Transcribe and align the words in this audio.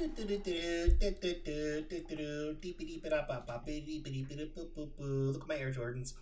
Look 0.00 0.12
at 5.42 5.48
my 5.48 5.56
Air 5.56 5.72
Jordans. 5.72 6.14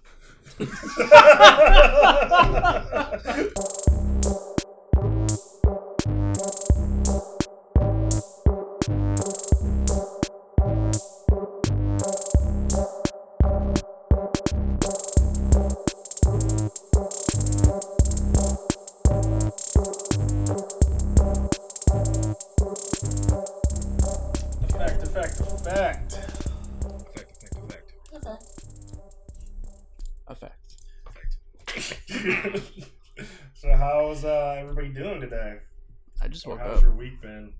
Just 36.36 36.46
Or 36.46 36.50
woke 36.50 36.60
how's 36.60 36.76
up 36.78 36.82
your 36.82 36.92
week 36.92 37.20
been? 37.22 37.52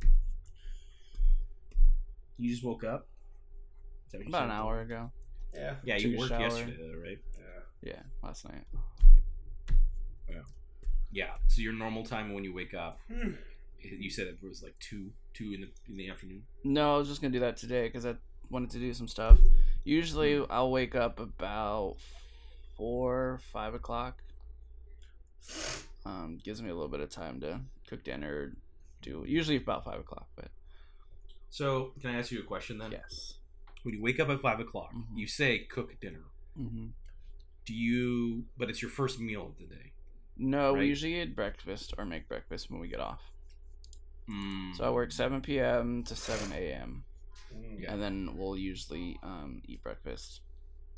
You 2.39 2.51
just 2.51 2.63
woke 2.63 2.85
up? 2.85 3.09
Is 4.07 4.13
that 4.13 4.19
what 4.19 4.25
you 4.27 4.29
about 4.31 4.45
an 4.45 4.51
hour 4.51 4.81
ago. 4.83 5.11
Yeah. 5.55 5.77
Yeah, 5.83 5.95
Took 5.97 6.05
you 6.05 6.17
a 6.17 6.19
worked 6.19 6.29
shower. 6.31 6.41
yesterday, 6.43 6.77
though, 6.79 7.01
right? 7.01 7.19
Yeah. 7.39 7.93
Yeah, 7.95 8.03
last 8.23 8.47
night. 8.47 8.65
Yeah. 11.13 11.31
So 11.47 11.63
your 11.63 11.73
normal 11.73 12.05
time 12.05 12.35
when 12.35 12.45
you 12.45 12.53
wake 12.53 12.75
up, 12.75 13.01
Hmm. 13.09 13.31
you 13.81 14.11
said 14.11 14.27
it 14.27 14.39
was 14.43 14.63
like 14.63 14.79
two, 14.79 15.13
two 15.33 15.53
in 15.55 15.63
the 15.63 15.69
in 15.89 15.97
the 15.97 16.11
afternoon. 16.11 16.43
No, 16.63 16.97
I 16.97 16.99
was 16.99 17.09
just 17.09 17.23
gonna 17.23 17.33
do 17.33 17.41
that 17.41 17.57
today 17.57 17.87
because 17.89 18.05
I 18.05 18.17
wanted 18.51 18.69
to 18.71 18.79
do 18.79 18.93
some 18.93 19.09
stuff. 19.09 19.39
Usually, 19.85 20.45
I'll 20.51 20.71
wake 20.71 20.95
up 20.95 21.19
about 21.19 21.97
four, 22.77 23.41
five 23.51 23.73
o'clock. 23.73 24.23
Um, 26.05 26.39
gives 26.45 26.61
me 26.61 26.69
a 26.69 26.75
little 26.75 26.89
bit 26.91 27.01
of 27.01 27.09
time 27.09 27.41
to 27.41 27.61
cook 27.89 28.05
dinner. 28.05 28.53
Do 29.07 29.25
usually 29.27 29.57
about 29.57 29.85
five 29.85 30.01
o'clock, 30.01 30.27
but 30.35 30.49
So 31.49 31.93
can 32.01 32.11
I 32.11 32.19
ask 32.19 32.31
you 32.33 32.41
a 32.41 32.43
question 32.45 32.79
then? 32.79 32.91
yes. 32.91 33.35
When 33.85 33.95
you 33.95 34.03
wake 34.03 34.19
up 34.19 34.29
at 34.29 34.41
five 34.41 34.59
o'clock, 34.61 34.93
Mhm. 34.93 35.17
you 35.17 35.27
say 35.29 35.61
cook 35.61 35.99
dinner. 36.01 36.25
hmm 36.57 36.89
Do 37.65 37.75
you? 37.75 38.47
But 38.59 38.69
it's 38.71 38.81
your 38.83 38.91
first 38.91 39.19
meal 39.21 39.47
of 39.47 39.59
the 39.59 39.67
day. 39.75 39.93
No, 40.37 40.73
Right. 40.73 40.81
we 40.81 40.87
usually 40.89 41.21
eat 41.21 41.35
breakfast 41.37 41.95
or 41.99 42.05
make 42.05 42.27
breakfast 42.29 42.71
when 42.71 42.81
we 42.81 42.89
get 42.89 43.01
off. 43.01 43.23
Mm. 44.29 44.75
So 44.77 44.85
I 44.85 44.91
work 44.91 45.13
seven 45.13 45.41
p.m. 45.41 46.03
to 46.05 46.15
seven 46.17 46.53
a.m. 46.53 47.05
Mm. 47.55 47.81
Yeah. 47.83 47.93
and 47.93 48.03
then 48.03 48.37
we'll 48.37 48.57
usually 48.57 49.19
um, 49.23 49.63
eat 49.67 49.83
breakfast. 49.85 50.41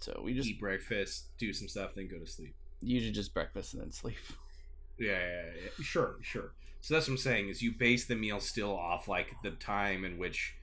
So 0.00 0.20
we 0.24 0.32
just 0.34 0.48
eat 0.48 0.60
breakfast, 0.60 1.36
do 1.38 1.52
some 1.52 1.68
stuff, 1.68 1.94
then 1.94 2.08
go 2.08 2.18
to 2.18 2.26
sleep. 2.26 2.54
usually 2.80 3.12
just 3.12 3.34
breakfast 3.34 3.74
and 3.74 3.82
then 3.82 3.92
sleep. 3.92 4.16
Yeah, 4.98 5.18
yeah, 5.18 5.50
yeah. 5.64 5.70
sure, 5.84 6.16
sure. 6.22 6.52
So 6.80 6.94
that's 6.94 7.06
what 7.08 7.14
I'm 7.14 7.18
saying 7.18 7.48
is 7.48 7.60
you 7.62 7.72
base 7.72 8.06
the 8.06 8.14
meal 8.16 8.40
still 8.40 8.74
off 8.76 9.08
like 9.08 9.34
the 9.42 9.50
time 9.52 10.04
in 10.04 10.16
which 10.18 10.54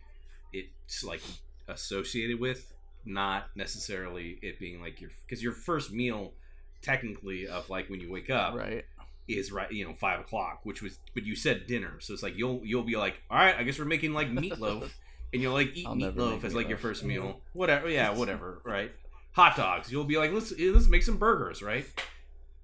it's 0.54 1.04
like 1.04 1.22
associated 1.68 2.40
with, 2.40 2.74
not 3.06 3.48
necessarily 3.56 4.40
it 4.42 4.60
being 4.60 4.82
like 4.82 5.02
your 5.02 5.12
because 5.28 5.44
your 5.44 5.52
first 5.54 5.92
meal 5.92 6.34
technically 6.82 7.48
of 7.48 7.70
like 7.70 7.90
when 7.90 8.00
you 8.00 8.12
wake 8.12 8.30
up 8.30 8.56
Right. 8.56 8.86
is 9.28 9.52
right 9.52 9.72
you 9.72 9.86
know 9.88 9.94
five 9.94 10.20
o'clock 10.20 10.60
which 10.64 10.82
was 10.82 11.00
but 11.14 11.24
you 11.26 11.36
said 11.36 11.68
dinner. 11.68 12.00
So 12.00 12.14
it's 12.14 12.24
like 12.24 12.36
you'll 12.38 12.62
you'll 12.64 12.84
be 12.84 12.96
like 12.96 13.22
all 13.30 13.38
right 13.38 13.56
I 13.58 13.64
guess 13.64 13.78
we're 13.80 13.86
making 13.86 14.14
like 14.14 14.30
meatloaf. 14.32 14.90
And 15.34 15.42
you'll 15.42 15.54
like 15.54 15.76
eat 15.76 15.86
meatloaf 15.88 16.46
as 16.46 16.54
like 16.56 16.70
your 16.70 16.78
first 16.78 17.04
meal. 17.04 17.42
Whatever 17.54 17.90
yeah 17.90 18.12
whatever 18.12 18.62
right? 18.64 18.92
Hot 19.34 19.58
dogs. 19.58 19.92
You'll 19.92 20.06
be 20.06 20.18
like 20.18 20.32
let's 20.32 20.54
let's 20.58 20.88
make 20.88 21.04
some 21.04 21.18
burgers 21.18 21.62
right? 21.62 21.86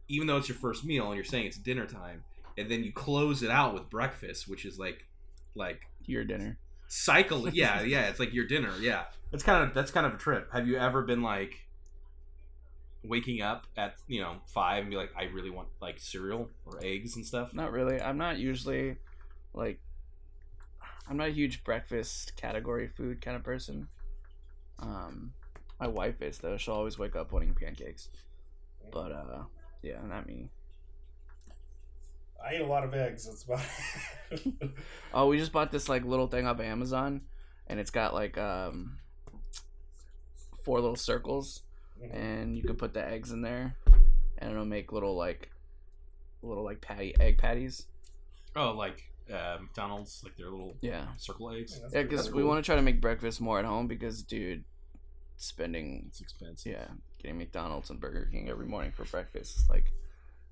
Even 0.07 0.27
though 0.27 0.37
it's 0.37 0.47
your 0.47 0.57
first 0.57 0.85
meal 0.85 1.07
and 1.07 1.15
you're 1.15 1.25
saying 1.25 1.47
it's 1.47 1.57
dinner 1.57 1.85
time 1.85 2.23
and 2.61 2.71
then 2.71 2.83
you 2.83 2.91
close 2.91 3.43
it 3.43 3.49
out 3.51 3.73
with 3.73 3.89
breakfast 3.89 4.47
which 4.47 4.65
is 4.65 4.77
like 4.79 5.05
like 5.55 5.81
Your 6.05 6.23
dinner. 6.23 6.57
cycle 6.87 7.49
yeah 7.53 7.81
yeah 7.81 8.07
it's 8.09 8.19
like 8.19 8.33
your 8.33 8.45
dinner 8.47 8.71
yeah 8.79 9.03
that's 9.31 9.43
kind 9.43 9.63
of 9.63 9.73
that's 9.73 9.91
kind 9.91 10.05
of 10.05 10.13
a 10.13 10.17
trip 10.17 10.49
have 10.53 10.67
you 10.67 10.77
ever 10.77 11.01
been 11.01 11.21
like 11.21 11.59
waking 13.03 13.41
up 13.41 13.65
at 13.75 13.95
you 14.07 14.21
know 14.21 14.35
five 14.45 14.81
and 14.81 14.91
be 14.91 14.95
like 14.95 15.09
i 15.17 15.23
really 15.23 15.49
want 15.49 15.67
like 15.81 15.99
cereal 15.99 16.49
or 16.65 16.79
eggs 16.83 17.15
and 17.15 17.25
stuff 17.25 17.51
Not 17.53 17.71
really. 17.71 17.99
I'm 17.99 18.17
not 18.17 18.37
usually 18.37 18.97
like 19.53 19.79
I'm 21.09 21.17
not 21.17 21.29
a 21.29 21.31
huge 21.31 21.63
breakfast 21.63 22.35
category 22.37 22.87
food 22.87 23.19
kind 23.21 23.35
of 23.35 23.43
person. 23.43 23.87
Um 24.79 25.33
my 25.79 25.87
wife 25.87 26.21
is 26.21 26.37
though. 26.37 26.57
She'll 26.57 26.75
always 26.75 26.99
wake 26.99 27.15
up 27.15 27.31
wanting 27.31 27.55
pancakes. 27.55 28.09
But 28.91 29.11
uh 29.11 29.43
yeah, 29.81 29.97
not 30.07 30.27
me. 30.27 30.49
I 32.45 32.55
eat 32.55 32.61
a 32.61 32.65
lot 32.65 32.83
of 32.83 32.93
eggs. 32.93 33.25
That's 33.25 33.43
about. 33.43 33.61
Oh, 35.13 35.27
we 35.27 35.37
just 35.37 35.51
bought 35.51 35.71
this 35.73 35.89
like 35.89 36.05
little 36.05 36.27
thing 36.27 36.47
off 36.47 36.61
Amazon 36.61 37.21
and 37.67 37.79
it's 37.81 37.91
got 37.91 38.13
like 38.13 38.37
um 38.37 38.97
four 40.63 40.79
little 40.79 40.95
circles 40.95 41.63
Mhm. 42.01 42.13
and 42.15 42.57
you 42.57 42.63
can 42.63 42.77
put 42.77 42.93
the 42.93 43.05
eggs 43.05 43.31
in 43.31 43.41
there 43.41 43.75
and 44.37 44.51
it'll 44.51 44.63
make 44.65 44.91
little 44.93 45.15
like 45.17 45.51
little 46.41 46.63
like 46.63 46.79
patty 46.81 47.13
egg 47.19 47.37
patties. 47.37 47.85
oh 48.55 48.71
like 48.71 49.03
uh, 49.31 49.57
mcdonald's 49.61 50.21
like 50.23 50.35
their 50.37 50.49
little 50.49 50.75
Yeah. 50.81 51.07
circle 51.17 51.51
eggs 51.51 51.77
Yeah, 51.81 51.89
pretty 51.89 52.07
because 52.09 52.27
cool. 52.29 52.37
we 52.37 52.43
want 52.45 52.63
to 52.63 52.65
try 52.65 52.75
to 52.77 52.81
make 52.81 53.01
breakfast 53.01 53.39
more 53.41 53.59
at 53.59 53.65
home 53.65 53.87
because, 53.87 54.23
dude, 54.23 54.63
spending 55.37 56.05
it's 56.07 56.21
expensive 56.21 56.71
yeah, 56.71 56.87
getting 57.21 57.37
McDonald's 57.37 57.89
and 57.89 57.99
Burger 57.99 58.27
King 58.31 58.49
every 58.49 58.65
morning 58.65 58.91
for 58.91 59.03
breakfast 59.05 59.57
is 59.57 59.69
like 59.69 59.91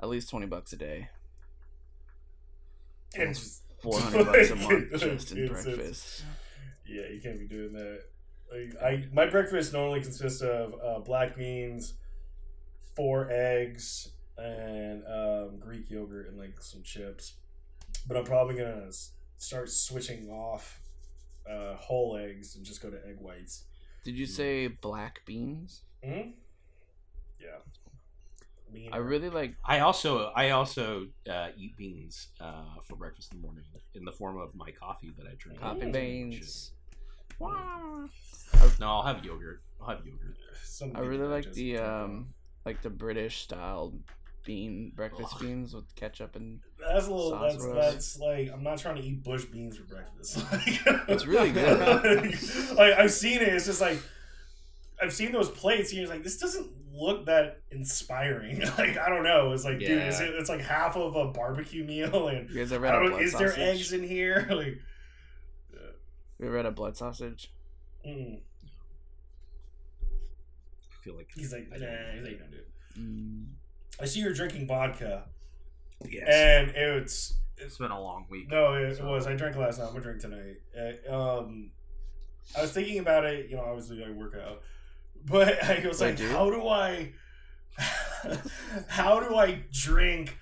at 0.01 0.07
least 0.09 0.29
twenty 0.29 0.45
bucks 0.47 0.71
a 0.73 0.77
day, 0.77 1.09
And 3.15 3.33
just- 3.33 3.63
four 3.81 3.97
hundred 3.99 4.25
bucks 4.25 4.49
a 4.51 4.55
month 4.57 4.91
just 4.99 5.31
in 5.31 5.47
breakfast. 5.47 6.23
Yeah, 6.85 7.03
you 7.13 7.21
can't 7.21 7.39
be 7.39 7.45
doing 7.47 7.71
that. 7.73 8.01
Like, 8.51 8.81
I 8.83 9.05
my 9.13 9.25
breakfast 9.27 9.71
normally 9.73 10.01
consists 10.01 10.41
of 10.41 10.73
uh, 10.83 10.99
black 10.99 11.37
beans, 11.37 11.93
four 12.95 13.29
eggs, 13.31 14.09
and 14.37 15.03
um, 15.05 15.59
Greek 15.59 15.89
yogurt 15.89 16.27
and 16.27 16.37
like 16.37 16.61
some 16.61 16.81
chips. 16.83 17.33
But 18.07 18.17
I'm 18.17 18.23
probably 18.25 18.55
gonna 18.55 18.89
start 19.37 19.69
switching 19.69 20.29
off 20.29 20.81
uh, 21.49 21.75
whole 21.75 22.17
eggs 22.17 22.55
and 22.55 22.65
just 22.65 22.81
go 22.81 22.89
to 22.89 22.97
egg 23.07 23.17
whites. 23.19 23.63
Did 24.03 24.15
you 24.15 24.25
say 24.25 24.67
black 24.67 25.21
beans? 25.25 25.81
hmm 26.03 26.31
Yeah. 27.39 27.59
Bean- 28.74 28.94
I 28.94 28.97
really 28.97 29.30
like. 29.30 29.56
i 29.66 29.80
also 29.80 30.31
i 30.35 30.52
also 30.52 31.07
uh, 31.30 31.47
eat 31.57 31.75
beans 31.78 32.28
uh, 32.40 32.63
for 32.88 32.96
breakfast 32.96 33.31
in 33.34 33.40
the 33.41 33.46
morning 33.47 33.63
in 33.96 34.06
the 34.06 34.12
form 34.12 34.38
of 34.40 34.56
my 34.56 34.72
coffee 34.72 35.12
that 35.18 35.25
i 35.28 35.35
drink 35.38 35.59
Coffee 35.59 35.88
Ooh. 35.88 35.91
beans. 35.91 36.72
no 37.40 38.88
i'll 38.88 39.03
have 39.03 39.24
yogurt 39.25 39.62
i'll 39.81 39.90
have 39.90 40.06
yogurt 40.06 40.35
Some 40.63 40.91
I 40.96 41.00
really 41.02 41.28
like 41.28 41.52
the 41.53 41.78
um 41.78 42.34
like 42.66 42.81
the 42.81 42.90
British 42.90 43.41
style 43.41 43.94
bean 44.46 44.91
breakfast 44.96 45.34
Ugh. 45.36 45.41
beans 45.41 45.74
with 45.74 45.94
ketchup 45.96 46.36
and 46.36 46.59
That's 46.80 47.07
a 47.07 47.13
little. 47.13 47.31
Sauce 47.31 47.53
That's, 47.53 47.66
that's 47.66 48.19
like 48.19 48.51
I'm 48.51 48.63
not 48.63 48.78
trying 48.80 48.96
to 48.96 49.01
eat 49.01 49.24
bush 49.24 49.46
beans 49.46 49.78
for 49.78 49.84
breakfast. 49.84 50.44
It's 51.07 51.25
really 51.25 51.51
good. 51.51 51.80
like 52.75 52.94
I've 52.94 53.12
seen 53.12 53.41
it. 53.41 53.50
It's 53.50 53.66
just 53.66 53.81
like 53.81 54.00
I've 55.01 55.13
seen 55.13 55.31
those 55.31 55.49
plates. 55.49 55.91
And 55.91 55.99
you're 56.01 56.09
like, 56.09 56.23
this 56.23 56.37
doesn't 56.37 56.67
look 56.93 57.25
that 57.27 57.61
inspiring. 57.71 58.59
like 58.77 58.97
I 58.97 59.09
don't 59.09 59.23
know. 59.23 59.51
It's 59.53 59.63
like, 59.65 59.79
dude, 59.79 59.91
it's, 59.91 60.19
Yeah. 60.19 60.27
it's 60.33 60.49
like 60.49 60.61
half 60.61 60.95
of 60.97 61.15
a 61.15 61.27
barbecue 61.31 61.83
meal, 61.85 62.27
and 62.29 62.49
you 62.49 62.57
guys 62.59 62.71
ever 62.71 62.85
had 62.85 62.95
a 62.95 62.99
don't. 62.99 63.09
blood 63.11 63.21
Is 63.21 63.33
there 63.33 63.49
sausage? 63.49 63.63
eggs 63.63 63.93
in 63.93 64.03
here? 64.03 64.47
like, 64.51 64.77
You 66.39 66.45
ever 66.47 66.57
had 66.57 66.65
a 66.65 66.71
blood 66.71 66.97
sausage? 66.97 67.51
mm. 68.06 68.39
i 70.01 71.03
feel 71.03 71.15
like 71.15 71.27
he's 71.35 71.51
like, 71.53 71.68
I 71.74 71.77
nah, 71.77 71.85
he's 72.13 72.24
like, 72.24 72.39
don't 72.39 72.51
do 72.51 72.57
it. 72.57 72.68
Mm. 73.00 73.45
I 74.01 74.06
see 74.06 74.19
you're 74.21 74.33
drinking 74.33 74.68
vodka, 74.68 75.24
yes 76.06 76.27
and 76.29 76.71
it's 76.75 77.38
it's 77.57 77.77
been 77.77 77.91
a 77.91 78.01
long 78.01 78.25
week 78.29 78.50
No, 78.50 78.74
it, 78.75 78.83
it 78.83 78.97
So- 78.97 79.06
was. 79.09 79.27
I 79.27 79.35
drank 79.35 79.56
last 79.57 79.79
night. 79.79 79.85
I'm 79.88 79.91
gonna 79.91 80.03
drink 80.03 80.21
tonight. 80.21 80.57
Uh, 81.09 81.39
um, 81.39 81.71
I 82.57 82.62
was 82.62 82.71
thinking 82.71 83.00
about 83.00 83.25
it. 83.25 83.50
You 83.50 83.57
know, 83.57 83.63
obviously 83.63 84.01
I 84.03 84.09
work 84.12 84.33
out, 84.35 84.62
but 85.25 85.63
I 85.63 85.86
was 85.88 86.01
like, 86.01 86.19
how 86.19 86.50
do 86.50 86.68
I, 86.68 87.13
how 88.88 89.19
do 89.19 89.36
I 89.36 89.63
drink 89.71 90.38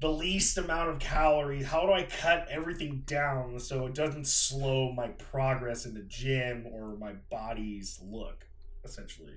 the 0.00 0.10
least 0.10 0.58
amount 0.58 0.90
of 0.90 0.98
calories? 0.98 1.66
How 1.66 1.86
do 1.86 1.92
I 1.92 2.02
cut 2.02 2.48
everything 2.50 3.02
down 3.06 3.58
so 3.58 3.86
it 3.86 3.94
doesn't 3.94 4.26
slow 4.26 4.92
my 4.92 5.08
progress 5.08 5.86
in 5.86 5.94
the 5.94 6.02
gym 6.02 6.66
or 6.66 6.96
my 6.96 7.12
body's 7.30 8.00
look, 8.02 8.46
essentially? 8.84 9.34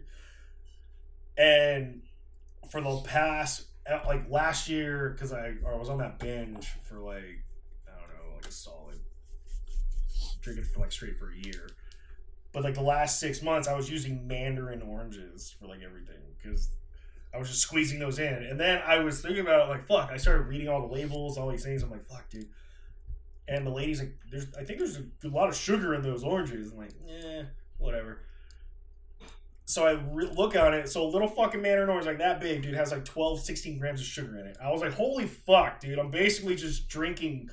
And 1.37 2.01
for 2.69 2.81
the 2.81 2.97
past 3.01 3.65
uh, 3.89 3.99
like 4.05 4.29
last 4.29 4.69
year 4.69 5.09
because 5.09 5.33
I, 5.33 5.53
I 5.67 5.75
was 5.75 5.89
on 5.89 5.97
that 5.99 6.19
binge 6.19 6.67
for 6.83 6.99
like 6.99 7.43
I 7.87 7.99
don't 7.99 8.09
know 8.09 8.35
like 8.35 8.45
a 8.45 8.51
solid 8.51 8.99
drinking 10.41 10.65
for 10.65 10.81
like 10.81 10.91
straight 10.91 11.17
for 11.17 11.31
a 11.31 11.35
year. 11.35 11.69
But 12.51 12.63
like 12.63 12.73
the 12.73 12.81
last 12.81 13.19
six 13.19 13.41
months, 13.41 13.67
I 13.67 13.75
was 13.75 13.89
using 13.89 14.27
Mandarin 14.27 14.81
oranges 14.81 15.55
for 15.59 15.67
like 15.67 15.81
everything 15.83 16.17
because 16.41 16.69
I 17.33 17.37
was 17.37 17.47
just 17.47 17.61
squeezing 17.61 17.99
those 17.99 18.17
in. 18.19 18.33
And 18.33 18.59
then 18.59 18.81
I 18.85 18.99
was 18.99 19.21
thinking 19.21 19.41
about 19.41 19.67
it, 19.67 19.71
like, 19.71 19.87
fuck. 19.87 20.09
I 20.11 20.17
started 20.17 20.47
reading 20.47 20.67
all 20.67 20.87
the 20.87 20.93
labels, 20.93 21.37
all 21.37 21.49
these 21.49 21.63
things. 21.63 21.83
I'm 21.83 21.91
like, 21.91 22.07
fuck, 22.07 22.27
dude. 22.29 22.47
And 23.47 23.65
the 23.65 23.71
lady's 23.71 23.99
like, 23.99 24.15
"There's, 24.29 24.45
I 24.55 24.63
think 24.63 24.77
there's 24.77 24.97
a, 24.97 25.27
a 25.27 25.29
lot 25.29 25.49
of 25.49 25.55
sugar 25.55 25.95
in 25.95 26.03
those 26.03 26.23
oranges." 26.23 26.71
I'm 26.71 26.77
like, 26.77 26.91
eh, 27.09 27.43
whatever. 27.79 28.19
So 29.65 29.85
I 29.85 29.99
re- 30.11 30.29
look 30.35 30.55
on 30.55 30.73
it. 30.73 30.89
So 30.89 31.03
a 31.03 31.09
little 31.09 31.27
fucking 31.27 31.61
Mandarin 31.61 31.89
orange, 31.89 32.05
like 32.05 32.19
that 32.19 32.39
big, 32.39 32.61
dude, 32.61 32.75
has 32.75 32.91
like 32.91 33.05
12, 33.05 33.39
16 33.41 33.79
grams 33.79 34.01
of 34.01 34.05
sugar 34.07 34.39
in 34.39 34.47
it. 34.47 34.57
I 34.63 34.71
was 34.71 34.81
like, 34.81 34.93
holy 34.93 35.25
fuck, 35.25 35.79
dude. 35.79 35.99
I'm 35.99 36.11
basically 36.11 36.55
just 36.55 36.89
drinking, 36.89 37.49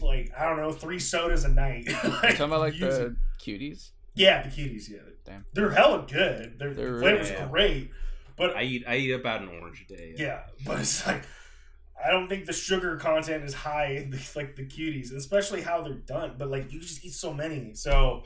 like, 0.00 0.32
I 0.38 0.48
don't 0.48 0.58
know, 0.58 0.72
three 0.72 0.98
sodas 0.98 1.44
a 1.44 1.48
night. 1.48 1.84
You 1.86 1.92
talking 1.92 2.40
about 2.40 2.60
like 2.60 2.74
using- 2.74 2.88
the 2.90 3.16
cuties? 3.42 3.90
Yeah, 4.14 4.42
the 4.42 4.48
cuties, 4.48 4.88
yeah. 4.88 4.98
Damn. 5.24 5.44
They're 5.52 5.70
hella 5.72 6.06
good. 6.10 6.58
Their 6.58 6.72
They're 6.72 6.92
the 6.94 7.00
flavor's 7.00 7.30
really- 7.30 7.48
great. 7.50 7.90
But 8.36 8.56
I 8.56 8.62
eat 8.64 8.84
I 8.86 8.96
eat 8.96 9.12
about 9.12 9.42
an 9.42 9.48
orange 9.48 9.86
a 9.88 9.94
day. 9.94 10.14
yeah, 10.16 10.42
but 10.66 10.80
it's 10.80 11.06
like 11.06 11.22
I 12.04 12.10
don't 12.10 12.28
think 12.28 12.44
the 12.44 12.52
sugar 12.52 12.96
content 12.96 13.44
is 13.44 13.54
high 13.54 13.92
in 13.92 14.10
the, 14.10 14.18
like 14.36 14.56
the 14.56 14.66
cuties, 14.66 15.10
especially 15.14 15.62
how 15.62 15.80
they're 15.82 15.94
done. 15.94 16.34
But 16.36 16.50
like 16.50 16.70
you 16.70 16.78
just 16.80 17.02
eat 17.04 17.14
so 17.14 17.32
many. 17.32 17.72
So 17.74 18.24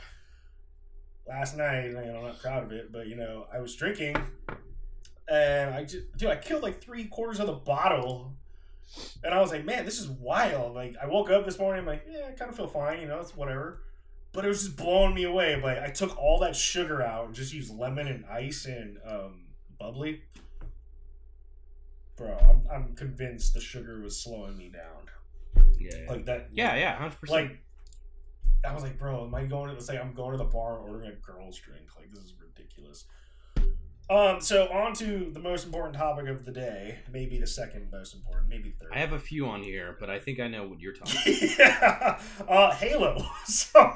last 1.29 1.57
night, 1.57 1.85
you 1.87 1.93
know, 1.93 2.17
I'm 2.19 2.23
not 2.25 2.41
proud 2.41 2.65
of 2.65 2.73
it, 2.73 2.91
but 2.93 3.07
you 3.07 3.15
know, 3.15 3.47
I 3.55 3.61
was 3.61 3.77
drinking, 3.77 4.17
and 5.31 5.75
I 5.75 5.85
just 5.85 6.17
dude, 6.17 6.29
I 6.31 6.37
killed 6.37 6.63
like 6.65 6.81
three 6.83 7.05
quarters 7.05 7.39
of 7.41 7.47
the 7.47 7.53
bottle. 7.53 8.35
And 9.23 9.35
I 9.35 9.41
was 9.41 9.51
like, 9.51 9.65
man, 9.65 9.85
this 9.85 9.99
is 9.99 10.09
wild. 10.09 10.75
Like, 10.75 10.97
I 11.01 11.07
woke 11.07 11.31
up 11.31 11.45
this 11.45 11.59
morning, 11.59 11.81
I'm 11.81 11.87
like, 11.87 12.05
yeah, 12.11 12.27
I 12.29 12.33
kind 12.33 12.51
of 12.51 12.57
feel 12.57 12.67
fine, 12.67 13.01
you 13.01 13.07
know, 13.07 13.21
it's 13.21 13.37
whatever. 13.37 13.83
But 14.33 14.45
it 14.45 14.49
was 14.49 14.65
just 14.65 14.77
blowing 14.77 15.15
me 15.15 15.25
away. 15.25 15.59
But 15.61 15.79
I 15.79 15.91
took 15.91 16.17
all 16.19 16.39
that 16.41 16.57
sugar 16.57 17.03
out 17.03 17.27
and 17.27 17.35
just 17.35 17.53
used 17.53 17.77
lemon 17.77 18.07
and 18.07 18.25
ice 18.27 18.65
and 18.67 18.99
um, 19.07 19.47
bubbly. 19.79 20.23
Bro, 22.17 22.37
I'm, 22.39 22.63
I'm 22.73 22.95
convinced 22.95 23.55
the 23.55 23.61
sugar 23.61 24.01
was 24.01 24.21
slowing 24.21 24.57
me 24.57 24.69
down. 24.71 25.65
yeah, 25.79 25.91
yeah. 26.05 26.11
Like 26.11 26.27
that. 26.27 26.49
yeah, 26.53 26.77
yeah, 26.77 26.97
hundred 26.97 27.21
percent. 27.21 27.51
Like, 27.51 27.59
I 28.63 28.75
was 28.75 28.83
like, 28.83 28.99
bro, 28.99 29.25
am 29.25 29.35
I 29.35 29.45
going 29.45 29.69
to, 29.69 29.73
let's 29.73 29.87
say 29.87 29.99
I'm 29.99 30.13
going 30.13 30.33
to 30.33 30.39
the 30.39 30.45
bar 30.45 30.79
ordering 30.79 31.11
a 31.11 31.15
girl's 31.15 31.59
drink? 31.59 31.87
Like, 31.97 32.11
this 32.11 32.25
is 32.25 32.35
ridiculous. 32.41 33.07
Um, 34.11 34.41
so 34.41 34.67
on 34.73 34.93
to 34.95 35.31
the 35.33 35.39
most 35.39 35.65
important 35.67 35.95
topic 35.97 36.27
of 36.27 36.45
the 36.45 36.51
day, 36.51 36.99
maybe 37.13 37.39
the 37.39 37.47
second 37.47 37.89
most 37.93 38.13
important, 38.15 38.49
maybe 38.49 38.71
third. 38.71 38.91
I 38.93 38.99
have 38.99 39.13
a 39.13 39.19
few 39.21 39.47
on 39.47 39.63
here, 39.63 39.97
but 40.01 40.11
I 40.11 40.19
think 40.19 40.41
I 40.41 40.49
know 40.49 40.67
what 40.67 40.81
you're 40.81 40.93
talking. 40.95 41.33
about. 41.55 41.59
yeah, 41.59 42.21
uh, 42.49 42.73
Halo. 42.73 43.25
so, 43.47 43.95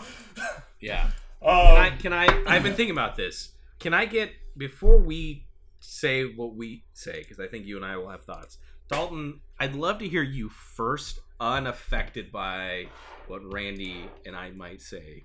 Yeah. 0.79 1.11
um, 1.43 1.51
Can 1.51 1.77
I? 1.77 1.91
Can 1.99 2.13
I? 2.13 2.45
I've 2.47 2.63
been 2.63 2.75
thinking 2.75 2.93
about 2.95 3.17
this. 3.17 3.51
Can 3.81 3.93
I 3.93 4.05
get 4.07 4.31
before 4.57 4.99
we 4.99 5.47
say 5.81 6.25
what 6.25 6.55
we 6.55 6.85
say 6.95 7.19
because 7.19 7.39
I 7.39 7.47
think 7.47 7.67
you 7.67 7.77
and 7.77 7.85
I 7.85 7.97
will 7.97 8.09
have 8.09 8.23
thoughts. 8.23 8.59
Dalton, 8.89 9.41
I'd 9.59 9.75
love 9.75 9.99
to 9.99 10.09
hear 10.09 10.23
you 10.23 10.49
first, 10.49 11.19
unaffected 11.41 12.31
by 12.33 12.87
what 13.27 13.41
Randy 13.53 14.09
and 14.25 14.37
I 14.37 14.51
might 14.51 14.81
say 14.81 15.25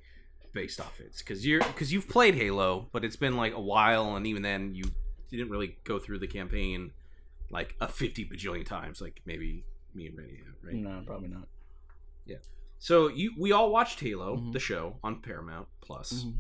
based 0.54 0.80
off 0.80 1.00
it, 1.00 1.16
because 1.18 1.46
you're 1.46 1.60
because 1.62 1.92
you've 1.94 2.08
played 2.08 2.36
Halo, 2.36 2.88
but 2.92 3.04
it's 3.06 3.16
been 3.16 3.36
like 3.38 3.54
a 3.54 3.60
while, 3.62 4.16
and 4.16 4.26
even 4.28 4.42
then 4.42 4.74
you 4.76 4.84
didn't 5.32 5.50
really 5.50 5.78
go 5.84 6.00
through 6.00 6.20
the 6.20 6.28
campaign 6.28 6.92
like 7.52 7.76
a 7.82 7.88
fifty 7.88 8.26
bajillion 8.26 8.66
times, 8.66 9.02
like 9.02 9.22
maybe 9.26 9.64
me 9.94 10.08
and 10.08 10.18
Randy 10.18 10.38
have, 10.38 10.56
right? 10.64 10.76
No, 10.76 11.02
probably 11.06 11.30
not. 11.30 11.48
Yeah. 12.26 12.38
So 12.78 13.08
you 13.10 13.34
we 13.38 13.52
all 13.52 13.72
watched 13.72 14.00
Halo, 14.00 14.38
Mhm. 14.38 14.54
the 14.54 14.60
show 14.60 14.98
on 15.04 15.22
Paramount 15.22 15.68
Plus. 15.82 16.24
Mhm. 16.26 16.34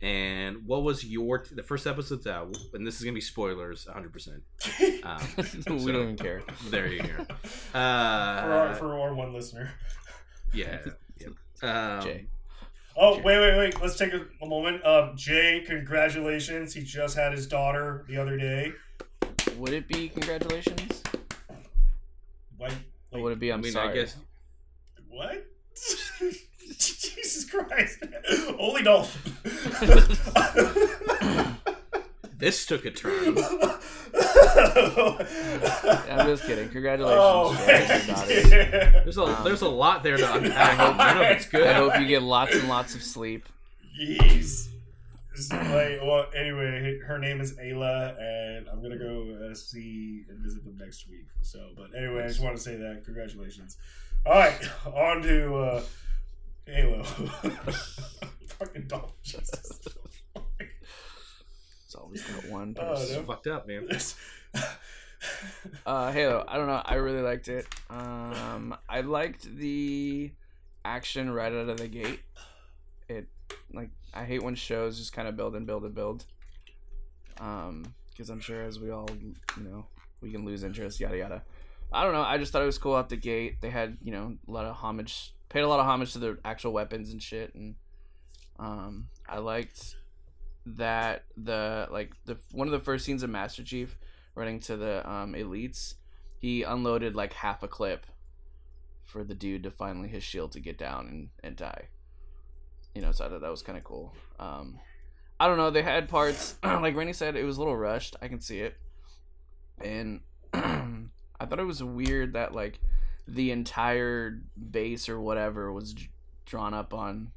And 0.00 0.64
what 0.66 0.84
was 0.84 1.04
your 1.04 1.44
the 1.50 1.62
first 1.62 1.84
episode's 1.86 2.26
out, 2.26 2.56
and 2.72 2.86
this 2.86 2.96
is 2.98 3.02
gonna 3.02 3.14
be 3.14 3.20
spoilers, 3.20 3.86
100. 3.86 4.12
percent 4.12 4.42
um, 5.02 5.20
we 5.84 5.92
don't 5.92 6.02
even 6.02 6.16
care. 6.16 6.42
There 6.70 6.86
you 6.92 7.02
go. 7.02 7.24
for, 7.42 7.78
our, 7.78 8.68
Uh, 8.68 8.74
for 8.74 8.98
our 9.00 9.12
one 9.14 9.32
listener. 9.32 9.72
yeah, 10.52 10.84
yeah. 11.18 11.28
Um, 11.62 12.02
Jay. 12.04 12.26
Oh, 13.00 13.12
Okay. 13.12 13.22
wait, 13.22 13.38
wait, 13.38 13.56
wait. 13.56 13.80
Let's 13.80 13.96
take 13.96 14.12
a, 14.12 14.26
a 14.42 14.46
moment. 14.46 14.84
Um, 14.84 15.16
Jay, 15.16 15.62
congratulations. 15.64 16.74
He 16.74 16.82
just 16.82 17.16
had 17.16 17.32
his 17.32 17.46
daughter 17.46 18.04
the 18.08 18.16
other 18.16 18.36
day. 18.36 18.72
Would 19.56 19.72
it 19.72 19.86
be 19.86 20.08
congratulations? 20.08 21.00
What? 22.56 22.74
Or 23.12 23.20
would 23.22 23.34
it 23.34 23.38
be 23.38 23.52
I 23.52 23.54
I'm 23.54 23.60
mean, 23.60 23.70
sorry? 23.72 23.90
I 23.90 23.94
guess 23.94 24.16
What? 25.08 25.46
Jesus 26.76 27.48
Christ. 27.48 28.02
Holy 28.58 28.82
Dolphin. 28.82 29.32
this 32.36 32.66
took 32.66 32.84
a 32.84 32.90
turn. 32.90 33.36
I'm 36.10 36.26
just 36.26 36.44
kidding. 36.44 36.68
Congratulations, 36.68 37.20
Oh, 37.20 37.54
Jay, 37.66 37.82
on 37.84 38.06
your 38.06 38.14
daughter. 38.16 38.32
yeah. 38.48 39.00
There's 39.04 39.18
a 39.18 39.22
Um, 39.22 39.44
there's 39.44 39.62
a 39.62 39.68
lot 39.68 40.02
there 40.02 40.16
to 40.16 40.34
unpack. 40.34 40.78
None 40.96 41.16
of 41.18 41.22
it's 41.36 41.46
good. 41.46 41.66
I 41.66 41.74
hope 41.74 41.98
you 42.00 42.06
get 42.06 42.22
lots 42.22 42.54
and 42.54 42.68
lots 42.68 42.94
of 42.94 43.02
sleep. 43.02 43.46
Jeez. 44.00 44.68
Like, 45.52 46.00
well, 46.02 46.26
anyway, 46.34 46.98
her 47.06 47.16
name 47.18 47.40
is 47.40 47.52
Ayla, 47.58 48.16
and 48.20 48.68
I'm 48.68 48.82
gonna 48.82 48.98
go 48.98 49.48
uh, 49.50 49.54
see 49.54 50.24
and 50.28 50.40
visit 50.40 50.64
them 50.64 50.76
next 50.78 51.08
week. 51.08 51.26
So, 51.42 51.60
but 51.76 51.94
anyway, 51.96 52.24
I 52.24 52.26
just 52.26 52.40
want 52.40 52.56
to 52.56 52.62
say 52.62 52.74
that. 52.74 53.04
Congratulations. 53.04 53.76
All 54.26 54.32
right, 54.32 54.58
on 54.86 55.22
to 55.22 55.54
uh, 55.56 55.82
Halo. 56.66 57.02
Fucking 58.58 58.88
dog. 58.88 59.10
Jesus. 59.22 59.80
Always 62.00 62.24
that 62.26 62.50
one 62.50 62.76
Oh, 62.78 62.82
person. 62.94 63.18
It's 63.18 63.26
fucked 63.26 63.46
up, 63.46 63.66
man. 63.66 63.88
Uh, 65.84 66.12
Halo. 66.12 66.44
I 66.46 66.56
don't 66.56 66.68
know. 66.68 66.80
I 66.84 66.94
really 66.94 67.22
liked 67.22 67.48
it. 67.48 67.66
Um, 67.90 68.76
I 68.88 69.00
liked 69.00 69.42
the 69.56 70.30
action 70.84 71.28
right 71.28 71.52
out 71.52 71.68
of 71.68 71.76
the 71.78 71.88
gate. 71.88 72.20
It 73.08 73.26
like 73.74 73.90
I 74.14 74.24
hate 74.24 74.44
when 74.44 74.54
shows 74.54 74.96
just 74.96 75.12
kind 75.12 75.26
of 75.26 75.36
build 75.36 75.56
and 75.56 75.66
build 75.66 75.82
and 75.84 75.92
build. 75.92 76.24
Um, 77.40 77.94
because 78.10 78.30
I'm 78.30 78.38
sure 78.40 78.62
as 78.62 78.78
we 78.78 78.90
all 78.90 79.08
you 79.56 79.64
know 79.64 79.86
we 80.20 80.30
can 80.30 80.44
lose 80.44 80.62
interest. 80.62 81.00
Yada 81.00 81.16
yada. 81.18 81.42
I 81.92 82.04
don't 82.04 82.12
know. 82.12 82.22
I 82.22 82.38
just 82.38 82.52
thought 82.52 82.62
it 82.62 82.66
was 82.66 82.78
cool 82.78 82.94
out 82.94 83.08
the 83.08 83.16
gate. 83.16 83.60
They 83.60 83.70
had 83.70 83.96
you 84.00 84.12
know 84.12 84.36
a 84.46 84.50
lot 84.50 84.66
of 84.66 84.76
homage, 84.76 85.34
paid 85.48 85.60
a 85.62 85.68
lot 85.68 85.80
of 85.80 85.86
homage 85.86 86.12
to 86.12 86.18
the 86.20 86.38
actual 86.44 86.72
weapons 86.72 87.10
and 87.10 87.20
shit, 87.20 87.54
and 87.56 87.74
um, 88.60 89.08
I 89.28 89.38
liked 89.38 89.96
that 90.76 91.24
the 91.36 91.88
like 91.90 92.12
the 92.24 92.36
one 92.52 92.68
of 92.68 92.72
the 92.72 92.80
first 92.80 93.04
scenes 93.04 93.22
of 93.22 93.30
Master 93.30 93.62
Chief 93.62 93.96
running 94.34 94.60
to 94.60 94.76
the 94.76 95.08
um, 95.10 95.34
elites, 95.34 95.94
he 96.38 96.62
unloaded 96.62 97.14
like 97.14 97.32
half 97.32 97.62
a 97.62 97.68
clip 97.68 98.06
for 99.04 99.24
the 99.24 99.34
dude 99.34 99.62
to 99.62 99.70
finally 99.70 100.08
his 100.08 100.22
shield 100.22 100.52
to 100.52 100.60
get 100.60 100.78
down 100.78 101.06
and, 101.08 101.28
and 101.42 101.56
die. 101.56 101.88
You 102.94 103.02
know, 103.02 103.12
so 103.12 103.24
I 103.24 103.28
thought 103.28 103.40
that 103.40 103.50
was 103.50 103.62
kind 103.62 103.78
of 103.78 103.84
cool. 103.84 104.14
Um, 104.38 104.78
I 105.40 105.46
don't 105.46 105.56
know. 105.56 105.70
They 105.70 105.82
had 105.82 106.08
parts 106.08 106.56
like 106.62 106.94
Rennie 106.96 107.12
said, 107.12 107.36
it 107.36 107.44
was 107.44 107.56
a 107.56 107.60
little 107.60 107.76
rushed. 107.76 108.16
I 108.20 108.28
can 108.28 108.40
see 108.40 108.60
it, 108.60 108.76
and 109.82 110.20
I 110.52 111.46
thought 111.46 111.60
it 111.60 111.66
was 111.66 111.82
weird 111.82 112.34
that 112.34 112.54
like 112.54 112.80
the 113.26 113.50
entire 113.50 114.40
base 114.70 115.08
or 115.08 115.20
whatever 115.20 115.72
was 115.72 115.94
drawn 116.46 116.74
up 116.74 116.94
on 116.94 117.32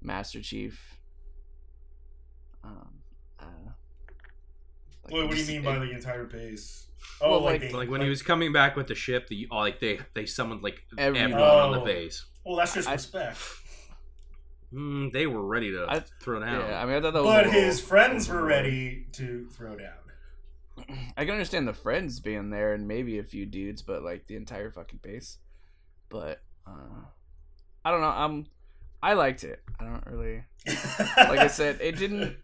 Master 0.00 0.40
Chief. 0.40 0.98
Um, 2.64 2.88
uh, 3.38 3.44
like, 5.04 5.12
Wait, 5.12 5.22
what 5.26 5.30
do 5.30 5.36
you 5.36 5.36
just- 5.36 5.48
mean 5.48 5.60
it- 5.60 5.64
by 5.64 5.78
the 5.78 5.90
entire 5.90 6.24
base? 6.24 6.86
Oh, 7.20 7.32
Well, 7.32 7.40
like, 7.42 7.62
like- 7.62 7.72
Like 7.74 7.88
when 7.90 8.00
he 8.00 8.08
was 8.08 8.22
coming 8.22 8.52
back 8.52 8.74
with 8.76 8.86
the 8.88 8.94
ship, 8.94 9.28
the 9.28 9.46
oh, 9.50 9.58
like 9.58 9.78
they 9.80 10.00
they 10.14 10.24
summoned 10.26 10.62
like 10.62 10.82
Everyone. 10.96 11.32
everyone 11.32 11.50
on 11.58 11.72
the 11.72 11.80
Oh. 11.80 11.84
base. 11.84 12.24
Well, 12.44 12.56
that's 12.56 12.74
just 12.74 12.88
I- 12.88 12.92
respect. 12.94 13.38
Mm, 14.72 15.12
they 15.12 15.26
were 15.26 15.42
ready 15.44 15.70
to 15.70 15.86
I- 15.88 16.00
throw 16.20 16.40
down. 16.40 16.68
Yeah, 16.68 16.82
I 16.82 16.86
mean, 16.86 16.96
I 16.96 17.00
thought 17.00 17.12
that 17.14 17.22
was. 17.22 17.30
a 17.32 17.36
But 17.36 17.46
little 17.46 17.60
his 17.62 17.80
friends 17.80 18.28
were 18.28 18.44
ready 18.44 19.06
to 19.12 19.46
throw 19.50 19.76
down. 19.76 19.98
I 21.16 21.24
can 21.24 21.30
understand 21.34 21.68
the 21.68 21.72
friends 21.72 22.18
being 22.18 22.50
there 22.50 22.72
and 22.74 22.88
maybe 22.88 23.18
a 23.18 23.24
few 23.24 23.46
dudes, 23.46 23.82
but 23.82 24.02
like 24.02 24.26
the 24.26 24.34
entire 24.36 24.70
fucking 24.72 24.98
base. 25.02 25.38
But 26.08 26.42
uh, 26.66 27.02
I 27.84 27.90
don't 27.92 28.00
know. 28.00 28.08
I'm. 28.08 28.46
I 29.04 29.12
liked 29.12 29.44
it. 29.44 29.62
I 29.78 29.84
don't 29.84 30.06
really. 30.06 30.42
like 31.18 31.40
I 31.40 31.46
said, 31.48 31.78
it 31.82 31.96
didn't- 31.96 32.36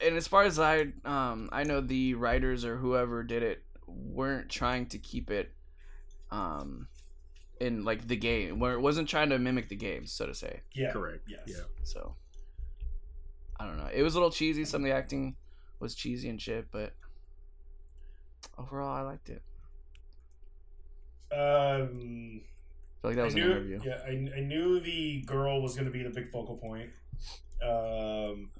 And 0.00 0.16
as 0.16 0.26
far 0.26 0.42
as 0.42 0.58
I, 0.58 0.88
um, 1.04 1.48
I 1.52 1.62
know 1.62 1.80
the 1.80 2.14
writers 2.14 2.64
or 2.64 2.76
whoever 2.76 3.22
did 3.22 3.42
it 3.44 3.62
weren't 3.86 4.48
trying 4.50 4.86
to 4.86 4.98
keep 4.98 5.30
it, 5.30 5.52
um, 6.32 6.88
in 7.60 7.84
like 7.84 8.08
the 8.08 8.16
game 8.16 8.58
where 8.58 8.72
it 8.72 8.80
wasn't 8.80 9.08
trying 9.08 9.30
to 9.30 9.38
mimic 9.38 9.68
the 9.68 9.76
game, 9.76 10.06
so 10.06 10.26
to 10.26 10.34
say. 10.34 10.62
Yeah, 10.74 10.90
Correct. 10.90 11.20
Yes. 11.28 11.42
Yeah. 11.46 11.62
So 11.84 12.16
I 13.60 13.66
don't 13.66 13.76
know. 13.78 13.90
It 13.94 14.02
was 14.02 14.14
a 14.14 14.18
little 14.18 14.32
cheesy. 14.32 14.64
Some 14.64 14.82
of 14.82 14.88
the 14.90 14.94
acting 14.96 15.36
was 15.78 15.94
cheesy 15.94 16.28
and 16.30 16.42
shit, 16.42 16.66
but 16.72 16.94
overall, 18.58 18.90
I 18.96 19.02
liked 19.02 19.28
it. 19.28 19.42
Um, 21.32 22.40
feel 23.02 23.10
like 23.10 23.16
that 23.16 23.24
was 23.24 23.34
I 23.34 23.38
an 23.38 23.44
knew, 23.44 23.50
interview. 23.52 23.80
Yeah, 23.84 23.98
I, 24.06 24.38
I 24.38 24.40
knew 24.40 24.80
the 24.80 25.22
girl 25.26 25.60
was 25.60 25.74
going 25.74 25.86
to 25.86 25.90
be 25.92 26.02
the 26.02 26.10
big 26.10 26.30
focal 26.30 26.56
point. 26.56 26.90
Um, 27.62 28.50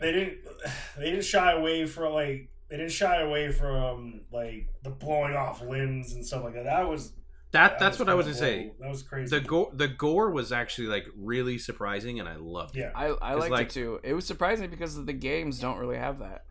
they 0.00 0.12
didn't 0.12 0.38
they 0.98 1.10
didn't 1.10 1.24
shy 1.24 1.52
away 1.52 1.86
from 1.86 2.12
like 2.14 2.48
they 2.68 2.76
didn't 2.78 2.92
shy 2.92 3.20
away 3.22 3.52
from 3.52 4.22
like 4.32 4.68
the 4.82 4.90
blowing 4.90 5.34
off 5.36 5.62
limbs 5.62 6.12
and 6.14 6.24
stuff 6.26 6.42
like 6.44 6.54
that. 6.54 6.64
That 6.64 6.88
was 6.88 7.12
That 7.52 7.78
that's 7.78 7.98
what 7.98 8.08
I 8.08 8.14
was 8.14 8.26
kinda 8.26 8.40
gonna 8.40 8.52
say. 8.52 8.72
That 8.80 8.88
was 8.90 9.02
crazy. 9.02 9.38
The 9.38 9.44
gore 9.44 9.70
the 9.72 9.88
gore 9.88 10.30
was 10.30 10.52
actually 10.52 10.88
like 10.88 11.06
really 11.16 11.58
surprising, 11.58 12.18
and 12.20 12.28
I 12.28 12.36
loved 12.36 12.76
it. 12.76 12.80
yeah, 12.80 12.90
I 12.94 13.06
I 13.22 13.32
'Cause, 13.34 13.40
liked 13.40 13.52
like- 13.52 13.66
it 13.68 13.72
too. 13.72 14.00
It 14.02 14.14
was 14.14 14.26
surprising 14.26 14.68
because 14.70 15.04
the 15.04 15.12
games 15.12 15.60
don't 15.60 15.78
really 15.78 15.96
have 15.98 16.18
that. 16.18 16.44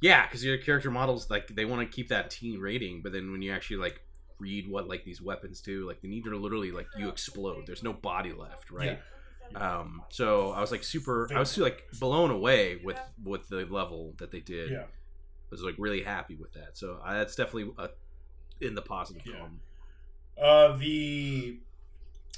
Yeah, 0.00 0.26
because 0.26 0.44
your 0.44 0.58
character 0.58 0.90
models 0.90 1.30
like 1.30 1.48
they 1.48 1.64
want 1.64 1.88
to 1.88 1.94
keep 1.94 2.08
that 2.08 2.30
teen 2.30 2.58
rating, 2.60 3.00
but 3.02 3.12
then 3.12 3.32
when 3.32 3.40
you 3.42 3.52
actually 3.52 3.78
like 3.78 4.00
read 4.38 4.68
what 4.68 4.88
like 4.88 5.04
these 5.04 5.20
weapons 5.22 5.60
do, 5.60 5.86
like 5.86 6.00
the 6.00 6.08
need 6.08 6.24
to 6.24 6.36
literally 6.36 6.70
like 6.72 6.86
you 6.98 7.08
explode. 7.08 7.66
There's 7.66 7.82
no 7.82 7.92
body 7.92 8.32
left, 8.32 8.70
right? 8.70 8.98
Um, 9.54 10.02
so 10.08 10.50
I 10.50 10.60
was 10.60 10.70
like 10.72 10.82
super, 10.82 11.28
I 11.34 11.38
was 11.38 11.56
like 11.56 11.84
blown 12.00 12.30
away 12.30 12.80
with 12.82 12.98
with 13.24 13.48
the 13.48 13.64
level 13.66 14.14
that 14.18 14.30
they 14.32 14.40
did. 14.40 14.70
yeah. 14.70 14.82
I 14.82 15.48
was 15.52 15.62
like 15.62 15.76
really 15.78 16.02
happy 16.02 16.34
with 16.34 16.52
that. 16.54 16.76
So 16.76 16.98
I, 17.04 17.14
that's 17.14 17.36
definitely 17.36 17.72
a, 17.78 17.90
in 18.60 18.74
the 18.74 18.82
positive 18.82 19.22
Yeah. 19.24 19.36
column. 19.36 19.60
Uh, 20.36 20.76
the 20.76 21.58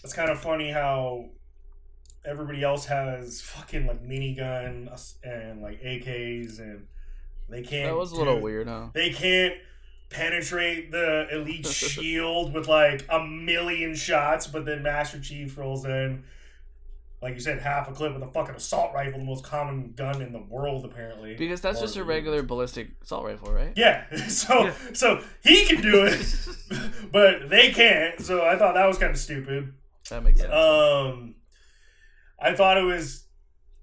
it's 0.05 0.13
kind 0.13 0.31
of 0.31 0.39
funny 0.39 0.71
how 0.71 1.31
everybody 2.25 2.63
else 2.63 2.85
has 2.87 3.41
fucking 3.41 3.87
like 3.87 4.05
minigun 4.05 4.89
and 5.25 5.63
like 5.63 5.81
AKs 5.83 6.59
and 6.59 6.87
they 7.49 7.63
can't. 7.63 7.89
That 7.91 7.97
was 7.97 8.13
a 8.13 8.17
little 8.17 8.37
do- 8.37 8.43
weird, 8.43 8.69
huh? 8.69 8.89
They 8.93 9.11
can't 9.11 9.55
penetrate 10.11 10.91
the 10.91 11.27
elite 11.31 11.67
shield 11.67 12.53
with 12.55 12.67
like 12.69 13.05
a 13.11 13.25
million 13.25 13.95
shots, 13.95 14.47
but 14.47 14.65
then 14.65 14.83
Master 14.83 15.21
Chief 15.21 15.57
rolls 15.59 15.85
in, 15.85 16.25
like 17.21 17.35
you 17.35 17.41
said, 17.41 17.59
half 17.61 17.89
a 17.89 17.93
clip 17.93 18.15
with 18.15 18.23
a 18.23 18.27
fucking 18.33 18.55
assault 18.55 18.95
rifle, 18.95 19.19
the 19.19 19.25
most 19.25 19.45
common 19.45 19.93
gun 19.97 20.23
in 20.23 20.33
the 20.33 20.39
world, 20.41 20.85
apparently. 20.85 21.35
Because 21.35 21.61
that's 21.61 21.81
just 21.81 21.97
a 21.97 21.99
used. 21.99 22.09
regular 22.09 22.43
ballistic 22.43 22.91
assault 23.03 23.25
rifle, 23.25 23.53
right? 23.53 23.73
Yeah, 23.77 24.05
so 24.29 24.65
Yeah. 24.67 24.75
so 24.95 25.23
he 25.43 25.65
can 25.67 25.83
do 25.83 26.05
it, 26.07 26.25
but 27.13 27.49
they 27.49 27.71
can't. 27.73 28.21
So 28.21 28.45
I 28.47 28.57
thought 28.57 28.75
that 28.75 28.87
was 28.87 28.99
kind 28.99 29.11
of 29.11 29.19
stupid. 29.19 29.73
That 30.11 30.23
makes 30.25 30.41
sense. 30.41 30.53
Um, 30.53 31.35
I 32.41 32.55
thought 32.55 32.79
it 32.79 32.85
was 32.85 33.25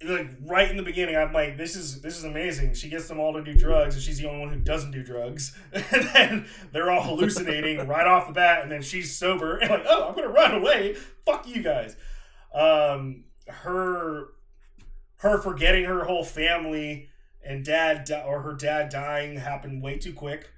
like 0.04 0.30
right 0.42 0.70
in 0.70 0.78
the 0.78 0.84
beginning. 0.84 1.16
I'm 1.16 1.34
like, 1.34 1.58
this 1.58 1.76
is 1.76 2.02
this 2.02 2.18
is 2.18 2.24
amazing. 2.24 2.74
She 2.74 2.90
gets 2.90 3.08
them 3.08 3.20
all 3.20 3.34
to 3.34 3.44
do 3.44 3.56
drugs, 3.56 3.96
and 3.96 4.04
she's 4.04 4.18
the 4.18 4.28
only 4.28 4.40
one 4.40 4.50
who 4.50 4.60
doesn't 4.60 4.92
do 4.92 5.04
drugs. 5.04 5.58
And 5.74 6.10
then 6.14 6.46
they're 6.72 6.92
all 6.92 7.04
hallucinating 7.04 7.86
right 7.88 8.08
off 8.08 8.28
the 8.28 8.34
bat, 8.34 8.64
and 8.64 8.72
then 8.72 8.82
she's 8.82 9.16
sober 9.16 9.58
and 9.58 9.70
like, 9.70 9.86
oh, 9.88 10.10
I'm 10.10 10.16
gonna 10.16 10.30
run 10.30 10.54
away. 10.54 10.96
Fuck 11.26 11.48
you 11.48 11.62
guys. 11.62 11.96
Um, 12.54 13.26
her 13.48 14.28
her 15.18 15.42
forgetting 15.42 15.86
her 15.86 16.04
whole 16.04 16.24
family 16.24 17.10
and 17.44 17.64
dad 17.64 18.06
di- 18.06 18.24
or 18.24 18.42
her 18.42 18.54
dad 18.54 18.90
dying 18.90 19.38
happened 19.38 19.82
way 19.82 19.98
too 19.98 20.14
quick. 20.14 20.52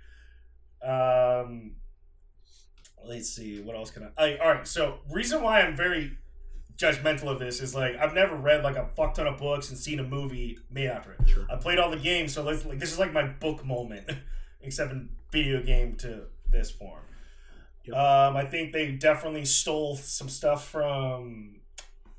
Um, 0.82 1.76
let's 3.08 3.30
see 3.30 3.62
what 3.62 3.76
else 3.76 3.92
can 3.92 4.10
I, 4.18 4.34
I 4.34 4.38
all 4.38 4.54
right 4.54 4.68
so 4.68 5.00
reason 5.10 5.42
why 5.42 5.62
i'm 5.62 5.76
very 5.78 6.18
judgmental 6.78 7.28
of 7.28 7.40
this 7.40 7.60
is 7.62 7.74
like 7.74 7.96
i've 7.98 8.14
never 8.14 8.36
read 8.36 8.64
like 8.64 8.76
a 8.76 8.86
fuck 8.96 9.14
ton 9.16 9.26
of 9.26 9.38
books 9.38 9.70
and 9.70 9.78
seen 9.80 10.00
a 10.00 10.04
movie 10.04 10.58
made 10.70 10.88
after 10.88 11.14
it 11.14 11.28
Sure. 11.28 11.46
i 11.50 11.56
played 11.56 11.80
all 11.80 11.90
the 11.90 11.98
games 11.98 12.34
so 12.34 12.44
let's 12.44 12.66
like 12.66 12.78
this 12.80 12.92
is 12.92 13.00
like 13.00 13.12
my 13.14 13.24
book 13.24 13.66
moment 13.66 14.08
except 14.62 14.92
in 14.92 15.10
video 15.32 15.62
game 15.64 15.96
to 15.98 16.24
this 16.50 16.70
form 16.70 17.02
Yep. 17.86 17.96
um 17.98 18.38
i 18.38 18.46
think 18.46 18.74
they 18.74 18.92
definitely 18.92 19.46
stole 19.46 19.96
some 19.98 20.30
stuff 20.30 20.68
from 20.70 21.62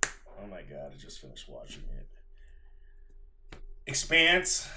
oh 0.05 0.47
my 0.51 0.63
god 0.63 0.93
i 0.93 0.97
just 0.99 1.21
finished 1.21 1.49
watching 1.49 1.83
it 1.97 3.59
expanse 3.87 4.69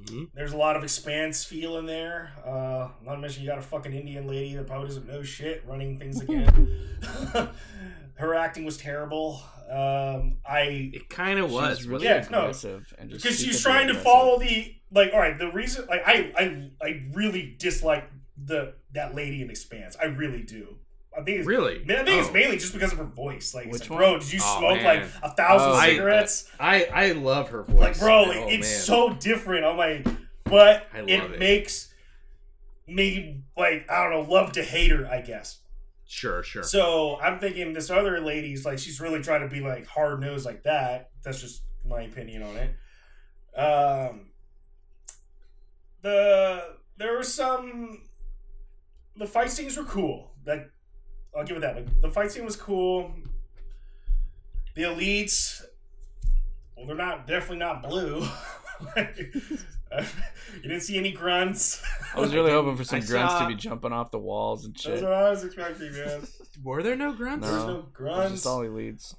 Mhm. 0.00 0.28
there's 0.34 0.52
a 0.52 0.56
lot 0.56 0.74
of 0.74 0.82
expanse 0.82 1.44
feel 1.44 1.76
in 1.76 1.86
there. 1.86 2.32
Uh, 2.44 2.88
not 3.04 3.14
to 3.14 3.20
mention 3.20 3.44
you 3.44 3.48
got 3.48 3.58
a 3.58 3.62
fucking 3.62 3.92
Indian 3.92 4.26
lady 4.26 4.52
that 4.56 4.66
probably 4.66 4.88
doesn't 4.88 5.06
know 5.06 5.22
shit 5.22 5.62
running 5.68 6.00
things 6.00 6.20
again. 6.20 6.98
Her 8.16 8.34
acting 8.34 8.64
was 8.64 8.76
terrible. 8.76 9.42
Um, 9.70 10.36
I 10.48 10.90
It 10.94 11.08
kind 11.10 11.38
of 11.38 11.50
was. 11.50 11.84
Really 11.86 12.04
Yeah, 12.04 12.26
no. 12.30 12.40
aggressive 12.42 12.94
and 12.98 13.10
because 13.10 13.38
she's 13.40 13.58
stupidly 13.60 13.62
trying 13.62 13.88
to 13.88 13.94
follow 13.94 14.38
the 14.38 14.74
like. 14.92 15.12
All 15.12 15.18
right, 15.20 15.38
the 15.38 15.50
reason 15.50 15.86
like 15.88 16.02
I 16.06 16.32
I 16.38 16.70
I 16.86 17.02
really 17.12 17.54
dislike 17.58 18.08
the 18.36 18.74
that 18.92 19.14
lady 19.14 19.42
in 19.42 19.50
Expanse. 19.50 19.96
I 20.00 20.04
really 20.06 20.42
do. 20.42 20.76
I 21.16 21.22
think 21.22 21.38
it's, 21.38 21.46
really. 21.46 21.76
I 21.82 21.86
think 22.04 22.08
it's 22.08 22.28
Oh. 22.28 22.32
mainly 22.32 22.56
just 22.58 22.72
because 22.72 22.90
of 22.92 22.98
her 22.98 23.04
voice. 23.04 23.54
Like, 23.54 23.66
Which 23.70 23.88
like, 23.88 23.98
bro, 23.98 24.18
did 24.18 24.32
you 24.32 24.40
Oh, 24.42 24.58
smoke 24.58 24.82
man. 24.82 24.84
like 25.02 25.08
a 25.22 25.30
thousand 25.34 25.70
Oh, 25.70 25.80
cigarettes? 25.80 26.50
I 26.58 26.84
I 26.86 27.12
love 27.12 27.50
her 27.50 27.62
voice. 27.62 27.76
like 27.80 27.98
bro 28.00 28.22
like, 28.24 28.36
Oh, 28.38 28.48
it's 28.48 28.68
man. 28.70 28.80
so 28.80 29.10
different 29.14 29.64
i'm 29.64 29.76
like 29.76 30.06
but 30.44 30.86
it, 30.94 31.08
it. 31.08 31.38
makes 31.38 31.92
me 32.86 33.42
like 33.56 33.88
i 33.90 34.02
don't 34.02 34.12
know 34.12 34.30
love 34.32 34.52
to 34.52 34.62
hate 34.62 34.90
her 34.90 35.06
i 35.06 35.20
guess 35.20 35.58
Sure, 36.06 36.42
sure. 36.42 36.62
so 36.62 37.18
i'm 37.20 37.38
thinking 37.38 37.72
this 37.72 37.90
other 37.90 38.20
lady's 38.20 38.64
like 38.64 38.78
she's 38.78 39.00
really 39.00 39.20
trying 39.22 39.40
to 39.40 39.48
be 39.48 39.60
like 39.60 39.86
hard 39.86 40.20
nosed 40.20 40.44
like 40.44 40.62
that. 40.64 41.10
That's 41.22 41.40
just 41.40 41.62
my 41.86 42.02
opinion 42.02 42.42
on 42.42 42.56
it. 42.56 43.58
Um 43.58 44.30
the 46.02 46.76
there 46.98 47.12
were 47.16 47.22
some 47.22 48.02
the 49.16 49.26
fight 49.26 49.50
scenes 49.50 49.76
were 49.76 49.84
cool. 49.84 50.32
That 50.44 50.70
i'll 51.36 51.44
give 51.44 51.56
it 51.56 51.60
that 51.60 51.76
like, 51.76 52.00
the 52.02 52.10
fight 52.10 52.30
scene 52.30 52.44
was 52.44 52.56
cool. 52.56 53.12
The 54.76 54.82
elites 54.82 55.62
well 56.76 56.86
they're 56.86 56.96
not 56.96 57.26
definitely 57.26 57.58
not 57.58 57.82
blue 57.82 58.26
you 60.56 60.62
didn't 60.62 60.80
see 60.82 60.98
any 60.98 61.12
grunts 61.12 61.82
I 62.14 62.20
was 62.20 62.34
really 62.34 62.50
hoping 62.58 62.76
for 62.76 62.84
some 62.84 62.98
I 62.98 63.02
grunts 63.02 63.32
saw- 63.34 63.42
to 63.42 63.48
be 63.48 63.54
jumping 63.54 63.92
off 63.92 64.10
the 64.10 64.18
walls 64.18 64.64
and 64.64 64.78
shit. 64.78 64.92
that's 64.92 65.02
what 65.02 65.12
i 65.12 65.30
was 65.30 65.44
expecting 65.44 65.92
man 65.92 66.26
Were 66.62 66.82
there 66.82 66.96
no 66.96 67.12
grunts? 67.12 67.48
there's 67.48 67.64
No. 67.64 67.72
no 67.74 67.86
grunts 67.92 68.32
just 68.32 68.46
all 68.46 68.60
elites. 68.60 69.14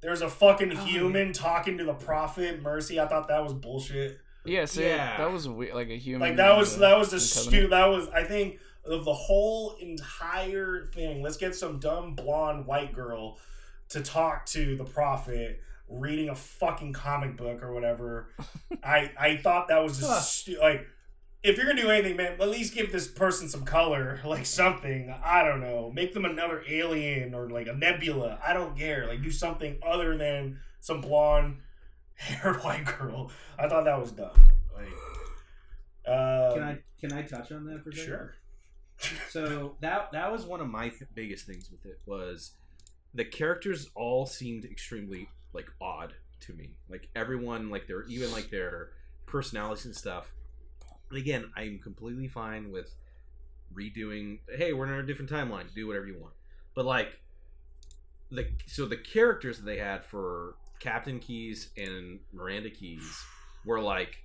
There's 0.00 0.20
a 0.20 0.28
fucking 0.28 0.72
Oh. 0.72 0.84
human 0.84 1.32
talking 1.32 1.78
to 1.78 1.84
the 1.84 1.94
prophet 1.94 2.60
Mercy. 2.60 2.98
I 2.98 3.06
thought 3.06 3.28
that 3.28 3.42
was 3.42 3.52
bullshit. 3.54 4.18
Yeah, 4.44 4.64
see, 4.64 4.82
Yeah. 4.86 5.16
that 5.18 5.30
was 5.32 5.48
weird, 5.48 5.74
like 5.74 5.88
a 5.90 5.96
human. 5.96 6.20
Like 6.28 6.36
that 6.38 6.56
was 6.56 6.74
in 6.74 6.80
that 6.80 6.98
was 6.98 7.10
the 7.10 7.18
in 7.18 7.22
Covenant. 7.22 7.62
stu- 7.62 7.68
that 7.68 7.86
was 7.86 8.08
I 8.08 8.24
think 8.24 8.58
of 8.84 9.04
the 9.04 9.14
whole 9.14 9.76
entire 9.80 10.90
thing. 10.92 11.22
Let's 11.22 11.36
get 11.36 11.54
some 11.54 11.78
dumb 11.78 12.14
blonde 12.16 12.66
white 12.66 12.92
girl 12.92 13.38
to 13.90 14.00
talk 14.00 14.44
to 14.46 14.76
the 14.76 14.84
prophet 14.84 15.60
reading 16.00 16.28
a 16.28 16.34
fucking 16.34 16.92
comic 16.92 17.36
book 17.36 17.62
or 17.62 17.72
whatever. 17.72 18.28
I 18.84 19.10
I 19.18 19.36
thought 19.36 19.68
that 19.68 19.82
was 19.82 19.98
just 19.98 20.34
stu- 20.40 20.58
like 20.60 20.86
if 21.42 21.56
you're 21.56 21.66
gonna 21.66 21.82
do 21.82 21.90
anything, 21.90 22.16
man, 22.16 22.40
at 22.40 22.48
least 22.48 22.74
give 22.74 22.92
this 22.92 23.08
person 23.08 23.48
some 23.48 23.64
color, 23.64 24.20
like 24.24 24.46
something. 24.46 25.14
I 25.24 25.42
don't 25.42 25.60
know, 25.60 25.90
make 25.94 26.14
them 26.14 26.24
another 26.24 26.62
alien 26.68 27.34
or 27.34 27.50
like 27.50 27.66
a 27.66 27.74
nebula. 27.74 28.38
I 28.44 28.52
don't 28.52 28.76
care. 28.76 29.06
Like 29.06 29.22
do 29.22 29.30
something 29.30 29.78
other 29.84 30.16
than 30.16 30.60
some 30.80 31.00
blonde 31.00 31.58
haired 32.14 32.62
white 32.62 32.84
girl. 32.84 33.30
I 33.58 33.68
thought 33.68 33.84
that 33.84 34.00
was 34.00 34.12
dumb. 34.12 34.30
Like, 34.74 34.86
um, 36.06 36.54
Can 36.54 36.62
I 36.62 36.78
can 37.00 37.12
I 37.12 37.22
touch 37.22 37.52
on 37.52 37.64
that 37.66 37.82
for? 37.82 37.92
Sure. 37.92 38.34
So 39.30 39.76
that 39.80 40.12
that 40.12 40.30
was 40.30 40.44
one 40.44 40.60
of 40.60 40.68
my 40.68 40.88
th- 40.88 41.10
biggest 41.12 41.44
things 41.44 41.70
with 41.70 41.84
it 41.86 41.98
was 42.06 42.52
the 43.14 43.24
characters 43.24 43.90
all 43.96 44.26
seemed 44.26 44.64
extremely 44.64 45.28
like 45.52 45.66
odd 45.80 46.14
to 46.40 46.52
me. 46.52 46.76
Like 46.88 47.08
everyone, 47.14 47.70
like 47.70 47.86
they're 47.86 48.06
even 48.06 48.32
like 48.32 48.50
their 48.50 48.90
personalities 49.26 49.84
and 49.84 49.94
stuff. 49.94 50.32
And 51.10 51.18
again, 51.18 51.50
I'm 51.56 51.78
completely 51.78 52.28
fine 52.28 52.70
with 52.70 52.94
redoing. 53.74 54.38
Hey, 54.48 54.72
we're 54.72 54.86
in 54.86 54.92
a 54.92 55.02
different 55.02 55.30
timeline. 55.30 55.72
Do 55.74 55.86
whatever 55.86 56.06
you 56.06 56.18
want. 56.18 56.34
But 56.74 56.86
like 56.86 57.20
the 58.30 58.46
so 58.66 58.86
the 58.86 58.96
characters 58.96 59.58
that 59.58 59.66
they 59.66 59.78
had 59.78 60.04
for 60.04 60.56
Captain 60.80 61.20
Keyes 61.20 61.70
and 61.76 62.20
Miranda 62.32 62.70
Keyes 62.70 63.22
were 63.64 63.80
like 63.80 64.24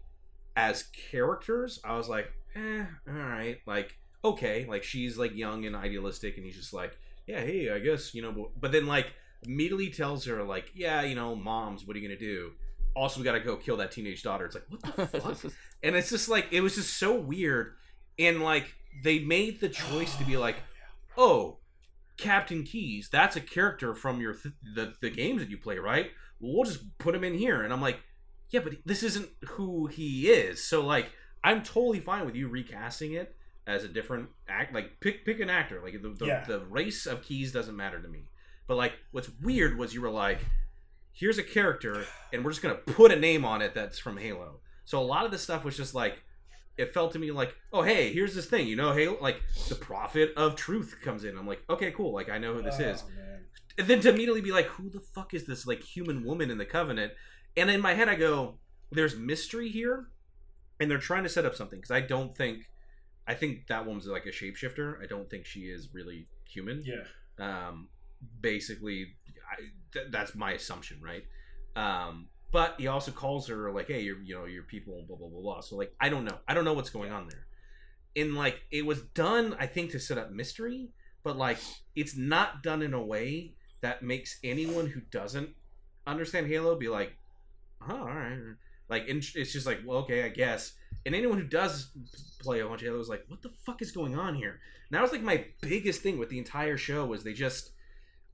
as 0.55 0.83
characters. 1.11 1.79
I 1.83 1.97
was 1.97 2.09
like, 2.09 2.31
eh, 2.55 2.85
all 3.07 3.13
right, 3.13 3.59
like 3.65 3.97
okay, 4.23 4.65
like 4.67 4.83
she's 4.83 5.17
like 5.17 5.35
young 5.35 5.65
and 5.65 5.75
idealistic, 5.75 6.37
and 6.37 6.45
he's 6.45 6.55
just 6.55 6.73
like, 6.73 6.97
yeah, 7.27 7.41
hey, 7.41 7.69
I 7.69 7.79
guess 7.79 8.13
you 8.13 8.21
know. 8.21 8.31
But, 8.31 8.59
but 8.59 8.71
then 8.71 8.87
like 8.87 9.07
immediately 9.43 9.89
tells 9.89 10.25
her 10.25 10.43
like, 10.43 10.71
yeah, 10.75 11.01
you 11.03 11.15
know, 11.15 11.35
moms, 11.35 11.85
what 11.85 11.95
are 11.95 11.99
you 11.99 12.07
gonna 12.07 12.19
do? 12.19 12.51
Also, 12.95 13.19
we 13.19 13.23
gotta 13.23 13.39
go 13.39 13.55
kill 13.55 13.77
that 13.77 13.91
teenage 13.91 14.23
daughter. 14.23 14.45
It's 14.45 14.55
like, 14.55 14.65
what 14.69 14.81
the 15.11 15.19
fuck? 15.19 15.51
and 15.83 15.95
it's 15.95 16.09
just 16.09 16.29
like 16.29 16.47
it 16.51 16.61
was 16.61 16.75
just 16.75 16.97
so 16.97 17.15
weird 17.15 17.75
and 18.17 18.41
like 18.41 18.73
they 19.03 19.19
made 19.19 19.59
the 19.59 19.69
choice 19.69 20.15
to 20.15 20.23
be 20.23 20.37
like 20.37 20.55
oh 21.17 21.57
captain 22.17 22.63
Keyes 22.63 23.09
that's 23.11 23.35
a 23.35 23.41
character 23.41 23.93
from 23.93 24.19
your 24.19 24.33
th- 24.33 24.55
the, 24.73 24.93
the 25.01 25.11
games 25.11 25.39
that 25.39 25.51
you 25.51 25.57
play 25.57 25.77
right 25.77 26.09
well, 26.39 26.55
we'll 26.55 26.63
just 26.63 26.97
put 26.97 27.13
him 27.13 27.23
in 27.23 27.35
here 27.35 27.61
and 27.61 27.71
i'm 27.71 27.81
like 27.81 27.99
yeah 28.49 28.59
but 28.59 28.73
this 28.85 29.03
isn't 29.03 29.29
who 29.49 29.85
he 29.85 30.29
is 30.31 30.63
so 30.63 30.83
like 30.83 31.11
i'm 31.43 31.61
totally 31.61 31.99
fine 31.99 32.25
with 32.25 32.33
you 32.35 32.47
recasting 32.47 33.13
it 33.13 33.35
as 33.67 33.83
a 33.83 33.87
different 33.87 34.29
act. 34.47 34.73
Like 34.73 34.99
pick 35.01 35.25
pick 35.25 35.39
an 35.41 35.49
actor. 35.49 35.81
Like 35.83 36.01
the 36.01 36.09
the, 36.09 36.25
Yeah. 36.25 36.45
the 36.47 36.61
race 36.61 37.05
of 37.05 37.21
Keyes 37.21 37.51
doesn't 37.51 37.75
matter 37.75 38.01
to 38.01 38.07
me. 38.07 38.23
But 38.67 38.75
like 38.75 38.93
what's 39.11 39.29
weird 39.41 39.77
was 39.77 39.93
you 39.93 40.01
were 40.01 40.09
like, 40.09 40.39
here's 41.13 41.37
a 41.37 41.43
character, 41.43 42.05
and 42.31 42.43
we're 42.43 42.51
just 42.51 42.61
gonna 42.61 42.75
put 42.75 43.11
a 43.11 43.15
name 43.15 43.45
on 43.45 43.61
it 43.61 43.73
that's 43.73 43.97
from 43.99 44.17
Halo. 44.17 44.59
So 44.85 44.99
a 44.99 45.03
lot 45.03 45.25
of 45.25 45.31
this 45.31 45.41
stuff 45.41 45.63
was 45.63 45.75
just 45.77 45.93
like. 45.95 46.21
It 46.77 46.93
felt 46.93 47.11
to 47.13 47.17
me 47.19 47.31
like, 47.31 47.55
oh 47.73 47.81
hey, 47.81 48.13
here's 48.13 48.35
this 48.35 48.45
thing, 48.45 48.67
you 48.67 48.75
know, 48.75 48.93
Halo, 48.93 49.17
like 49.19 49.41
the 49.67 49.73
Prophet 49.73 50.31
of 50.37 50.55
Truth 50.55 50.97
comes 51.03 51.23
in. 51.23 51.35
I'm 51.35 51.47
like, 51.47 51.63
okay, 51.67 51.89
cool, 51.89 52.13
like 52.13 52.29
I 52.29 52.37
know 52.37 52.53
who 52.53 52.61
this 52.61 52.79
is 52.79 53.03
Oh, 53.03 53.09
man. 53.19 53.39
and 53.79 53.87
then 53.87 53.99
to 54.01 54.09
immediately 54.09 54.41
be 54.41 54.51
like, 54.51 54.67
who 54.67 54.87
the 54.91 54.99
fuck 54.99 55.33
is 55.33 55.47
this 55.47 55.65
like 55.65 55.81
human 55.81 56.23
woman 56.23 56.51
in 56.51 56.59
the 56.59 56.65
covenant? 56.67 57.13
And 57.55 57.71
in 57.71 57.81
my 57.81 57.95
head, 57.95 58.09
I 58.09 58.13
go, 58.13 58.59
there's 58.91 59.15
mystery 59.17 59.69
here, 59.69 60.09
and 60.79 60.91
they're 60.91 60.99
trying 60.99 61.23
to 61.23 61.29
set 61.29 61.45
up 61.45 61.55
something 61.55 61.79
because 61.79 61.89
I 61.89 62.01
don't 62.01 62.37
think, 62.37 62.69
I 63.27 63.33
think 63.33 63.65
that 63.69 63.87
woman's 63.87 64.05
like 64.05 64.27
a 64.27 64.31
shapeshifter. 64.31 65.01
I 65.01 65.07
don't 65.07 65.27
think 65.31 65.47
she 65.47 65.61
is 65.61 65.89
really 65.95 66.27
human. 66.47 66.83
Yeah. 66.85 67.05
Um, 67.39 67.87
basically, 68.41 69.15
I, 69.51 69.61
th- 69.93 70.07
that's 70.11 70.35
my 70.35 70.53
assumption, 70.53 71.01
right? 71.01 71.23
Um, 71.75 72.27
but 72.51 72.75
he 72.77 72.87
also 72.87 73.11
calls 73.11 73.47
her 73.47 73.71
like, 73.71 73.87
hey, 73.87 74.01
you're 74.01 74.21
you 74.21 74.35
know 74.35 74.45
your 74.45 74.63
people, 74.63 75.03
blah 75.07 75.17
blah 75.17 75.27
blah 75.27 75.41
blah. 75.41 75.61
So 75.61 75.75
like, 75.75 75.93
I 75.99 76.09
don't 76.09 76.25
know, 76.25 76.37
I 76.47 76.53
don't 76.53 76.65
know 76.65 76.73
what's 76.73 76.89
going 76.89 77.11
on 77.11 77.27
there. 77.27 77.45
And 78.15 78.35
like, 78.35 78.61
it 78.71 78.85
was 78.85 79.01
done, 79.01 79.55
I 79.59 79.67
think, 79.67 79.91
to 79.91 79.99
set 79.99 80.17
up 80.17 80.31
mystery, 80.31 80.89
but 81.23 81.37
like, 81.37 81.59
it's 81.95 82.17
not 82.17 82.63
done 82.63 82.81
in 82.81 82.93
a 82.93 83.01
way 83.01 83.53
that 83.81 84.01
makes 84.01 84.39
anyone 84.43 84.87
who 84.87 85.01
doesn't 85.01 85.49
understand 86.07 86.47
Halo 86.47 86.75
be 86.75 86.87
like, 86.87 87.13
oh, 87.87 87.95
all 87.95 88.05
right. 88.05 88.39
Like, 88.89 89.03
it's 89.07 89.51
just 89.51 89.67
like, 89.67 89.81
well, 89.85 89.99
okay, 89.99 90.23
I 90.23 90.29
guess. 90.29 90.73
And 91.05 91.13
anyone 91.13 91.37
who 91.37 91.45
does 91.45 91.91
play 92.39 92.61
a 92.61 92.65
bunch 92.65 92.81
of 92.81 92.87
Halo 92.87 92.99
is 92.99 93.09
like, 93.09 93.25
what 93.27 93.43
the 93.43 93.51
fuck 93.65 93.81
is 93.81 93.91
going 93.91 94.17
on 94.17 94.33
here? 94.33 94.59
And 94.89 94.97
that 94.97 95.01
was 95.01 95.11
like 95.11 95.21
my 95.21 95.45
biggest 95.61 96.01
thing 96.01 96.17
with 96.17 96.29
the 96.29 96.39
entire 96.39 96.77
show 96.77 97.05
was 97.05 97.23
they 97.23 97.33
just, 97.33 97.71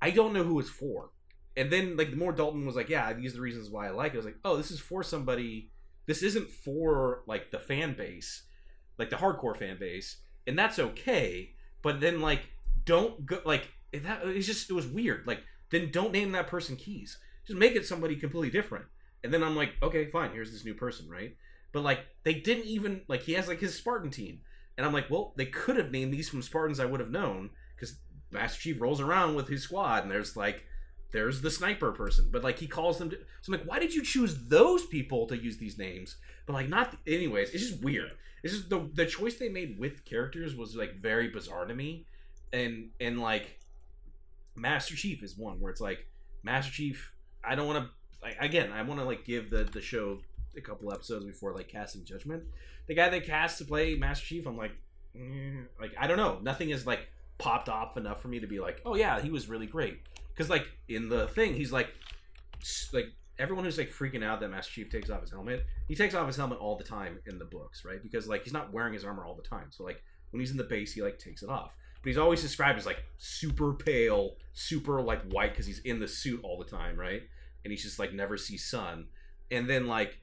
I 0.03 0.09
don't 0.09 0.33
know 0.33 0.43
who 0.43 0.59
it's 0.59 0.69
for. 0.69 1.11
And 1.55 1.71
then 1.71 1.95
like 1.95 2.09
the 2.09 2.17
more 2.17 2.33
Dalton 2.33 2.65
was 2.65 2.75
like, 2.75 2.89
yeah, 2.89 3.13
these 3.13 3.31
are 3.31 3.35
the 3.37 3.41
reasons 3.41 3.69
why 3.69 3.87
I 3.87 3.91
like 3.91 4.11
it. 4.11 4.15
I 4.15 4.17
was 4.17 4.25
like, 4.25 4.39
oh, 4.43 4.57
this 4.57 4.69
is 4.69 4.81
for 4.81 5.01
somebody. 5.01 5.71
This 6.07 6.21
isn't 6.23 6.49
for 6.49 7.23
like 7.25 7.51
the 7.51 7.59
fan 7.59 7.93
base, 7.93 8.43
like 8.99 9.09
the 9.09 9.15
hardcore 9.15 9.55
fan 9.55 9.77
base, 9.79 10.17
and 10.45 10.59
that's 10.59 10.77
okay. 10.77 11.51
But 11.81 12.01
then 12.01 12.19
like, 12.19 12.41
don't 12.83 13.25
go 13.25 13.39
like 13.45 13.69
that. 13.93 14.23
It's 14.25 14.45
just 14.45 14.69
it 14.69 14.73
was 14.73 14.87
weird. 14.87 15.25
Like 15.25 15.39
then 15.71 15.89
don't 15.89 16.11
name 16.11 16.33
that 16.33 16.47
person 16.47 16.75
Keyes. 16.75 17.17
Just 17.47 17.57
make 17.57 17.77
it 17.77 17.85
somebody 17.85 18.17
completely 18.17 18.49
different. 18.49 18.83
And 19.23 19.33
then 19.33 19.41
I'm 19.41 19.55
like, 19.55 19.71
okay, 19.81 20.07
fine. 20.07 20.31
Here's 20.31 20.51
this 20.51 20.65
new 20.65 20.73
person, 20.73 21.07
right? 21.07 21.37
But 21.71 21.83
like 21.83 21.99
they 22.25 22.33
didn't 22.33 22.65
even 22.65 23.03
like 23.07 23.21
he 23.21 23.33
has 23.33 23.47
like 23.47 23.61
his 23.61 23.77
Spartan 23.77 24.11
team, 24.11 24.41
and 24.77 24.85
I'm 24.85 24.91
like, 24.91 25.09
well, 25.09 25.33
they 25.37 25.45
could 25.45 25.77
have 25.77 25.91
named 25.91 26.13
these 26.13 26.27
from 26.27 26.41
Spartans 26.41 26.81
I 26.81 26.85
would 26.85 26.99
have 26.99 27.09
known 27.09 27.51
Master 28.33 28.61
Chief 28.61 28.81
rolls 28.81 29.01
around 29.01 29.35
with 29.35 29.47
his 29.47 29.63
squad, 29.63 30.03
and 30.03 30.11
there's 30.11 30.35
like 30.35 30.65
there's 31.13 31.41
the 31.41 31.51
sniper 31.51 31.91
person, 31.91 32.29
but 32.31 32.43
like 32.43 32.57
he 32.57 32.67
calls 32.67 32.97
them. 32.97 33.11
To, 33.11 33.17
so 33.41 33.53
I'm 33.53 33.59
like, 33.59 33.67
why 33.67 33.79
did 33.79 33.93
you 33.93 34.01
choose 34.01 34.47
those 34.47 34.85
people 34.85 35.27
to 35.27 35.37
use 35.37 35.57
these 35.57 35.77
names? 35.77 36.17
But 36.45 36.53
like 36.53 36.67
not. 36.67 36.95
Anyways, 37.07 37.51
it's 37.51 37.69
just 37.69 37.83
weird. 37.83 38.11
It's 38.43 38.53
just 38.53 38.69
the 38.69 38.89
the 38.93 39.05
choice 39.05 39.35
they 39.35 39.47
made 39.47 39.79
with 39.79 40.05
characters 40.05 40.55
was 40.55 40.75
like 40.75 40.95
very 40.95 41.29
bizarre 41.29 41.65
to 41.65 41.73
me, 41.73 42.07
and 42.51 42.89
and 42.99 43.21
like 43.21 43.59
Master 44.55 44.95
Chief 44.95 45.23
is 45.23 45.37
one 45.37 45.59
where 45.59 45.71
it's 45.71 45.81
like 45.81 46.07
Master 46.41 46.71
Chief. 46.71 47.13
I 47.43 47.55
don't 47.55 47.67
want 47.67 47.85
to. 47.85 47.91
Like, 48.21 48.37
again, 48.39 48.71
I 48.71 48.81
want 48.81 48.99
to 48.99 49.05
like 49.05 49.23
give 49.23 49.51
the 49.51 49.65
the 49.65 49.81
show 49.81 50.19
a 50.57 50.61
couple 50.61 50.91
episodes 50.91 51.25
before 51.25 51.53
like 51.53 51.67
casting 51.67 52.05
judgment. 52.05 52.43
The 52.87 52.95
guy 52.95 53.09
they 53.09 53.21
cast 53.21 53.59
to 53.59 53.65
play 53.65 53.95
Master 53.95 54.25
Chief, 54.25 54.47
I'm 54.47 54.57
like, 54.57 54.71
mm, 55.15 55.65
like 55.79 55.91
I 55.97 56.07
don't 56.07 56.17
know. 56.17 56.39
Nothing 56.41 56.71
is 56.71 56.87
like 56.87 57.07
popped 57.37 57.69
off 57.69 57.97
enough 57.97 58.21
for 58.21 58.27
me 58.27 58.39
to 58.39 58.47
be 58.47 58.59
like, 58.59 58.81
oh 58.85 58.95
yeah, 58.95 59.21
he 59.21 59.29
was 59.29 59.49
really 59.49 59.67
great. 59.67 60.01
Because 60.29 60.49
like 60.49 60.67
in 60.87 61.09
the 61.09 61.27
thing, 61.27 61.53
he's 61.53 61.71
like, 61.71 61.89
like 62.91 63.07
everyone 63.39 63.65
who's 63.65 63.77
like 63.77 63.89
freaking 63.89 64.23
out 64.23 64.39
that 64.39 64.49
Master 64.49 64.71
Chief 64.71 64.89
takes 64.89 65.09
off 65.09 65.21
his 65.21 65.31
helmet, 65.31 65.65
he 65.87 65.95
takes 65.95 66.13
off 66.13 66.27
his 66.27 66.37
helmet 66.37 66.59
all 66.59 66.77
the 66.77 66.83
time 66.83 67.19
in 67.25 67.39
the 67.39 67.45
books, 67.45 67.83
right? 67.85 68.01
Because 68.01 68.27
like 68.27 68.43
he's 68.43 68.53
not 68.53 68.71
wearing 68.73 68.93
his 68.93 69.03
armor 69.03 69.25
all 69.25 69.35
the 69.35 69.47
time. 69.47 69.67
So 69.71 69.83
like 69.83 70.01
when 70.31 70.39
he's 70.39 70.51
in 70.51 70.57
the 70.57 70.63
base, 70.63 70.93
he 70.93 71.01
like 71.01 71.19
takes 71.19 71.43
it 71.43 71.49
off. 71.49 71.75
But 72.01 72.09
he's 72.09 72.17
always 72.17 72.41
described 72.41 72.77
as 72.77 72.85
like 72.85 73.03
super 73.17 73.73
pale, 73.73 74.35
super 74.53 75.01
like 75.01 75.21
white 75.31 75.51
because 75.51 75.65
he's 75.65 75.79
in 75.79 75.99
the 75.99 76.07
suit 76.07 76.41
all 76.43 76.57
the 76.57 76.69
time, 76.69 76.97
right? 76.97 77.21
And 77.63 77.71
he's 77.71 77.83
just 77.83 77.99
like 77.99 78.13
never 78.13 78.37
sees 78.37 78.65
sun. 78.65 79.07
And 79.51 79.69
then 79.69 79.87
like 79.87 80.19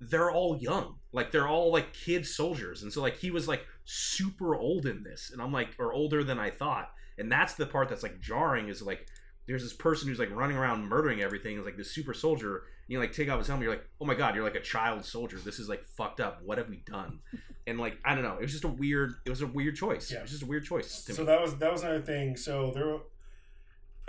they're 0.00 0.30
all 0.30 0.56
young, 0.58 0.96
like 1.12 1.32
they're 1.32 1.48
all 1.48 1.72
like 1.72 1.92
kid 1.92 2.26
soldiers, 2.26 2.82
and 2.82 2.92
so 2.92 3.00
like 3.02 3.16
he 3.18 3.30
was 3.30 3.48
like 3.48 3.66
super 3.84 4.54
old 4.54 4.86
in 4.86 5.02
this, 5.02 5.30
and 5.32 5.40
I'm 5.42 5.52
like, 5.52 5.70
or 5.78 5.92
older 5.92 6.22
than 6.24 6.38
I 6.38 6.50
thought. 6.50 6.90
And 7.18 7.32
that's 7.32 7.54
the 7.54 7.66
part 7.66 7.88
that's 7.88 8.02
like 8.04 8.20
jarring 8.20 8.68
is 8.68 8.80
like 8.80 9.06
there's 9.48 9.62
this 9.62 9.72
person 9.72 10.08
who's 10.08 10.18
like 10.20 10.30
running 10.30 10.56
around 10.56 10.88
murdering 10.88 11.20
everything. 11.20 11.58
Is 11.58 11.64
like 11.64 11.76
this 11.76 11.90
super 11.92 12.14
soldier. 12.14 12.58
And 12.58 12.92
you 12.92 13.00
like 13.00 13.12
take 13.12 13.28
off 13.28 13.38
his 13.38 13.48
helmet. 13.48 13.64
You're 13.64 13.72
like 13.74 13.84
oh 14.00 14.04
my 14.06 14.14
god 14.14 14.34
you're 14.36 14.44
like 14.44 14.54
a 14.54 14.60
child 14.60 15.04
soldier. 15.04 15.36
This 15.38 15.58
is 15.58 15.68
like 15.68 15.82
fucked 15.84 16.20
up. 16.20 16.40
What 16.44 16.58
have 16.58 16.68
we 16.68 16.82
done? 16.86 17.20
And 17.66 17.78
like 17.78 17.98
i 18.02 18.14
don't 18.14 18.24
know. 18.24 18.36
It 18.38 18.40
was 18.42 18.52
just 18.52 18.64
a 18.64 18.68
weird 18.68 19.16
it 19.26 19.30
was 19.30 19.42
a 19.42 19.46
weird 19.46 19.76
choice. 19.76 20.10
Yeah. 20.10 20.18
it 20.20 20.22
was 20.22 20.30
just 20.30 20.42
a 20.42 20.46
weird 20.46 20.64
choice 20.64 21.04
to 21.04 21.12
So 21.12 21.20
me. 21.22 21.26
that 21.26 21.40
was 21.42 21.56
that 21.56 21.70
was 21.70 21.82
another 21.82 22.00
thing. 22.00 22.34
So 22.36 22.70
there, 22.70 22.86
were- 22.86 23.00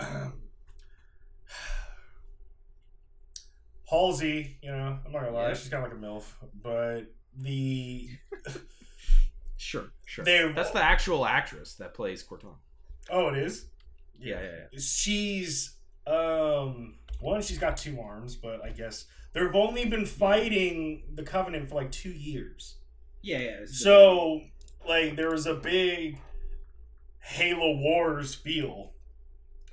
um, 0.00 0.32
Halsey, 3.90 4.56
you 4.62 4.70
know, 4.70 4.98
I'm 5.04 5.12
not 5.12 5.20
gonna 5.22 5.32
lie, 5.32 5.48
Yeah. 5.48 5.54
she's 5.54 5.68
kind 5.68 5.84
of 5.84 5.90
like 5.90 5.98
a 5.98 6.02
milf, 6.02 6.24
but 6.62 7.12
the 7.36 8.08
sure 9.56 9.90
sure. 10.06 10.24
They 10.24 10.50
that's 10.54 10.70
the 10.70 10.82
actual 10.82 11.26
actress 11.26 11.74
that 11.74 11.94
plays 11.94 12.22
cortana 12.24 12.54
oh 13.10 13.28
it 13.28 13.38
is? 13.38 13.66
Yeah 14.18 14.40
yeah 14.40 14.50
yeah. 14.72 14.78
She's 14.80 15.76
um 16.06 16.94
one 17.20 17.42
she's 17.42 17.58
got 17.58 17.76
two 17.76 18.00
arms, 18.00 18.36
but 18.36 18.64
I 18.64 18.70
guess 18.70 19.06
they've 19.32 19.54
only 19.54 19.84
been 19.86 20.06
fighting 20.06 21.02
the 21.14 21.22
Covenant 21.22 21.68
for 21.68 21.74
like 21.76 21.90
two 21.92 22.10
years. 22.10 22.76
yeah 23.22 23.38
yeah 23.38 23.56
So, 23.66 24.40
like, 24.88 25.16
there 25.16 25.30
was 25.30 25.46
a 25.46 25.54
big 25.54 26.18
Halo 27.20 27.76
Wars 27.76 28.34
feel 28.34 28.92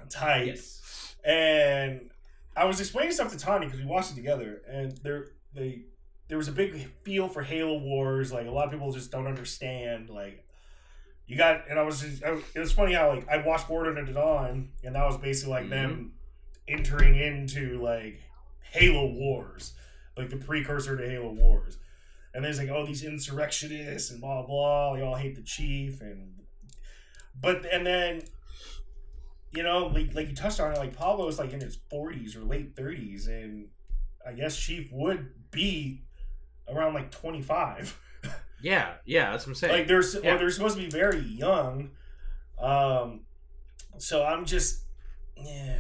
type, 0.10 0.48
yes. 0.48 1.16
And 1.26 2.12
I 2.58 2.66
was 2.66 2.80
explaining 2.80 3.12
stuff 3.12 3.32
to 3.32 3.38
Tony 3.38 3.68
because 3.68 3.80
we 3.80 3.86
watched 3.86 4.12
it 4.12 4.16
together, 4.16 4.62
and 4.68 4.98
there 5.04 5.28
they 5.54 5.84
there 6.28 6.38
was 6.38 6.48
a 6.48 6.52
big 6.52 6.90
feel 7.04 7.28
for 7.28 7.44
Halo 7.44 7.78
Wars. 7.78 8.32
Like 8.32 8.48
a 8.48 8.52
lot 8.52 8.66
of 8.66 8.72
people 8.72 8.92
just 8.92 9.12
don't 9.12 9.28
understand. 9.28 10.10
Like 10.10 10.44
you 11.28 11.38
got, 11.38 11.70
and 11.70 11.78
I 11.78 11.84
was 11.84 12.02
just, 12.02 12.24
I, 12.24 12.38
it 12.56 12.60
was 12.60 12.72
funny 12.72 12.94
how 12.94 13.10
like 13.14 13.28
I 13.30 13.46
watched 13.46 13.68
Forward 13.68 13.98
Unto 13.98 14.14
Dawn, 14.14 14.70
and 14.84 14.96
that 14.96 15.06
was 15.06 15.18
basically 15.18 15.54
like 15.54 15.70
them 15.70 16.14
mm-hmm. 16.70 16.80
entering 16.80 17.20
into 17.20 17.82
like 17.82 18.22
Halo 18.72 19.06
Wars, 19.06 19.74
like 20.18 20.30
the 20.30 20.38
precursor 20.38 20.98
to 20.98 21.10
Halo 21.10 21.34
Wars. 21.34 21.78
And 22.34 22.44
there's 22.44 22.60
like, 22.60 22.70
oh, 22.70 22.86
these 22.86 23.04
insurrectionists 23.04 24.12
and 24.12 24.22
blah 24.22 24.46
blah. 24.46 24.96
They 24.96 25.02
all 25.02 25.16
hate 25.16 25.36
the 25.36 25.42
chief, 25.42 26.02
and 26.02 26.34
but 27.40 27.66
and 27.72 27.86
then 27.86 28.24
you 29.58 29.64
know, 29.64 29.88
like 29.88 30.14
like 30.14 30.30
you 30.30 30.36
touched 30.36 30.60
on 30.60 30.72
it, 30.72 30.78
like 30.78 30.96
Pablo's 30.96 31.38
like 31.40 31.52
in 31.52 31.60
his 31.60 31.78
forties 31.90 32.36
or 32.36 32.42
late 32.42 32.76
thirties, 32.76 33.28
and 33.28 33.68
I 34.26 34.34
guess 34.34 34.56
Chief 34.58 34.90
would 34.92 35.30
be 35.52 36.04
around 36.70 36.94
like 36.94 37.12
twenty 37.12 37.42
five. 37.42 38.00
yeah 38.62 38.94
yeah 39.06 39.30
that's 39.30 39.46
what 39.46 39.52
i'm 39.52 39.56
saying 39.56 39.72
like 39.72 39.88
they're 39.88 40.02
Yeah. 40.24 40.34
or 40.34 40.38
they're 40.40 40.50
supposed 40.50 40.78
to 40.78 40.84
be 40.84 40.90
very 40.90 41.20
young. 41.20 41.92
Um, 42.60 43.22
so 44.00 44.24
I'm 44.24 44.46
just 44.46 44.84
yeah. 45.36 45.80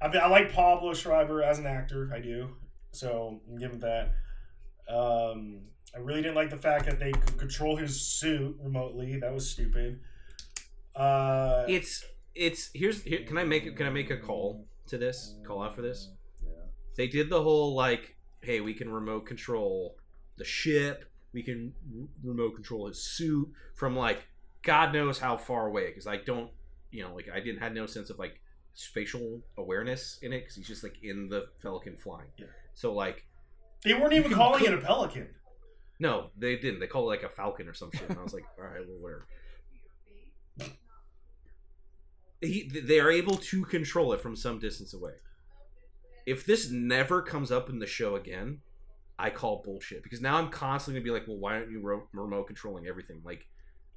I 0.00 0.08
mean, 0.08 0.20
I 0.22 0.26
like 0.28 0.52
Pablo 0.52 0.94
Schreiber 0.94 1.42
as 1.42 1.58
an 1.58 1.66
actor. 1.66 2.10
I 2.14 2.20
do. 2.20 2.50
So 2.92 3.40
I'm 3.50 3.58
giving 3.58 3.78
that. 3.80 4.12
Um, 4.88 5.62
I 5.94 5.98
really 5.98 6.22
didn't 6.22 6.34
like 6.36 6.50
the 6.50 6.56
fact 6.56 6.86
that 6.86 6.98
they 6.98 7.12
could 7.12 7.38
control 7.38 7.76
his 7.76 8.00
suit 8.00 8.56
remotely. 8.60 9.18
That 9.20 9.32
was 9.32 9.48
stupid. 9.50 10.00
Uh, 10.94 11.64
it's 11.68 12.04
it's 12.34 12.70
here's 12.74 13.02
here 13.02 13.24
can 13.26 13.36
i 13.38 13.44
make 13.44 13.64
it 13.66 13.76
can 13.76 13.86
i 13.86 13.90
make 13.90 14.10
a 14.10 14.16
call 14.16 14.64
to 14.86 14.96
this 14.98 15.34
call 15.46 15.62
out 15.62 15.74
for 15.74 15.82
this 15.82 16.08
Yeah. 16.42 16.50
they 16.96 17.06
did 17.08 17.28
the 17.30 17.42
whole 17.42 17.74
like 17.74 18.16
hey 18.40 18.60
we 18.60 18.74
can 18.74 18.90
remote 18.92 19.26
control 19.26 19.96
the 20.38 20.44
ship 20.44 21.04
we 21.32 21.42
can 21.42 21.72
r- 21.98 22.06
remote 22.24 22.54
control 22.54 22.86
his 22.88 23.02
suit 23.02 23.48
from 23.74 23.96
like 23.96 24.26
god 24.62 24.92
knows 24.92 25.18
how 25.18 25.36
far 25.36 25.66
away 25.66 25.86
because 25.88 26.06
i 26.06 26.16
don't 26.16 26.50
you 26.90 27.02
know 27.02 27.14
like 27.14 27.28
i 27.34 27.40
didn't 27.40 27.60
had 27.60 27.74
no 27.74 27.86
sense 27.86 28.08
of 28.10 28.18
like 28.18 28.40
spatial 28.74 29.40
awareness 29.58 30.18
in 30.22 30.32
it 30.32 30.40
because 30.40 30.56
he's 30.56 30.66
just 30.66 30.82
like 30.82 30.96
in 31.02 31.28
the 31.28 31.46
Pelican 31.60 31.96
flying 31.96 32.28
Yeah. 32.38 32.46
so 32.74 32.94
like 32.94 33.26
they 33.84 33.92
weren't 33.94 34.14
even 34.14 34.32
calling 34.32 34.64
it 34.64 34.72
a 34.72 34.78
pelican. 34.78 35.28
no 35.98 36.30
they 36.38 36.56
didn't 36.56 36.80
they 36.80 36.86
called 36.86 37.04
it 37.04 37.08
like 37.08 37.22
a 37.22 37.28
falcon 37.28 37.68
or 37.68 37.74
some 37.74 37.90
shit 37.92 38.08
and 38.08 38.18
i 38.18 38.22
was 38.22 38.32
like 38.32 38.44
all 38.58 38.64
right 38.64 38.80
well 38.88 38.98
whatever 39.00 39.26
he, 42.42 42.68
they 42.68 43.00
are 43.00 43.10
able 43.10 43.36
to 43.36 43.64
control 43.64 44.12
it 44.12 44.20
from 44.20 44.36
some 44.36 44.58
distance 44.58 44.92
away. 44.94 45.12
If 46.26 46.44
this 46.46 46.70
never 46.70 47.22
comes 47.22 47.50
up 47.50 47.68
in 47.68 47.78
the 47.78 47.86
show 47.86 48.16
again, 48.16 48.60
I 49.18 49.30
call 49.30 49.62
bullshit 49.64 50.02
because 50.02 50.20
now 50.20 50.36
I'm 50.36 50.48
constantly 50.50 51.00
gonna 51.00 51.04
be 51.12 51.18
like, 51.18 51.28
well, 51.28 51.38
why 51.38 51.54
aren't 51.56 51.70
you 51.70 51.80
ro- 51.80 52.08
remote 52.12 52.46
controlling 52.46 52.86
everything? 52.86 53.20
Like, 53.24 53.46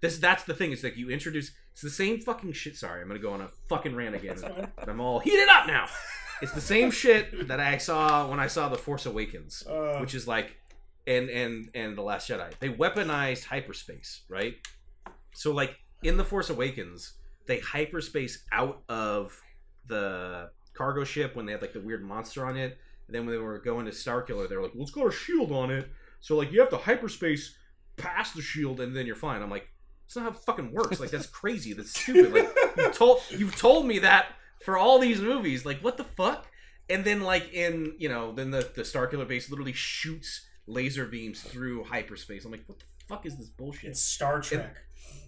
This 0.02 0.18
that's 0.18 0.44
the 0.44 0.54
thing. 0.54 0.72
It's 0.72 0.84
like 0.84 0.98
you 0.98 1.10
introduce. 1.10 1.52
It's 1.74 1.82
the 1.82 1.90
same 1.90 2.20
fucking 2.20 2.54
shit. 2.54 2.76
Sorry, 2.76 3.02
I'm 3.02 3.08
gonna 3.08 3.20
go 3.20 3.34
on 3.34 3.42
a 3.42 3.50
fucking 3.70 3.96
rant 3.96 4.16
again. 4.16 4.38
I'm 4.78 5.00
all 5.02 5.20
heated 5.20 5.50
up 5.50 5.68
now. 5.68 5.88
It's 6.42 6.52
the 6.52 6.62
same 6.62 6.92
shit 6.92 7.48
that 7.48 7.60
I 7.60 7.78
saw 7.78 8.28
when 8.28 8.40
I 8.40 8.48
saw 8.48 8.70
The 8.70 8.78
Force 8.78 9.06
Awakens, 9.06 9.64
Uh, 9.68 9.98
which 10.00 10.14
is 10.14 10.28
like, 10.28 10.58
and 11.08 11.30
and 11.30 11.70
and 11.74 11.98
The 11.98 12.02
Last 12.02 12.30
Jedi. 12.30 12.52
They 12.60 12.70
weaponized 12.70 13.46
hyperspace, 13.46 14.24
right? 14.30 14.56
So 15.34 15.52
like 15.54 15.76
in 16.04 16.18
The 16.18 16.26
Force 16.26 16.50
Awakens, 16.50 17.14
they 17.48 17.60
hyperspace 17.60 18.44
out 18.52 18.82
of 18.90 19.40
the 19.88 20.50
cargo 20.74 21.04
ship 21.04 21.36
when 21.36 21.46
they 21.46 21.52
had 21.54 21.62
like 21.62 21.74
the 21.74 21.80
weird 21.80 22.04
monster 22.04 22.46
on 22.46 22.58
it. 22.58 22.78
And 23.08 23.16
then 23.16 23.26
when 23.26 23.36
they 23.36 23.42
were 23.42 23.60
going 23.60 23.86
to 23.86 23.92
Starkiller, 23.92 24.50
they 24.50 24.56
were 24.56 24.64
like, 24.64 24.74
well, 24.74 24.84
"It's 24.84 24.92
got 24.92 25.08
a 25.08 25.12
shield 25.12 25.52
on 25.52 25.70
it, 25.72 25.90
so 26.22 26.36
like 26.36 26.52
you 26.52 26.60
have 26.60 26.70
to 26.72 26.78
hyperspace 26.78 27.56
past 27.98 28.36
the 28.36 28.42
shield, 28.42 28.80
and 28.80 28.96
then 28.96 29.06
you're 29.06 29.16
fine." 29.16 29.42
I'm 29.42 29.50
like, 29.52 29.70
"That's 30.06 30.16
not 30.16 30.24
how 30.24 30.30
it 30.32 30.38
fucking 30.38 30.72
works. 30.72 31.00
Like 31.00 31.12
that's 31.12 31.28
crazy. 31.28 31.74
That's 31.74 31.92
stupid. 32.00 32.34
Like 32.34 32.56
you 32.78 32.92
told 32.94 33.22
you've 33.30 33.56
told 33.56 33.86
me 33.86 34.00
that 34.00 34.28
for 34.64 34.78
all 34.78 34.98
these 35.00 35.22
movies. 35.22 35.66
Like 35.66 35.80
what 35.82 35.98
the 35.98 36.04
fuck?" 36.04 36.48
And 36.90 37.06
then 37.06 37.22
like 37.22 37.54
in 37.54 37.94
you 38.00 38.10
know 38.10 38.32
then 38.32 38.50
the 38.52 38.70
the 38.76 38.82
Starkiller 38.82 39.28
base 39.28 39.50
literally 39.52 39.74
shoots 39.74 40.46
laser 40.66 41.06
beams 41.06 41.42
through 41.42 41.84
hyperspace. 41.84 42.44
I'm 42.44 42.52
like, 42.52 42.64
"What 42.66 42.80
the 42.80 42.86
fuck 43.08 43.26
is 43.28 43.38
this 43.38 43.50
bullshit?" 43.50 43.92
it's 43.92 44.02
Star 44.02 44.42
Trek. 44.42 44.78
and 45.12 45.22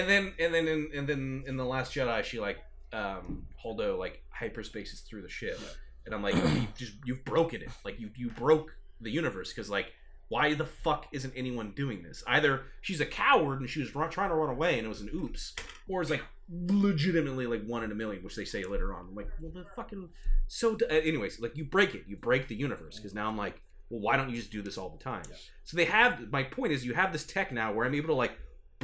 then 0.00 0.32
and 0.38 0.54
then 0.54 0.68
in, 0.68 0.90
and 0.94 1.06
then 1.08 1.44
in 1.46 1.56
the 1.56 1.64
last 1.64 1.92
jedi 1.94 2.22
she 2.24 2.40
like 2.40 2.58
um 2.92 3.46
holdo 3.64 3.98
like 3.98 4.22
hyperspaces 4.38 5.00
through 5.00 5.22
the 5.22 5.28
ship. 5.28 5.58
And 6.04 6.14
i'm 6.14 6.22
like 6.22 6.34
you 6.34 6.66
just 6.76 6.94
you've 7.04 7.24
broken 7.24 7.62
it. 7.62 7.70
Like 7.84 8.00
you 8.00 8.10
you 8.16 8.30
broke 8.30 8.74
the 9.00 9.10
universe 9.10 9.52
because 9.52 9.70
like 9.70 9.92
why 10.28 10.54
the 10.54 10.64
fuck 10.64 11.06
isn't 11.12 11.34
anyone 11.36 11.72
doing 11.76 12.02
this? 12.02 12.24
Either 12.26 12.62
she's 12.80 13.00
a 13.00 13.06
coward 13.06 13.60
and 13.60 13.68
she 13.68 13.80
was 13.80 13.94
run, 13.94 14.08
trying 14.08 14.30
to 14.30 14.34
run 14.34 14.48
away 14.48 14.78
and 14.78 14.86
it 14.86 14.88
was 14.88 15.02
an 15.02 15.10
oops 15.14 15.54
or 15.88 16.00
it's 16.00 16.10
like 16.10 16.22
legitimately 16.50 17.46
like 17.46 17.64
one 17.66 17.82
in 17.84 17.92
a 17.92 17.94
million 17.94 18.22
which 18.22 18.36
they 18.36 18.44
say 18.44 18.64
later 18.64 18.94
on. 18.94 19.06
I'm 19.10 19.14
like 19.14 19.28
well 19.40 19.52
the 19.52 19.64
fucking 19.76 20.08
so 20.48 20.74
d- 20.76 20.86
uh, 20.86 20.94
anyways 20.94 21.40
like 21.40 21.56
you 21.56 21.64
break 21.64 21.94
it. 21.94 22.04
You 22.06 22.16
break 22.16 22.48
the 22.48 22.54
universe 22.56 22.96
because 22.96 23.14
now 23.14 23.28
i'm 23.28 23.36
like 23.36 23.60
well 23.90 24.00
why 24.00 24.16
don't 24.16 24.30
you 24.30 24.36
just 24.36 24.50
do 24.50 24.62
this 24.62 24.78
all 24.78 24.88
the 24.90 25.02
time? 25.02 25.22
Yeah. 25.28 25.36
so 25.64 25.76
they 25.76 25.84
have 25.84 26.30
my 26.32 26.42
point 26.42 26.72
is 26.72 26.84
you 26.84 26.94
have 26.94 27.12
this 27.12 27.24
tech 27.24 27.52
now 27.52 27.72
where 27.72 27.86
i'm 27.86 27.94
able 27.94 28.08
to 28.08 28.14
like 28.14 28.32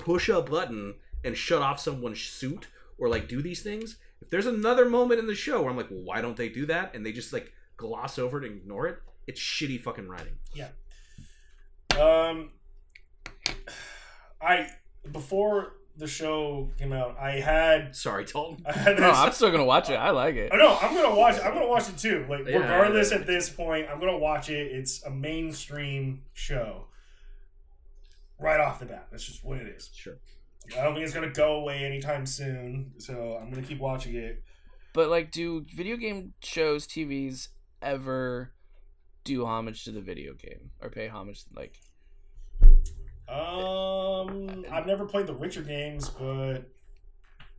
push 0.05 0.29
a 0.29 0.41
button 0.41 0.95
and 1.25 1.37
shut 1.37 1.63
off 1.63 1.81
someone's 1.81 2.21
suit 2.21 2.69
or 2.99 3.09
like 3.09 3.29
do 3.29 3.43
these 3.43 3.63
things. 3.63 3.97
If 4.21 4.31
there's 4.31 4.47
another 4.47 4.89
moment 4.89 5.21
in 5.21 5.27
the 5.27 5.35
show 5.35 5.61
where 5.61 5.71
I'm 5.71 5.77
like, 5.77 5.91
well, 5.91 6.03
why 6.03 6.21
don't 6.21 6.37
they 6.37 6.49
do 6.49 6.67
that? 6.67 6.95
And 6.95 7.05
they 7.05 7.13
just 7.13 7.33
like 7.33 7.53
gloss 7.77 8.19
over 8.19 8.43
it 8.43 8.51
and 8.51 8.61
ignore 8.61 8.87
it, 8.87 8.99
it's 9.27 9.41
shitty 9.41 9.81
fucking 9.81 10.09
writing. 10.09 10.35
Yeah. 10.55 10.69
Um, 11.99 12.51
I 14.41 14.69
before 15.11 15.75
the 15.97 16.07
show 16.07 16.71
came 16.79 16.93
out, 16.93 17.17
I 17.21 17.33
had 17.33 17.95
Sorry, 17.95 18.25
Dalton. 18.25 18.65
I 18.69 18.73
had 18.73 18.97
this. 18.97 19.01
No, 19.01 19.11
I'm 19.11 19.33
still 19.33 19.51
gonna 19.51 19.65
watch 19.65 19.91
it. 19.91 19.95
I 19.95 20.11
like 20.11 20.35
it. 20.35 20.53
I 20.53 20.57
know 20.57 20.77
I'm 20.81 20.95
gonna 20.95 21.15
watch. 21.15 21.37
It. 21.37 21.45
I'm 21.45 21.55
gonna 21.55 21.69
watch 21.69 21.89
it 21.89 21.99
too. 21.99 22.27
Like 22.29 22.47
Yeah, 22.47 22.59
regardless, 22.59 23.11
yeah. 23.11 23.19
at 23.19 23.27
this 23.27 23.51
point, 23.51 23.87
I'm 23.91 24.01
gonna 24.01 24.19
watch 24.19 24.51
it. 24.51 24.73
It's 24.73 25.03
a 25.05 25.11
mainstream 25.11 26.23
show. 26.35 26.88
Right 28.41 28.61
off 28.61 28.79
the 28.79 28.87
bat, 28.87 29.09
that's 29.11 29.25
just 29.25 29.45
what 29.45 29.59
it 29.59 29.67
is. 29.69 29.91
Sure. 29.95 30.19
I 30.79 30.83
don't 30.85 30.95
think 30.95 31.05
it's 31.05 31.15
gonna 31.15 31.31
go 31.31 31.57
away 31.61 31.85
anytime 31.85 32.27
soon, 32.27 32.93
so 32.99 33.39
I'm 33.41 33.51
gonna 33.51 33.67
keep 33.67 33.79
watching 33.81 34.15
it. 34.15 34.43
But 34.93 35.09
like, 35.09 35.31
do 35.31 35.65
video 35.75 35.97
game 35.97 36.35
shows, 36.43 36.87
TVs 36.87 37.49
ever 37.83 38.53
do 39.25 39.45
homage 39.45 39.85
to 39.85 39.93
the 39.93 40.01
video 40.01 40.35
game 40.35 40.71
or 40.81 40.89
pay 40.91 41.09
homage? 41.09 41.45
to, 41.45 41.51
Like, 41.55 41.81
Um, 43.29 44.65
I've 44.71 44.87
never 44.87 45.05
played 45.05 45.27
the 45.27 45.35
Witcher 45.35 45.63
games, 45.63 46.09
but 46.09 46.61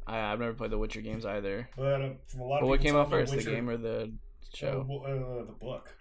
I, 0.07 0.31
I've 0.31 0.39
never 0.39 0.53
played 0.53 0.71
the 0.71 0.77
Witcher 0.77 1.01
games 1.01 1.25
either. 1.25 1.69
but 1.77 2.01
uh, 2.01 2.09
from 2.27 2.41
a 2.41 2.43
lot 2.43 2.55
of 2.57 2.61
But 2.61 2.67
what 2.67 2.81
came 2.81 2.95
out 2.95 3.09
first, 3.09 3.33
the 3.33 3.43
game 3.43 3.69
or 3.69 3.77
the 3.77 4.11
show? 4.53 4.85
Uh, 4.89 5.41
uh, 5.41 5.45
the 5.45 5.51
book. 5.53 5.95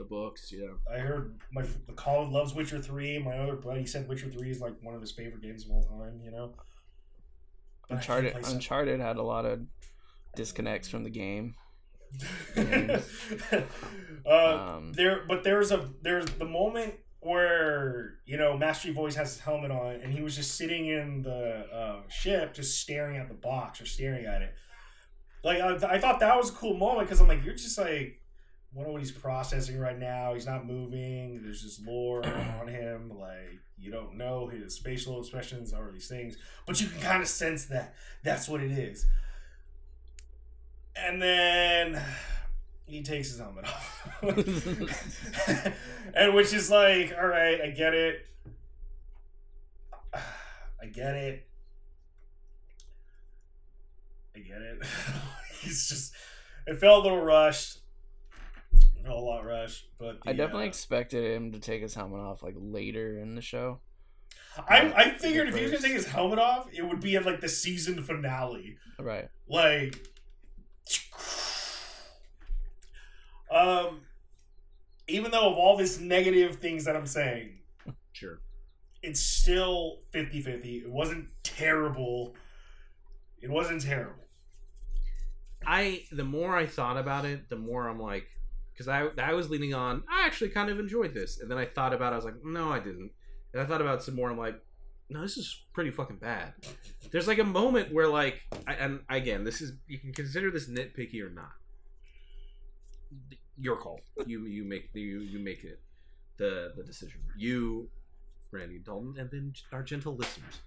The 0.00 0.06
books, 0.06 0.50
yeah. 0.50 0.68
I 0.90 0.98
heard 1.00 1.38
my 1.52 1.60
the 1.86 1.92
Colin 1.92 2.32
loves 2.32 2.54
Witcher 2.54 2.78
three. 2.80 3.18
My 3.18 3.36
other 3.36 3.56
buddy 3.56 3.84
said 3.84 4.08
Witcher 4.08 4.30
three 4.30 4.50
is 4.50 4.58
like 4.58 4.72
one 4.80 4.94
of 4.94 5.02
his 5.02 5.12
favorite 5.12 5.42
games 5.42 5.66
of 5.66 5.72
all 5.72 5.82
time. 5.82 6.22
You 6.24 6.30
know. 6.30 6.54
But 7.86 7.96
I 7.96 7.98
Uncharted. 7.98 8.32
play 8.32 8.42
Uncharted 8.50 8.98
had 9.00 9.18
a 9.18 9.22
lot 9.22 9.44
of 9.44 9.60
disconnects 10.34 10.88
from 10.88 11.04
the 11.04 11.10
game. 11.10 11.54
uh, 12.56 13.02
Um, 14.26 14.92
there, 14.94 15.24
but 15.28 15.44
there's 15.44 15.70
a 15.70 15.90
there's 16.00 16.24
the 16.24 16.46
moment 16.46 16.94
where 17.18 18.20
you 18.24 18.38
know 18.38 18.56
Master 18.56 18.88
Chief 18.88 18.96
always 18.96 19.16
has 19.16 19.34
his 19.34 19.40
helmet 19.40 19.70
on, 19.70 19.96
and 19.96 20.14
he 20.14 20.22
was 20.22 20.34
just 20.34 20.56
sitting 20.56 20.86
in 20.86 21.20
the 21.20 21.66
uh, 21.70 22.08
ship, 22.08 22.54
just 22.54 22.80
staring 22.80 23.18
at 23.18 23.28
the 23.28 23.34
box 23.34 23.82
or 23.82 23.84
staring 23.84 24.24
at 24.24 24.40
it. 24.40 24.54
Like 25.44 25.60
I, 25.60 25.96
I 25.96 25.98
thought 25.98 26.20
that 26.20 26.34
was 26.38 26.48
a 26.48 26.54
cool 26.54 26.78
moment 26.78 27.06
because 27.06 27.20
I'm 27.20 27.28
like, 27.28 27.44
you're 27.44 27.54
just 27.54 27.76
like, 27.76 28.19
wonder 28.72 28.92
what 28.92 29.00
he's 29.00 29.12
processing 29.12 29.78
right 29.78 29.98
now. 29.98 30.34
He's 30.34 30.46
not 30.46 30.66
moving. 30.66 31.42
There's 31.42 31.62
just 31.62 31.84
lore 31.84 32.24
on 32.60 32.68
him. 32.68 33.10
Like 33.18 33.60
you 33.78 33.90
don't 33.90 34.16
know 34.16 34.46
his 34.48 34.78
facial 34.78 35.18
expressions 35.20 35.72
or 35.72 35.90
these 35.92 36.08
things, 36.08 36.36
but 36.66 36.80
you 36.80 36.88
can 36.88 37.00
kind 37.00 37.22
of 37.22 37.28
sense 37.28 37.66
that 37.66 37.94
that's 38.22 38.48
what 38.48 38.62
it 38.62 38.70
is. 38.70 39.06
And 40.96 41.20
then 41.22 42.00
he 42.84 43.02
takes 43.02 43.30
his 43.30 43.38
helmet 43.38 43.64
off. 43.64 44.08
and 46.14 46.34
which 46.34 46.52
is 46.52 46.70
like, 46.70 47.14
all 47.18 47.26
right, 47.26 47.60
I 47.60 47.70
get 47.70 47.94
it. 47.94 48.26
I 50.12 50.86
get 50.92 51.14
it. 51.14 51.46
I 54.34 54.40
get 54.40 54.60
it. 54.60 54.82
He's 55.60 55.88
just, 55.88 56.12
it 56.66 56.78
felt 56.78 57.04
a 57.04 57.08
little 57.08 57.24
rushed. 57.24 57.79
It 59.00 59.06
felt 59.06 59.18
a 59.18 59.20
lot 59.24 59.44
rushed, 59.46 59.86
but 59.98 60.18
I 60.26 60.32
definitely 60.32 60.64
uh, 60.64 60.68
expected 60.68 61.24
him 61.34 61.52
to 61.52 61.58
take 61.58 61.80
his 61.82 61.94
helmet 61.94 62.20
off 62.20 62.42
like 62.42 62.54
later 62.58 63.18
in 63.18 63.34
the 63.34 63.40
show. 63.40 63.80
I, 64.68 64.92
I 64.94 65.10
figured 65.12 65.48
if 65.48 65.54
he 65.54 65.62
was 65.62 65.70
first. 65.70 65.82
gonna 65.82 65.94
take 65.94 66.02
his 66.04 66.12
helmet 66.12 66.38
off, 66.38 66.68
it 66.72 66.82
would 66.82 67.00
be 67.00 67.16
at 67.16 67.24
like 67.24 67.40
the 67.40 67.48
season 67.48 68.02
finale. 68.02 68.76
Right. 68.98 69.28
Like, 69.48 69.96
um, 73.50 74.00
even 75.08 75.30
though 75.30 75.50
of 75.50 75.56
all 75.56 75.76
this 75.76 75.98
negative 75.98 76.56
things 76.56 76.84
that 76.84 76.96
I'm 76.96 77.06
saying, 77.06 77.58
Sure. 78.12 78.40
it's 79.02 79.20
still 79.20 80.00
50 80.10 80.42
50. 80.42 80.78
It 80.78 80.90
wasn't 80.90 81.28
terrible. 81.42 82.34
It 83.40 83.50
wasn't 83.50 83.82
terrible. 83.82 84.14
I 85.66 86.04
the 86.12 86.24
more 86.24 86.56
I 86.56 86.66
thought 86.66 86.96
about 86.96 87.24
it, 87.24 87.48
the 87.48 87.56
more 87.56 87.88
I'm 87.88 88.00
like, 88.00 88.26
because 88.80 88.88
I 88.88 89.22
I 89.22 89.34
was 89.34 89.50
leaning 89.50 89.74
on. 89.74 90.02
I 90.08 90.24
actually 90.24 90.48
kind 90.48 90.70
of 90.70 90.80
enjoyed 90.80 91.12
this, 91.12 91.38
and 91.38 91.50
then 91.50 91.58
I 91.58 91.66
thought 91.66 91.92
about. 91.92 92.12
it, 92.12 92.14
I 92.14 92.16
was 92.16 92.24
like, 92.24 92.42
no, 92.42 92.70
I 92.70 92.78
didn't. 92.78 93.10
And 93.52 93.60
I 93.60 93.66
thought 93.66 93.82
about 93.82 93.98
it 93.98 94.02
some 94.02 94.14
more. 94.14 94.30
I'm 94.30 94.38
like, 94.38 94.58
no, 95.10 95.20
this 95.20 95.36
is 95.36 95.64
pretty 95.74 95.90
fucking 95.90 96.16
bad. 96.16 96.54
There's 97.10 97.28
like 97.28 97.38
a 97.38 97.44
moment 97.44 97.92
where 97.92 98.08
like, 98.08 98.40
I, 98.66 98.74
and 98.74 99.00
again, 99.10 99.44
this 99.44 99.60
is 99.60 99.72
you 99.86 99.98
can 99.98 100.14
consider 100.14 100.50
this 100.50 100.66
nitpicky 100.66 101.20
or 101.20 101.28
not. 101.28 101.52
Your 103.58 103.76
call. 103.76 104.00
You 104.26 104.46
you 104.46 104.64
make 104.64 104.88
you 104.94 105.20
you 105.20 105.38
make 105.38 105.62
it 105.64 105.80
the 106.38 106.72
the 106.74 106.82
decision. 106.82 107.20
You, 107.36 107.90
Randy 108.50 108.78
Dalton, 108.78 109.16
and 109.18 109.30
then 109.30 109.52
our 109.72 109.82
gentle 109.82 110.16
listeners. 110.16 110.60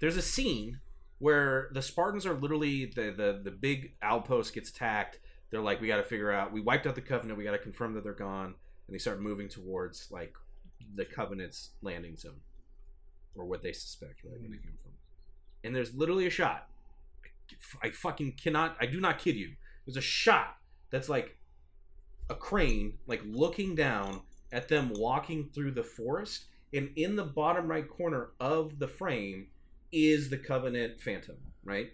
There's 0.00 0.18
a 0.18 0.22
scene 0.22 0.80
where 1.18 1.70
the 1.72 1.80
Spartans 1.80 2.26
are 2.26 2.34
literally 2.34 2.84
the 2.84 3.10
the 3.10 3.40
the 3.42 3.50
big 3.50 3.94
outpost 4.02 4.52
gets 4.52 4.68
attacked. 4.68 5.18
They're 5.50 5.60
like, 5.60 5.80
we 5.80 5.88
got 5.88 5.96
to 5.96 6.02
figure 6.02 6.30
out. 6.30 6.52
We 6.52 6.60
wiped 6.60 6.86
out 6.86 6.94
the 6.94 7.00
Covenant. 7.00 7.38
We 7.38 7.44
got 7.44 7.52
to 7.52 7.58
confirm 7.58 7.94
that 7.94 8.04
they're 8.04 8.12
gone, 8.12 8.54
and 8.86 8.94
they 8.94 8.98
start 8.98 9.20
moving 9.20 9.48
towards 9.48 10.10
like 10.10 10.34
the 10.94 11.04
Covenant's 11.04 11.70
landing 11.82 12.16
zone, 12.16 12.40
or 13.34 13.44
what 13.44 13.62
they 13.62 13.72
suspect, 13.72 14.24
right. 14.24 14.40
And 15.64 15.74
there's 15.74 15.94
literally 15.94 16.26
a 16.26 16.30
shot. 16.30 16.68
I 17.82 17.90
fucking 17.90 18.32
cannot. 18.32 18.76
I 18.80 18.86
do 18.86 19.00
not 19.00 19.18
kid 19.18 19.36
you. 19.36 19.52
There's 19.86 19.96
a 19.96 20.02
shot 20.02 20.56
that's 20.90 21.08
like 21.08 21.36
a 22.28 22.34
crane, 22.34 22.98
like 23.06 23.22
looking 23.24 23.74
down 23.74 24.20
at 24.52 24.68
them 24.68 24.92
walking 24.94 25.48
through 25.54 25.72
the 25.72 25.82
forest, 25.82 26.44
and 26.74 26.90
in 26.96 27.16
the 27.16 27.24
bottom 27.24 27.68
right 27.68 27.88
corner 27.88 28.30
of 28.38 28.78
the 28.78 28.88
frame 28.88 29.46
is 29.92 30.28
the 30.28 30.36
Covenant 30.36 31.00
Phantom, 31.00 31.36
right? 31.64 31.92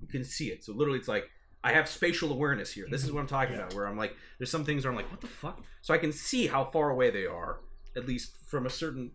You 0.00 0.08
can 0.08 0.24
see 0.24 0.48
it. 0.48 0.64
So 0.64 0.72
literally, 0.72 0.98
it's 0.98 1.08
like 1.08 1.30
I 1.64 1.72
have 1.72 1.88
spatial 1.88 2.32
awareness 2.32 2.72
here. 2.72 2.86
This 2.90 3.04
is 3.04 3.12
what 3.12 3.20
I'm 3.20 3.26
talking 3.26 3.54
Yeah. 3.54 3.60
about. 3.62 3.74
Where 3.74 3.86
I'm 3.86 3.96
like, 3.96 4.16
there's 4.38 4.50
some 4.50 4.64
things 4.64 4.84
where 4.84 4.90
I'm 4.90 4.96
like, 4.96 5.10
what 5.10 5.20
the 5.20 5.26
fuck? 5.28 5.62
So 5.80 5.94
I 5.94 5.98
can 5.98 6.12
see 6.12 6.46
how 6.48 6.64
far 6.64 6.90
away 6.90 7.10
they 7.10 7.26
are, 7.26 7.60
at 7.96 8.06
least 8.06 8.36
from 8.46 8.66
a 8.66 8.70
certain 8.70 9.12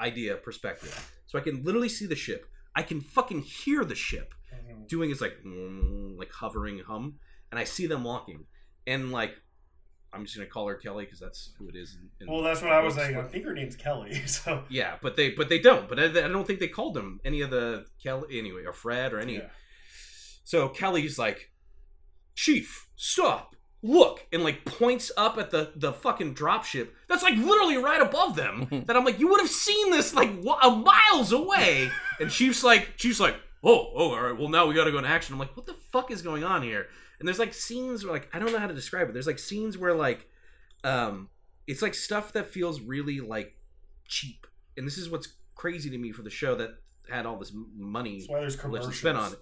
idea 0.00 0.36
perspective. 0.36 1.12
So 1.26 1.38
I 1.38 1.42
can 1.42 1.64
literally 1.64 1.88
see 1.88 2.06
the 2.06 2.16
ship. 2.16 2.46
I 2.74 2.82
can 2.82 3.00
fucking 3.00 3.42
hear 3.42 3.84
the 3.84 3.94
ship 3.94 4.34
doing 4.88 5.10
its 5.10 5.20
like 5.20 5.36
mm, 5.44 6.16
like 6.18 6.30
hovering 6.32 6.80
hum, 6.86 7.14
and 7.50 7.58
I 7.58 7.64
see 7.64 7.86
them 7.86 8.04
walking, 8.04 8.44
and 8.86 9.10
like 9.10 9.34
I'm 10.12 10.24
just 10.24 10.36
gonna 10.36 10.48
call 10.48 10.68
her 10.68 10.74
Kelly 10.76 11.04
because 11.04 11.18
that's 11.20 11.52
who 11.58 11.68
it 11.68 11.74
is. 11.76 11.96
In, 12.00 12.26
in 12.26 12.32
Well, 12.32 12.42
that's 12.42 12.62
what 12.62 12.72
I 12.72 12.80
was 12.80 12.94
saying. 12.94 13.16
I 13.16 13.22
think 13.22 13.44
her 13.44 13.52
name's 13.52 13.76
Kelly. 13.76 14.22
So 14.26 14.64
Yeah, 14.68 14.96
but 15.02 15.16
they 15.16 15.30
but 15.30 15.48
they 15.48 15.58
don't. 15.58 15.88
But 15.88 15.98
I, 15.98 16.04
I 16.04 16.28
don't 16.28 16.46
think 16.46 16.60
they 16.60 16.68
called 16.68 16.94
them 16.94 17.20
any 17.24 17.40
of 17.40 17.50
the 17.50 17.86
Kelly 18.02 18.38
anyway 18.38 18.64
or 18.64 18.72
Fred 18.72 19.12
or 19.12 19.18
any. 19.18 19.34
yeah. 19.36 19.48
So 20.48 20.70
Kelly's 20.70 21.18
like, 21.18 21.50
Chief, 22.34 22.88
stop, 22.96 23.54
look, 23.82 24.24
and 24.32 24.42
like 24.42 24.64
points 24.64 25.12
up 25.14 25.36
at 25.36 25.50
the 25.50 25.72
the 25.76 25.92
fucking 25.92 26.34
dropship 26.34 26.88
that's 27.06 27.22
like 27.22 27.36
literally 27.36 27.76
right 27.76 28.00
above 28.00 28.34
them. 28.34 28.66
that 28.86 28.96
I'm 28.96 29.04
like, 29.04 29.18
you 29.18 29.28
would 29.28 29.42
have 29.42 29.50
seen 29.50 29.90
this 29.90 30.14
like 30.14 30.30
wa- 30.42 30.58
uh, 30.62 30.70
miles 30.74 31.32
away. 31.32 31.90
and 32.18 32.30
Chief's 32.30 32.64
like, 32.64 32.96
Chief's 32.96 33.20
like, 33.20 33.34
oh, 33.62 33.92
oh, 33.94 34.14
all 34.14 34.22
right, 34.22 34.38
well 34.38 34.48
now 34.48 34.64
we 34.64 34.72
got 34.72 34.84
to 34.84 34.90
go 34.90 34.96
into 34.96 35.10
action. 35.10 35.34
I'm 35.34 35.38
like, 35.38 35.54
what 35.54 35.66
the 35.66 35.74
fuck 35.92 36.10
is 36.10 36.22
going 36.22 36.44
on 36.44 36.62
here? 36.62 36.86
And 37.18 37.28
there's 37.28 37.38
like 37.38 37.52
scenes 37.52 38.04
where 38.04 38.14
like 38.14 38.30
I 38.32 38.38
don't 38.38 38.50
know 38.50 38.58
how 38.58 38.68
to 38.68 38.74
describe 38.74 39.10
it. 39.10 39.12
There's 39.12 39.26
like 39.26 39.38
scenes 39.38 39.76
where 39.76 39.92
like, 39.92 40.26
um, 40.82 41.28
it's 41.66 41.82
like 41.82 41.94
stuff 41.94 42.32
that 42.32 42.46
feels 42.46 42.80
really 42.80 43.20
like 43.20 43.54
cheap. 44.06 44.46
And 44.78 44.86
this 44.86 44.96
is 44.96 45.10
what's 45.10 45.28
crazy 45.54 45.90
to 45.90 45.98
me 45.98 46.10
for 46.10 46.22
the 46.22 46.30
show 46.30 46.54
that 46.54 46.70
had 47.10 47.26
all 47.26 47.36
this 47.36 47.52
money 47.76 48.20
That's 48.20 48.30
why 48.30 48.40
there's 48.40 48.56
commercials. 48.56 48.98
spend 48.98 49.18
on 49.18 49.34
it. 49.34 49.38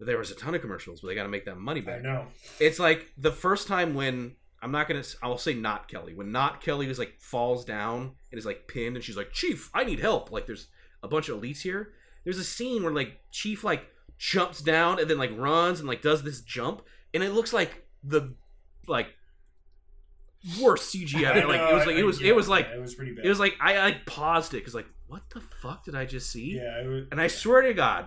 There 0.00 0.18
was 0.18 0.30
a 0.30 0.34
ton 0.34 0.54
of 0.54 0.60
commercials, 0.60 1.00
but 1.00 1.08
they 1.08 1.14
got 1.14 1.22
to 1.22 1.28
make 1.28 1.44
that 1.46 1.56
money 1.56 1.80
back. 1.80 2.00
I 2.00 2.02
know. 2.02 2.26
It's 2.60 2.78
like 2.78 3.12
the 3.16 3.30
first 3.32 3.68
time 3.68 3.94
when 3.94 4.36
I'm 4.60 4.72
not 4.72 4.88
gonna. 4.88 5.04
I'll 5.22 5.38
say 5.38 5.54
not 5.54 5.88
Kelly. 5.88 6.14
When 6.14 6.32
not 6.32 6.60
Kelly 6.60 6.88
was 6.88 6.98
like 6.98 7.20
falls 7.20 7.64
down 7.64 8.12
and 8.30 8.38
is 8.38 8.46
like 8.46 8.66
pinned, 8.66 8.96
and 8.96 9.04
she's 9.04 9.16
like, 9.16 9.32
"Chief, 9.32 9.70
I 9.74 9.84
need 9.84 10.00
help." 10.00 10.30
Like 10.32 10.46
there's 10.46 10.68
a 11.02 11.08
bunch 11.08 11.28
of 11.28 11.40
elites 11.40 11.60
here. 11.62 11.92
There's 12.24 12.38
a 12.38 12.44
scene 12.44 12.82
where 12.82 12.92
like 12.92 13.20
Chief 13.30 13.62
like 13.62 13.86
jumps 14.18 14.60
down 14.60 14.98
and 14.98 15.08
then 15.08 15.18
like 15.18 15.36
runs 15.36 15.80
and 15.80 15.88
like 15.88 16.02
does 16.02 16.22
this 16.22 16.40
jump, 16.40 16.82
and 17.12 17.22
it 17.22 17.30
looks 17.32 17.52
like 17.52 17.86
the 18.02 18.34
like 18.88 19.08
worst 20.60 20.94
CG 20.94 21.22
ever. 21.22 21.46
Like 21.46 21.60
it 21.60 21.74
was 21.74 21.86
like 21.86 21.96
it 21.96 22.04
was 22.04 22.20
it 22.20 22.34
was 22.34 22.48
like 22.48 22.66
it 22.66 22.80
was 22.80 22.94
pretty 22.94 23.12
bad. 23.14 23.24
it 23.24 23.28
was 23.28 23.40
like 23.40 23.54
I 23.60 23.78
like 23.78 24.06
paused 24.06 24.54
it 24.54 24.58
because 24.58 24.74
like 24.74 24.86
what 25.06 25.22
the 25.30 25.40
fuck 25.40 25.84
did 25.84 25.94
I 25.94 26.06
just 26.06 26.30
see? 26.30 26.56
yeah, 26.56 26.80
it 26.82 26.86
was, 26.88 27.04
And 27.12 27.20
I 27.20 27.28
swear 27.28 27.62
to 27.62 27.74
God, 27.74 28.06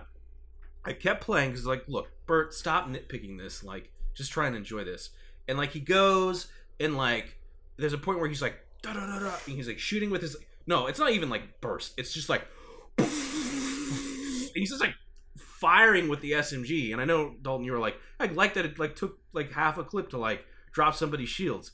I 0.84 0.92
kept 0.92 1.22
playing 1.22 1.50
because 1.50 1.66
like, 1.66 1.84
look, 1.88 2.08
Bert, 2.26 2.54
stop 2.54 2.88
nitpicking 2.88 3.38
this. 3.38 3.62
Like, 3.62 3.90
just 4.14 4.32
try 4.32 4.46
and 4.46 4.56
enjoy 4.56 4.84
this. 4.84 5.10
And 5.46 5.58
like 5.58 5.72
he 5.72 5.80
goes 5.80 6.48
and 6.78 6.96
like 6.96 7.38
there's 7.76 7.92
a 7.92 7.98
point 7.98 8.18
where 8.18 8.28
he's 8.28 8.42
like 8.42 8.58
da 8.82 8.92
da 8.92 9.06
da 9.06 9.18
da, 9.18 9.32
and 9.46 9.56
he's 9.56 9.68
like 9.68 9.78
shooting 9.78 10.10
with 10.10 10.22
his. 10.22 10.36
No, 10.66 10.86
it's 10.86 10.98
not 10.98 11.12
even 11.12 11.30
like 11.30 11.60
burst. 11.60 11.94
It's 11.96 12.12
just 12.12 12.28
like, 12.28 12.46
he's 12.98 14.70
just 14.70 14.80
like 14.80 14.94
firing 15.36 16.08
with 16.08 16.20
the 16.20 16.32
SMG. 16.32 16.92
And 16.92 17.00
I 17.00 17.04
know 17.04 17.34
Dalton, 17.40 17.64
you 17.64 17.72
were 17.72 17.78
like, 17.78 17.96
I 18.20 18.26
like 18.26 18.54
that 18.54 18.66
it 18.66 18.78
like 18.78 18.94
took 18.94 19.18
like 19.32 19.52
half 19.52 19.78
a 19.78 19.84
clip 19.84 20.10
to 20.10 20.18
like 20.18 20.44
drop 20.72 20.94
somebody's 20.94 21.30
shields. 21.30 21.72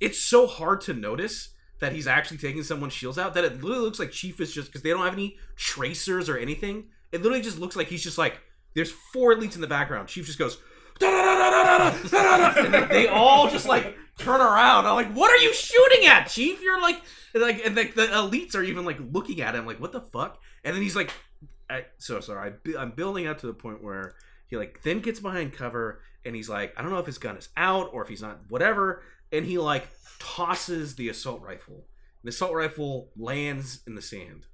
It's 0.00 0.24
so 0.24 0.46
hard 0.46 0.80
to 0.82 0.94
notice 0.94 1.50
that 1.80 1.92
he's 1.92 2.06
actually 2.06 2.38
taking 2.38 2.62
someone's 2.62 2.92
shields 2.92 3.18
out 3.18 3.34
that 3.34 3.44
it 3.44 3.62
literally 3.62 3.84
looks 3.84 3.98
like 3.98 4.12
Chief 4.12 4.40
is 4.40 4.52
just 4.52 4.68
because 4.68 4.82
they 4.82 4.90
don't 4.90 5.04
have 5.04 5.12
any 5.12 5.36
tracers 5.56 6.28
or 6.28 6.38
anything. 6.38 6.84
It 7.12 7.22
literally 7.22 7.42
just 7.42 7.58
looks 7.58 7.76
like 7.76 7.88
he's 7.88 8.02
just 8.02 8.18
like 8.18 8.40
there's 8.74 8.90
four 8.90 9.34
elites 9.34 9.54
in 9.54 9.60
the 9.60 9.66
background. 9.66 10.08
Chief 10.08 10.26
just 10.26 10.38
goes. 10.38 10.58
and 11.02 12.90
they 12.90 13.08
all 13.08 13.48
just 13.48 13.66
like 13.66 13.96
turn 14.18 14.40
around. 14.40 14.86
I'm 14.86 14.94
like, 14.94 15.12
what 15.12 15.30
are 15.30 15.42
you 15.42 15.52
shooting 15.54 16.06
at, 16.06 16.28
Chief? 16.28 16.62
You're 16.62 16.80
like, 16.80 17.00
like, 17.34 17.64
and 17.64 17.74
like 17.74 17.94
the 17.94 18.06
elites 18.06 18.54
are 18.54 18.62
even 18.62 18.84
like 18.84 18.98
looking 19.10 19.40
at 19.40 19.54
him, 19.54 19.66
like, 19.66 19.80
what 19.80 19.92
the 19.92 20.00
fuck? 20.00 20.40
And 20.62 20.74
then 20.74 20.82
he's 20.82 20.96
like, 20.96 21.10
I, 21.70 21.86
so 21.98 22.20
sorry, 22.20 22.52
I, 22.52 22.78
I'm 22.78 22.90
building 22.90 23.26
up 23.26 23.38
to 23.38 23.46
the 23.46 23.54
point 23.54 23.82
where 23.82 24.14
he 24.46 24.56
like 24.56 24.82
then 24.82 25.00
gets 25.00 25.20
behind 25.20 25.52
cover, 25.52 26.02
and 26.24 26.36
he's 26.36 26.48
like, 26.48 26.74
I 26.76 26.82
don't 26.82 26.90
know 26.90 26.98
if 26.98 27.06
his 27.06 27.18
gun 27.18 27.36
is 27.36 27.48
out 27.56 27.90
or 27.92 28.02
if 28.02 28.08
he's 28.08 28.22
not, 28.22 28.40
whatever. 28.48 29.02
And 29.32 29.46
he 29.46 29.58
like 29.58 29.88
tosses 30.18 30.96
the 30.96 31.08
assault 31.08 31.40
rifle. 31.40 31.86
The 32.22 32.30
assault 32.30 32.52
rifle 32.52 33.10
lands 33.16 33.80
in 33.86 33.94
the 33.94 34.02
sand, 34.02 34.46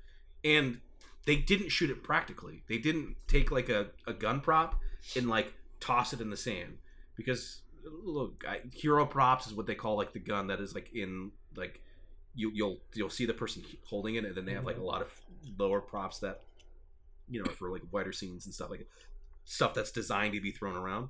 and 0.44 0.80
they 1.26 1.36
didn't 1.36 1.68
shoot 1.68 1.90
it 1.90 2.02
practically. 2.02 2.62
They 2.68 2.78
didn't 2.78 3.16
take 3.26 3.50
like 3.50 3.68
a, 3.68 3.88
a 4.06 4.12
gun 4.12 4.40
prop 4.40 4.80
and 5.16 5.28
like 5.28 5.52
toss 5.80 6.12
it 6.12 6.20
in 6.20 6.30
the 6.30 6.36
sand 6.36 6.78
because 7.16 7.60
look, 7.84 8.44
I, 8.48 8.60
hero 8.72 9.04
props 9.04 9.46
is 9.46 9.52
what 9.52 9.66
they 9.66 9.74
call 9.74 9.96
like 9.96 10.12
the 10.12 10.20
gun 10.20 10.46
that 10.46 10.60
is 10.60 10.74
like 10.74 10.92
in 10.94 11.32
like 11.56 11.82
you 12.34 12.50
you'll 12.54 12.78
you'll 12.94 13.10
see 13.10 13.26
the 13.26 13.34
person 13.34 13.64
holding 13.84 14.14
it, 14.14 14.24
and 14.24 14.34
then 14.34 14.44
they 14.44 14.54
have 14.54 14.64
like 14.64 14.78
a 14.78 14.82
lot 14.82 15.02
of 15.02 15.20
lower 15.58 15.80
props 15.80 16.20
that 16.20 16.42
you 17.28 17.42
know 17.42 17.50
for 17.50 17.70
like 17.70 17.82
wider 17.90 18.12
scenes 18.12 18.46
and 18.46 18.54
stuff 18.54 18.70
like 18.70 18.86
stuff 19.44 19.74
that's 19.74 19.90
designed 19.90 20.34
to 20.34 20.40
be 20.40 20.52
thrown 20.52 20.76
around. 20.76 21.08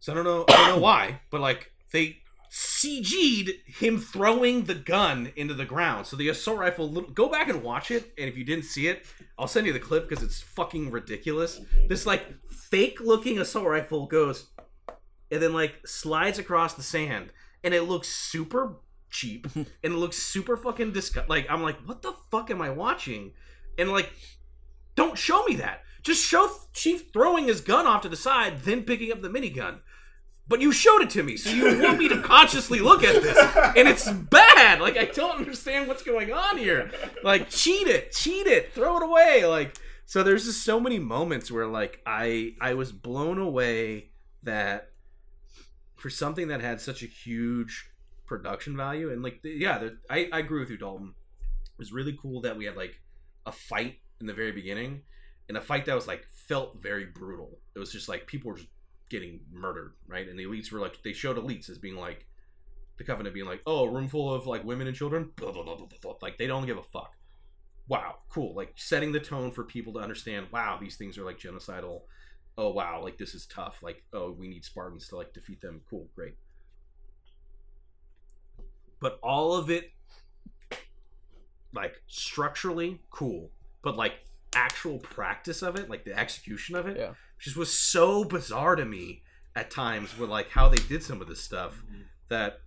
So 0.00 0.12
I 0.12 0.16
don't 0.16 0.24
know 0.24 0.44
I 0.48 0.52
don't 0.52 0.76
know 0.76 0.82
why, 0.82 1.20
but 1.30 1.40
like 1.40 1.72
they 1.92 2.18
CG'd 2.54 3.50
him 3.66 3.98
throwing 3.98 4.66
the 4.66 4.76
gun 4.76 5.32
into 5.34 5.54
the 5.54 5.64
ground. 5.64 6.06
So 6.06 6.14
the 6.14 6.28
assault 6.28 6.58
rifle, 6.58 6.88
go 6.88 7.28
back 7.28 7.48
and 7.48 7.64
watch 7.64 7.90
it. 7.90 8.12
And 8.16 8.28
if 8.28 8.36
you 8.36 8.44
didn't 8.44 8.66
see 8.66 8.86
it, 8.86 9.04
I'll 9.36 9.48
send 9.48 9.66
you 9.66 9.72
the 9.72 9.80
clip 9.80 10.08
because 10.08 10.22
it's 10.22 10.40
fucking 10.40 10.92
ridiculous. 10.92 11.60
This 11.88 12.06
like 12.06 12.26
fake 12.48 13.00
looking 13.00 13.40
assault 13.40 13.66
rifle 13.66 14.06
goes 14.06 14.50
and 15.32 15.42
then 15.42 15.52
like 15.52 15.84
slides 15.84 16.38
across 16.38 16.74
the 16.74 16.84
sand, 16.84 17.32
and 17.64 17.74
it 17.74 17.82
looks 17.82 18.06
super 18.08 18.76
cheap 19.10 19.48
and 19.56 19.66
it 19.82 19.90
looks 19.90 20.18
super 20.18 20.56
fucking 20.56 20.92
disgust. 20.92 21.28
Like 21.28 21.46
I'm 21.50 21.62
like, 21.62 21.80
what 21.84 22.02
the 22.02 22.14
fuck 22.30 22.52
am 22.52 22.62
I 22.62 22.70
watching? 22.70 23.32
And 23.76 23.90
like, 23.90 24.12
don't 24.94 25.18
show 25.18 25.44
me 25.44 25.56
that. 25.56 25.80
Just 26.04 26.24
show 26.24 26.48
Chief 26.72 27.10
throwing 27.12 27.48
his 27.48 27.62
gun 27.62 27.86
off 27.86 28.02
to 28.02 28.08
the 28.08 28.16
side, 28.16 28.60
then 28.60 28.84
picking 28.84 29.10
up 29.10 29.22
the 29.22 29.28
minigun. 29.28 29.80
But 30.46 30.60
you 30.60 30.72
showed 30.72 31.00
it 31.00 31.10
to 31.10 31.22
me, 31.22 31.38
so 31.38 31.48
you 31.48 31.82
want 31.82 31.98
me 31.98 32.08
to 32.08 32.20
consciously 32.20 32.80
look 32.80 33.02
at 33.02 33.22
this, 33.22 33.38
and 33.76 33.88
it's 33.88 34.10
bad. 34.10 34.80
Like 34.80 34.98
I 34.98 35.06
don't 35.06 35.38
understand 35.38 35.88
what's 35.88 36.02
going 36.02 36.32
on 36.32 36.58
here. 36.58 36.90
Like 37.22 37.48
cheat 37.48 37.86
it, 37.86 38.12
cheat 38.12 38.46
it, 38.46 38.74
throw 38.74 38.98
it 38.98 39.02
away. 39.02 39.46
Like 39.46 39.78
so, 40.06 40.22
there's 40.22 40.44
just 40.44 40.62
so 40.62 40.78
many 40.78 40.98
moments 40.98 41.50
where 41.50 41.66
like 41.66 42.00
I 42.04 42.54
I 42.60 42.74
was 42.74 42.92
blown 42.92 43.38
away 43.38 44.10
that 44.42 44.90
for 45.96 46.10
something 46.10 46.48
that 46.48 46.60
had 46.60 46.80
such 46.80 47.02
a 47.02 47.06
huge 47.06 47.90
production 48.26 48.76
value 48.76 49.10
and 49.10 49.22
like 49.22 49.40
yeah, 49.42 49.78
the, 49.78 49.98
I 50.10 50.28
I 50.30 50.40
agree 50.40 50.60
with 50.60 50.70
you, 50.70 50.76
Dalton. 50.76 51.14
It 51.40 51.78
was 51.78 51.92
really 51.92 52.16
cool 52.20 52.42
that 52.42 52.56
we 52.56 52.66
had 52.66 52.76
like 52.76 53.00
a 53.46 53.52
fight 53.52 53.96
in 54.20 54.26
the 54.26 54.34
very 54.34 54.52
beginning, 54.52 55.02
and 55.48 55.56
a 55.56 55.60
fight 55.62 55.86
that 55.86 55.94
was 55.94 56.06
like 56.06 56.26
felt 56.28 56.82
very 56.82 57.06
brutal. 57.06 57.58
It 57.74 57.78
was 57.78 57.90
just 57.90 58.08
like 58.08 58.26
people 58.26 58.50
were 58.50 58.58
just 58.58 58.68
getting 59.10 59.40
murdered, 59.52 59.94
right? 60.06 60.28
And 60.28 60.38
the 60.38 60.44
elites 60.44 60.72
were 60.72 60.80
like 60.80 61.02
they 61.02 61.12
showed 61.12 61.36
elites 61.36 61.68
as 61.70 61.78
being 61.78 61.96
like 61.96 62.26
the 62.96 63.04
covenant 63.04 63.34
being 63.34 63.46
like, 63.46 63.62
oh, 63.66 63.84
a 63.84 63.90
room 63.90 64.08
full 64.08 64.32
of 64.32 64.46
like 64.46 64.64
women 64.64 64.86
and 64.86 64.96
children, 64.96 65.30
blah, 65.36 65.50
blah, 65.50 65.62
blah, 65.64 65.76
like 66.22 66.38
they 66.38 66.46
don't 66.46 66.66
give 66.66 66.78
a 66.78 66.82
fuck. 66.82 67.12
Wow, 67.88 68.16
cool. 68.28 68.54
Like 68.54 68.72
setting 68.76 69.12
the 69.12 69.20
tone 69.20 69.50
for 69.50 69.64
people 69.64 69.92
to 69.94 69.98
understand. 69.98 70.46
Wow, 70.52 70.78
these 70.80 70.96
things 70.96 71.18
are 71.18 71.24
like 71.24 71.38
genocidal. 71.38 72.02
Oh 72.56 72.70
wow, 72.70 73.02
like 73.02 73.18
this 73.18 73.34
is 73.34 73.46
tough. 73.46 73.82
Like 73.82 74.04
oh, 74.12 74.30
we 74.30 74.48
need 74.48 74.64
Spartans 74.64 75.08
to 75.08 75.16
like 75.16 75.32
defeat 75.32 75.60
them. 75.60 75.82
Cool, 75.90 76.08
great. 76.14 76.34
But 79.00 79.18
all 79.22 79.54
of 79.54 79.70
it, 79.70 79.90
like 81.74 82.00
structurally, 82.06 83.00
cool. 83.10 83.50
But 83.82 83.96
like 83.96 84.14
actual 84.54 84.98
practice 84.98 85.62
of 85.62 85.76
it, 85.76 85.90
like 85.90 86.04
the 86.04 86.18
execution 86.18 86.76
of 86.76 86.86
it, 86.86 86.96
Yeah. 86.96 87.12
Just 87.44 87.56
was 87.58 87.72
so 87.72 88.24
bizarre 88.24 88.74
to 88.74 88.86
me 88.86 89.22
at 89.54 89.70
times 89.70 90.18
with 90.18 90.30
like 90.30 90.48
how 90.50 90.68
they 90.70 90.78
did 90.78 91.02
some 91.02 91.20
of 91.20 91.28
this 91.28 91.42
stuff 91.42 91.82
that 92.30 92.60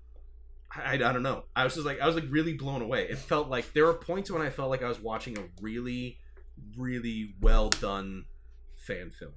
I, 0.73 0.93
I 0.93 0.97
don't 0.97 1.23
know. 1.23 1.45
I 1.55 1.63
was 1.63 1.73
just 1.73 1.85
like 1.85 1.99
I 1.99 2.05
was 2.05 2.15
like 2.15 2.25
really 2.29 2.53
blown 2.53 2.83
away. 2.83 3.07
It 3.09 3.17
felt 3.17 3.49
like 3.49 3.73
there 3.73 3.85
were 3.85 3.95
points 3.95 4.29
when 4.29 4.43
I 4.43 4.51
felt 4.51 4.69
like 4.69 4.83
I 4.83 4.87
was 4.87 4.99
watching 4.99 5.35
a 5.37 5.45
really, 5.61 6.19
really 6.77 7.33
well 7.41 7.69
done 7.69 8.25
fan 8.75 9.09
film. 9.09 9.33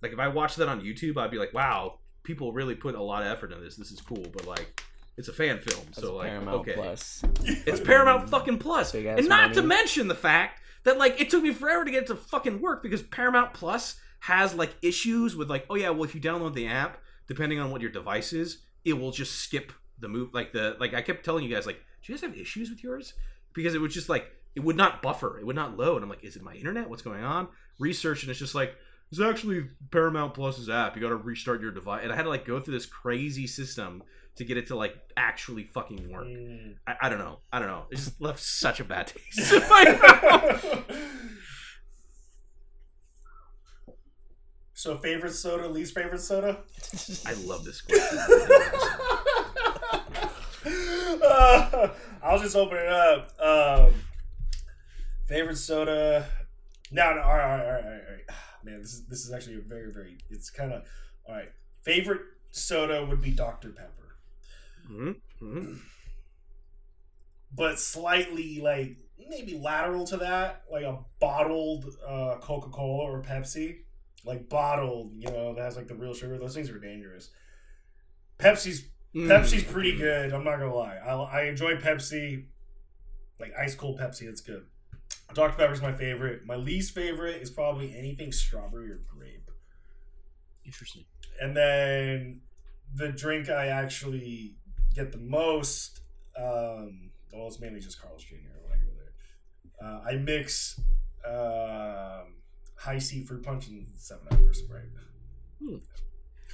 Like 0.00 0.12
if 0.12 0.20
I 0.20 0.28
watched 0.28 0.58
that 0.58 0.68
on 0.68 0.80
YouTube, 0.80 1.16
I'd 1.16 1.32
be 1.32 1.38
like, 1.38 1.52
wow, 1.52 1.98
people 2.22 2.52
really 2.52 2.76
put 2.76 2.94
a 2.94 3.02
lot 3.02 3.22
of 3.22 3.28
effort 3.28 3.50
into 3.50 3.64
this. 3.64 3.74
This 3.74 3.90
is 3.90 4.00
cool, 4.00 4.24
but 4.32 4.46
like 4.46 4.84
it's 5.16 5.26
a 5.26 5.32
fan 5.32 5.58
film, 5.58 5.84
That's 5.86 6.00
so 6.00 6.14
like 6.14 6.28
Paramount 6.28 6.60
okay, 6.60 6.74
Plus. 6.74 7.24
it's 7.42 7.80
Paramount 7.80 8.30
fucking 8.30 8.58
Plus, 8.58 8.94
and 8.94 9.28
not 9.28 9.54
to 9.54 9.62
mention 9.62 10.06
the 10.06 10.14
fact 10.14 10.60
that 10.84 10.98
like 10.98 11.20
it 11.20 11.30
took 11.30 11.42
me 11.42 11.52
forever 11.52 11.84
to 11.84 11.90
get 11.90 12.04
it 12.04 12.06
to 12.08 12.16
fucking 12.16 12.60
work 12.60 12.82
because 12.82 13.02
Paramount 13.02 13.52
Plus 13.52 13.96
has 14.20 14.54
like 14.54 14.74
issues 14.80 15.36
with 15.36 15.50
like, 15.50 15.66
oh 15.68 15.74
yeah, 15.74 15.90
well 15.90 16.04
if 16.04 16.14
you 16.14 16.20
download 16.20 16.54
the 16.54 16.66
app, 16.66 16.98
depending 17.26 17.58
on 17.58 17.70
what 17.70 17.80
your 17.80 17.90
device 17.90 18.32
is, 18.32 18.58
it 18.84 18.94
will 18.94 19.10
just 19.10 19.34
skip 19.34 19.72
the 19.98 20.08
move. 20.08 20.32
Like 20.32 20.52
the 20.52 20.76
like 20.78 20.94
I 20.94 21.02
kept 21.02 21.24
telling 21.24 21.44
you 21.44 21.54
guys 21.54 21.66
like, 21.66 21.76
do 22.02 22.12
you 22.12 22.14
guys 22.14 22.22
have 22.22 22.36
issues 22.36 22.70
with 22.70 22.82
yours? 22.82 23.14
Because 23.52 23.74
it 23.74 23.80
was 23.80 23.92
just 23.92 24.08
like 24.08 24.26
it 24.54 24.60
would 24.60 24.76
not 24.76 25.02
buffer, 25.02 25.38
it 25.38 25.46
would 25.46 25.56
not 25.56 25.76
load. 25.76 26.02
I'm 26.02 26.08
like, 26.08 26.24
is 26.24 26.36
it 26.36 26.42
my 26.42 26.54
internet? 26.54 26.88
What's 26.88 27.02
going 27.02 27.24
on? 27.24 27.48
Research 27.78 28.22
and 28.22 28.30
it's 28.30 28.38
just 28.38 28.54
like 28.54 28.76
it's 29.10 29.20
actually 29.20 29.68
Paramount 29.90 30.34
Plus's 30.34 30.68
app. 30.68 30.96
You 30.96 31.02
got 31.02 31.10
to 31.10 31.16
restart 31.16 31.60
your 31.60 31.70
device, 31.70 32.00
and 32.02 32.12
I 32.12 32.16
had 32.16 32.22
to 32.24 32.28
like 32.28 32.44
go 32.44 32.58
through 32.60 32.74
this 32.74 32.86
crazy 32.86 33.46
system 33.46 34.02
to 34.36 34.44
get 34.44 34.56
it 34.56 34.66
to 34.68 34.76
like 34.76 34.96
actually 35.16 35.64
fucking 35.64 36.10
work. 36.10 36.26
Mm. 36.26 36.76
I, 36.86 36.94
I 37.02 37.08
don't 37.08 37.18
know. 37.18 37.38
I 37.52 37.58
don't 37.58 37.68
know. 37.68 37.84
It 37.90 37.96
just 37.96 38.20
left 38.20 38.40
such 38.40 38.80
a 38.80 38.84
bad 38.84 39.06
taste 39.08 39.52
in 39.52 39.60
my 39.68 39.84
mouth. 40.02 40.84
So 44.76 44.98
favorite 44.98 45.32
soda, 45.32 45.66
least 45.68 45.94
favorite 45.94 46.20
soda? 46.20 46.58
I 47.26 47.32
love 47.46 47.64
this 47.64 47.80
question. 47.80 48.18
Uh, 51.24 51.88
I'll 52.22 52.38
just 52.38 52.56
open 52.56 52.78
it 52.78 52.88
up. 52.88 53.32
Um, 53.40 53.94
favorite 55.26 55.56
soda? 55.56 56.26
No, 56.90 57.14
no. 57.14 57.22
All 57.22 57.34
right, 57.36 57.44
all 57.44 57.58
right, 57.58 57.66
all 57.66 57.72
right, 57.72 57.84
all 57.84 58.12
right. 58.12 58.24
Man, 58.62 58.80
this 58.80 58.94
is 58.94 59.04
this 59.06 59.24
is 59.24 59.32
actually 59.32 59.56
a 59.56 59.60
very, 59.60 59.92
very. 59.92 60.18
It's 60.30 60.50
kind 60.50 60.72
of 60.72 60.82
all 61.28 61.34
right. 61.34 61.50
Favorite 61.82 62.22
soda 62.50 63.04
would 63.04 63.20
be 63.20 63.30
Dr 63.30 63.70
Pepper, 63.70 64.03
Mhm, 64.90 65.16
mhm. 65.40 65.80
but 67.52 67.78
slightly 67.78 68.60
like 68.60 68.96
maybe 69.28 69.56
lateral 69.58 70.06
to 70.08 70.16
that, 70.18 70.64
like 70.70 70.84
a 70.84 70.98
bottled 71.20 71.86
uh, 72.06 72.36
Coca 72.40 72.68
Cola 72.70 73.04
or 73.10 73.22
Pepsi, 73.22 73.78
like 74.24 74.48
bottled. 74.48 75.12
You 75.16 75.30
know, 75.30 75.54
that 75.54 75.62
has 75.62 75.76
like 75.76 75.88
the 75.88 75.94
real 75.94 76.14
sugar. 76.14 76.36
Those 76.38 76.54
things 76.54 76.68
are 76.70 76.78
dangerous. 76.78 77.30
Pepsi's 78.38 78.88
Pepsi's 79.14 79.62
Mm. 79.64 79.70
pretty 79.72 79.96
good. 79.96 80.32
I'm 80.32 80.42
not 80.44 80.58
gonna 80.58 80.74
lie. 80.74 80.96
I, 80.96 81.12
I 81.14 81.42
enjoy 81.44 81.76
Pepsi, 81.76 82.46
like 83.38 83.52
ice 83.58 83.74
cold 83.76 83.98
Pepsi. 84.00 84.22
It's 84.22 84.40
good. 84.40 84.66
Dr 85.32 85.56
Pepper's 85.56 85.80
my 85.80 85.92
favorite. 85.92 86.44
My 86.44 86.56
least 86.56 86.94
favorite 86.94 87.40
is 87.40 87.50
probably 87.50 87.96
anything 87.96 88.32
strawberry 88.32 88.90
or 88.90 89.00
grape. 89.08 89.50
Interesting. 90.64 91.04
And 91.40 91.56
then 91.56 92.40
the 92.92 93.08
drink 93.10 93.48
I 93.48 93.68
actually 93.68 94.56
get 94.94 95.12
the 95.12 95.18
most, 95.18 96.00
um, 96.36 97.10
well, 97.32 97.46
it's 97.46 97.60
mainly 97.60 97.80
just 97.80 98.00
Carl's 98.00 98.22
Jr. 98.22 98.36
when 98.62 98.72
I 98.72 98.82
go 98.82 98.90
there. 98.96 99.88
Uh, 99.88 100.00
I 100.08 100.14
mix 100.16 100.80
um, 101.26 102.34
Hi-C 102.76 103.24
fruit 103.24 103.42
punch 103.42 103.68
and 103.68 103.86
Seven 103.96 104.26
Up 104.30 104.40
or 104.40 104.52
Sprite. 104.52 104.82
Hmm. 105.60 105.76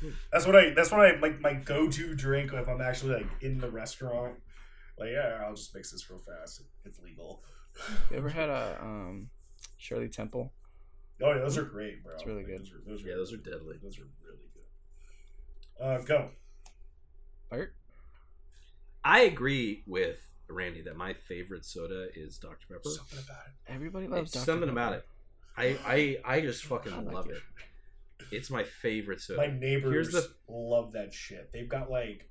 Hmm. 0.00 0.08
That's 0.32 0.46
what 0.46 0.56
I. 0.56 0.70
That's 0.70 0.90
what 0.90 1.00
I 1.00 1.18
like. 1.20 1.40
My 1.40 1.52
go-to 1.52 2.14
drink 2.14 2.52
if 2.52 2.68
I'm 2.68 2.80
actually 2.80 3.14
like 3.16 3.26
in 3.42 3.58
the 3.58 3.70
restaurant. 3.70 4.36
Like, 4.98 5.10
yeah, 5.12 5.42
I'll 5.44 5.54
just 5.54 5.74
mix 5.74 5.92
this 5.92 6.08
real 6.10 6.18
fast. 6.18 6.62
It's 6.84 6.98
legal. 7.00 7.42
You 8.10 8.16
ever 8.16 8.28
had 8.28 8.48
a 8.48 8.78
um, 8.80 9.28
Shirley 9.76 10.08
Temple? 10.08 10.52
Oh 11.22 11.32
yeah, 11.32 11.38
those 11.40 11.58
are 11.58 11.64
great, 11.64 12.02
bro. 12.02 12.14
It's 12.14 12.26
really 12.26 12.44
Like, 12.44 12.46
good. 12.46 12.60
Those 12.60 12.72
are, 12.72 12.80
those 12.86 13.04
are 13.04 13.08
Yeah, 13.08 13.14
those 13.16 13.32
are 13.32 13.36
deadly. 13.36 13.76
Those 13.82 13.98
are 13.98 14.08
really 14.24 14.48
good. 14.54 15.84
Uh, 15.84 15.98
go. 15.98 16.30
Bart? 17.50 17.74
I 19.04 19.20
agree 19.20 19.82
with 19.86 20.18
Randy 20.48 20.82
that 20.82 20.96
my 20.96 21.14
favorite 21.14 21.64
soda 21.64 22.08
is 22.14 22.38
Dr 22.38 22.66
Pepper. 22.68 22.88
Something 22.90 23.18
about 23.24 23.42
it. 23.46 23.72
Everybody 23.72 24.06
loves 24.08 24.22
It's 24.30 24.32
Dr. 24.32 24.44
something 24.44 24.68
Pepper. 24.68 24.80
about 24.80 24.92
it. 24.94 25.06
I 25.56 26.18
I 26.24 26.36
I 26.36 26.40
just 26.40 26.64
fucking 26.64 26.92
I 26.92 26.98
like 27.00 27.14
love 27.14 27.26
it. 27.30 27.36
it. 27.36 28.26
It's 28.32 28.50
my 28.50 28.64
favorite 28.64 29.20
soda. 29.20 29.40
My 29.46 29.52
neighbors 29.58 29.92
Here's 29.92 30.12
the- 30.12 30.28
love 30.48 30.92
that 30.92 31.12
shit. 31.14 31.50
They've 31.52 31.68
got 31.68 31.90
like 31.90 32.28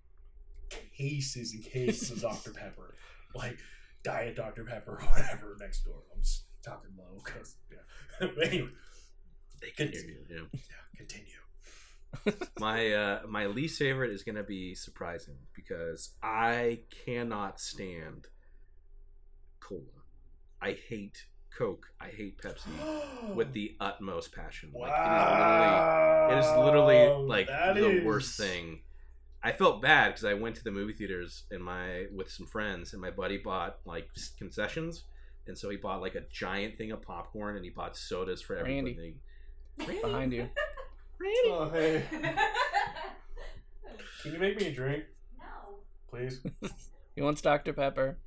cases 0.98 1.54
and 1.54 1.64
cases 1.64 2.12
of 2.12 2.22
Dr. 2.22 2.52
Pepper, 2.52 2.96
like 3.34 3.58
Diet 4.04 4.36
Dr. 4.36 4.64
Pepper 4.64 5.00
or 5.02 5.06
whatever 5.08 5.56
next 5.60 5.84
door. 5.84 6.04
I'm 6.16 6.22
just 6.22 6.46
talking 6.64 6.92
low 6.98 7.22
because 7.24 7.56
yeah. 7.72 8.28
Anyway, 8.44 8.70
They 9.62 9.72
can 9.72 9.88
Good. 9.88 9.96
hear 9.96 10.04
you. 10.06 10.26
yeah. 10.30 10.42
yeah, 10.54 10.60
continue. 10.98 11.26
My 12.60 12.92
uh, 12.92 13.20
my 13.28 13.46
least 13.46 13.78
favorite 13.80 14.12
is 14.12 14.24
gonna 14.24 14.44
be 14.44 14.74
surprising 14.76 15.36
because 15.56 16.16
I 16.24 16.80
cannot 17.06 17.60
stand 17.60 18.28
cola. 19.60 19.82
I 20.62 20.74
hate 20.74 21.26
Coke. 21.58 21.88
I 22.02 22.08
hate 22.08 22.42
Pepsi 22.42 22.70
with 23.36 23.54
the 23.54 23.76
utmost 23.80 24.34
passion. 24.34 24.72
Like 24.74 24.92
it 24.92 26.38
is 26.40 26.46
literally 26.58 26.96
it 26.96 27.04
is 27.04 27.08
literally 27.08 27.28
like 27.28 27.48
That 27.48 27.76
the 27.76 27.90
is- 28.00 28.06
worst 28.06 28.38
thing. 28.38 28.82
I 29.42 29.54
felt 29.54 29.82
bad 29.82 30.10
because 30.10 30.26
I 30.26 30.34
went 30.34 30.56
to 30.58 30.64
the 30.66 30.72
movie 30.72 30.92
theaters 30.94 31.44
and 31.50 31.64
my 31.64 32.08
with 32.14 32.30
some 32.30 32.46
friends 32.46 32.92
and 32.92 33.02
my 33.02 33.10
buddy 33.12 33.38
bought 33.38 33.78
like 33.86 34.10
concessions 34.38 35.04
and 35.48 35.58
so 35.58 35.70
he 35.70 35.78
bought 35.78 36.02
like 36.02 36.16
a 36.16 36.24
giant 36.30 36.78
thing 36.78 36.92
of 36.92 37.02
popcorn 37.02 37.56
and 37.56 37.64
he 37.64 37.72
bought 37.72 37.96
sodas 37.96 38.42
for 38.42 38.56
Randy. 38.62 38.92
everybody. 39.78 40.02
Behind 40.02 40.34
you. 40.34 40.50
Oh, 41.48 41.70
hey. 41.74 42.04
Can 44.24 44.34
you 44.34 44.40
make 44.40 44.58
me 44.60 44.68
a 44.68 44.72
drink, 44.74 45.04
no. 45.38 45.80
please? 46.10 46.42
He 47.16 47.22
wants 47.22 47.42
Dr. 47.42 47.74
Pepper 47.74 48.18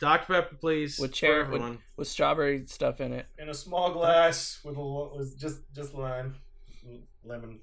Dr 0.00 0.24
Pepper, 0.32 0.56
please, 0.58 0.98
With 0.98 1.12
cherry- 1.12 1.40
with- 1.42 1.48
everyone. 1.60 1.78
with 1.98 2.08
strawberry 2.08 2.64
stuff 2.66 2.98
in 3.00 3.12
it. 3.12 3.26
In 3.38 3.50
a 3.50 3.54
small 3.54 3.92
glass 3.92 4.58
with 4.64 4.76
a 4.76 4.80
lo- 4.80 5.12
with 5.14 5.38
just 5.38 5.58
just 5.74 5.92
lime, 5.92 6.36
lemon, 7.24 7.60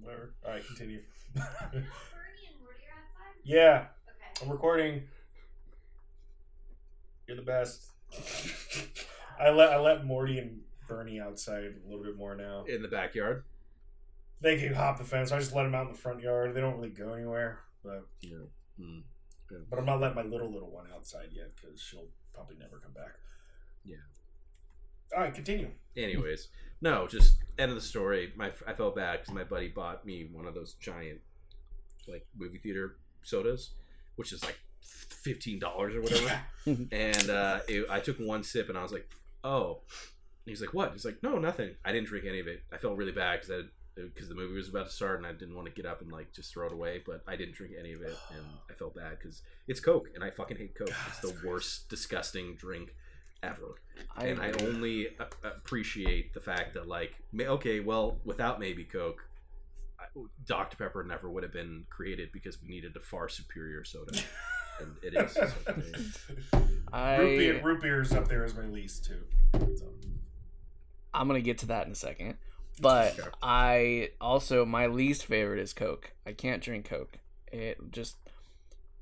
whatever. 0.00 0.32
All 0.44 0.52
right, 0.52 0.64
continue. 0.66 1.00
Bernie 1.34 1.44
and 1.74 1.84
Morty 2.62 2.84
are 2.88 3.02
outside? 3.02 3.42
yeah, 3.44 3.86
Okay. 4.08 4.44
I'm 4.44 4.48
recording. 4.50 5.02
You're 7.26 7.36
the 7.36 7.42
best. 7.42 7.90
I 9.40 9.50
let 9.50 9.70
I 9.70 9.78
let 9.80 10.06
Morty 10.06 10.38
and 10.38 10.60
Bernie 10.88 11.20
outside 11.20 11.64
a 11.64 11.88
little 11.90 12.04
bit 12.04 12.16
more 12.16 12.34
now. 12.36 12.64
in 12.66 12.80
the 12.80 12.88
backyard. 12.88 13.44
They 14.42 14.58
can 14.58 14.74
hop 14.74 14.98
the 14.98 15.04
fence. 15.04 15.30
I 15.32 15.38
just 15.38 15.54
let 15.54 15.62
them 15.62 15.74
out 15.74 15.86
in 15.86 15.92
the 15.92 15.98
front 15.98 16.20
yard. 16.20 16.54
They 16.54 16.60
don't 16.60 16.74
really 16.76 16.90
go 16.90 17.12
anywhere, 17.14 17.60
but 17.84 18.06
Yeah. 18.20 18.38
Mm. 18.80 19.02
but 19.70 19.78
I'm 19.78 19.86
not 19.86 20.00
letting 20.00 20.16
my 20.16 20.22
little 20.22 20.50
little 20.52 20.70
one 20.70 20.86
outside 20.94 21.28
yet 21.30 21.52
because 21.54 21.80
she'll 21.80 22.08
probably 22.34 22.56
never 22.56 22.78
come 22.78 22.92
back. 22.92 23.12
Yeah. 23.84 23.96
All 25.14 25.20
right, 25.22 25.32
continue. 25.34 25.70
Anyways, 25.96 26.48
no, 26.80 27.06
just 27.06 27.36
end 27.58 27.70
of 27.70 27.76
the 27.76 27.82
story. 27.82 28.32
My 28.36 28.50
I 28.66 28.72
felt 28.72 28.96
bad 28.96 29.20
because 29.20 29.34
my 29.34 29.44
buddy 29.44 29.68
bought 29.68 30.04
me 30.04 30.28
one 30.32 30.46
of 30.46 30.54
those 30.54 30.74
giant, 30.74 31.20
like 32.08 32.26
movie 32.36 32.58
theater 32.58 32.96
sodas, 33.22 33.70
which 34.16 34.32
is 34.32 34.42
like 34.42 34.58
fifteen 34.80 35.58
dollars 35.60 35.94
or 35.94 36.00
whatever. 36.00 36.40
and 36.90 37.30
uh, 37.30 37.60
it, 37.68 37.86
I 37.90 38.00
took 38.00 38.16
one 38.18 38.42
sip 38.42 38.68
and 38.68 38.76
I 38.78 38.82
was 38.82 38.92
like, 38.92 39.08
"Oh." 39.44 39.82
And 40.44 40.50
he's 40.50 40.60
like, 40.60 40.74
"What?" 40.74 40.92
He's 40.92 41.04
like, 41.04 41.22
"No, 41.22 41.38
nothing. 41.38 41.76
I 41.84 41.92
didn't 41.92 42.08
drink 42.08 42.24
any 42.26 42.40
of 42.40 42.48
it. 42.48 42.62
I 42.72 42.78
felt 42.78 42.96
really 42.96 43.12
bad 43.12 43.40
because 43.40 43.50
I 43.50 43.68
because 43.94 44.28
the 44.28 44.34
movie 44.34 44.54
was 44.54 44.68
about 44.68 44.86
to 44.86 44.92
start 44.92 45.18
and 45.18 45.26
I 45.26 45.32
didn't 45.32 45.54
want 45.54 45.66
to 45.68 45.72
get 45.74 45.84
up 45.86 46.00
and 46.00 46.10
like 46.10 46.32
just 46.32 46.52
throw 46.52 46.66
it 46.66 46.72
away. 46.72 47.02
But 47.04 47.22
I 47.28 47.36
didn't 47.36 47.54
drink 47.54 47.74
any 47.78 47.92
of 47.92 48.02
it 48.02 48.16
and 48.34 48.44
I 48.70 48.74
felt 48.74 48.94
bad 48.94 49.18
because 49.18 49.42
it's 49.68 49.80
Coke 49.80 50.08
and 50.14 50.22
I 50.24 50.30
fucking 50.30 50.56
hate 50.56 50.74
Coke. 50.74 50.88
God, 50.88 50.96
it's 51.08 51.20
that's 51.20 51.40
the 51.40 51.48
worst, 51.48 51.88
disgusting 51.88 52.54
drink 52.56 52.94
ever. 53.42 53.74
I 54.16 54.26
and 54.26 54.40
I 54.40 54.52
only 54.64 55.08
a- 55.18 55.48
appreciate 55.48 56.32
the 56.32 56.40
fact 56.40 56.74
that 56.74 56.88
like 56.88 57.14
ma- 57.32 57.44
okay, 57.44 57.80
well, 57.80 58.18
without 58.24 58.60
maybe 58.60 58.84
Coke. 58.84 59.26
I- 59.98 60.04
Dr. 60.46 60.76
Pepper 60.76 61.04
never 61.04 61.30
would 61.30 61.42
have 61.42 61.52
been 61.52 61.84
created 61.90 62.30
because 62.32 62.60
we 62.60 62.68
needed 62.68 62.96
a 62.96 63.00
far 63.00 63.28
superior 63.28 63.84
soda, 63.84 64.18
and 64.80 64.96
it 65.02 65.14
is. 65.14 65.38
I, 66.92 67.16
root 67.18 67.38
beer, 67.38 67.60
root 67.62 67.80
beer 67.82 68.02
is 68.02 68.12
up 68.12 68.28
there 68.28 68.44
as 68.44 68.54
my 68.54 68.64
least 68.66 69.04
too. 69.04 69.22
So. 69.76 69.86
I'm 71.14 71.26
gonna 71.28 71.40
get 71.40 71.58
to 71.58 71.66
that 71.66 71.86
in 71.86 71.92
a 71.92 71.96
second. 71.96 72.36
But 72.80 73.18
Okay. 73.18 73.28
I 73.42 74.10
also 74.20 74.64
my 74.64 74.86
least 74.86 75.24
favorite 75.26 75.60
is 75.60 75.72
Coke. 75.72 76.12
I 76.26 76.32
can't 76.32 76.62
drink 76.62 76.88
Coke. 76.88 77.18
It 77.52 77.78
just 77.90 78.16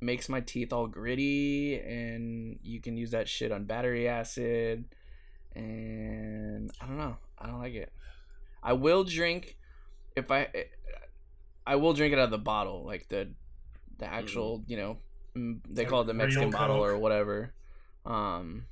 makes 0.00 0.28
my 0.28 0.40
teeth 0.40 0.72
all 0.72 0.86
gritty, 0.86 1.78
and 1.78 2.58
you 2.62 2.80
can 2.80 2.96
use 2.96 3.10
that 3.12 3.28
shit 3.28 3.52
on 3.52 3.64
battery 3.64 4.08
acid. 4.08 4.84
And 5.54 6.70
I 6.80 6.86
don't 6.86 6.98
know. 6.98 7.16
I 7.38 7.46
don't 7.46 7.60
like 7.60 7.74
it. 7.74 7.92
I 8.62 8.72
will 8.74 9.04
drink 9.04 9.56
if 10.16 10.30
I. 10.30 10.48
I 11.66 11.76
will 11.76 11.92
drink 11.92 12.12
it 12.12 12.18
out 12.18 12.24
of 12.24 12.30
the 12.30 12.38
bottle, 12.38 12.84
like 12.84 13.08
the 13.08 13.30
the 13.98 14.06
actual, 14.06 14.64
you 14.66 14.76
know, 14.76 14.96
mm, 15.36 15.60
they 15.68 15.84
call 15.84 16.00
it 16.00 16.06
the 16.06 16.14
Mexican 16.14 16.50
bottle 16.50 16.82
or 16.82 16.96
whatever. 16.98 17.52
Um, 18.04 18.64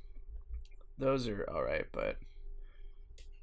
those 0.97 1.27
are 1.27 1.47
all 1.53 1.63
right, 1.63 1.85
but 1.91 2.17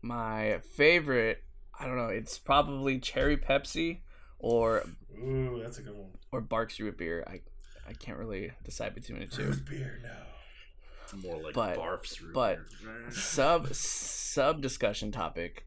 my 0.03 0.59
favorite, 0.75 1.43
I 1.79 1.87
don't 1.87 1.97
know, 1.97 2.09
it's 2.09 2.39
probably 2.39 2.99
cherry 2.99 3.37
Pepsi 3.37 4.01
or 4.39 4.85
Ooh, 5.19 5.61
that's 5.63 5.79
a 5.79 5.83
good 5.83 5.95
one. 5.97 6.11
or 6.33 6.41
Barq's 6.43 6.81
root 6.81 6.99
beer. 6.99 7.25
I 7.27 7.41
I 7.89 7.93
can't 7.93 8.19
really 8.19 8.53
decide 8.65 8.95
between 8.95 9.21
the 9.21 9.27
two. 9.27 9.45
Root 9.45 9.65
beer, 9.69 10.01
no. 10.03 11.19
more 11.21 11.41
like 11.41 11.55
But- 11.55 11.79
barfs. 11.79 12.21
root 12.21 12.35
but- 12.35 12.59
beer. 12.83 13.07
Sub 13.11 13.73
sub 13.75 14.61
discussion 14.61 15.13
topic. 15.13 15.67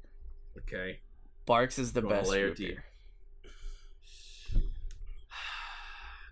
okay, 0.57 0.99
Barq's 1.47 1.79
is 1.79 1.93
the 1.93 2.01
Go 2.01 2.09
best 2.09 2.31
root 2.31 2.57
deep. 2.57 2.67
beer. 2.75 2.83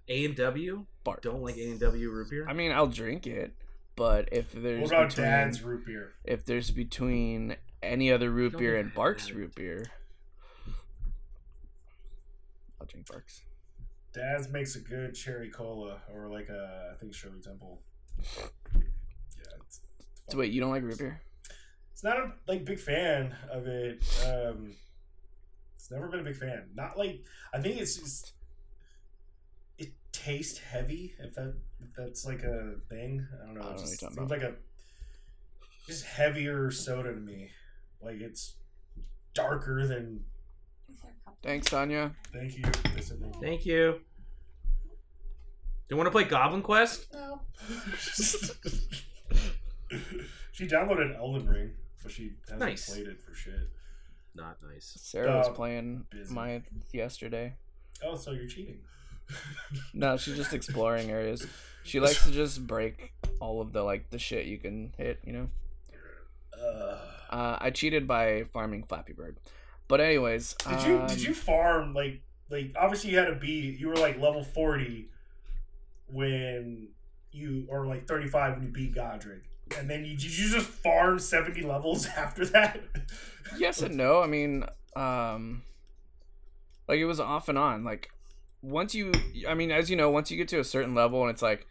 A 0.09 0.25
and 0.25 0.35
W 0.35 0.85
Barq's. 1.05 1.21
don't 1.21 1.41
like 1.41 1.57
A 1.57 1.69
and 1.69 1.79
W 1.79 2.09
root 2.09 2.29
beer. 2.29 2.45
I 2.47 2.53
mean, 2.53 2.71
I'll 2.71 2.87
drink 2.87 3.27
it, 3.27 3.53
but 3.95 4.29
if 4.31 4.51
there's 4.51 4.81
What 4.81 4.91
about 4.91 5.09
between, 5.09 5.25
Dad's 5.27 5.61
root 5.63 5.85
beer? 5.85 6.13
if 6.23 6.45
there's 6.45 6.71
between 6.71 7.55
any 7.83 8.11
other 8.11 8.29
root 8.31 8.57
beer 8.57 8.77
and 8.77 8.93
Barq's 8.93 9.31
root 9.31 9.53
beer, 9.55 9.85
I'll 12.79 12.87
drink 12.87 13.07
Barq's. 13.07 13.41
Dad's 14.13 14.49
makes 14.49 14.75
a 14.75 14.79
good 14.79 15.13
cherry 15.13 15.49
cola, 15.49 16.01
or 16.13 16.29
like 16.29 16.49
a 16.49 16.91
I 16.93 16.97
think 16.99 17.13
Shirley 17.13 17.41
Temple. 17.41 17.81
Yeah, 18.35 18.45
it's, 19.65 19.81
So 20.29 20.37
wait, 20.37 20.51
you 20.51 20.59
don't 20.61 20.71
like 20.71 20.83
root 20.83 20.97
beer? 20.97 21.21
it's 21.93 22.03
not 22.03 22.17
a 22.17 22.31
like 22.47 22.65
big 22.65 22.79
fan 22.79 23.35
of 23.51 23.67
it. 23.67 24.03
Um, 24.25 24.75
It's 25.75 25.91
never 25.91 26.07
been 26.07 26.19
a 26.21 26.23
big 26.23 26.35
fan. 26.37 26.69
Not 26.75 26.97
like 26.97 27.23
I 27.53 27.59
think 27.59 27.79
it's 27.79 27.95
just 27.97 28.33
it 29.77 29.93
tastes 30.11 30.57
heavy. 30.59 31.13
If 31.19 31.35
that 31.35 31.55
if 31.81 31.93
that's 31.95 32.25
like 32.25 32.43
a 32.43 32.75
thing, 32.89 33.27
I 33.41 33.45
don't 33.45 33.55
know. 33.55 33.61
I 33.61 33.65
don't 33.65 33.65
know 33.65 33.69
it 33.69 33.73
what 33.73 33.77
just 33.79 34.01
you're 34.01 34.09
seems 34.11 34.15
talking 34.15 34.29
like 34.29 34.41
a 34.41 34.55
just 35.87 36.05
heavier 36.05 36.71
soda 36.71 37.13
to 37.13 37.19
me. 37.19 37.49
Like 38.01 38.21
it's 38.21 38.55
darker 39.33 39.85
than. 39.87 40.23
Is 40.89 40.97
there 41.01 41.11
a 41.11 41.25
cup? 41.25 41.37
Thanks, 41.43 41.67
Tanya. 41.69 42.11
Thank 42.33 42.57
you. 42.57 42.63
Thank 43.41 43.65
you. 43.65 43.75
You. 43.75 43.91
Do 43.93 43.99
you 45.95 45.97
want 45.97 46.07
to 46.07 46.11
play 46.11 46.25
Goblin 46.25 46.61
Quest? 46.61 47.07
No. 47.13 47.41
she 50.51 50.67
downloaded 50.67 51.17
Elden 51.17 51.47
Ring, 51.47 51.71
but 52.03 52.11
she 52.11 52.33
hasn't 52.41 52.59
Nice. 52.59 52.89
played 52.89 53.07
it 53.07 53.19
for 53.21 53.33
shit. 53.33 53.69
Not 54.35 54.57
nice. 54.61 54.97
Sarah 55.01 55.37
was 55.37 55.47
Uh, 55.47 55.51
playing 55.53 56.05
busy. 56.09 56.33
mine 56.33 56.63
yesterday. 56.93 57.55
Oh, 58.03 58.15
so 58.15 58.31
you're 58.31 58.47
cheating. 58.47 58.79
No, 59.93 60.15
she's 60.17 60.35
just 60.37 60.53
exploring 60.53 61.09
areas. 61.11 61.45
She 61.83 62.01
likes 62.01 62.21
to 62.25 62.31
just 62.31 62.67
break 62.67 63.13
all 63.39 63.61
of 63.61 63.71
the 63.71 63.81
like 63.81 64.09
the 64.09 64.19
shit 64.19 64.45
you 64.45 64.57
can 64.57 64.93
hit. 64.97 65.19
You 65.25 65.31
know. 65.33 65.49
Uh, 66.61 66.97
Uh, 67.29 67.57
I 67.59 67.71
cheated 67.71 68.07
by 68.07 68.43
farming 68.53 68.83
Flappy 68.83 69.13
Bird. 69.13 69.37
But 69.87 70.01
anyways, 70.01 70.55
did 70.69 70.83
you 70.83 70.99
um, 70.99 71.07
did 71.07 71.21
you 71.21 71.33
farm 71.33 71.93
like 71.93 72.21
like 72.49 72.73
obviously 72.77 73.11
you 73.11 73.17
had 73.17 73.27
to 73.27 73.35
be 73.35 73.75
you 73.79 73.87
were 73.87 73.95
like 73.95 74.19
level 74.19 74.43
forty 74.43 75.09
when 76.07 76.89
you 77.31 77.65
or 77.69 77.85
like 77.85 78.07
thirty 78.07 78.27
five 78.27 78.55
when 78.55 78.63
you 78.63 78.69
beat 78.69 78.93
Godrick, 78.93 79.41
and 79.77 79.89
then 79.89 80.03
you 80.03 80.17
did 80.17 80.37
you 80.37 80.49
just 80.49 80.67
farm 80.67 81.19
seventy 81.19 81.61
levels 81.61 82.05
after 82.17 82.45
that? 82.47 82.81
Yes 83.57 83.81
and 83.81 83.95
no. 83.95 84.21
I 84.21 84.27
mean, 84.27 84.65
um, 84.95 85.63
like 86.87 86.99
it 86.99 87.05
was 87.05 87.19
off 87.19 87.47
and 87.47 87.57
on. 87.57 87.85
Like 87.85 88.09
once 88.61 88.93
you, 88.93 89.13
I 89.47 89.53
mean, 89.53 89.71
as 89.71 89.89
you 89.89 89.95
know, 89.95 90.09
once 90.09 90.29
you 90.31 90.37
get 90.37 90.49
to 90.49 90.59
a 90.59 90.65
certain 90.65 90.95
level 90.95 91.21
and 91.21 91.31
it's 91.31 91.41
like 91.41 91.65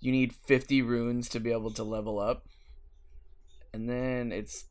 you 0.00 0.12
need 0.12 0.34
fifty 0.34 0.82
runes 0.82 1.30
to 1.30 1.40
be 1.40 1.50
able 1.50 1.70
to 1.72 1.82
level 1.82 2.18
up, 2.18 2.44
and 3.72 3.88
then 3.88 4.32
it's 4.32 4.66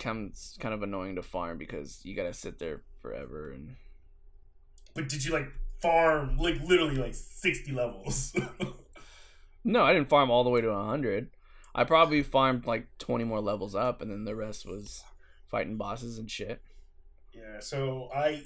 comes 0.00 0.56
kind 0.58 0.74
of 0.74 0.82
annoying 0.82 1.14
to 1.14 1.22
farm 1.22 1.58
because 1.58 2.00
you 2.02 2.16
gotta 2.16 2.34
sit 2.34 2.58
there 2.58 2.82
forever 3.00 3.52
and. 3.52 3.76
But 4.94 5.08
did 5.08 5.24
you 5.24 5.32
like 5.32 5.46
farm 5.80 6.36
like 6.38 6.60
literally 6.62 6.96
like 6.96 7.14
sixty 7.14 7.70
levels? 7.70 8.34
No, 9.64 9.84
I 9.84 9.92
didn't 9.92 10.08
farm 10.08 10.30
all 10.30 10.44
the 10.44 10.50
way 10.50 10.60
to 10.60 10.68
100. 10.68 11.30
I 11.74 11.84
probably 11.84 12.22
farmed 12.22 12.66
like 12.66 12.86
20 12.98 13.24
more 13.24 13.40
levels 13.40 13.74
up, 13.74 14.00
and 14.00 14.10
then 14.10 14.24
the 14.24 14.34
rest 14.34 14.66
was 14.66 15.04
fighting 15.48 15.76
bosses 15.76 16.18
and 16.18 16.30
shit. 16.30 16.62
Yeah, 17.32 17.60
so 17.60 18.08
I. 18.14 18.44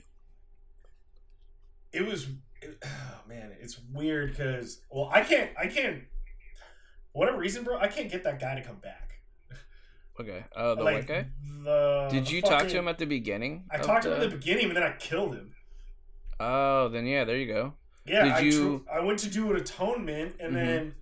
It 1.92 2.06
was, 2.06 2.28
it, 2.60 2.78
oh 2.84 3.20
man, 3.28 3.52
it's 3.60 3.78
weird 3.92 4.30
because 4.30 4.80
well, 4.90 5.10
I 5.12 5.20
can't, 5.22 5.50
I 5.58 5.68
can't, 5.68 6.02
whatever 7.12 7.38
reason, 7.38 7.62
bro, 7.62 7.78
I 7.78 7.88
can't 7.88 8.10
get 8.10 8.24
that 8.24 8.40
guy 8.40 8.56
to 8.56 8.62
come 8.62 8.78
back. 8.78 9.13
Okay. 10.20 10.44
Uh, 10.54 10.74
the 10.76 10.82
like 10.82 10.94
white 10.94 11.06
guy? 11.06 11.26
the. 11.64 12.08
Did 12.10 12.26
the 12.26 12.30
you 12.32 12.42
talk 12.42 12.68
to 12.68 12.76
him 12.78 12.86
at 12.88 12.98
the 12.98 13.06
beginning? 13.06 13.64
I 13.70 13.78
talked 13.78 14.04
to 14.04 14.14
him 14.14 14.22
at 14.22 14.30
the 14.30 14.36
beginning, 14.36 14.68
but 14.68 14.74
then 14.74 14.82
I 14.84 14.92
killed 14.96 15.34
him. 15.34 15.54
Oh, 16.38 16.88
then 16.88 17.06
yeah, 17.06 17.24
there 17.24 17.36
you 17.36 17.46
go. 17.52 17.74
Yeah, 18.06 18.24
Did 18.24 18.32
I, 18.32 18.40
you- 18.40 18.78
tr- 18.86 18.90
I 18.90 19.00
went 19.00 19.18
to 19.20 19.30
do 19.30 19.50
an 19.50 19.56
atonement, 19.56 20.36
and 20.38 20.52
Mhm. 20.52 20.54
then 20.54 20.94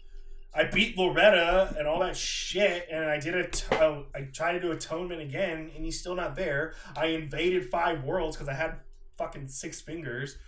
I 0.54 0.64
beat 0.64 0.96
Loretta 0.96 1.74
and 1.78 1.88
all 1.88 1.98
that 2.00 2.16
shit, 2.16 2.86
and 2.90 3.04
I 3.06 3.18
did 3.18 3.34
a. 3.34 3.48
T- 3.48 3.74
uh, 3.76 4.02
tried 4.32 4.52
to 4.52 4.60
do 4.60 4.70
atonement 4.70 5.20
again, 5.20 5.70
and 5.74 5.84
he's 5.84 5.98
still 5.98 6.14
not 6.14 6.36
there. 6.36 6.74
I 6.96 7.06
invaded 7.06 7.70
five 7.70 8.04
worlds 8.04 8.36
because 8.36 8.48
I 8.48 8.54
had 8.54 8.76
fucking 9.18 9.48
six 9.48 9.80
fingers. 9.80 10.38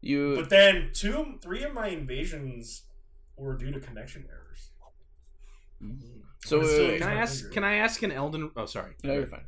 You. 0.00 0.34
But 0.34 0.50
then 0.50 0.90
two, 0.92 1.38
three 1.40 1.62
of 1.62 1.72
my 1.72 1.88
invasions 1.88 2.82
were 3.36 3.56
due 3.56 3.70
to 3.70 3.78
connection 3.80 4.26
errors. 4.28 4.70
So 6.44 6.58
but 6.60 6.66
wait, 6.66 6.88
wait, 6.88 6.98
Can 7.00 7.08
I 7.08 7.14
ask? 7.14 7.40
finger. 7.40 7.54
Can 7.54 7.64
I 7.64 7.74
ask 7.74 8.02
an 8.02 8.12
Elden? 8.12 8.50
Oh, 8.56 8.66
sorry. 8.66 8.92
No, 9.02 9.12
you're 9.14 9.26
fine. 9.26 9.44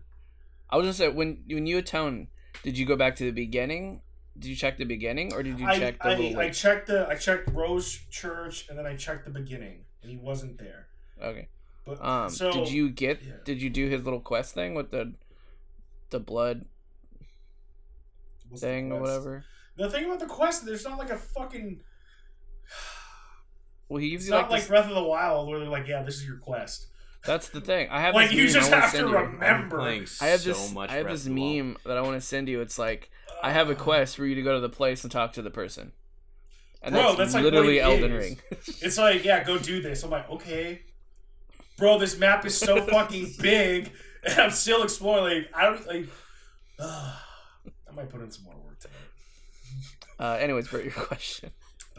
I 0.70 0.76
was 0.76 0.84
gonna 0.84 0.95
say 0.95 1.09
when 1.09 1.42
when 1.49 1.66
you 1.66 1.78
atone, 1.78 2.28
did 2.62 2.76
you 2.78 2.86
go 2.86 2.97
back 2.97 3.16
to 3.16 3.24
the 3.24 3.30
beginning? 3.32 4.01
Did 4.36 4.49
you 4.49 4.57
check 4.57 4.78
the 4.78 4.84
beginning, 4.84 5.32
or 5.32 5.42
did 5.45 5.61
you 5.61 5.66
I, 5.66 5.78
check 5.78 6.03
the 6.03 6.09
I, 6.09 6.14
little? 6.16 6.40
I 6.40 6.51
checked 6.51 6.88
the 6.88 7.07
I 7.09 7.14
checked 7.14 7.51
Rose 7.53 8.01
Church 8.11 8.68
and 8.68 8.76
then 8.78 8.86
I 8.86 8.97
checked 8.97 9.24
the 9.26 9.30
beginning 9.30 9.84
and 10.03 10.11
he 10.11 10.16
wasn't 10.16 10.59
there. 10.59 10.88
okay. 11.22 11.49
But 11.84 12.03
Um. 12.03 12.30
so 12.30 12.51
did 12.51 12.70
you 12.70 12.88
get? 12.90 13.22
yeah. 13.22 13.34
Did 13.45 13.61
you 13.62 13.70
do 13.70 13.88
his 13.88 14.03
little 14.05 14.20
quest 14.20 14.55
thing 14.55 14.74
with 14.74 14.90
the, 14.90 15.12
the 16.11 16.18
blood 16.18 16.64
what's 18.49 18.62
the 18.62 18.66
thing 18.68 18.90
or 18.90 19.01
whatever? 19.01 19.45
The 19.76 19.90
thing 19.90 20.05
about 20.07 20.20
the 20.20 20.26
quest, 20.26 20.64
there's 20.64 20.84
not 20.84 20.99
like 20.99 21.11
a 21.11 21.18
fucking. 21.18 21.80
Well, 23.89 24.01
he 24.01 24.11
gives 24.11 24.24
It's 24.24 24.28
you 24.30 24.35
not 24.35 24.43
like, 24.43 24.51
like, 24.51 24.61
this, 24.62 24.68
Breath 24.68 24.89
of 24.89 24.95
the 24.95 25.03
Wild 25.03 25.49
where 25.49 25.59
they're 25.61 25.68
like, 25.68 25.87
yeah, 25.87 26.03
this 26.03 26.16
is 26.16 26.26
your 26.26 26.39
quest. 26.39 26.87
that's 27.24 27.49
the 27.51 27.61
thing. 27.61 27.89
I 27.91 28.01
have 28.01 28.14
Like 28.14 28.30
this 28.30 28.37
you 28.37 28.45
meme 28.45 28.53
just 28.53 28.72
I 28.72 28.80
have 28.80 28.93
to 28.93 28.99
you. 28.99 29.16
remember. 29.16 29.80
I 29.80 29.97
have 30.26 30.41
so 30.41 30.49
this. 30.51 30.72
much 30.72 30.91
I 30.91 30.95
have 30.95 31.09
this 31.09 31.26
of 31.26 31.35
the 31.35 31.41
Wild. 31.41 31.57
meme 31.57 31.76
that 31.87 31.97
I 31.97 32.01
want 32.01 32.14
to 32.20 32.26
send 32.26 32.49
you. 32.49 32.61
It's 32.61 32.78
like 32.78 33.11
I 33.43 33.51
have 33.53 33.68
a 33.70 33.74
quest 33.74 34.16
for 34.16 34.24
you 34.26 34.35
to 34.35 34.43
go 34.43 34.55
to 34.55 34.61
the 34.61 34.68
place 34.70 35.03
and 35.05 35.12
talk 35.12 35.32
to 35.35 35.43
the 35.43 35.51
person, 35.51 35.93
and 36.82 36.95
Bro, 36.95 37.03
that's, 37.03 37.18
that's 37.18 37.35
like 37.35 37.45
literally 37.45 37.78
it 37.78 37.82
Elden 37.82 38.12
is. 38.12 38.24
Ring. 38.24 38.39
It's 38.82 38.97
like, 38.99 39.24
yeah, 39.24 39.45
go 39.45 39.59
do 39.59 39.82
this. 39.82 40.03
I'm 40.03 40.11
like, 40.11 40.28
okay, 40.30 40.82
bro, 41.76 41.99
this 41.99 42.18
map 42.18 42.45
is 42.47 42.57
so 42.57 42.80
fucking 42.87 43.35
big, 43.41 43.93
and 44.26 44.39
I'm 44.41 44.51
still 44.51 44.82
exploring. 44.82 45.45
Like, 45.45 45.51
I 45.55 45.64
don't 45.66 45.87
like. 45.87 46.07
I 46.80 47.93
might 47.95 48.09
put 48.09 48.22
in 48.22 48.30
some 48.30 48.45
more 48.45 48.55
work 48.64 48.78
tonight. 48.80 48.97
uh, 50.18 50.39
anyways, 50.41 50.68
Bert, 50.68 50.85
your 50.85 50.93
question. 50.95 51.51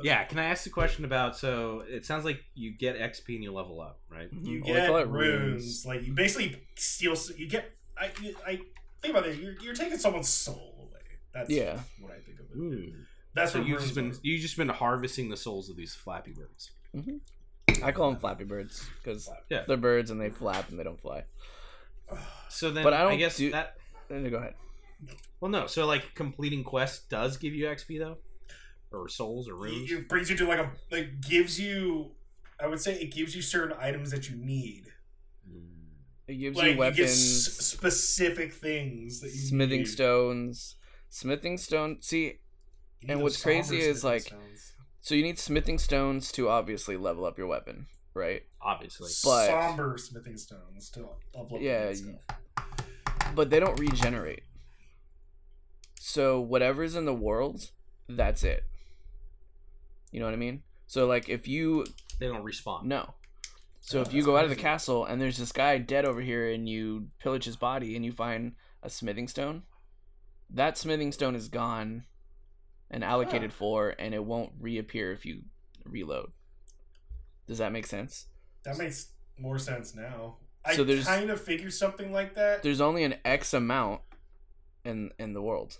Yeah. 0.03 0.23
Can 0.25 0.39
I 0.39 0.45
ask 0.45 0.65
a 0.65 0.69
question 0.69 1.05
about? 1.05 1.37
So 1.37 1.83
it 1.87 2.05
sounds 2.05 2.25
like 2.25 2.43
you 2.53 2.71
get 2.71 2.97
XP 2.99 3.35
and 3.35 3.43
you 3.43 3.51
level 3.53 3.79
up, 3.81 3.99
right? 4.09 4.27
You 4.31 4.61
Well, 4.65 4.73
get 4.73 4.87
call 4.87 4.97
it 4.97 5.07
runes. 5.07 5.85
Like 5.85 6.05
you 6.05 6.13
basically 6.13 6.61
steal. 6.75 7.15
You 7.37 7.47
get. 7.47 7.71
I. 7.97 8.11
I 8.45 8.59
think 9.01 9.11
about 9.15 9.23
this. 9.23 9.37
You're, 9.37 9.53
you're 9.61 9.73
taking 9.73 9.97
someone's 9.97 10.29
soul 10.29 10.75
away. 10.79 11.01
That's 11.33 11.49
Yeah. 11.49 11.79
what 12.01 12.11
I 12.11 12.19
think 12.19 12.39
of 12.39 12.45
it. 12.51 12.57
Ooh. 12.57 12.93
That's 13.33 13.51
So 13.51 13.59
what 13.59 13.67
you've 13.67 13.81
just 13.81 13.95
been 13.95 14.11
are. 14.11 14.15
you 14.23 14.39
just 14.39 14.57
been 14.57 14.69
harvesting 14.69 15.29
the 15.29 15.37
souls 15.37 15.69
of 15.69 15.75
these 15.77 15.93
Flappy 15.93 16.31
Birds. 16.31 16.71
Mm-hmm. 16.95 17.83
I 17.83 17.91
call 17.91 18.09
them 18.11 18.19
Flappy 18.19 18.45
Birds 18.45 18.87
because 19.03 19.29
Yeah. 19.49 19.63
they're 19.67 19.75
birds 19.77 20.09
and 20.11 20.19
they 20.21 20.29
flap 20.29 20.69
and 20.69 20.79
they 20.79 20.83
don't 20.83 20.99
fly. 20.99 21.25
So 22.49 22.71
then, 22.71 22.83
But 22.83 22.93
I 22.93 23.01
I, 23.05 23.09
don't 23.09 23.17
guess 23.17 23.37
do- 23.37 23.51
that. 23.51 23.75
Then 24.09 24.29
go 24.29 24.37
ahead. 24.37 24.53
Well, 25.41 25.51
no. 25.51 25.67
So 25.67 25.85
like 25.85 26.15
completing 26.15 26.63
quests 26.63 27.05
does 27.09 27.35
give 27.37 27.53
you 27.53 27.65
XP 27.65 27.99
though, 27.99 28.17
or 28.95 29.07
souls 29.09 29.47
or 29.49 29.55
runes. 29.55 29.91
It 29.91 30.07
brings 30.09 30.29
you 30.29 30.37
to 30.37 30.47
like 30.47 30.59
a 30.59 30.71
like 30.91 31.21
gives 31.21 31.59
you. 31.59 32.11
I 32.59 32.67
would 32.67 32.79
say 32.79 32.95
it 32.95 33.11
gives 33.13 33.35
you 33.35 33.41
certain 33.41 33.75
items 33.79 34.11
that 34.11 34.29
you 34.29 34.35
need. 34.37 34.85
It 36.27 36.35
gives 36.37 36.57
Like 36.57 36.65
you 36.67 36.71
you 36.71 36.77
weapons, 36.79 36.97
get 36.97 37.09
specific 37.09 38.51
things 38.53 39.19
that 39.19 39.27
you 39.27 39.33
smithing 39.39 39.79
need. 39.79 39.87
stones, 39.87 40.75
smithing 41.09 41.57
stone. 41.59 41.97
See, 42.01 42.39
and 43.07 43.21
what's 43.21 43.39
crazy 43.43 43.79
is, 43.79 44.03
like, 44.03 44.21
stones. 44.23 44.73
so 45.01 45.13
you 45.13 45.21
need 45.21 45.37
smithing 45.37 45.77
stones 45.77 46.31
to 46.31 46.49
obviously 46.49 46.97
level 46.97 47.25
up 47.25 47.37
your 47.37 47.45
weapon, 47.45 47.85
right? 48.15 48.41
Obviously. 48.59 49.09
but- 49.23 49.45
somber 49.47 49.97
smithing 49.99 50.37
stones 50.37 50.89
to 50.91 51.01
level 51.35 51.57
up 51.57 51.61
Yeah, 51.61 51.91
the 51.91 52.01
good 52.01 52.17
stuff. 52.25 53.35
But 53.35 53.51
they 53.51 53.59
don't 53.59 53.79
regenerate. 53.79 54.41
So 55.99 56.39
whatever's 56.39 56.95
in 56.95 57.05
the 57.05 57.13
world, 57.13 57.69
that's 58.09 58.43
it. 58.43 58.63
You 60.15 60.21
know 60.21 60.27
what 60.27 60.33
I 60.33 60.37
mean? 60.37 60.63
So 60.87 61.07
like 61.07 61.27
if 61.27 61.45
you 61.45 61.85
They 62.19 62.27
don't 62.27 62.45
respawn. 62.45 62.83
no. 62.85 63.15
So 63.81 63.99
Oh, 63.99 64.01
if 64.01 64.13
you 64.13 64.21
that's 64.21 64.25
go 64.27 64.37
out 64.37 64.45
of 64.45 64.49
the 64.49 64.55
castle 64.55 65.03
and 65.03 65.19
there's 65.21 65.37
this 65.37 65.51
guy 65.51 65.77
dead 65.77 66.05
over 66.05 66.21
here 66.21 66.49
and 66.49 66.69
you 66.69 67.09
pillage 67.19 67.43
his 67.43 67.57
body 67.57 67.97
and 67.97 68.05
you 68.05 68.13
find 68.13 68.53
a 68.81 68.89
smithing 68.89 69.27
stone, 69.27 69.63
that 70.49 70.77
smithing 70.77 71.11
stone 71.11 71.35
is 71.35 71.49
gone 71.49 72.05
and 72.89 73.03
allocated 73.03 73.51
for 73.51 73.93
and 73.99 74.13
it 74.13 74.23
won't 74.23 74.53
reappear 74.57 75.11
if 75.11 75.25
you 75.25 75.41
reload. 75.83 76.31
Does 77.45 77.57
that 77.57 77.73
make 77.73 77.85
sense? 77.85 78.27
That 78.63 78.77
makes 78.77 79.09
more 79.37 79.59
sense 79.59 79.93
now. 79.93 80.37
I 80.63 80.77
So 80.77 80.85
there's- 80.85 81.05
kind 81.05 81.29
of 81.29 81.41
figured 81.41 81.73
something 81.73 82.13
like 82.13 82.35
that. 82.35 82.63
There's 82.63 82.79
only 82.79 83.03
an 83.03 83.15
X 83.25 83.53
amount 83.53 83.99
in 84.85 85.11
in 85.19 85.33
the 85.33 85.41
world. 85.41 85.79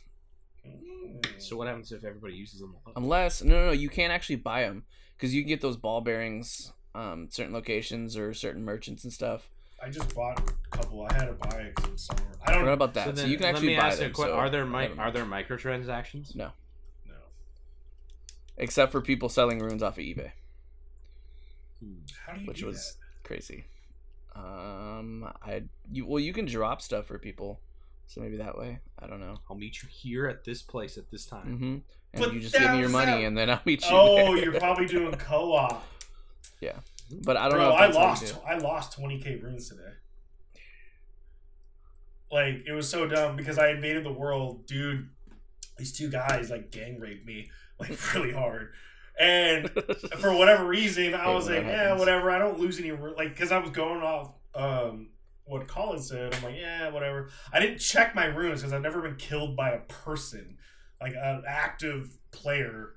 So 1.38 1.58
what 1.58 1.68
happens 1.68 1.92
if 1.92 2.04
everybody 2.04 2.34
uses 2.34 2.60
them? 2.60 2.76
Unless 2.96 3.44
no, 3.44 3.56
no, 3.56 3.66
no, 3.68 3.72
you 3.72 3.90
can't 3.90 4.12
actually 4.12 4.38
buy 4.38 4.62
them 4.62 4.84
because 5.18 5.34
you 5.34 5.42
can 5.44 5.50
get 5.50 5.62
those 5.62 5.78
ball 5.78 6.02
bearings, 6.02 6.72
um, 6.94 7.28
certain 7.30 7.54
locations 7.54 8.18
or 8.18 8.34
certain 8.34 8.64
merchants 8.64 9.04
and 9.04 9.12
stuff. 9.14 9.50
I 9.84 9.90
just 9.90 10.16
bought 10.16 10.40
a 10.40 10.54
couple. 10.78 11.06
I 11.10 11.14
had 11.14 11.26
to 11.26 11.34
buy 11.34 11.58
it 11.62 11.76
'cause 11.76 11.86
it 11.86 11.92
was 11.92 12.02
somewhere. 12.04 12.28
I 12.46 12.52
I 12.52 12.54
don't 12.56 12.66
know 12.66 12.74
about 12.74 12.94
that. 12.96 13.06
So 13.06 13.12
So, 13.12 13.22
then, 13.22 13.30
you 13.30 13.38
can 13.38 13.44
let 13.44 13.56
actually 13.56 13.68
me 13.68 13.76
buy 13.78 13.88
ask 13.88 13.98
you 13.98 14.04
them. 14.06 14.12
a 14.12 14.16
que- 14.16 14.24
so 14.26 14.34
are 14.34 14.50
there 14.50 14.64
I 14.66 14.88
mi- 14.88 14.98
are 14.98 15.12
there 15.12 15.26
microtransactions? 15.26 16.34
No, 16.36 16.52
No. 17.08 17.14
except 18.58 18.92
for 18.92 19.02
people 19.02 19.30
selling 19.30 19.60
runes 19.60 19.84
off 19.84 19.98
of 19.98 20.04
eBay, 20.04 20.32
How 22.26 22.34
do 22.34 22.42
you 22.42 22.48
which 22.48 22.60
do 22.62 22.68
was 22.68 22.98
crazy. 23.24 23.66
Um, 24.34 25.24
I 25.42 25.64
you 25.92 26.06
well 26.06 26.20
you 26.20 26.34
can 26.34 26.46
drop 26.46 26.82
stuff 26.82 27.06
for 27.08 27.20
people 27.20 27.60
So 28.08 28.22
maybe 28.22 28.38
that 28.38 28.58
way. 28.58 28.80
I 29.00 29.08
don't 29.08 29.20
know. 29.20 29.38
I'll 29.50 29.58
meet 29.58 29.82
you 29.82 29.90
here 29.92 30.28
at 30.28 30.44
this 30.44 30.62
place 30.62 30.98
at 30.98 31.10
this 31.12 31.26
time. 31.26 31.46
Mm-hmm. 31.48 31.64
And 31.66 31.84
But 32.24 32.34
you 32.34 32.40
just 32.40 32.54
give 32.58 32.72
me 32.72 32.80
your 32.80 32.90
money, 32.90 33.12
that- 33.12 33.24
and 33.24 33.38
then 33.38 33.50
I'll 33.50 33.62
meet 33.66 33.82
you. 33.84 33.90
Oh, 33.92 34.36
there. 34.36 34.44
you're 34.44 34.60
probably 34.60 34.86
doing 34.86 35.12
co-op. 35.18 35.84
Yeah, 36.62 36.78
but 37.24 37.36
I 37.36 37.50
don't 37.50 37.58
Bro, 37.58 37.70
know. 37.70 37.76
If 37.76 37.80
I 37.82 37.86
that's 37.88 37.98
how 37.98 38.04
you 38.04 38.08
lost. 38.08 38.36
I 38.48 38.58
lost 38.58 39.00
20k 39.00 39.44
runes 39.44 39.70
today. 39.70 39.92
Like 42.32 42.64
it 42.66 42.72
was 42.74 42.90
so 42.90 43.08
dumb 43.08 43.36
because 43.36 43.58
I 43.60 43.70
invaded 43.70 44.04
the 44.04 44.12
world, 44.12 44.66
dude. 44.66 45.10
These 45.78 45.94
two 45.94 46.10
guys 46.10 46.50
like 46.50 46.72
gang 46.72 47.00
raped 47.00 47.26
me 47.26 47.50
like 47.80 48.14
really 48.14 48.32
hard, 48.32 48.72
and 49.20 49.70
for 50.20 50.34
whatever 50.34 50.66
reason, 50.66 51.14
I 51.14 51.26
Hate 51.26 51.34
was 51.34 51.48
like, 51.50 51.64
that 51.64 51.66
yeah, 51.66 51.98
whatever. 51.98 52.32
I 52.32 52.40
don't 52.40 52.60
lose 52.60 52.80
any 52.80 52.92
like 52.92 53.30
because 53.30 53.52
I 53.52 53.60
was 53.60 53.70
going 53.72 54.02
off 54.02 54.32
um 54.56 55.10
what 55.46 55.68
Colin 55.68 56.02
said. 56.02 56.34
I'm 56.36 56.44
like, 56.44 56.56
yeah, 56.58 56.90
whatever. 56.90 57.30
I 57.54 57.60
didn't 57.60 57.80
check 57.80 58.16
my 58.16 58.26
runes 58.26 58.62
because 58.62 58.74
I've 58.74 58.82
never 58.82 59.02
been 59.02 59.16
killed 59.16 59.56
by 59.56 59.72
a 59.72 59.80
person, 59.80 60.58
like 61.02 61.14
an 61.14 61.44
active 61.48 62.18
player. 62.32 62.94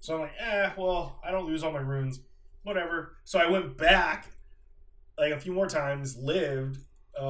So 0.00 0.14
I'm 0.14 0.20
like, 0.20 0.34
eh, 0.38 0.70
well, 0.78 1.20
I 1.24 1.30
don't 1.30 1.46
lose 1.46 1.62
all 1.62 1.72
my 1.72 1.80
runes, 1.80 2.20
whatever. 2.62 3.16
So 3.24 3.38
I 3.38 3.50
went 3.50 3.76
back 3.76 4.28
like 5.18 5.32
a 5.32 5.40
few 5.40 5.52
more 5.52 5.66
times, 5.66 6.16
lived 6.16 6.78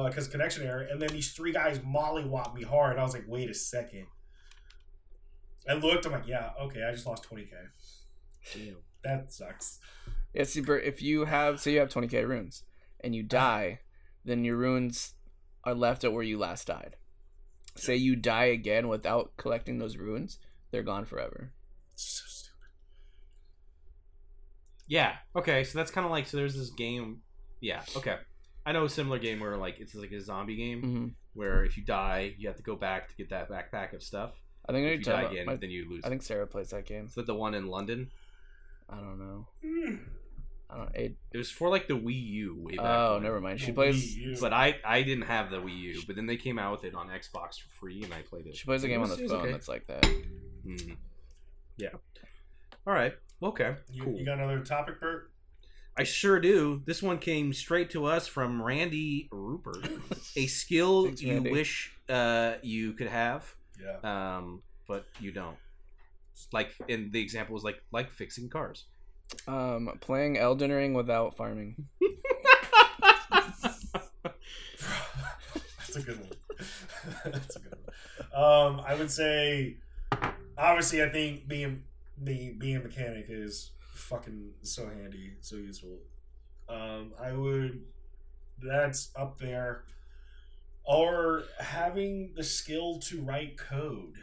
because 0.05 0.27
connection 0.27 0.65
error, 0.65 0.87
and 0.89 1.01
then 1.01 1.09
these 1.09 1.33
three 1.33 1.51
guys 1.51 1.79
mollywhopped 1.79 2.53
me 2.53 2.63
hard. 2.63 2.97
I 2.97 3.03
was 3.03 3.13
like, 3.13 3.25
wait 3.27 3.49
a 3.49 3.53
second. 3.53 4.05
I 5.67 5.73
looked. 5.73 6.05
I'm 6.05 6.13
like, 6.13 6.27
yeah, 6.27 6.51
okay, 6.61 6.83
I 6.83 6.91
just 6.91 7.05
lost 7.05 7.29
20k. 7.29 7.49
Damn. 8.53 8.77
That 9.03 9.33
sucks. 9.33 9.79
Yeah, 10.33 10.43
see, 10.43 10.61
if 10.61 11.01
you 11.01 11.25
have, 11.25 11.59
say 11.59 11.73
you 11.73 11.79
have 11.79 11.89
20k 11.89 12.27
runes, 12.27 12.63
and 13.03 13.13
you 13.13 13.23
die, 13.23 13.79
then 14.25 14.43
your 14.45 14.57
runes 14.57 15.13
are 15.63 15.73
left 15.73 16.03
at 16.03 16.13
where 16.13 16.23
you 16.23 16.37
last 16.37 16.67
died. 16.67 16.95
Say 17.75 17.95
you 17.95 18.15
die 18.15 18.45
again 18.45 18.87
without 18.87 19.31
collecting 19.37 19.77
those 19.79 19.97
runes, 19.97 20.39
they're 20.71 20.83
gone 20.83 21.05
forever. 21.05 21.53
So 21.95 22.23
stupid. 22.27 22.69
Yeah. 24.87 25.15
Okay. 25.35 25.63
So 25.63 25.77
that's 25.77 25.91
kind 25.91 26.05
of 26.05 26.11
like 26.11 26.27
so. 26.27 26.37
There's 26.37 26.55
this 26.55 26.69
game. 26.71 27.21
Yeah. 27.61 27.81
Okay. 27.95 28.17
I 28.65 28.71
know 28.73 28.85
a 28.85 28.89
similar 28.89 29.19
game 29.19 29.39
where 29.39 29.57
like 29.57 29.79
it's 29.79 29.95
like 29.95 30.11
a 30.11 30.21
zombie 30.21 30.55
game 30.55 30.81
hmm 30.81 31.07
where 31.33 31.63
if 31.63 31.77
you 31.77 31.83
die, 31.85 32.35
you 32.37 32.45
have 32.49 32.57
to 32.57 32.63
go 32.63 32.75
back 32.75 33.07
to 33.07 33.15
get 33.15 33.29
that 33.29 33.49
backpack 33.49 33.93
of 33.93 34.03
stuff. 34.03 34.33
I 34.67 34.73
think 34.73 34.85
I 34.85 34.89
If 34.89 34.91
need 34.91 34.97
you 34.99 35.03
to 35.05 35.09
die 35.11 35.21
again, 35.21 35.43
about, 35.43 35.45
my- 35.53 35.55
then 35.55 35.69
you 35.69 35.89
lose. 35.89 36.03
I 36.03 36.09
think 36.09 36.23
Sarah 36.23 36.45
plays 36.45 36.71
that 36.71 36.85
game. 36.85 37.05
Is 37.05 37.13
that 37.15 37.25
the 37.25 37.33
one 37.33 37.53
in 37.53 37.67
London? 37.67 38.11
I 38.89 38.97
don't 38.97 39.17
know. 39.17 39.47
Hmm. 39.63 39.95
I 40.71 40.77
don't. 40.77 40.95
It, 40.95 41.15
It 41.33 41.37
was 41.37 41.51
for 41.51 41.69
like 41.69 41.87
the 41.87 41.97
Wii 41.97 42.23
U 42.27 42.55
way 42.57 42.75
back. 42.77 42.85
oh, 42.85 43.13
when. 43.15 43.23
never 43.23 43.41
mind. 43.41 43.59
She 43.59 43.67
The 43.67 43.73
plays. 43.73 44.15
Wii 44.15 44.21
U. 44.21 44.37
But 44.39 44.53
I 44.53 44.77
I 44.85 45.01
didn't 45.03 45.25
have 45.25 45.49
the 45.51 45.57
Wii 45.57 45.77
U, 45.77 46.01
but 46.07 46.15
then 46.15 46.25
they 46.27 46.37
came 46.37 46.57
out 46.57 46.71
with 46.71 46.83
it 46.85 46.95
on 46.95 47.07
Xbox 47.09 47.59
for 47.59 47.69
free, 47.69 48.03
and 48.03 48.13
I 48.13 48.21
played 48.21 48.47
it. 48.47 48.55
She 48.55 48.65
plays 48.65 48.83
a 48.83 48.87
game 48.87 49.01
on 49.01 49.09
the 49.09 49.15
it 49.17 49.23
was 49.23 49.31
phone 49.31 49.41
okay. 49.41 49.51
that's 49.51 49.67
like 49.67 49.87
that. 49.87 50.03
Mhm. 50.65 50.95
Yeah. 51.77 51.89
All 52.87 52.93
right. 52.93 53.13
Okay. 53.43 53.75
you, 53.91 54.03
cool. 54.03 54.13
you 54.17 54.25
got 54.25 54.37
another 54.37 54.59
topic, 54.61 54.99
Bert? 54.99 55.29
I 55.97 56.03
sure 56.03 56.39
do. 56.39 56.81
This 56.85 57.01
one 57.03 57.17
came 57.19 57.51
straight 57.53 57.89
to 57.91 58.05
us 58.05 58.25
from 58.27 58.61
Randy 58.61 59.27
Rupert. 59.31 59.87
A 60.37 60.47
skill 60.61 61.05
Thanks, 61.05 61.21
you 61.21 61.33
Randy. 61.33 61.51
wish 61.51 61.91
uh, 62.07 62.53
you 62.61 62.93
could 62.93 63.07
have, 63.07 63.55
Yeah. 63.81 63.97
um, 64.37 64.61
but 64.87 65.05
you 65.19 65.31
don't. 65.31 65.57
Like, 66.53 66.71
and 66.87 67.11
the 67.11 67.21
example 67.21 67.53
was 67.53 67.63
like 67.63 67.81
like 67.91 68.09
fixing 68.09 68.47
cars. 68.49 68.85
Um, 69.47 69.97
playing 70.01 70.37
Elden 70.37 70.71
Ring 70.71 70.93
without 70.93 71.35
farming. 71.35 71.87
That's 75.79 75.95
a 75.95 76.01
good 76.01 76.19
one. 76.19 76.29
That's 77.25 77.55
a 77.55 77.59
good 77.59 77.75
one. 77.83 77.93
Um, 78.33 78.81
I 78.85 78.95
would 78.95 79.11
say, 79.11 79.77
obviously, 80.57 81.03
I 81.03 81.09
think 81.09 81.47
being 81.47 81.83
being 82.23 82.57
being 82.57 82.77
a 82.77 82.79
mechanic 82.79 83.25
is 83.29 83.71
fucking 83.91 84.51
so 84.61 84.87
handy, 84.87 85.33
so 85.41 85.55
useful. 85.55 85.97
Um, 86.69 87.13
I 87.21 87.33
would. 87.33 87.81
That's 88.61 89.11
up 89.15 89.39
there. 89.39 89.83
Or 90.83 91.43
having 91.59 92.33
the 92.35 92.43
skill 92.43 92.99
to 92.99 93.21
write 93.21 93.57
code, 93.57 94.15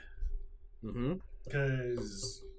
mm-hmm. 0.85 1.15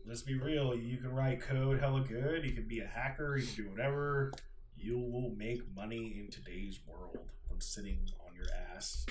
Because 0.09 0.25
let's 0.25 0.27
be 0.27 0.39
real, 0.39 0.75
you 0.75 0.97
can 0.97 1.13
write 1.13 1.41
code 1.41 1.79
hella 1.79 2.01
good. 2.01 2.43
You 2.43 2.53
can 2.53 2.67
be 2.67 2.79
a 2.79 2.87
hacker. 2.87 3.37
You 3.37 3.45
can 3.45 3.63
do 3.63 3.69
whatever. 3.69 4.31
You 4.75 4.97
will 4.97 5.31
make 5.37 5.61
money 5.75 6.15
in 6.19 6.31
today's 6.31 6.79
world 6.87 7.19
from 7.47 7.61
sitting 7.61 7.99
on 8.25 8.35
your 8.35 8.47
ass 8.73 9.05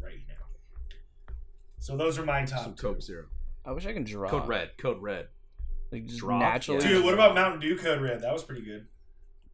right 0.00 0.20
now. 0.28 1.34
So 1.78 1.96
those 1.96 2.18
are 2.18 2.24
my 2.24 2.44
Some 2.44 2.58
top. 2.58 2.78
Code 2.78 3.02
Zero. 3.02 3.24
I 3.64 3.72
wish 3.72 3.86
I 3.86 3.92
can 3.92 4.04
draw. 4.04 4.28
Code 4.28 4.46
Red. 4.46 4.78
Code 4.78 5.02
Red. 5.02 5.26
Like 5.90 6.06
just 6.06 6.20
Draw? 6.20 6.38
naturally. 6.38 6.86
Dude, 6.86 7.04
what 7.04 7.14
about 7.14 7.34
Mountain 7.34 7.60
Dew 7.60 7.76
Code 7.76 8.00
Red? 8.00 8.22
That 8.22 8.32
was 8.32 8.44
pretty 8.44 8.62
good. 8.62 8.86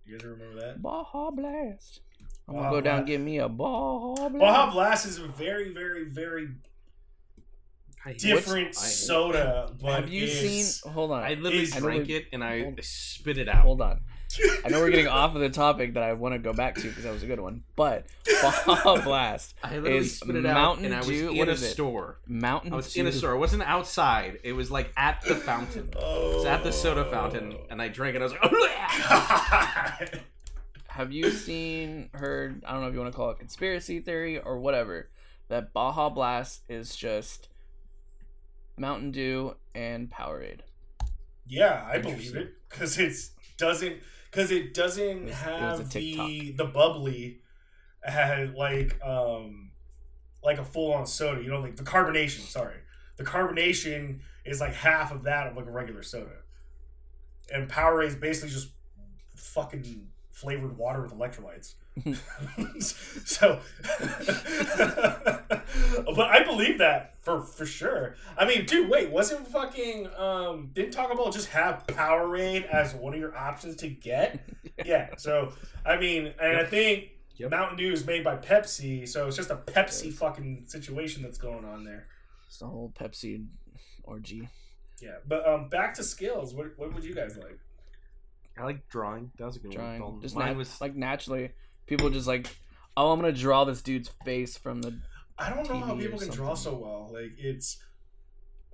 You 0.05 0.19
guys 0.19 0.27
remember 0.27 0.61
that? 0.61 0.83
Baja 0.83 1.31
Blast? 1.31 2.01
I'm 2.49 2.55
gonna 2.55 2.67
Baja 2.67 2.77
go 2.77 2.81
down 2.81 2.99
and 2.99 3.07
get 3.07 3.21
me 3.21 3.39
a 3.39 3.49
Baja 3.49 4.29
Blast. 4.29 4.39
Baja 4.39 4.71
Blast 4.71 5.07
is 5.07 5.19
a 5.19 5.27
very, 5.29 5.73
very, 5.73 6.05
very 6.05 6.49
I, 6.49 6.72
different 8.19 8.69
I- 8.69 8.73
soda, 8.73 9.73
but 9.81 10.01
Have 10.01 10.09
you 10.13 10.25
is- 10.25 10.77
seen? 10.81 10.93
Hold 10.93 11.13
on. 11.13 11.23
I 11.23 11.35
literally 11.35 11.63
Is- 11.65 11.73
drank 11.75 12.09
I 12.11 12.13
it 12.15 12.27
and 12.33 12.43
I 12.45 12.63
Hold- 12.63 12.81
spit 12.85 13.39
it 13.39 13.49
out. 13.49 13.63
Hold 13.65 13.81
on. 13.81 14.01
I 14.65 14.71
know 14.71 14.81
we're 14.81 14.89
getting 14.89 15.09
off 15.09 15.35
of 15.35 15.43
the 15.43 15.51
topic 15.51 15.93
that 15.93 16.03
I 16.03 16.15
want 16.15 16.35
to 16.35 16.39
go 16.39 16.55
back 16.55 16.77
to 16.77 16.83
because 16.89 17.05
that 17.05 17.13
was 17.13 17.23
a 17.23 17.27
good 17.27 17.39
one. 17.41 17.65
But 17.77 18.07
Baja 18.41 19.03
Blast, 19.03 19.55
I 19.63 19.77
literally 19.77 19.99
is 19.99 20.17
spit 20.21 20.37
it 20.37 20.47
out 20.47 20.55
Mountain 20.55 20.85
and 20.87 20.95
I 20.95 20.99
was 20.99 21.07
Dew- 21.09 21.31
in 21.33 21.37
what 21.37 21.49
a 21.49 21.53
it? 21.53 21.57
store. 21.59 22.19
Mountain 22.27 22.73
I 22.73 22.77
was 22.77 22.97
in 22.97 23.07
a 23.07 23.13
store. 23.13 23.33
It 23.33 23.39
wasn't 23.39 23.63
outside. 23.65 24.39
It 24.43 24.55
was 24.55 24.71
like 24.71 24.91
at 24.97 25.21
the 25.21 25.35
fountain. 25.35 25.91
It 25.93 25.97
was 25.97 26.47
at 26.47 26.63
the 26.65 26.73
soda 26.73 27.05
fountain, 27.05 27.57
Oh. 27.59 27.67
and 27.71 27.83
I 27.83 27.89
drank 27.89 28.17
it. 28.17 28.23
I 28.23 28.25
was 28.25 28.33
like, 28.33 28.41
God. 29.09 30.21
Have 30.89 31.13
you 31.13 31.31
seen, 31.31 32.11
heard? 32.15 32.63
I 32.67 32.73
don't 32.73 32.83
know 32.83 32.89
if 32.89 32.95
you 32.95 33.01
want 33.01 33.13
to 33.13 33.17
call 33.17 33.31
it 33.31 33.39
conspiracy 33.39 34.01
theory 34.01 34.39
or 34.39 34.59
whatever. 34.59 35.11
That 35.49 35.73
Baja 35.75 36.09
Blast 36.09 36.63
is 36.71 36.97
just 36.97 37.49
Mountain 38.77 39.11
Dew 39.13 39.57
and 39.75 40.11
Powerade. 40.11 40.61
Yeah, 41.47 41.87
I 41.91 41.99
believe 41.99 42.35
it 42.37 42.55
because 42.69 42.99
it's 42.99 43.31
doesn't 43.59 43.97
because 44.31 44.51
it 44.51 44.75
doesn't 44.75 45.25
It 45.25 45.25
was- 45.27 45.35
have 45.35 45.81
a 45.81 45.85
the 45.85 46.53
the 46.53 46.65
bubbly 46.65 47.41
had 48.03 48.55
like 48.55 49.01
um 49.03 49.71
like 50.43 50.59
a 50.59 50.65
full 50.65 50.93
on 50.93 51.07
soda. 51.07 51.43
You 51.43 51.51
know, 51.51 51.61
like 51.61 51.77
the 51.77 51.83
carbonation. 51.85 52.41
Sorry, 52.41 52.77
the 53.17 53.25
carbonation 53.25 54.21
is 54.45 54.61
like 54.61 54.75
half 54.75 55.13
of 55.13 55.25
that 55.25 55.49
of 55.49 55.57
like 55.57 55.67
a 55.67 55.71
regular 55.71 56.03
soda, 56.03 56.39
and 57.53 57.69
Powerade 57.69 58.09
is 58.09 58.17
basically 58.17 58.51
just 58.51 58.71
fucking 59.37 60.09
flavored 60.33 60.77
water 60.77 61.03
with 61.03 61.13
electrolytes. 61.13 61.75
so, 63.27 63.61
but 66.17 66.31
I 66.31 66.43
believe 66.43 66.79
that 66.79 67.23
for 67.23 67.43
for 67.43 67.67
sure. 67.67 68.17
I 68.37 68.47
mean, 68.47 68.65
dude, 68.65 68.89
wait, 68.89 69.11
wasn't 69.11 69.47
fucking 69.47 70.09
um 70.17 70.71
didn't 70.73 70.93
Taco 70.93 71.15
Bell 71.15 71.31
just 71.31 71.49
have 71.49 71.85
Powerade 71.87 72.67
as 72.67 72.95
one 72.95 73.13
of 73.13 73.21
your 73.21 73.37
options 73.37 73.77
to 73.77 73.89
get? 73.89 74.41
yeah. 74.85 75.11
So 75.19 75.53
I 75.85 75.99
mean, 75.99 76.33
and 76.41 76.57
I 76.57 76.65
think 76.65 77.11
Yep. 77.37 77.51
Mountain 77.51 77.79
Dew 77.79 77.93
is 77.93 78.07
made 78.07 78.23
by 78.23 78.37
Pepsi, 78.37 79.09
so 79.09 79.27
it's 79.27 79.37
just 79.37 79.51
a 79.51 79.57
Pepsi 79.57 80.13
fucking 80.13 80.65
situation 80.67 81.23
that's 81.23 81.39
going 81.39 81.65
on 81.65 81.83
there. 81.83 82.07
It's 82.47 82.59
the 82.59 82.67
whole 82.67 82.93
Pepsi 82.95 83.47
orgy. 84.05 84.49
Yeah. 85.01 85.17
But 85.27 85.49
um, 85.49 85.69
back 85.69 85.95
to 85.95 86.05
skills. 86.05 86.55
What 86.55 86.79
what 86.79 86.95
would 86.95 87.05
you 87.05 87.15
guys 87.15 87.37
like? 87.37 87.59
I 88.59 88.65
like 88.65 88.89
drawing. 88.89 89.31
That 89.39 89.47
was 89.47 89.57
a 89.57 89.61
good 89.61 89.73
Drawing, 89.73 90.03
one. 90.03 90.21
just 90.21 90.35
Mine 90.37 90.49
nat- 90.49 90.57
was 90.57 90.81
like 90.81 90.95
naturally, 90.95 91.51
people 91.87 92.11
just 92.11 92.27
like, 92.27 92.47
oh, 92.97 93.13
I'm 93.13 93.21
gonna 93.21 93.33
draw 93.33 93.65
this 93.65 93.81
dude's 93.83 94.11
face 94.25 94.57
from 94.57 94.83
the. 94.83 94.99
I 95.39 95.49
don't 95.51 95.69
know 95.69 95.81
how 95.81 95.95
TV 95.95 95.99
or 95.99 96.03
people 96.03 96.19
can 96.19 96.31
draw 96.31 96.55
so 96.55 96.75
well. 96.75 97.11
Like 97.13 97.33
it's 97.39 97.83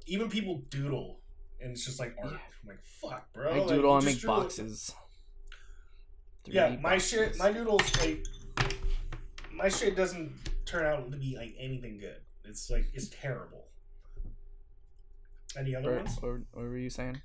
even 0.06 0.28
people 0.28 0.62
doodle, 0.70 1.20
and 1.60 1.70
it's 1.72 1.84
just 1.84 2.00
like 2.00 2.16
art. 2.22 2.32
Yeah. 2.32 2.38
I'm 2.62 2.68
like, 2.68 2.82
fuck, 2.82 3.32
bro. 3.32 3.50
I 3.52 3.58
Like, 3.58 3.68
doodle 3.68 3.90
you 3.92 3.96
and 3.96 4.04
make 4.04 4.18
drew 4.18 4.32
it- 4.32 4.36
boxes. 4.36 4.92
Yeah, 6.44 6.70
3D 6.70 6.80
my 6.80 6.98
shit, 6.98 7.38
my 7.38 7.52
doodles 7.52 8.00
like 8.00 8.24
my 9.52 9.68
shit 9.68 9.94
doesn't 9.96 10.32
turn 10.64 10.86
out 10.86 11.10
to 11.10 11.16
be 11.16 11.36
like 11.36 11.54
anything 11.58 11.98
good. 11.98 12.16
It's 12.44 12.70
like 12.70 12.86
it's 12.94 13.08
terrible. 13.10 13.66
Any 15.56 15.74
other 15.74 15.92
Or, 15.92 15.96
ones? 15.96 16.18
or, 16.22 16.42
what 16.52 16.62
were 16.62 16.76
you 16.78 16.90
saying? 16.90 17.20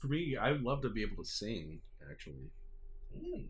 For 0.00 0.06
for 0.08 0.12
me. 0.12 0.36
I 0.36 0.50
would 0.52 0.62
love 0.62 0.82
to 0.82 0.88
be 0.88 1.02
able 1.02 1.22
to 1.22 1.28
sing. 1.28 1.80
Actually, 2.10 2.50
Mm. 3.18 3.44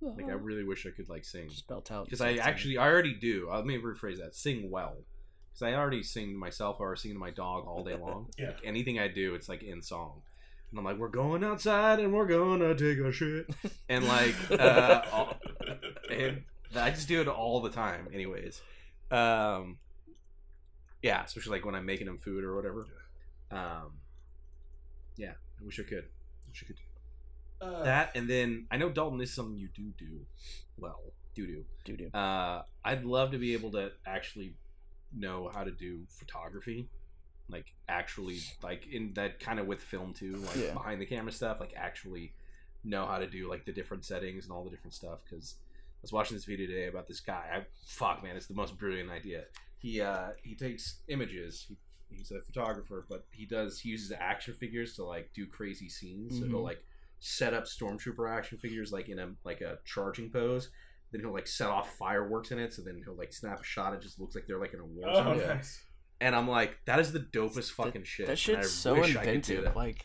like 0.00 0.26
I 0.28 0.32
really 0.32 0.62
wish 0.64 0.86
I 0.86 0.90
could 0.90 1.08
like 1.08 1.24
sing 1.24 1.48
just 1.48 1.66
belt 1.66 1.90
out. 1.90 2.04
because 2.04 2.20
I 2.20 2.34
actually 2.34 2.78
I 2.78 2.86
already 2.88 3.14
do. 3.14 3.48
Uh, 3.50 3.56
Let 3.56 3.66
me 3.66 3.78
rephrase 3.78 4.18
that. 4.18 4.34
Sing 4.34 4.70
well. 4.70 4.96
Because 5.50 5.62
I 5.62 5.74
already 5.74 6.02
sing 6.02 6.32
to 6.32 6.38
myself 6.38 6.76
or 6.78 6.94
sing 6.96 7.12
to 7.14 7.18
my 7.18 7.30
dog 7.30 7.66
all 7.66 7.82
day 7.82 7.96
long. 7.96 8.28
Yeah. 8.38 8.48
Like 8.48 8.60
anything 8.64 8.98
I 8.98 9.08
do, 9.08 9.34
it's 9.34 9.48
like 9.48 9.62
in 9.62 9.82
song. 9.82 10.22
And 10.70 10.78
I'm 10.78 10.84
like, 10.84 10.98
we're 10.98 11.08
going 11.08 11.42
outside 11.42 11.98
and 11.98 12.12
we're 12.12 12.26
gonna 12.26 12.74
take 12.74 12.98
a 12.98 13.10
shit. 13.10 13.46
And 13.88 14.06
like, 14.06 14.34
uh, 14.50 15.02
all- 15.12 15.36
and 16.10 16.44
I 16.76 16.90
just 16.90 17.08
do 17.08 17.20
it 17.22 17.28
all 17.28 17.60
the 17.62 17.70
time, 17.70 18.08
anyways. 18.12 18.60
Um, 19.10 19.78
yeah, 21.02 21.24
especially 21.24 21.52
like 21.52 21.64
when 21.64 21.74
I'm 21.74 21.86
making 21.86 22.06
them 22.06 22.18
food 22.18 22.44
or 22.44 22.54
whatever. 22.54 22.86
Um, 23.50 23.92
yeah, 25.16 25.32
I 25.60 25.64
wish 25.64 25.78
I 25.80 25.82
could. 25.82 26.04
Wish 26.48 26.64
I 26.64 26.66
could. 26.66 26.76
Uh, 27.60 27.82
That 27.84 28.12
and 28.14 28.28
then 28.28 28.66
I 28.70 28.76
know 28.76 28.88
Dalton 28.90 29.20
is 29.20 29.32
something 29.32 29.56
you 29.58 29.68
do 29.74 29.92
do 29.98 30.26
well. 30.76 31.00
Do 31.34 31.46
do. 31.46 31.64
do 31.84 31.96
do. 31.96 32.10
Uh, 32.16 32.62
I'd 32.84 33.04
love 33.04 33.30
to 33.32 33.38
be 33.38 33.52
able 33.52 33.70
to 33.72 33.92
actually 34.06 34.54
know 35.14 35.50
how 35.54 35.64
to 35.64 35.70
do 35.70 36.00
photography, 36.08 36.88
like 37.48 37.66
actually, 37.88 38.38
like 38.62 38.86
in 38.92 39.12
that 39.14 39.40
kind 39.40 39.58
of 39.58 39.66
with 39.66 39.80
film 39.80 40.12
too, 40.14 40.36
like 40.36 40.56
Yeah. 40.56 40.72
behind 40.72 41.00
the 41.00 41.06
camera 41.06 41.32
stuff, 41.32 41.58
like 41.60 41.72
actually 41.76 42.32
know 42.84 43.06
how 43.06 43.18
to 43.18 43.26
do 43.26 43.48
like 43.50 43.64
the 43.66 43.72
different 43.72 44.04
settings 44.04 44.44
and 44.44 44.52
all 44.52 44.64
the 44.64 44.70
different 44.70 44.94
stuff. 44.94 45.20
Because 45.28 45.56
I 45.60 46.02
was 46.02 46.12
watching 46.12 46.36
this 46.36 46.44
video 46.44 46.66
today 46.66 46.86
about 46.86 47.08
this 47.08 47.20
guy. 47.20 47.44
I 47.52 47.66
fuck 47.86 48.22
man, 48.22 48.36
it's 48.36 48.46
the 48.46 48.54
most 48.54 48.76
brilliant 48.78 49.10
idea. 49.10 49.44
He 49.78 50.00
uh 50.00 50.30
he 50.42 50.54
takes 50.54 51.00
images. 51.08 51.66
He, 51.68 51.76
he's 52.10 52.30
a 52.30 52.40
photographer, 52.42 53.06
but 53.08 53.26
he 53.32 53.46
does 53.46 53.80
he 53.80 53.88
uses 53.90 54.12
action 54.18 54.54
figures 54.54 54.94
to 54.94 55.04
like 55.04 55.30
do 55.34 55.46
crazy 55.46 55.88
scenes. 55.88 56.38
So 56.38 56.46
he'll 56.46 56.60
Mhm. 56.60 56.64
like 56.64 56.82
set 57.20 57.52
up 57.54 57.64
stormtrooper 57.64 58.30
action 58.30 58.58
figures 58.58 58.92
like 58.92 59.08
in 59.08 59.18
a 59.18 59.34
like 59.44 59.60
a 59.60 59.78
charging 59.84 60.30
pose 60.30 60.70
then 61.10 61.22
he'll 61.22 61.32
like 61.32 61.46
set 61.46 61.68
off 61.70 61.96
fireworks 61.96 62.50
in 62.50 62.58
it. 62.58 62.70
So 62.74 62.82
then 62.82 63.00
he'll 63.02 63.16
like 63.16 63.32
snap 63.32 63.60
a 63.60 63.64
shot. 63.64 63.94
It 63.94 64.02
just 64.02 64.20
looks 64.20 64.34
like 64.34 64.46
they're 64.46 64.60
like 64.60 64.74
in 64.74 64.80
a 64.80 64.84
war 64.84 65.08
oh, 65.08 65.14
zone. 65.14 65.38
Yeah. 65.38 65.54
nice. 65.54 65.82
And 66.20 66.34
I'm 66.36 66.46
like, 66.46 66.76
that 66.84 66.98
is 67.00 67.12
the 67.12 67.20
dopest 67.20 67.54
That- 67.54 67.84
fucking 67.84 68.04
shit. 68.04 68.26
That 68.26 68.38
shit's 68.38 68.70
so 68.70 68.94
wish 69.00 69.16
I 69.16 69.24
could 69.24 69.40
do 69.42 69.54
inventive. 69.54 69.64
that. 69.64 69.74
Like, 69.76 70.04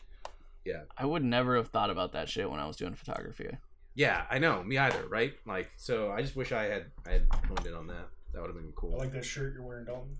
Yeah. 0.64 0.84
I 0.96 1.04
would 1.04 1.22
never 1.22 1.56
have 1.56 1.68
thought 1.68 1.90
about 1.90 2.12
that 2.12 2.30
shit 2.30 2.50
when 2.50 2.58
I 2.58 2.66
was 2.66 2.76
doing 2.78 2.94
photography. 2.94 3.50
Yeah, 3.94 4.24
I 4.30 4.38
know. 4.38 4.62
Me 4.64 4.78
either. 4.78 5.06
Right? 5.06 5.34
Like, 5.44 5.72
so 5.76 6.10
I 6.10 6.22
just 6.22 6.36
wish 6.36 6.52
I 6.52 6.64
had 6.64 6.86
I 7.06 7.10
had 7.12 7.26
honed 7.48 7.66
in 7.66 7.74
on 7.74 7.86
that. 7.88 8.08
That 8.32 8.40
would 8.40 8.48
have 8.48 8.56
been 8.56 8.72
cool. 8.74 8.94
I 8.94 9.00
like 9.04 9.12
that 9.12 9.26
shirt 9.26 9.52
you're 9.52 9.62
wearing, 9.62 9.84
Dalton. 9.84 10.16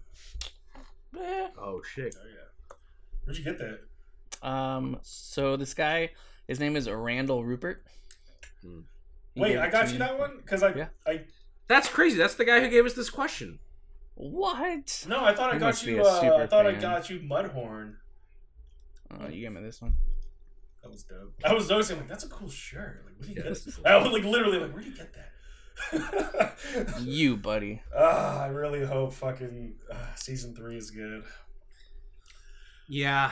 Eh. 1.20 1.48
oh 1.58 1.82
shit. 1.82 2.14
Oh 2.20 2.26
yeah. 2.26 2.76
Where'd 3.24 3.38
you 3.38 3.44
get 3.44 3.58
that? 3.58 4.46
Um. 4.46 4.98
So 5.02 5.56
this 5.56 5.74
guy, 5.74 6.10
his 6.46 6.60
name 6.60 6.76
is 6.76 6.88
Randall 6.90 7.44
Rupert. 7.44 7.84
Hmm. 8.62 8.80
Wait, 9.36 9.58
I 9.58 9.68
got 9.68 9.90
you 9.92 9.98
that 9.98 10.18
one 10.18 10.36
because 10.38 10.62
I, 10.62 10.72
Yeah. 10.74 10.88
I 11.06 11.22
That's 11.66 11.88
crazy. 11.88 12.16
That's 12.18 12.34
the 12.34 12.44
guy 12.44 12.60
who 12.60 12.68
gave 12.68 12.84
us 12.86 12.92
this 12.94 13.10
question. 13.10 13.58
What? 14.14 15.04
no, 15.08 15.24
I 15.24 15.34
thought 15.34 15.50
I 15.50 15.54
He 15.54 15.58
got 15.58 15.84
you. 15.84 16.00
a 16.00 16.04
Uh, 16.04 16.08
I 16.08 16.20
super 16.20 16.46
thought 16.46 16.66
I 16.66 16.72
got 16.74 17.10
you 17.10 17.18
Mudhorn. 17.20 17.96
Oh, 19.10 19.28
you 19.28 19.40
gave 19.40 19.52
me 19.52 19.60
this 19.60 19.82
one. 19.82 19.94
That 20.82 20.90
was 20.90 21.02
dope. 21.02 21.34
I 21.44 21.52
was 21.54 21.68
noticing 21.68 21.96
like 21.96 22.08
that's 22.08 22.24
a 22.24 22.28
cool 22.28 22.48
shirt. 22.48 23.02
Like, 23.06 23.14
where 23.18 23.22
do 23.26 23.28
you 23.30 23.34
Yeah, 23.36 23.42
get 23.42 23.48
this 23.48 23.64
this? 23.64 23.80
I 23.84 23.96
was 23.96 24.12
like 24.12 24.22
literally 24.24 24.58
like, 24.58 24.72
where 24.72 24.82
do 24.82 24.88
you 24.88 24.94
get 24.94 25.12
that? 25.14 25.30
You, 27.00 27.36
buddy. 27.42 27.82
Ah, 27.96 28.42
I 28.42 28.46
really 28.48 28.84
hope 28.84 29.12
fucking 29.12 29.74
uh, 29.90 29.96
season 30.16 30.54
three 30.54 30.76
is 30.76 30.90
good. 30.90 31.24
Yeah. 32.88 33.30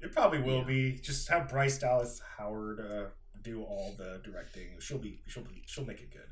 It 0.00 0.12
probably 0.12 0.40
will 0.40 0.58
Yeah. 0.58 0.64
be. 0.64 0.92
Just 1.02 1.28
have 1.28 1.48
Bryce 1.48 1.78
Dallas 1.78 2.20
Howard 2.38 2.80
uh, 2.80 3.04
do 3.42 3.62
all 3.62 3.94
the 3.98 4.20
directing. 4.24 4.68
She'll 4.80 4.98
be. 4.98 5.20
She'll 5.26 5.42
be. 5.44 5.62
She'll 5.66 5.84
make 5.84 6.00
it 6.00 6.10
good. 6.10 6.28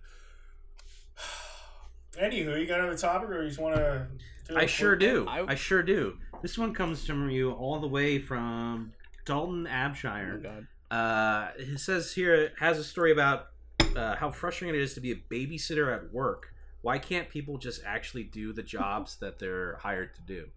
Anywho, 2.22 2.58
you 2.60 2.66
got 2.66 2.80
another 2.80 2.96
topic, 2.98 3.28
or 3.30 3.42
you 3.42 3.48
just 3.48 3.60
want 3.60 3.76
to? 3.76 4.06
I 4.54 4.66
sure 4.66 4.96
do. 4.96 5.26
I- 5.28 5.52
I 5.52 5.54
sure 5.54 5.82
do. 5.82 6.18
This 6.42 6.56
one 6.56 6.72
comes 6.72 7.04
from 7.06 7.28
you 7.30 7.50
all 7.52 7.80
the 7.80 7.86
way 7.88 8.18
from 8.18 8.92
Dalton 9.26 9.66
Oh 9.66 9.70
Abshire. 9.70 10.42
god. 10.42 10.66
Uh, 10.90 11.50
it 11.58 11.78
says 11.78 12.12
here 12.14 12.34
it 12.34 12.52
has 12.60 12.78
a 12.78 12.84
story 12.84 13.12
about 13.12 13.48
uh, 13.96 14.16
how 14.16 14.30
frustrating 14.30 14.74
it 14.78 14.82
is 14.82 14.94
to 14.94 15.00
be 15.00 15.12
a 15.12 15.16
babysitter 15.16 15.94
at 15.94 16.12
work. 16.12 16.52
Why 16.82 16.98
can't 16.98 17.28
people 17.28 17.58
just 17.58 17.82
actually 17.84 18.24
do 18.24 18.52
the 18.52 18.62
jobs 18.62 19.16
that 19.16 19.38
they're 19.38 19.76
hired 19.82 20.14
to 20.14 20.22
do? 20.22 20.48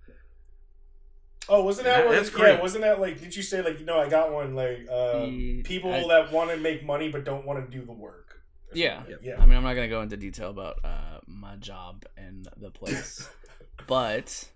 Oh, 1.49 1.63
wasn't 1.63 1.85
that, 1.85 1.97
That- 1.97 2.05
what? 2.07 2.15
that's 2.15 2.29
Yeah, 2.31 2.37
great. 2.37 2.61
wasn't 2.61 2.83
that 2.83 3.01
like? 3.01 3.19
Did 3.19 3.35
you 3.35 3.41
say 3.41 3.61
like? 3.63 3.81
No, 3.81 3.99
I 3.99 4.07
got 4.07 4.31
one. 4.31 4.53
Like 4.55 4.87
uh, 4.91 5.23
Ye- 5.27 5.63
people 5.63 5.91
I- 5.93 6.07
that 6.07 6.31
want 6.31 6.51
to 6.51 6.57
make 6.57 6.85
money 6.85 7.09
but 7.09 7.23
don't 7.25 7.45
want 7.45 7.63
to 7.69 7.77
do 7.79 7.83
the 7.85 7.91
work. 7.93 8.41
Yeah. 8.73 9.03
Yep. 9.09 9.19
yeah. 9.23 9.35
I 9.41 9.45
mean, 9.45 9.57
I'm 9.57 9.63
not 9.63 9.73
gonna 9.73 9.89
go 9.89 10.01
into 10.01 10.15
detail 10.15 10.49
about 10.51 10.77
uh, 10.85 11.19
my 11.25 11.55
job 11.57 12.05
and 12.15 12.47
the 12.55 12.69
place, 12.69 13.27
but 13.87 14.47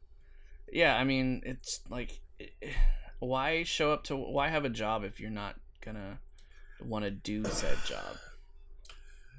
yeah, 0.71 0.95
I 0.95 1.03
mean, 1.03 1.41
it's 1.45 1.82
like, 1.89 2.21
why 3.19 3.63
show 3.63 3.91
up 3.91 4.03
to? 4.05 4.15
Why 4.15 4.47
have 4.49 4.63
a 4.63 4.69
job 4.69 5.03
if 5.03 5.19
you're 5.19 5.32
not 5.32 5.55
gonna 5.84 6.19
want 6.82 7.03
to 7.03 7.11
do 7.11 7.43
said 7.45 7.78
job? 7.86 8.15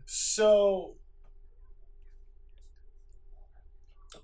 So 0.06 0.94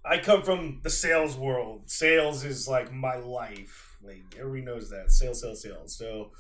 I 0.04 0.18
come 0.18 0.42
from 0.42 0.80
the 0.82 0.90
sales 0.90 1.36
world. 1.36 1.82
Sales 1.90 2.44
is 2.44 2.66
like 2.66 2.92
my 2.92 3.16
life. 3.16 3.96
Like 4.02 4.22
everybody 4.38 4.62
knows 4.62 4.90
that. 4.90 5.10
Sales, 5.10 5.40
sales, 5.40 5.62
sales. 5.62 5.96
So 5.96 6.30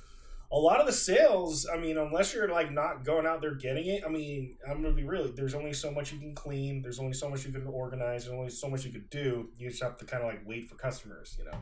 a 0.50 0.56
lot 0.56 0.80
of 0.80 0.86
the 0.86 0.92
sales, 0.92 1.66
I 1.72 1.78
mean, 1.78 1.96
unless 1.96 2.34
you're 2.34 2.48
like 2.48 2.70
not 2.72 3.04
going 3.04 3.26
out 3.26 3.40
there 3.40 3.54
getting 3.54 3.86
it, 3.86 4.04
I 4.06 4.08
mean, 4.08 4.56
I'm 4.68 4.82
gonna 4.82 4.94
be 4.94 5.04
really. 5.04 5.30
There's 5.30 5.54
only 5.54 5.72
so 5.72 5.90
much 5.90 6.12
you 6.12 6.18
can 6.18 6.34
clean. 6.34 6.82
There's 6.82 6.98
only 6.98 7.14
so 7.14 7.28
much 7.28 7.44
you 7.44 7.52
can 7.52 7.66
organize. 7.66 8.24
There's 8.24 8.36
only 8.36 8.50
so 8.50 8.68
much 8.68 8.84
you 8.84 8.92
could 8.92 9.10
do. 9.10 9.48
You 9.58 9.70
just 9.70 9.82
have 9.82 9.96
to 9.98 10.04
kind 10.04 10.22
of 10.22 10.28
like 10.28 10.46
wait 10.46 10.68
for 10.68 10.74
customers. 10.74 11.36
You 11.38 11.46
know, 11.46 11.58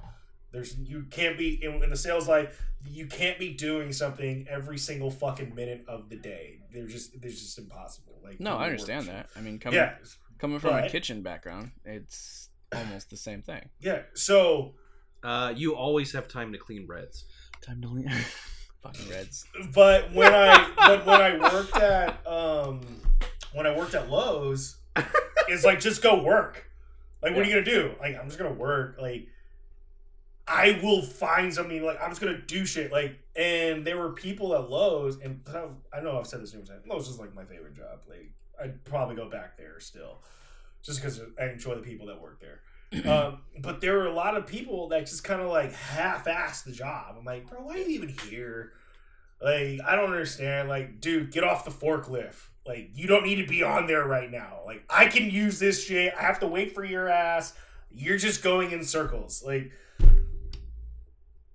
there's 0.53 0.77
you 0.79 1.05
can't 1.11 1.39
be 1.39 1.63
in, 1.63 1.83
in 1.83 1.91
the 1.91 1.97
sales 1.97 2.29
life. 2.29 2.61
You 2.89 3.07
can't 3.07 3.39
be 3.39 3.53
doing 3.53 3.93
something 3.93 4.47
every 4.49 4.79
single 4.79 5.11
fucking 5.11 5.55
minute 5.55 5.85
of 5.87 6.09
the 6.09 6.17
day. 6.17 6.61
There's 6.73 6.93
just 6.93 7.21
there's 7.21 7.41
just 7.41 7.59
impossible. 7.59 8.21
Like 8.23 8.41
No, 8.41 8.57
I 8.57 8.67
understand 8.67 9.07
that. 9.09 9.29
I 9.37 9.41
mean, 9.41 9.59
coming 9.59 9.77
Yeah, 9.79 9.95
coming 10.39 10.59
from 10.59 10.75
a 10.75 10.89
kitchen 10.89 11.23
background, 11.23 11.73
it's 11.85 12.49
almost 12.75 13.11
the 13.11 13.17
same 13.17 13.43
thing. 13.43 13.69
yeah. 13.81 14.03
So, 14.15 14.75
Uh, 15.23 15.53
you 15.55 15.75
always 15.75 16.13
have 16.13 16.29
time 16.29 16.53
to 16.53 16.59
clean 16.59 16.87
reds. 16.87 17.25
Time 17.61 17.83
to 17.83 17.89
clean 17.89 18.11
Fucking 18.83 19.11
Reds. 19.11 19.45
but 19.75 20.11
when 20.15 20.33
I 20.35 20.71
but 20.77 21.05
when 21.11 21.21
I 21.21 21.37
worked 21.53 21.77
at 21.77 22.27
um 22.27 22.81
when 23.53 23.67
I 23.67 23.77
worked 23.77 23.95
at 23.95 24.09
Lowe's, 24.09 24.79
it's 25.49 25.65
like 25.65 25.81
just 25.81 26.01
go 26.03 26.23
work. 26.23 26.71
Like, 27.23 27.35
what 27.37 27.45
are 27.45 27.49
you 27.49 27.53
gonna 27.57 27.65
do? 27.65 27.95
Like, 28.01 28.17
I'm 28.19 28.27
just 28.27 28.39
gonna 28.39 28.55
work. 28.55 28.97
Like, 28.99 29.27
I 30.51 30.81
will 30.83 31.01
find 31.01 31.55
something. 31.55 31.81
Like, 31.83 32.03
I'm 32.03 32.11
just 32.11 32.21
gonna 32.21 32.41
do 32.41 32.67
shit. 32.67 32.91
Like, 32.91 33.21
and 33.37 33.87
there 33.87 33.97
were 33.97 34.11
people 34.11 34.53
at 34.55 34.69
Lowe's, 34.69 35.17
and 35.21 35.41
I 35.93 36.01
know 36.01 36.19
I've 36.19 36.27
said 36.27 36.43
this 36.43 36.53
numerous 36.53 36.71
times. 36.71 36.83
Lowe's 36.89 37.09
is 37.09 37.21
like 37.21 37.35
my 37.35 37.45
favorite 37.45 37.77
job. 37.77 38.01
Like, 38.09 38.33
I'd 38.61 38.85
probably 38.85 39.15
go 39.15 39.31
back 39.31 39.57
there 39.57 39.79
still, 39.79 40.19
just 40.83 41.01
because 41.01 41.21
I 41.41 41.47
enjoy 41.47 41.77
the 41.77 41.83
people 41.83 42.09
that 42.09 42.21
work 42.21 42.41
there. 42.41 42.61
um, 43.09 43.43
but 43.61 43.81
there 43.81 43.99
were 43.99 44.07
a 44.07 44.13
lot 44.13 44.37
of 44.37 44.49
people 44.49 44.89
that 44.89 45.07
just 45.07 45.23
kind 45.23 45.41
of 45.41 45.49
like 45.49 45.73
half-ass 45.73 46.63
the 46.63 46.73
job. 46.73 47.15
I'm 47.17 47.25
like, 47.25 47.49
bro, 47.49 47.61
why 47.61 47.75
are 47.75 47.79
you 47.79 47.87
even 47.91 48.09
here? 48.09 48.73
Like, 49.41 49.79
I 49.87 49.95
don't 49.95 50.07
understand. 50.07 50.69
Like, 50.69 51.01
dude, 51.01 51.31
get 51.31 51.45
off 51.45 51.65
the 51.65 51.71
forklift. 51.71 52.49
Like, 52.67 52.91
you 52.95 53.07
don't 53.07 53.25
need 53.25 53.37
to 53.37 53.47
be 53.47 53.63
on 53.63 53.87
there 53.87 54.05
right 54.05 54.31
now. 54.31 54.63
Like, 54.67 54.83
I 54.91 55.07
can 55.07 55.31
use 55.31 55.61
this 55.61 55.85
shit. 55.85 56.13
I 56.19 56.23
have 56.23 56.41
to 56.41 56.49
wait 56.49 56.75
for 56.75 56.85
your 56.85 57.09
ass. 57.09 57.55
You're 57.93 58.19
just 58.19 58.43
going 58.43 58.73
in 58.73 58.83
circles. 58.83 59.45
Like, 59.47 59.71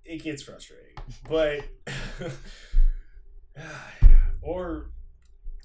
it 0.08 0.22
gets 0.22 0.42
frustrating. 0.42 0.94
But, 1.28 1.60
or 4.42 4.90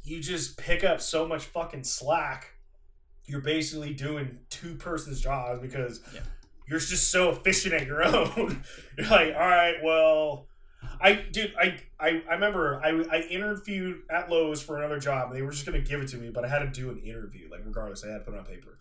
you 0.03 0.19
just 0.21 0.57
pick 0.57 0.83
up 0.83 1.01
so 1.01 1.27
much 1.27 1.43
fucking 1.45 1.83
slack. 1.83 2.47
You're 3.25 3.41
basically 3.41 3.93
doing 3.93 4.39
two 4.49 4.75
persons' 4.75 5.21
jobs 5.21 5.59
because 5.61 6.01
Yeah. 6.13 6.21
you're 6.67 6.79
just 6.79 7.11
so 7.11 7.29
efficient 7.29 7.73
at 7.73 7.85
your 7.85 8.03
own. 8.05 8.63
you're 8.97 9.07
like, 9.07 9.33
all 9.35 9.47
right, 9.47 9.75
well, 9.83 10.47
I 10.99 11.13
dude, 11.13 11.53
I 11.59 11.77
I, 11.99 12.23
I 12.29 12.33
remember 12.33 12.81
I, 12.83 12.89
I 13.17 13.21
interviewed 13.29 14.01
at 14.09 14.29
Lowe's 14.31 14.61
for 14.63 14.77
another 14.77 14.99
job. 14.99 15.27
and 15.29 15.37
They 15.37 15.43
were 15.43 15.51
just 15.51 15.65
gonna 15.65 15.79
give 15.81 16.01
it 16.01 16.07
to 16.09 16.17
me, 16.17 16.29
but 16.31 16.43
I 16.43 16.47
had 16.47 16.59
to 16.59 16.67
do 16.67 16.89
an 16.89 16.97
interview. 16.99 17.47
Like 17.51 17.61
regardless, 17.63 18.03
I 18.03 18.09
had 18.11 18.19
to 18.19 18.23
put 18.25 18.33
it 18.33 18.39
on 18.39 18.45
paper. 18.45 18.79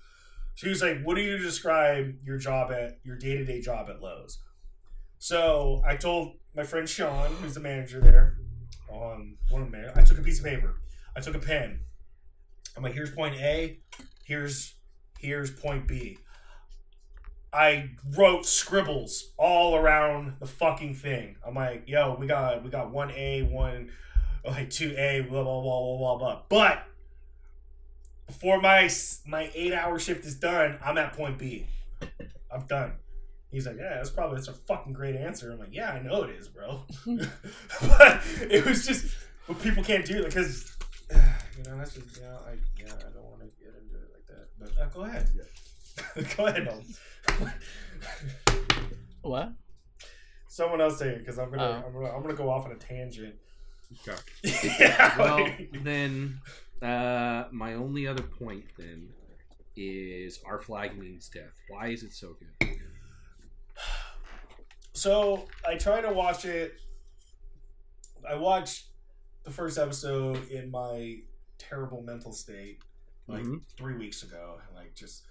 She 0.55 0.69
was 0.69 0.81
like, 0.83 1.03
"What 1.03 1.17
do 1.17 1.23
you 1.23 1.37
describe 1.39 2.17
your 2.25 2.37
job 2.39 2.71
at 2.73 2.99
your 3.05 3.17
day 3.17 3.37
to 3.37 3.45
day 3.45 3.61
job 3.61 3.89
at 3.91 4.01
Lowe's?" 4.03 4.39
So 5.21 5.83
I 5.87 5.97
told 5.97 6.33
my 6.57 6.65
friend 6.65 6.89
Sean, 6.89 7.31
who's 7.35 7.53
the 7.53 7.61
manager 7.61 8.01
there, 8.01 8.39
um, 8.91 9.37
one 9.51 9.63
of 9.63 9.71
man. 9.71 9.93
I 9.95 10.01
took 10.01 10.19
a 10.19 10.23
piece 10.23 10.39
of 10.39 10.47
paper. 10.47 10.81
I 11.15 11.21
took 11.21 11.35
a 11.35 11.39
pen. 11.39 11.81
I'm 12.75 12.83
like, 12.83 12.95
"Here's 12.95 13.11
point 13.11 13.35
A. 13.35 13.79
Here's 14.25 14.75
here's 15.19 15.51
point 15.51 15.87
B. 15.87 16.17
I 17.53 17.91
wrote 18.17 18.47
scribbles 18.47 19.33
all 19.37 19.77
around 19.77 20.37
the 20.41 20.47
fucking 20.47 20.95
thing. 20.95 21.37
I'm 21.47 21.55
like, 21.55 21.85
yo, 21.87 22.17
we 22.19 22.27
got 22.27 22.65
we 22.65 22.71
got 22.71 22.91
one 22.91 23.11
A, 23.11 23.43
one 23.43 23.91
like 24.43 24.71
two 24.71 24.95
A, 24.97 25.21
blah 25.21 25.43
blah 25.43 25.61
blah 25.61 25.81
blah 25.81 25.99
blah 25.99 26.17
blah. 26.17 26.43
But 26.49 26.87
before 28.27 28.59
my 28.59 28.89
my 29.27 29.51
eight 29.55 29.75
hour 29.75 29.99
shift 29.99 30.25
is 30.25 30.37
done, 30.37 30.79
I'm 30.83 30.97
at 30.97 31.13
point 31.13 31.37
B. 31.37 31.67
I'm 32.51 32.67
done. 32.67 32.95
He's 33.51 33.67
like, 33.67 33.77
yeah, 33.79 33.95
that's 33.97 34.11
probably 34.11 34.37
that's 34.37 34.49
a 34.49 34.53
fucking 34.55 34.93
great 34.93 35.17
answer. 35.17 35.51
I'm 35.51 35.59
like, 35.59 35.71
yeah, 35.73 35.91
I 35.91 36.01
know 36.01 36.23
it 36.23 36.31
is, 36.31 36.49
bro. 36.49 36.83
but 37.07 38.23
it 38.43 38.65
was 38.65 38.87
just 38.87 39.15
what 39.47 39.61
people 39.61 39.83
can't 39.83 40.05
do 40.05 40.19
it 40.21 40.27
because 40.27 40.77
you 41.11 41.17
know 41.65 41.77
that's 41.79 41.95
just 41.95 42.21
know 42.23 42.39
I 42.47 42.53
yeah 42.79 42.93
I 42.93 43.13
don't 43.13 43.25
want 43.25 43.41
to 43.41 43.47
get 43.59 43.75
into 43.75 43.97
it 43.97 44.11
like 44.15 44.27
that. 44.29 44.49
But 44.59 44.81
uh, 44.81 44.89
go 44.89 45.03
ahead. 45.03 45.31
go 46.37 46.47
ahead. 46.47 46.65
Nolan. 46.65 47.53
What? 49.23 49.53
Someone 50.49 50.81
else 50.81 50.99
say 50.99 51.09
it 51.11 51.19
because 51.19 51.39
I'm 51.39 51.51
gonna, 51.51 51.63
Oh. 51.63 51.87
I'm 51.87 51.93
gonna 51.93 52.15
I'm 52.15 52.23
gonna 52.23 52.35
go 52.35 52.49
off 52.51 52.67
on 52.67 52.73
a 52.73 52.77
tangent. 52.77 53.35
Okay. 54.09 54.21
yeah. 54.79 55.19
Well, 55.19 55.49
then, 55.83 56.41
uh, 56.81 57.45
my 57.51 57.75
only 57.75 58.07
other 58.07 58.23
point 58.23 58.65
then 58.79 59.09
is 59.77 60.41
our 60.47 60.59
flag 60.61 60.97
means 60.97 61.29
death. 61.29 61.53
Why 61.69 61.89
is 61.89 62.05
it 62.05 62.13
so 62.13 62.37
good? 62.39 62.79
So 64.93 65.49
I 65.67 65.77
try 65.77 66.01
to 66.01 66.13
watch 66.13 66.45
it. 66.45 66.75
I 68.29 68.35
watched 68.35 68.87
the 69.45 69.51
first 69.51 69.79
episode 69.79 70.49
in 70.51 70.71
my 70.71 71.21
terrible 71.59 72.03
mental 72.03 72.33
state 72.33 72.81
like 73.27 73.45
Mhm. 73.45 73.63
three 73.77 73.95
weeks 73.95 74.23
ago. 74.23 74.61
Like 74.75 74.95
just 74.95 75.25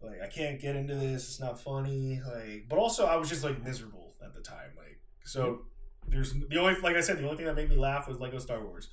like 0.00 0.20
I 0.20 0.26
can't 0.28 0.60
get 0.60 0.76
into 0.76 0.94
this. 0.94 1.24
It's 1.28 1.40
not 1.40 1.60
funny. 1.60 2.20
Like, 2.20 2.66
but 2.68 2.78
also 2.78 3.06
I 3.06 3.16
was 3.16 3.28
just 3.28 3.44
like 3.44 3.62
miserable 3.62 4.14
at 4.22 4.34
the 4.34 4.40
time. 4.40 4.72
Like 4.76 5.00
so, 5.24 5.66
there's 6.06 6.32
the 6.34 6.58
only 6.58 6.78
like 6.80 6.96
I 6.96 7.00
said 7.00 7.18
the 7.18 7.24
only 7.24 7.36
thing 7.36 7.46
that 7.46 7.54
made 7.56 7.70
me 7.70 7.76
laugh 7.76 8.08
was 8.08 8.18
Lego 8.18 8.38
Star 8.38 8.62
Wars. 8.64 8.88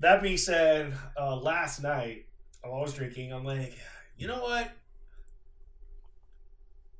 That 0.00 0.22
being 0.22 0.36
said, 0.36 0.96
uh, 1.18 1.34
last 1.36 1.82
night 1.82 2.26
while 2.62 2.74
I 2.78 2.80
was 2.82 2.94
drinking, 2.94 3.32
I'm 3.32 3.44
like, 3.44 3.74
you 4.16 4.28
know 4.28 4.40
what? 4.42 4.70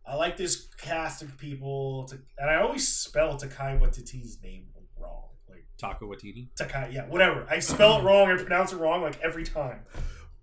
I 0.08 0.14
like 0.14 0.36
this 0.36 0.68
cast 0.78 1.22
of 1.22 1.36
people, 1.36 2.06
to, 2.08 2.18
and 2.38 2.50
I 2.50 2.56
always 2.56 2.88
spell 2.88 3.36
Takai 3.36 3.78
Waititi's 3.78 4.38
name 4.42 4.68
wrong. 4.98 5.24
Like 5.48 5.66
Taco 5.76 6.06
Watiti. 6.06 6.48
Takai, 6.56 6.90
yeah, 6.92 7.06
whatever. 7.06 7.46
I 7.48 7.58
spell 7.58 8.00
it 8.00 8.02
wrong 8.04 8.28
I 8.28 8.36
pronounce 8.36 8.72
it 8.72 8.76
wrong 8.76 9.02
like 9.02 9.20
every 9.20 9.44
time. 9.44 9.80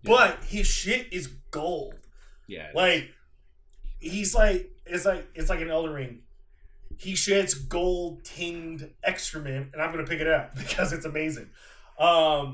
But 0.03 0.37
his 0.45 0.67
shit 0.67 1.11
is 1.11 1.27
gold. 1.49 1.95
Yeah. 2.47 2.69
Like 2.75 3.09
he's 3.99 4.35
like 4.35 4.71
it's 4.85 5.05
like 5.05 5.27
it's 5.33 5.49
like 5.49 5.61
an 5.61 5.69
Elden 5.69 5.93
Ring. 5.93 6.19
He 6.97 7.13
shits 7.13 7.67
gold 7.67 8.23
tinged 8.23 8.91
excrement, 9.03 9.71
and 9.73 9.81
I'm 9.81 9.91
gonna 9.91 10.05
pick 10.05 10.21
it 10.21 10.27
up 10.27 10.55
because 10.57 10.93
it's 10.93 11.05
amazing. 11.05 11.49
Um, 11.97 12.51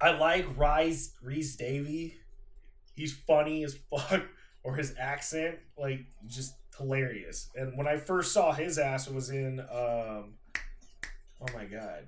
I 0.00 0.10
like 0.12 0.46
Rise 0.56 1.12
Rhys 1.22 1.56
Darby. 1.56 2.16
He's 2.94 3.14
funny 3.14 3.64
as 3.64 3.74
fuck, 3.90 4.22
or 4.62 4.74
his 4.76 4.94
accent 4.98 5.56
like 5.76 6.00
just 6.26 6.54
hilarious. 6.76 7.48
And 7.54 7.76
when 7.76 7.86
I 7.88 7.96
first 7.96 8.32
saw 8.32 8.52
his 8.52 8.78
ass, 8.78 9.06
it 9.08 9.14
was 9.14 9.30
in 9.30 9.60
um, 9.60 10.34
oh 11.40 11.46
my 11.54 11.64
god, 11.64 12.06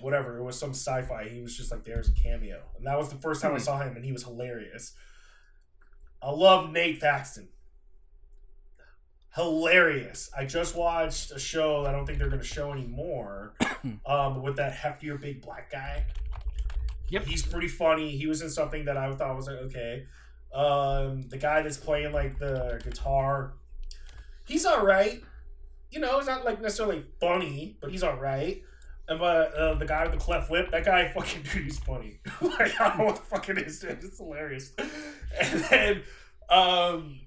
whatever. 0.00 0.38
It 0.38 0.42
was 0.42 0.58
some 0.58 0.70
sci-fi. 0.70 1.28
He 1.28 1.40
was 1.42 1.56
just 1.56 1.70
like 1.70 1.84
there's 1.84 2.08
a 2.08 2.12
cameo, 2.12 2.62
and 2.76 2.86
that 2.86 2.96
was 2.98 3.08
the 3.08 3.16
first 3.16 3.42
time 3.42 3.52
I 3.52 3.56
Hmm. 3.58 3.62
saw 3.62 3.78
him, 3.80 3.96
and 3.96 4.04
he 4.04 4.12
was 4.12 4.24
hilarious. 4.24 4.94
I 6.20 6.30
love 6.30 6.70
Nate 6.70 7.00
Faxon. 7.00 7.48
Hilarious. 9.34 10.30
I 10.36 10.44
just 10.44 10.76
watched 10.76 11.30
a 11.32 11.38
show 11.38 11.86
I 11.86 11.92
don't 11.92 12.04
think 12.04 12.18
they're 12.18 12.28
going 12.28 12.42
to 12.42 12.46
show 12.46 12.70
anymore 12.72 13.54
um, 14.06 14.42
with 14.42 14.56
that 14.56 14.74
heftier 14.74 15.18
big 15.18 15.40
black 15.40 15.70
guy. 15.72 16.04
Yep. 17.08 17.24
He's 17.24 17.44
pretty 17.44 17.68
funny. 17.68 18.10
He 18.16 18.26
was 18.26 18.42
in 18.42 18.50
something 18.50 18.84
that 18.84 18.96
I 18.98 19.10
thought 19.14 19.34
was 19.34 19.46
like, 19.46 19.56
okay. 19.56 20.04
Um, 20.54 21.28
the 21.28 21.38
guy 21.38 21.62
that's 21.62 21.78
playing 21.78 22.12
like 22.12 22.38
the 22.38 22.80
guitar, 22.84 23.54
he's 24.46 24.66
all 24.66 24.84
right. 24.84 25.22
You 25.90 26.00
know, 26.00 26.18
he's 26.18 26.26
not 26.26 26.44
like 26.44 26.60
necessarily 26.60 27.04
funny, 27.20 27.76
but 27.80 27.90
he's 27.90 28.02
all 28.02 28.16
right. 28.16 28.62
And 29.08 29.18
but 29.18 29.54
uh, 29.54 29.74
the 29.74 29.86
guy 29.86 30.04
with 30.04 30.12
the 30.12 30.18
cleft 30.18 30.50
lip, 30.50 30.70
that 30.70 30.84
guy 30.84 31.08
fucking 31.14 31.42
dude, 31.42 31.64
he's 31.64 31.78
funny. 31.78 32.20
like 32.40 32.80
I 32.80 32.88
don't 32.88 32.98
know 32.98 33.04
what 33.06 33.16
the 33.16 33.22
fuck 33.22 33.48
it 33.48 33.58
is, 33.58 33.80
dude. 33.80 34.02
It's 34.02 34.18
hilarious. 34.18 34.72
And 35.40 35.64
then 35.64 36.02
um 36.50 37.20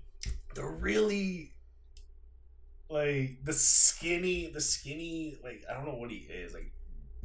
the 0.53 0.63
really 0.63 1.53
like 2.87 3.43
the 3.43 3.53
skinny, 3.53 4.51
the 4.53 4.61
skinny, 4.61 5.37
like 5.43 5.63
I 5.69 5.73
don't 5.73 5.85
know 5.85 5.95
what 5.95 6.11
he 6.11 6.17
is. 6.17 6.53
Like 6.53 6.71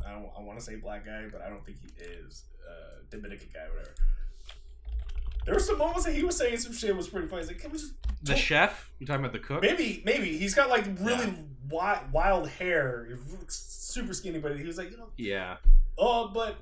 I 0.06 0.12
don't, 0.12 0.30
I 0.36 0.42
want 0.42 0.58
to 0.58 0.64
say 0.64 0.76
black 0.76 1.04
guy, 1.04 1.26
but 1.30 1.42
I 1.42 1.50
don't 1.50 1.64
think 1.64 1.78
he 1.80 1.92
is 2.02 2.44
uh, 2.68 3.02
Dominican 3.10 3.48
guy, 3.52 3.68
whatever. 3.68 3.94
There 5.44 5.54
were 5.54 5.60
some 5.60 5.78
moments 5.78 6.04
that 6.04 6.14
he 6.14 6.22
was 6.22 6.36
saying 6.36 6.58
some 6.58 6.72
shit 6.72 6.94
was 6.96 7.08
pretty 7.08 7.26
funny. 7.28 7.42
He's 7.42 7.48
like, 7.50 7.58
can 7.60 7.70
we 7.72 7.78
just 7.78 7.94
The 8.22 8.36
chef? 8.36 8.90
You 8.98 9.06
talking 9.06 9.20
about 9.24 9.32
the 9.32 9.38
cook? 9.38 9.62
Maybe, 9.62 10.02
maybe 10.04 10.36
he's 10.36 10.54
got 10.54 10.68
like 10.68 10.84
really 11.00 11.24
Yeah. 11.26 11.32
wild, 11.68 12.12
wild 12.12 12.48
hair, 12.48 13.06
He 13.08 13.14
looks 13.36 13.56
super 13.56 14.12
skinny, 14.14 14.38
but 14.38 14.56
he 14.58 14.64
was 14.64 14.76
like, 14.78 14.90
you 14.90 14.96
know, 14.98 15.08
Yeah. 15.16 15.56
oh, 15.98 16.28
but 16.28 16.56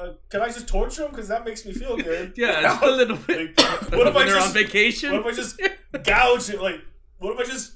uh, 0.00 0.12
can 0.30 0.40
I 0.40 0.46
just 0.46 0.68
torture 0.68 1.04
him 1.04 1.10
because 1.10 1.28
that 1.28 1.44
makes 1.44 1.66
me 1.66 1.72
feel 1.72 1.96
good? 1.96 2.32
Yeah, 2.36 2.74
it's 2.74 2.82
a 2.82 2.86
little 2.86 3.16
bit. 3.16 3.56
Like, 3.58 3.90
what 3.92 4.06
if 4.06 4.16
I 4.16 4.26
just, 4.26 4.48
on 4.48 4.54
vacation? 4.54 5.12
what 5.12 5.20
if 5.26 5.26
I 5.26 5.36
just 5.36 5.60
gouge 6.04 6.50
it? 6.50 6.62
Like, 6.62 6.80
what 7.18 7.34
if 7.34 7.40
I 7.40 7.50
just, 7.50 7.72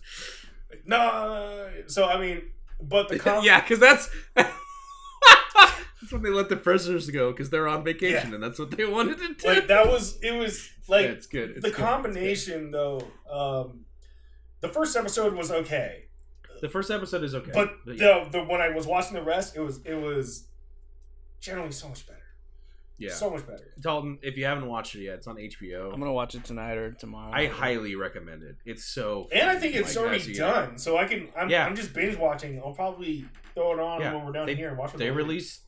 like, 0.70 0.86
nah? 0.86 1.66
So 1.88 2.06
I 2.06 2.18
mean, 2.20 2.42
but 2.80 3.08
the 3.08 3.18
com- 3.20 3.44
yeah, 3.44 3.60
because 3.60 3.80
that's 3.80 4.08
when 6.12 6.22
they 6.22 6.30
let 6.30 6.48
the 6.48 6.56
prisoners 6.56 7.08
go 7.10 7.32
because 7.32 7.50
they're 7.50 7.68
on 7.68 7.82
vacation 7.84 8.28
Yeah. 8.30 8.34
and 8.34 8.42
that's 8.42 8.58
what 8.58 8.70
they 8.70 8.84
wanted 8.84 9.18
to 9.18 9.34
do. 9.34 9.46
like 9.48 9.66
that 9.68 9.86
was 9.86 10.18
it 10.22 10.32
was 10.32 10.68
like 10.88 11.04
yeah, 11.06 11.12
it's 11.12 11.26
good. 11.26 11.50
It's 11.50 11.62
the 11.62 11.70
good. 11.70 11.76
combination 11.76 12.70
though. 12.70 13.00
Um, 13.30 13.84
the 14.60 14.68
first 14.68 14.96
episode 14.96 15.34
was 15.34 15.50
okay, 15.50 16.04
The 16.60 16.68
first 16.68 16.90
episode 16.90 17.24
is 17.24 17.34
okay, 17.34 17.50
but 17.52 17.74
yeah, 17.86 18.24
the 18.30 18.38
the 18.38 18.44
when 18.44 18.60
I 18.60 18.68
was 18.68 18.86
watching 18.86 19.14
the 19.14 19.22
rest, 19.22 19.56
it 19.56 19.60
was 19.60 19.80
it 19.84 19.94
was 19.94 20.46
generally 21.40 21.72
so 21.72 21.88
much 21.88 22.06
better. 22.06 22.18
yeah. 22.98 23.12
So 23.12 23.30
much 23.30 23.44
better. 23.46 23.72
Dalton, 23.80 24.18
if 24.22 24.36
you 24.36 24.44
haven't 24.44 24.66
watched 24.68 24.94
it 24.94 25.02
yet, 25.02 25.14
it's 25.16 25.26
on 25.26 25.36
HBO. 25.36 25.92
I'm 25.92 25.98
gonna 25.98 26.12
watch 26.12 26.34
it 26.36 26.44
tonight 26.44 26.76
or 26.76 26.92
tomorrow. 26.92 27.32
I 27.32 27.46
highly 27.46 27.96
recommend 27.96 28.42
it. 28.44 28.56
It's 28.64 28.84
so. 28.84 29.26
And 29.32 29.50
I 29.50 29.56
think 29.58 29.74
it's 29.74 29.96
like, 29.96 30.04
already 30.06 30.30
as 30.30 30.38
done, 30.38 30.78
so 30.78 30.96
I 30.96 31.06
can. 31.06 31.28
I'm, 31.36 31.50
Yeah. 31.50 31.66
I'm 31.66 31.74
just 31.74 31.92
binge 31.92 32.16
watching. 32.16 32.60
I'll 32.64 32.72
probably 32.74 33.24
throw 33.54 33.72
it 33.72 33.80
on 33.80 34.00
Yeah. 34.00 34.14
when 34.14 34.26
we're 34.26 34.32
down 34.32 34.46
They- 34.46 34.54
here 34.54 34.68
and 34.68 34.78
watch 34.78 34.94
it. 34.94 34.98
They 34.98 35.08
all 35.10 35.16
week. 35.16 35.26
released 35.26 35.62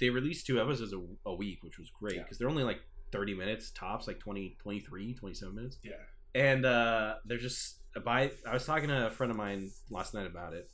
they 0.00 0.10
released 0.10 0.46
two 0.46 0.60
episodes 0.60 0.92
a, 0.92 1.00
a 1.28 1.34
week, 1.34 1.62
which 1.62 1.78
was 1.78 1.90
great 1.90 2.16
Yeah. 2.16 2.22
because 2.22 2.38
they're 2.38 2.48
only 2.50 2.64
like 2.64 2.80
30 3.12 3.34
minutes 3.34 3.70
tops, 3.70 4.06
like 4.06 4.18
20, 4.20 4.56
23, 4.60 5.14
27 5.14 5.54
minutes. 5.54 5.78
Yeah. 5.82 5.92
and 6.34 6.64
uh, 6.64 7.16
they're 7.26 7.38
just 7.38 7.76
by. 8.04 8.30
I 8.48 8.52
was 8.54 8.64
talking 8.64 8.88
to 8.88 9.06
a 9.06 9.10
friend 9.10 9.30
of 9.30 9.36
mine 9.36 9.70
last 9.90 10.14
night 10.14 10.26
about 10.26 10.54
it. 10.54 10.70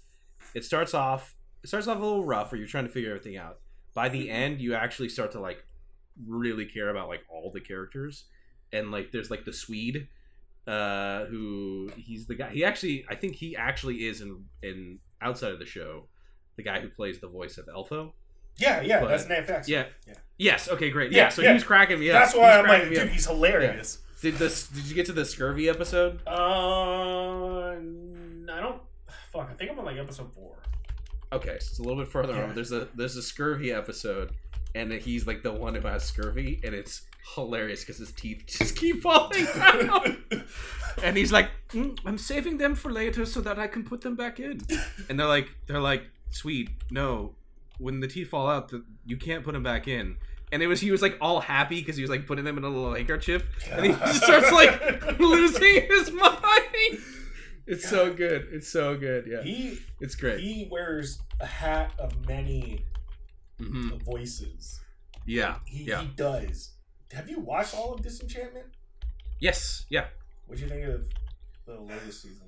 It 0.54 0.64
starts 0.64 0.94
off. 0.94 1.34
It 1.64 1.68
starts 1.68 1.88
off 1.88 1.98
a 1.98 2.00
little 2.00 2.24
rough, 2.24 2.52
where 2.52 2.58
you're 2.60 2.68
trying 2.68 2.86
to 2.86 2.90
figure 2.92 3.10
everything 3.10 3.36
out. 3.36 3.58
By 3.94 4.08
the 4.08 4.30
end, 4.30 4.60
you 4.60 4.74
actually 4.74 5.08
start 5.08 5.32
to 5.32 5.40
like 5.40 5.64
really 6.26 6.64
care 6.66 6.88
about 6.90 7.08
like 7.08 7.22
all 7.28 7.50
the 7.52 7.60
characters, 7.60 8.24
and 8.72 8.92
like 8.92 9.10
there's 9.10 9.30
like 9.32 9.44
the 9.44 9.52
Swede, 9.52 10.06
uh, 10.68 11.24
who 11.24 11.90
he's 11.96 12.26
the 12.28 12.36
guy. 12.36 12.50
He 12.50 12.64
actually, 12.64 13.04
I 13.08 13.16
think 13.16 13.34
he 13.34 13.56
actually 13.56 14.06
is 14.06 14.20
in 14.20 14.44
in 14.62 15.00
outside 15.20 15.50
of 15.52 15.58
the 15.58 15.66
show, 15.66 16.06
the 16.56 16.62
guy 16.62 16.78
who 16.80 16.88
plays 16.88 17.18
the 17.20 17.28
voice 17.28 17.58
of 17.58 17.66
Elfo. 17.66 18.12
Yeah, 18.58 18.80
yeah, 18.82 19.00
But- 19.00 19.08
that's 19.08 19.28
Nate 19.28 19.46
Faxon. 19.46 19.72
Yeah. 19.72 19.84
Yeah. 20.06 20.14
Yes. 20.36 20.68
Okay. 20.68 20.90
Great. 20.90 21.10
Yeah. 21.12 21.24
Yeah, 21.24 21.28
so 21.30 21.42
yeah. 21.42 21.48
he 21.48 21.54
was 21.54 21.64
cracking 21.64 21.98
me 21.98 22.10
up. 22.10 22.22
That's 22.22 22.34
why 22.36 22.58
I'm 22.58 22.66
like, 22.66 22.88
dude, 22.88 22.98
up. 22.98 23.08
he's 23.08 23.26
hilarious. 23.26 23.98
Did 24.20 24.34
this? 24.36 24.66
Did 24.68 24.84
you 24.86 24.94
get 24.94 25.06
to 25.06 25.12
the 25.12 25.24
scurvy 25.24 25.68
episode? 25.68 26.20
Uh, 26.26 27.70
I 27.70 28.60
don't. 28.60 28.82
Fuck, 29.32 29.48
I 29.50 29.54
think 29.54 29.70
I'm 29.70 29.78
on 29.78 29.84
like 29.84 29.96
episode 29.98 30.32
four. 30.34 30.56
Okay, 31.32 31.50
so 31.50 31.54
it's 31.70 31.78
a 31.78 31.82
little 31.82 31.98
bit 32.02 32.08
further 32.10 32.34
on. 32.42 32.54
There's 32.54 32.72
a 32.72 32.88
there's 32.94 33.16
a 33.16 33.22
scurvy 33.22 33.72
episode, 33.72 34.32
and 34.74 34.92
he's 34.92 35.26
like 35.26 35.42
the 35.42 35.52
one 35.52 35.74
who 35.74 35.86
has 35.86 36.04
scurvy, 36.04 36.60
and 36.64 36.74
it's 36.74 37.02
hilarious 37.34 37.80
because 37.80 37.98
his 37.98 38.12
teeth 38.12 38.44
just 38.58 38.76
keep 38.76 39.02
falling 39.02 39.46
out. 39.56 40.08
and 41.02 41.16
he's 41.16 41.30
like, 41.30 41.50
"Mm, 41.70 41.98
"I'm 42.04 42.18
saving 42.18 42.58
them 42.58 42.74
for 42.74 42.90
later 42.90 43.24
so 43.26 43.40
that 43.42 43.58
I 43.58 43.66
can 43.66 43.84
put 43.84 44.00
them 44.00 44.16
back 44.16 44.40
in." 44.40 44.60
And 45.08 45.20
they're 45.20 45.26
like, 45.26 45.48
"They're 45.66 45.80
like, 45.80 46.04
sweet, 46.30 46.70
no, 46.90 47.34
when 47.78 48.00
the 48.00 48.08
teeth 48.08 48.28
fall 48.30 48.48
out, 48.48 48.68
the, 48.68 48.84
you 49.06 49.16
can't 49.16 49.42
put 49.44 49.52
them 49.54 49.62
back 49.62 49.88
in." 49.88 50.16
And 50.50 50.62
it 50.62 50.66
was 50.66 50.80
he 50.80 50.90
was 50.90 51.02
like 51.02 51.16
all 51.20 51.40
happy 51.40 51.80
because 51.80 51.96
he 51.96 52.02
was 52.02 52.10
like 52.10 52.26
putting 52.26 52.44
them 52.44 52.56
in 52.58 52.64
a 52.64 52.68
little 52.68 52.94
handkerchief, 52.94 53.48
and 53.70 53.84
he 53.86 53.92
just 53.92 54.22
starts 54.22 54.50
like 54.52 55.18
losing 55.20 55.82
his 55.88 56.10
mind. 56.12 56.98
It's 57.70 57.86
so 57.86 58.14
good. 58.14 58.48
It's 58.50 58.66
so 58.66 58.96
good. 58.96 59.26
Yeah, 59.30 59.42
he 59.42 59.78
it's 60.00 60.14
great. 60.14 60.40
he 60.40 60.66
wears 60.70 61.18
a 61.38 61.44
hat 61.44 61.92
of 61.98 62.26
many 62.26 62.86
Mhm. 63.60 64.02
voices. 64.06 64.80
Yeah, 65.26 65.58
He, 65.66 65.84
yeah. 65.84 66.00
he 66.00 66.06
does. 66.08 66.70
Have 67.12 67.28
you 67.28 67.40
watched 67.40 67.74
all 67.74 67.92
of 67.92 68.00
Disenchantment? 68.02 68.68
Yes, 69.38 69.84
yeah. 69.90 70.06
What 70.46 70.56
do 70.56 70.64
you 70.64 70.70
think 70.70 70.84
of 70.86 71.08
the 71.66 71.78
latest 71.78 72.22
season? 72.22 72.47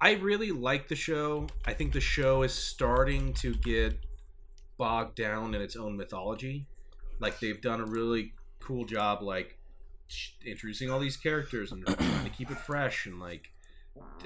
I 0.00 0.12
really 0.12 0.50
like 0.50 0.88
the 0.88 0.94
show. 0.94 1.46
I 1.64 1.72
think 1.72 1.92
the 1.92 2.00
show 2.00 2.42
is 2.42 2.52
starting 2.52 3.32
to 3.34 3.54
get 3.54 3.98
bogged 4.76 5.16
down 5.16 5.54
in 5.54 5.62
its 5.62 5.76
own 5.76 5.96
mythology. 5.96 6.66
Like 7.18 7.40
they've 7.40 7.60
done 7.60 7.80
a 7.80 7.86
really 7.86 8.34
cool 8.60 8.84
job, 8.84 9.22
like 9.22 9.58
introducing 10.44 10.90
all 10.90 10.98
these 10.98 11.16
characters 11.16 11.72
and 11.72 11.86
trying 11.86 12.24
to 12.24 12.30
keep 12.30 12.50
it 12.50 12.58
fresh 12.58 13.06
and 13.06 13.18
like 13.18 13.50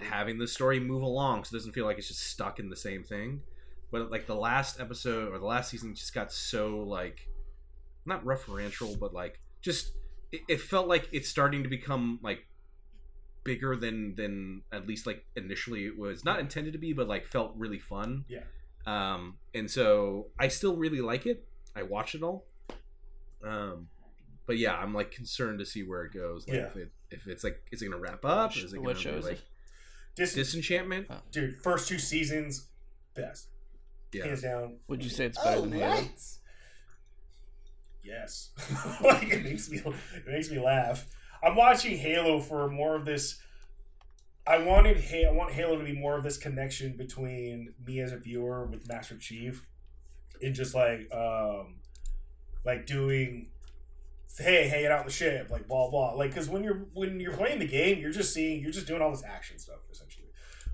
having 0.03 0.39
the 0.39 0.49
story 0.49 0.81
move 0.81 1.03
along, 1.03 1.45
so 1.45 1.55
it 1.55 1.59
doesn't 1.59 1.73
feel 1.73 1.87
like 1.87 1.99
it's 1.99 2.09
just 2.09 2.27
stuck 2.27 2.59
in 2.59 2.69
the 2.69 2.77
same 2.77 3.05
thing. 3.05 3.43
But 3.93 4.11
like 4.11 4.27
the 4.27 4.35
last 4.35 4.81
episode 4.81 5.33
or 5.33 5.39
the 5.39 5.47
last 5.47 5.71
season 5.71 5.95
just 5.95 6.15
got 6.15 6.33
so 6.33 6.79
like 6.79 7.29
not 8.05 8.25
referential, 8.25 8.99
but 8.99 9.15
like 9.15 9.39
just 9.63 9.93
it, 10.33 10.41
it 10.49 10.61
felt 10.61 10.89
like 10.89 11.09
it's 11.13 11.29
starting 11.29 11.63
to 11.63 11.69
become 11.69 12.19
like 12.23 12.47
bigger 13.45 13.75
than 13.77 14.15
than 14.17 14.63
at 14.73 14.87
least 14.87 15.07
like 15.07 15.25
initially 15.37 15.87
it 15.87 15.99
was 15.99 16.25
not 16.25 16.41
intended 16.41 16.73
to 16.75 16.79
be, 16.79 16.93
but 16.93 17.09
like 17.09 17.25
felt 17.27 17.53
really 17.57 17.79
fun. 17.79 18.25
Yeah. 18.29 18.43
Um, 18.87 19.37
and 19.55 19.71
so 19.71 20.29
I 20.39 20.49
still 20.49 20.77
really 20.77 21.01
like 21.01 21.27
it. 21.27 21.47
I 21.77 21.83
watch 21.83 22.15
it 22.15 22.23
all. 22.23 22.45
Um, 23.45 23.89
but 24.47 24.59
yeah, 24.59 24.75
I'm 24.77 24.93
like 24.95 25.11
concerned 25.11 25.59
to 25.61 25.67
see 25.67 25.83
where 25.83 26.03
it 26.05 26.13
goes. 26.13 26.47
Like 26.49 26.57
Yeah. 26.57 26.67
if 26.67 26.77
it 26.77 26.91
if 27.11 27.27
it's 27.27 27.45
like 27.45 27.63
is 27.73 27.83
it 27.83 27.87
gonna 27.89 28.01
wrap 28.01 28.25
up? 28.25 28.57
Is 28.57 28.73
it 28.73 28.77
gonna 28.77 28.89
What 28.89 29.03
be 29.03 29.11
like 29.21 29.33
it? 29.35 29.41
Dis- 30.17 30.35
Disenchantment? 30.35 31.09
dude, 31.31 31.57
first 31.63 31.89
two 31.89 31.99
seasons, 31.99 32.67
best, 33.15 33.49
Yeah. 34.13 34.27
hands 34.27 34.43
down. 34.43 34.79
Would 34.89 35.03
you 35.05 35.11
say 35.11 35.27
it's 35.27 35.43
better 35.43 35.61
than 35.63 35.73
Halo? 35.73 36.09
Yes, 38.03 38.51
like 39.05 39.29
it 39.31 39.45
makes 39.45 39.71
me 39.71 39.79
it 39.79 40.27
makes 40.27 40.51
me 40.51 40.59
laugh. 40.59 41.07
I'm 41.43 41.57
watching 41.57 41.97
Halo 41.97 42.41
for 42.41 42.69
more 42.69 42.97
of 42.97 43.05
this. 43.05 43.39
I 44.47 44.59
wanted 44.59 44.97
I 44.97 45.31
want 45.31 45.53
Halo 45.53 45.79
to 45.79 45.85
be 45.85 45.93
more 45.93 46.17
of 46.17 46.25
this 46.25 46.37
connection 46.37 46.97
between 46.97 47.75
me 47.87 48.01
as 48.01 48.13
a 48.13 48.17
viewer 48.17 48.67
with 48.67 48.89
Master 48.89 49.17
Chief, 49.17 49.67
and 50.43 50.55
just 50.55 50.75
like 50.75 51.13
um, 51.15 51.77
like 52.65 52.87
doing, 52.87 53.49
hey, 54.39 54.69
hanging 54.69 54.87
out 54.87 55.01
in 55.01 55.07
the 55.07 55.13
ship, 55.13 55.51
like 55.51 55.69
blah 55.69 55.89
blah. 55.91 56.15
Like 56.15 56.31
because 56.31 56.49
when 56.49 56.65
you're 56.65 56.87
when 56.95 57.21
you're 57.21 57.37
playing 57.37 57.59
the 57.59 57.67
game, 57.67 58.01
you're 58.01 58.11
just 58.11 58.35
seeing 58.35 58.61
you're 58.61 58.73
just 58.73 58.87
doing 58.87 59.03
all 59.03 59.11
this 59.11 59.25
action 59.25 59.59
stuff 59.59 59.79
essentially. 59.93 60.27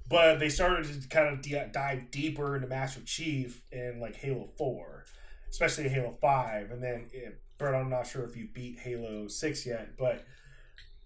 But 0.09 0.39
they 0.39 0.49
started 0.49 1.03
to 1.03 1.09
kind 1.09 1.29
of 1.29 1.43
di- 1.43 1.69
dive 1.73 2.11
deeper 2.13 2.55
into 2.55 2.69
Master 2.69 3.01
Chief 3.01 3.63
in 3.73 4.01
like 4.01 4.17
Halo 4.17 4.49
Four 4.57 5.05
especially 5.51 5.89
Halo 5.89 6.17
Five, 6.21 6.71
and 6.71 6.83
then 6.83 7.07
it, 7.13 7.41
I'm 7.61 7.89
not 7.89 8.07
sure 8.07 8.25
if 8.25 8.37
you 8.37 8.49
beat 8.53 8.79
Halo 8.79 9.29
Six 9.29 9.67
yet, 9.67 9.97
but 9.99 10.25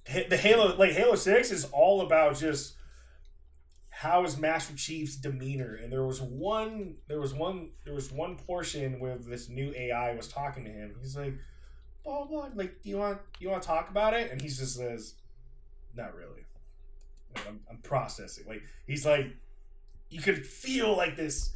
the 0.07 0.37
Halo 0.37 0.77
like 0.77 0.93
Halo 0.93 1.15
Six 1.15 1.51
is 1.51 1.67
all 1.73 2.01
about 2.01 2.39
just 2.39 2.75
how 3.91 4.25
is 4.25 4.39
Master 4.39 4.75
Chief's 4.75 5.17
demeanor, 5.17 5.75
and 5.75 5.93
there 5.93 6.07
was 6.07 6.23
one, 6.23 6.95
there 7.07 7.21
was 7.21 7.35
one, 7.35 7.69
there 7.85 7.93
was 7.93 8.11
one 8.11 8.37
portion 8.37 8.99
where 8.99 9.19
this 9.19 9.51
new 9.51 9.75
AI 9.77 10.15
was 10.15 10.27
talking 10.27 10.65
to 10.65 10.71
him. 10.71 10.95
He's 11.03 11.17
like, 11.17 11.35
blah 12.03 12.25
blah, 12.25 12.49
like, 12.55 12.83
do 12.83 12.89
you 12.89 12.97
want 12.97 13.19
you 13.41 13.51
want 13.51 13.63
to 13.63 13.69
talk 13.69 13.91
about 13.91 14.15
it? 14.15 14.31
And 14.33 14.41
he 14.41 14.49
just 14.49 14.77
says, 14.77 15.17
not 15.95 16.15
really. 16.15 16.47
Like, 17.35 17.47
I'm, 17.47 17.61
I'm 17.71 17.77
processing. 17.79 18.45
Like 18.49 18.63
he's 18.87 19.05
like, 19.05 19.37
you 20.09 20.21
could 20.21 20.47
feel 20.47 20.97
like 20.97 21.17
this 21.17 21.53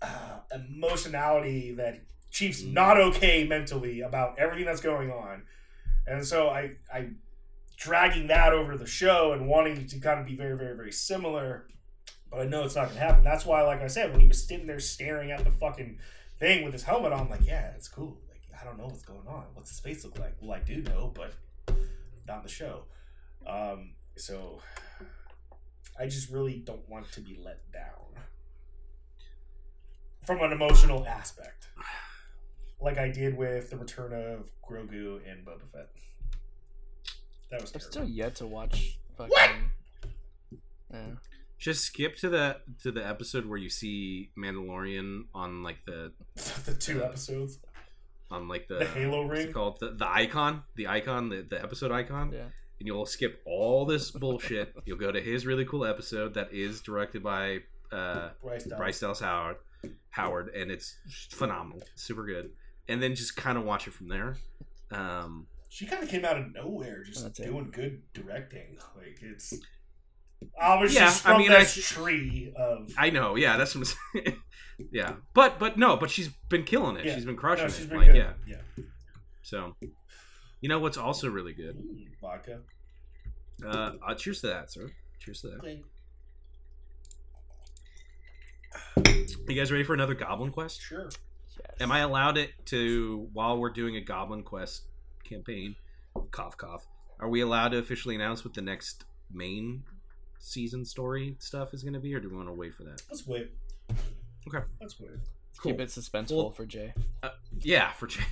uh, 0.00 0.38
emotionality 0.54 1.72
that 1.72 2.00
Chief's 2.30 2.62
not 2.62 3.00
okay 3.00 3.44
mentally 3.44 4.00
about 4.00 4.38
everything 4.38 4.66
that's 4.66 4.80
going 4.80 5.10
on, 5.10 5.42
and 6.08 6.26
so 6.26 6.48
I 6.48 6.72
I 6.92 7.10
dragging 7.76 8.26
that 8.28 8.52
over 8.52 8.76
the 8.76 8.86
show 8.86 9.32
and 9.32 9.46
wanting 9.48 9.86
to 9.86 10.00
kind 10.00 10.20
of 10.20 10.26
be 10.26 10.34
very 10.36 10.56
very 10.56 10.76
very 10.76 10.92
similar, 10.92 11.68
but 12.30 12.40
I 12.40 12.44
know 12.44 12.64
it's 12.64 12.76
not 12.76 12.88
gonna 12.88 13.00
happen. 13.00 13.24
That's 13.24 13.46
why, 13.46 13.62
like 13.62 13.82
I 13.82 13.86
said, 13.86 14.12
when 14.12 14.20
he 14.20 14.28
was 14.28 14.46
sitting 14.46 14.66
there 14.66 14.80
staring 14.80 15.30
at 15.30 15.44
the 15.44 15.50
fucking 15.50 15.98
thing 16.38 16.64
with 16.64 16.72
his 16.72 16.82
helmet 16.82 17.12
on, 17.12 17.20
I'm 17.20 17.30
like, 17.30 17.46
yeah, 17.46 17.72
it's 17.74 17.88
cool. 17.88 18.18
Like 18.28 18.42
I 18.60 18.64
don't 18.64 18.78
know 18.78 18.86
what's 18.86 19.02
going 19.04 19.26
on. 19.28 19.44
What's 19.54 19.70
his 19.70 19.80
face 19.80 20.04
look 20.04 20.18
like? 20.18 20.36
Well, 20.40 20.52
I 20.52 20.60
do 20.60 20.82
know, 20.82 21.12
but 21.14 21.32
not 22.26 22.42
the 22.42 22.48
show. 22.48 22.84
Um, 23.46 23.92
so 24.16 24.60
I 25.98 26.06
just 26.06 26.30
really 26.30 26.56
don't 26.58 26.88
want 26.88 27.10
to 27.12 27.20
be 27.20 27.38
let 27.42 27.70
down 27.72 28.22
from 30.24 30.42
an 30.42 30.52
emotional 30.52 31.06
aspect, 31.06 31.68
like 32.80 32.98
I 32.98 33.08
did 33.08 33.36
with 33.36 33.70
the 33.70 33.76
return 33.76 34.12
of 34.12 34.50
Grogu 34.68 35.20
and 35.30 35.44
Boba 35.44 35.70
Fett. 35.72 35.88
That 37.50 37.60
was 37.62 37.72
I'm 37.74 37.80
still 37.80 38.04
yet 38.08 38.34
to 38.36 38.46
watch. 38.46 38.98
Fucking, 39.16 39.30
What? 39.32 39.50
Yeah. 40.92 41.00
Just 41.58 41.84
skip 41.84 42.16
to 42.18 42.28
the 42.28 42.58
to 42.82 42.92
the 42.92 43.04
episode 43.06 43.44
where 43.46 43.58
you 43.58 43.68
see 43.68 44.30
Mandalorian 44.38 45.24
on 45.34 45.62
like 45.64 45.84
the 45.84 46.12
the 46.64 46.74
two 46.74 47.02
episodes, 47.02 47.58
on 48.30 48.46
like 48.46 48.68
the, 48.68 48.78
the 48.78 48.84
Halo 48.86 49.26
what's 49.26 49.40
it 49.40 49.44
ring. 49.46 49.52
called 49.52 49.80
the, 49.80 49.90
the 49.90 50.08
icon, 50.08 50.62
the 50.76 50.86
icon, 50.86 51.30
the, 51.30 51.42
the 51.42 51.60
episode 51.60 51.90
icon, 51.90 52.30
Yeah. 52.32 52.42
and 52.78 52.86
you'll 52.86 53.06
skip 53.06 53.42
all 53.44 53.86
this 53.86 54.12
bullshit. 54.12 54.72
you'll 54.84 54.98
go 54.98 55.10
to 55.10 55.20
his 55.20 55.46
really 55.46 55.64
cool 55.64 55.84
episode 55.84 56.34
that 56.34 56.52
is 56.52 56.80
directed 56.80 57.24
by 57.24 57.58
uh, 57.90 58.28
Bryce 58.40 58.62
Dallas. 58.64 58.78
Bryce 58.78 59.00
Dallas 59.00 59.20
Howard, 59.20 59.56
Howard, 60.10 60.48
and 60.54 60.70
it's 60.70 60.94
phenomenal, 61.32 61.82
super 61.96 62.24
good. 62.24 62.50
And 62.88 63.02
then 63.02 63.14
just 63.14 63.36
kind 63.36 63.58
of 63.58 63.64
watch 63.64 63.86
it 63.86 63.92
from 63.92 64.08
there. 64.08 64.36
Um, 64.90 65.46
She 65.68 65.84
kind 65.86 66.02
of 66.02 66.08
came 66.08 66.24
out 66.24 66.38
of 66.38 66.54
nowhere, 66.54 67.04
just 67.04 67.22
That's 67.22 67.38
it. 67.40 67.44
doing 67.46 67.70
good 67.70 68.02
directing. 68.14 68.78
Like 68.96 69.18
it's 69.20 69.52
obviously 70.60 71.00
Yeah, 71.00 71.10
from 71.10 71.32
I 71.34 71.38
mean, 71.38 71.48
this 71.50 71.76
I- 71.78 71.94
tree 72.02 72.52
of. 72.56 72.92
I 72.96 73.10
know, 73.10 73.34
yeah, 73.36 73.56
that's 73.58 73.74
what 73.74 73.86
I'm 74.14 74.22
saying. 74.24 74.36
yeah, 74.92 75.16
but 75.34 75.58
but 75.58 75.76
no, 75.76 75.96
but 75.98 76.10
she's 76.10 76.28
been 76.48 76.64
killing 76.64 76.96
it. 76.96 77.04
Yeah. 77.04 77.14
She's 77.14 77.24
been 77.26 77.36
crushing 77.36 77.66
no, 77.66 77.70
she's 77.70 77.84
it. 77.84 77.88
been 77.90 77.98
like, 77.98 78.06
good. 78.08 78.16
yeah. 78.16 78.32
yeah. 78.46 78.84
So, 79.42 79.76
you 80.62 80.68
know 80.70 80.78
what's 80.78 80.96
also 80.96 81.28
really 81.28 81.52
good? 81.52 81.76
Ooh, 81.76 82.06
vodka. 82.22 82.60
Uh, 83.64 83.92
uh, 84.06 84.14
cheers 84.14 84.40
to 84.42 84.46
that, 84.48 84.70
sir. 84.70 84.90
Cheers 85.18 85.40
to 85.42 85.48
that. 85.48 85.58
Clink. 85.60 85.84
You 89.48 89.54
guys 89.54 89.72
ready 89.72 89.84
for 89.84 89.94
another 89.94 90.14
Goblin 90.14 90.50
Quest? 90.52 90.80
Sure. 90.80 91.08
Yes. 91.70 91.80
Am 91.80 91.92
I 91.92 92.00
allowed 92.00 92.36
it 92.38 92.50
to 92.66 93.28
while 93.32 93.58
we're 93.58 93.70
doing 93.70 93.96
a 93.96 94.00
Goblin 94.00 94.42
Quest 94.42 94.82
campaign? 95.24 95.76
Cough, 96.30 96.56
cough. 96.56 96.86
Are 97.20 97.28
we 97.28 97.40
allowed 97.40 97.68
to 97.68 97.78
officially 97.78 98.14
announce 98.14 98.44
what 98.44 98.54
the 98.54 98.62
next 98.62 99.04
main 99.32 99.84
season 100.38 100.84
story 100.84 101.36
stuff 101.38 101.74
is 101.74 101.82
going 101.82 101.94
to 101.94 102.00
be, 102.00 102.14
or 102.14 102.20
do 102.20 102.28
we 102.30 102.36
want 102.36 102.48
to 102.48 102.52
wait 102.54 102.74
for 102.74 102.84
that? 102.84 103.02
Let's 103.10 103.26
wait. 103.26 103.50
Okay. 104.48 104.64
Let's 104.80 104.98
wait. 105.00 105.10
Cool. 105.58 105.72
Keep 105.72 105.80
it 105.80 105.88
suspenseful 105.88 106.36
Well- 106.36 106.50
for 106.50 106.64
Jay. 106.66 106.94
Uh, 107.22 107.30
yeah, 107.60 107.90
for 107.92 108.06
Jay. 108.06 108.22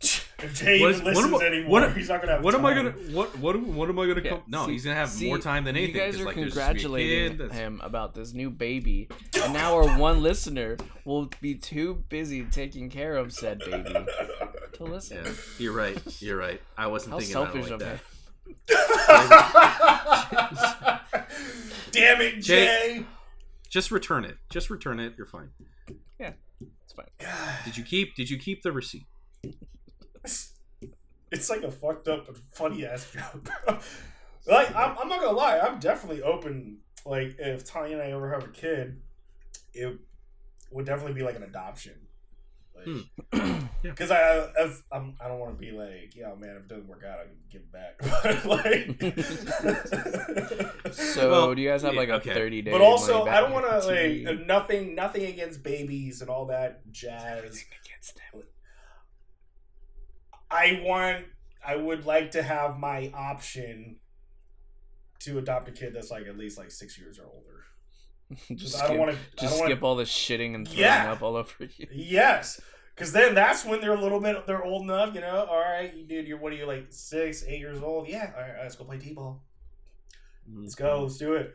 If 0.44 0.54
Jay 0.54 0.80
What 0.80 0.94
even 0.94 1.06
is- 1.08 1.16
what 1.16 1.24
am 1.24 1.34
I- 1.34 1.46
anymore, 1.46 1.70
what- 1.70 1.96
he's 1.96 2.08
not 2.08 2.20
gonna 2.20 2.32
have. 2.34 2.44
What 2.44 2.54
am 2.54 2.64
I 2.66 2.74
gonna? 2.74 2.90
What 2.90 3.36
what 3.38 3.58
what 3.60 3.88
am 3.88 3.98
I 3.98 4.06
gonna 4.06 4.20
Yeah, 4.22 4.30
come? 4.30 4.42
No, 4.46 4.66
see- 4.66 4.72
he's 4.72 4.84
gonna 4.84 4.96
have 4.96 5.08
see, 5.10 5.26
more 5.26 5.38
time 5.38 5.64
than 5.64 5.76
anything. 5.76 5.94
You 5.94 6.00
guys 6.00 6.14
'cause, 6.14 6.22
are 6.22 6.26
like, 6.26 6.36
there's 6.36 6.54
just 6.54 6.58
gonna 6.58 6.74
be 6.74 6.80
a 6.80 6.82
congratulating 7.30 7.50
him 7.50 7.80
about 7.82 8.14
this 8.14 8.32
new 8.32 8.50
baby, 8.50 9.08
and 9.42 9.52
now 9.52 9.74
our 9.74 9.88
one 9.98 10.22
listener 10.22 10.76
will 11.04 11.30
be 11.40 11.54
too 11.54 12.04
busy 12.08 12.44
taking 12.44 12.90
care 12.90 13.16
of 13.16 13.32
said 13.32 13.58
baby 13.60 13.94
to 14.74 14.84
listen. 14.94 15.20
Yeah, 15.24 15.32
you're 15.58 15.72
right. 15.72 15.98
You're 16.22 16.36
right. 16.36 16.60
I 16.76 16.86
wasn't 16.88 17.12
How 17.12 17.18
thinking 17.18 17.32
selfish 17.32 17.66
about 17.66 17.82
it 17.82 17.82
like 17.82 17.82
of 17.82 17.88
that. 17.88 17.96
him. 17.96 18.00
Damn 21.92 22.20
it, 22.20 22.40
Jay- 22.40 22.66
Jay. 22.66 23.04
Just 23.68 23.90
return 23.90 24.24
it. 24.24 24.36
Just 24.50 24.70
return 24.70 25.00
it. 25.00 25.14
You're 25.16 25.26
fine. 25.26 25.50
Yeah, 26.18 26.32
it's 26.84 26.92
fine. 26.92 27.06
Did 27.64 27.76
you 27.76 27.84
keep? 27.84 28.14
Did 28.14 28.30
you 28.30 28.38
keep 28.38 28.62
the 28.62 28.72
receipt? 28.72 29.06
It's 31.32 31.50
like 31.50 31.62
a 31.64 31.70
fucked 31.70 32.06
up 32.06 32.26
but 32.26 32.36
funny 32.52 32.86
ass 32.86 33.10
joke. 33.12 33.48
like 34.46 34.72
I'm, 34.76 34.96
I'm 34.98 35.08
not 35.08 35.20
gonna 35.20 35.36
lie, 35.36 35.58
I'm 35.58 35.80
definitely 35.80 36.22
open. 36.22 36.78
Like 37.04 37.34
if 37.40 37.64
Tanya 37.64 37.94
and 37.98 38.02
I 38.02 38.12
ever 38.12 38.30
have 38.32 38.44
a 38.44 38.48
kid, 38.52 39.00
it 39.72 39.98
would 40.70 40.86
definitely 40.86 41.14
be 41.14 41.22
like 41.22 41.34
an 41.34 41.42
adoption. 41.42 41.94
Like, 42.76 42.86
Hmm. 42.86 43.00
Yeah. 43.84 43.90
Because 43.90 44.10
I, 44.10 44.46
as, 44.58 44.82
I'm, 44.90 45.14
I 45.22 45.28
don't 45.28 45.38
want 45.38 45.52
to 45.52 45.60
be 45.60 45.70
like, 45.70 46.16
yeah, 46.16 46.34
man, 46.38 46.56
if 46.56 46.62
it 46.62 46.68
doesn't 46.68 46.88
work 46.88 47.02
out, 47.04 47.18
I 47.18 47.24
can 47.24 47.36
give 47.50 47.60
it 47.60 47.70
back. 47.70 47.98
But 48.22 48.46
like, 50.86 50.94
So, 50.94 51.30
Well, 51.30 51.54
do 51.54 51.60
you 51.60 51.68
guys 51.68 51.82
have 51.82 51.92
yeah, 51.92 52.00
like 52.00 52.08
a 52.08 52.14
okay. 52.14 52.32
thirty 52.32 52.62
day? 52.62 52.70
but 52.70 52.80
also, 52.80 53.26
I 53.26 53.40
don't 53.40 53.52
want 53.52 53.66
to 53.68 53.86
like 53.86 54.46
nothing, 54.46 54.94
nothing 54.94 55.24
against 55.26 55.62
babies 55.62 56.20
and 56.22 56.30
all 56.30 56.46
that 56.46 56.90
jazz. 56.92 57.64
against 57.84 58.16
them. 58.32 58.42
I 60.54 60.80
want 60.84 61.24
I 61.66 61.76
would 61.76 62.06
like 62.06 62.30
to 62.32 62.42
have 62.42 62.78
my 62.78 63.10
option 63.14 63.96
to 65.20 65.38
adopt 65.38 65.68
a 65.68 65.72
kid 65.72 65.94
that's 65.94 66.10
like 66.10 66.26
at 66.26 66.36
least 66.36 66.58
like 66.58 66.70
six 66.70 66.98
years 66.98 67.18
or 67.18 67.24
older. 67.26 67.64
just 68.54 68.76
I 68.76 68.86
don't 68.86 68.88
skip, 68.88 68.98
want 69.00 69.10
to 69.12 69.40
just 69.40 69.58
don't 69.58 69.66
skip 69.66 69.82
all 69.82 69.96
the 69.96 70.04
shitting 70.04 70.54
and 70.54 70.66
throwing 70.66 70.80
Yeah. 70.80 71.12
up 71.12 71.22
all 71.22 71.36
over 71.36 71.50
you. 71.60 71.86
Yes. 71.92 72.60
Cause 72.96 73.10
then 73.10 73.34
that's 73.34 73.64
when 73.64 73.80
they're 73.80 73.94
a 73.94 74.00
little 74.00 74.20
bit 74.20 74.46
they're 74.46 74.62
old 74.62 74.82
enough, 74.82 75.16
you 75.16 75.20
know. 75.20 75.46
All 75.50 75.58
right, 75.58 76.06
dude, 76.06 76.28
you're 76.28 76.38
what 76.38 76.52
are 76.52 76.56
you 76.56 76.66
like 76.66 76.86
six, 76.90 77.44
eight 77.48 77.58
years 77.58 77.82
old? 77.82 78.06
Yeah, 78.08 78.30
all 78.36 78.42
right, 78.42 78.52
let's 78.62 78.76
go 78.76 78.84
play 78.84 78.98
t-ball. 78.98 79.42
Let's 80.54 80.76
go, 80.76 80.84
mm-hmm. 80.84 81.02
let's 81.04 81.18
do 81.18 81.34
it. 81.34 81.54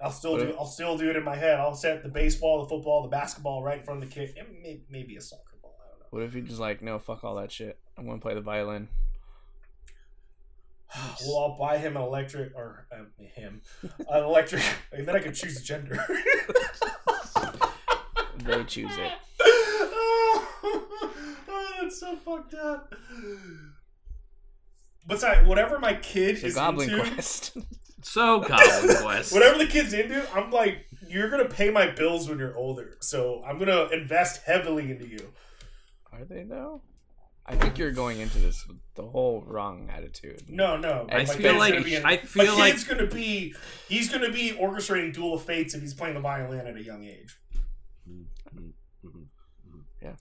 I'll 0.00 0.12
still 0.12 0.32
What 0.32 0.42
do. 0.42 0.48
if- 0.50 0.56
I'll 0.56 0.66
still 0.66 0.96
do 0.96 1.10
it 1.10 1.16
in 1.16 1.24
my 1.24 1.34
head. 1.34 1.58
I'll 1.58 1.74
set 1.74 2.02
the 2.04 2.08
baseball, 2.10 2.62
the 2.62 2.68
football, 2.68 3.02
the 3.02 3.08
basketball 3.08 3.64
right 3.64 3.78
in 3.78 3.84
front 3.84 4.04
of 4.04 4.08
the 4.08 4.14
kid, 4.14 4.36
maybe 4.88 5.16
a 5.16 5.20
soccer 5.20 5.56
ball. 5.60 5.76
I 5.82 5.88
don't 5.90 6.00
know. 6.00 6.05
What 6.16 6.24
if 6.24 6.34
you 6.34 6.40
just 6.40 6.58
like, 6.58 6.80
no, 6.80 6.98
fuck 6.98 7.24
all 7.24 7.34
that 7.34 7.52
shit. 7.52 7.78
I'm 7.98 8.06
gonna 8.06 8.18
play 8.18 8.32
the 8.32 8.40
violin. 8.40 8.88
Well, 11.26 11.38
I'll 11.38 11.58
buy 11.58 11.76
him 11.76 11.94
an 11.94 12.02
electric 12.02 12.54
or 12.56 12.86
um, 12.90 13.08
him 13.18 13.60
an 13.82 14.24
electric, 14.24 14.62
and 14.92 15.06
then 15.06 15.14
I 15.14 15.18
can 15.18 15.34
choose 15.34 15.62
gender. 15.62 16.02
They 18.44 18.64
choose 18.64 18.96
it. 18.96 19.12
oh, 19.42 21.12
That's 21.80 22.00
so 22.00 22.16
fucked 22.16 22.54
up. 22.54 22.94
Besides, 25.06 25.46
whatever 25.46 25.78
my 25.78 25.94
kid 25.94 26.36
The 26.40 26.46
is 26.46 26.54
Goblin 26.54 26.88
into, 26.90 27.10
Quest. 27.12 27.58
So 28.02 28.40
Goblin 28.40 28.96
Quest. 29.02 29.34
whatever 29.34 29.58
the 29.58 29.66
kid's 29.66 29.92
into, 29.92 30.26
I'm 30.34 30.50
like, 30.50 30.86
you're 31.08 31.28
gonna 31.28 31.48
pay 31.48 31.70
my 31.70 31.90
bills 31.90 32.26
when 32.28 32.38
you're 32.38 32.56
older. 32.56 32.96
So 33.00 33.42
I'm 33.46 33.58
gonna 33.58 33.88
invest 33.92 34.44
heavily 34.44 34.90
into 34.90 35.06
you. 35.06 35.32
Are 36.12 36.24
they 36.24 36.44
though? 36.44 36.82
I 37.48 37.54
think 37.54 37.78
you're 37.78 37.92
going 37.92 38.18
into 38.18 38.38
this 38.38 38.66
with 38.66 38.78
the 38.96 39.06
whole 39.06 39.44
wrong 39.46 39.88
attitude. 39.88 40.42
No, 40.48 40.76
no. 40.76 41.06
I 41.10 41.24
feel 41.24 41.56
like- 41.56 41.74
gonna 41.74 41.84
be 41.84 41.94
in- 41.94 42.04
I 42.04 42.16
feel 42.16 42.54
my 42.54 42.60
like- 42.60 42.72
kid's 42.72 42.84
gonna 42.84 43.06
be. 43.06 43.54
He's 43.88 44.10
gonna 44.10 44.32
be 44.32 44.50
orchestrating 44.52 45.12
Duel 45.14 45.34
of 45.34 45.44
Fates 45.44 45.72
if 45.74 45.80
he's 45.80 45.94
playing 45.94 46.14
the 46.14 46.20
violin 46.20 46.66
at 46.66 46.76
a 46.76 46.82
young 46.82 47.04
age. 47.04 47.36
Yeah. 50.02 50.14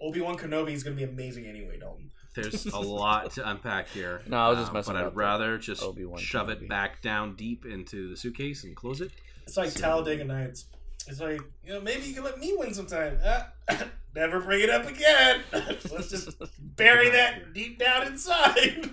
Obi 0.00 0.20
Wan 0.20 0.36
Kenobi 0.36 0.72
is 0.72 0.82
gonna 0.82 0.96
be 0.96 1.04
amazing 1.04 1.46
anyway, 1.46 1.78
Dalton. 1.78 2.10
There's 2.34 2.66
a 2.66 2.78
lot 2.80 3.30
to 3.32 3.48
unpack 3.48 3.88
here. 3.88 4.22
No, 4.26 4.38
I 4.38 4.48
was 4.48 4.58
just 4.58 4.68
um, 4.70 4.74
messing 4.74 4.94
But 4.94 5.04
I'd 5.06 5.14
rather 5.16 5.58
just 5.58 5.82
Obi-Wan 5.82 6.18
shove 6.18 6.48
Kenobi. 6.48 6.62
it 6.62 6.68
back 6.68 7.02
down 7.02 7.36
deep 7.36 7.64
into 7.66 8.08
the 8.08 8.16
suitcase 8.16 8.64
and 8.64 8.74
close 8.74 9.00
it. 9.00 9.12
It's 9.46 9.56
like 9.56 9.70
So- 9.70 9.80
Talladega 9.80 10.24
Nights. 10.24 10.66
It's 11.06 11.20
like 11.20 11.40
you 11.64 11.72
know 11.74 11.80
maybe 11.80 12.06
you 12.06 12.14
can 12.14 12.24
let 12.24 12.38
me 12.38 12.54
win 12.56 12.72
sometime. 12.74 13.18
Uh, 13.22 13.44
never 14.14 14.40
bring 14.40 14.60
it 14.62 14.70
up 14.70 14.86
again. 14.86 15.42
Let's 15.52 16.10
just 16.10 16.30
bury 16.58 17.10
that 17.10 17.52
deep 17.52 17.78
down 17.78 18.06
inside. 18.06 18.90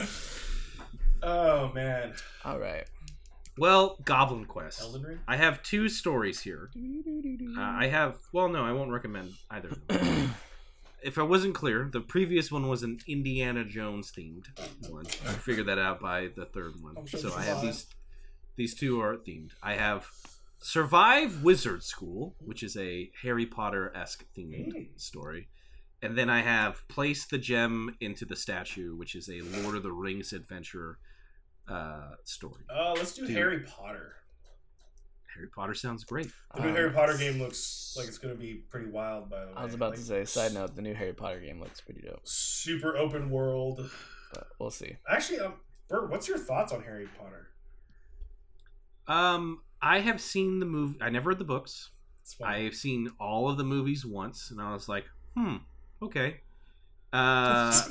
oh 1.22 1.72
man, 1.72 2.14
All 2.44 2.58
right. 2.58 2.84
Well, 3.56 3.98
Goblin 4.04 4.44
Quest. 4.44 4.80
Elden 4.80 5.02
Ring. 5.02 5.18
I 5.26 5.36
have 5.36 5.62
two 5.64 5.88
stories 5.88 6.40
here. 6.40 6.70
Uh, 6.76 7.60
I 7.60 7.88
have. 7.88 8.16
Well, 8.32 8.48
no, 8.48 8.64
I 8.64 8.72
won't 8.72 8.92
recommend 8.92 9.32
either. 9.50 9.70
of 9.70 9.88
them. 9.88 10.34
if 11.02 11.18
I 11.18 11.22
wasn't 11.22 11.56
clear, 11.56 11.88
the 11.92 12.00
previous 12.00 12.52
one 12.52 12.68
was 12.68 12.84
an 12.84 13.00
Indiana 13.08 13.64
Jones 13.64 14.12
themed 14.12 14.46
one. 14.88 15.06
I 15.26 15.32
figured 15.32 15.66
that 15.66 15.78
out 15.78 16.00
by 16.00 16.28
the 16.36 16.44
third 16.46 16.74
one. 16.80 17.04
Sure 17.06 17.18
So 17.20 17.34
I 17.34 17.42
have 17.42 17.60
these. 17.62 17.86
These 18.56 18.74
two 18.74 19.00
are 19.00 19.16
themed. 19.16 19.50
I 19.62 19.74
have 19.74 20.08
Survive 20.60 21.42
Wizard 21.42 21.82
School, 21.84 22.34
which 22.40 22.62
is 22.62 22.76
a 22.76 23.10
Harry 23.22 23.46
Potter 23.46 23.92
esque 23.94 24.24
themed 24.36 24.72
Mm. 24.74 25.00
story. 25.00 25.48
And 26.02 26.16
then 26.16 26.28
I 26.30 26.42
have 26.42 26.86
Place 26.88 27.24
the 27.26 27.38
Gem 27.38 27.96
into 28.00 28.24
the 28.24 28.36
Statue, 28.36 28.94
which 28.96 29.14
is 29.14 29.28
a 29.28 29.40
Lord 29.40 29.76
of 29.76 29.82
the 29.82 29.92
Rings 29.92 30.32
adventure 30.32 30.98
uh, 31.68 32.14
story. 32.24 32.64
Uh, 32.70 32.94
let's 32.96 33.12
do 33.14 33.26
Dude. 33.26 33.36
Harry 33.36 33.60
Potter. 33.60 34.14
Harry 35.34 35.48
Potter 35.48 35.74
sounds 35.74 36.02
great. 36.04 36.30
The 36.54 36.62
new 36.62 36.68
Um, 36.70 36.74
Harry 36.74 36.90
Potter 36.92 37.16
game 37.18 37.38
looks 37.38 37.94
like 37.96 38.08
it's 38.08 38.16
gonna 38.18 38.34
be 38.34 38.54
pretty 38.70 38.86
wild. 38.90 39.28
By 39.28 39.42
the 39.42 39.46
way, 39.48 39.52
I 39.56 39.64
was 39.64 39.74
about 39.74 39.94
to 39.96 40.00
say, 40.00 40.24
side 40.24 40.54
note, 40.54 40.74
the 40.76 40.82
new 40.82 40.94
Harry 40.94 41.12
Potter 41.12 41.40
game 41.40 41.60
looks 41.60 41.80
pretty 41.80 42.00
dope, 42.00 42.26
super 42.26 42.96
open 42.96 43.28
world. 43.30 43.90
but 44.32 44.46
we'll 44.58 44.70
see. 44.70 44.96
Actually, 45.08 45.40
um, 45.40 45.54
Bert, 45.88 46.10
what's 46.10 46.26
your 46.26 46.38
thoughts 46.38 46.72
on 46.72 46.82
Harry 46.84 47.08
Potter? 47.18 47.48
Um, 49.06 49.62
I 49.80 50.00
have 50.00 50.20
seen 50.20 50.60
the 50.60 50.66
movie. 50.66 50.98
I 51.00 51.10
never 51.10 51.30
read 51.30 51.38
the 51.38 51.44
books. 51.44 51.90
I've 52.44 52.74
seen 52.74 53.10
all 53.18 53.48
of 53.48 53.56
the 53.56 53.64
movies 53.64 54.04
once, 54.04 54.50
and 54.50 54.60
I 54.60 54.72
was 54.72 54.88
like, 54.88 55.04
hmm, 55.34 55.56
okay. 56.02 56.40
Uh, 57.12 57.80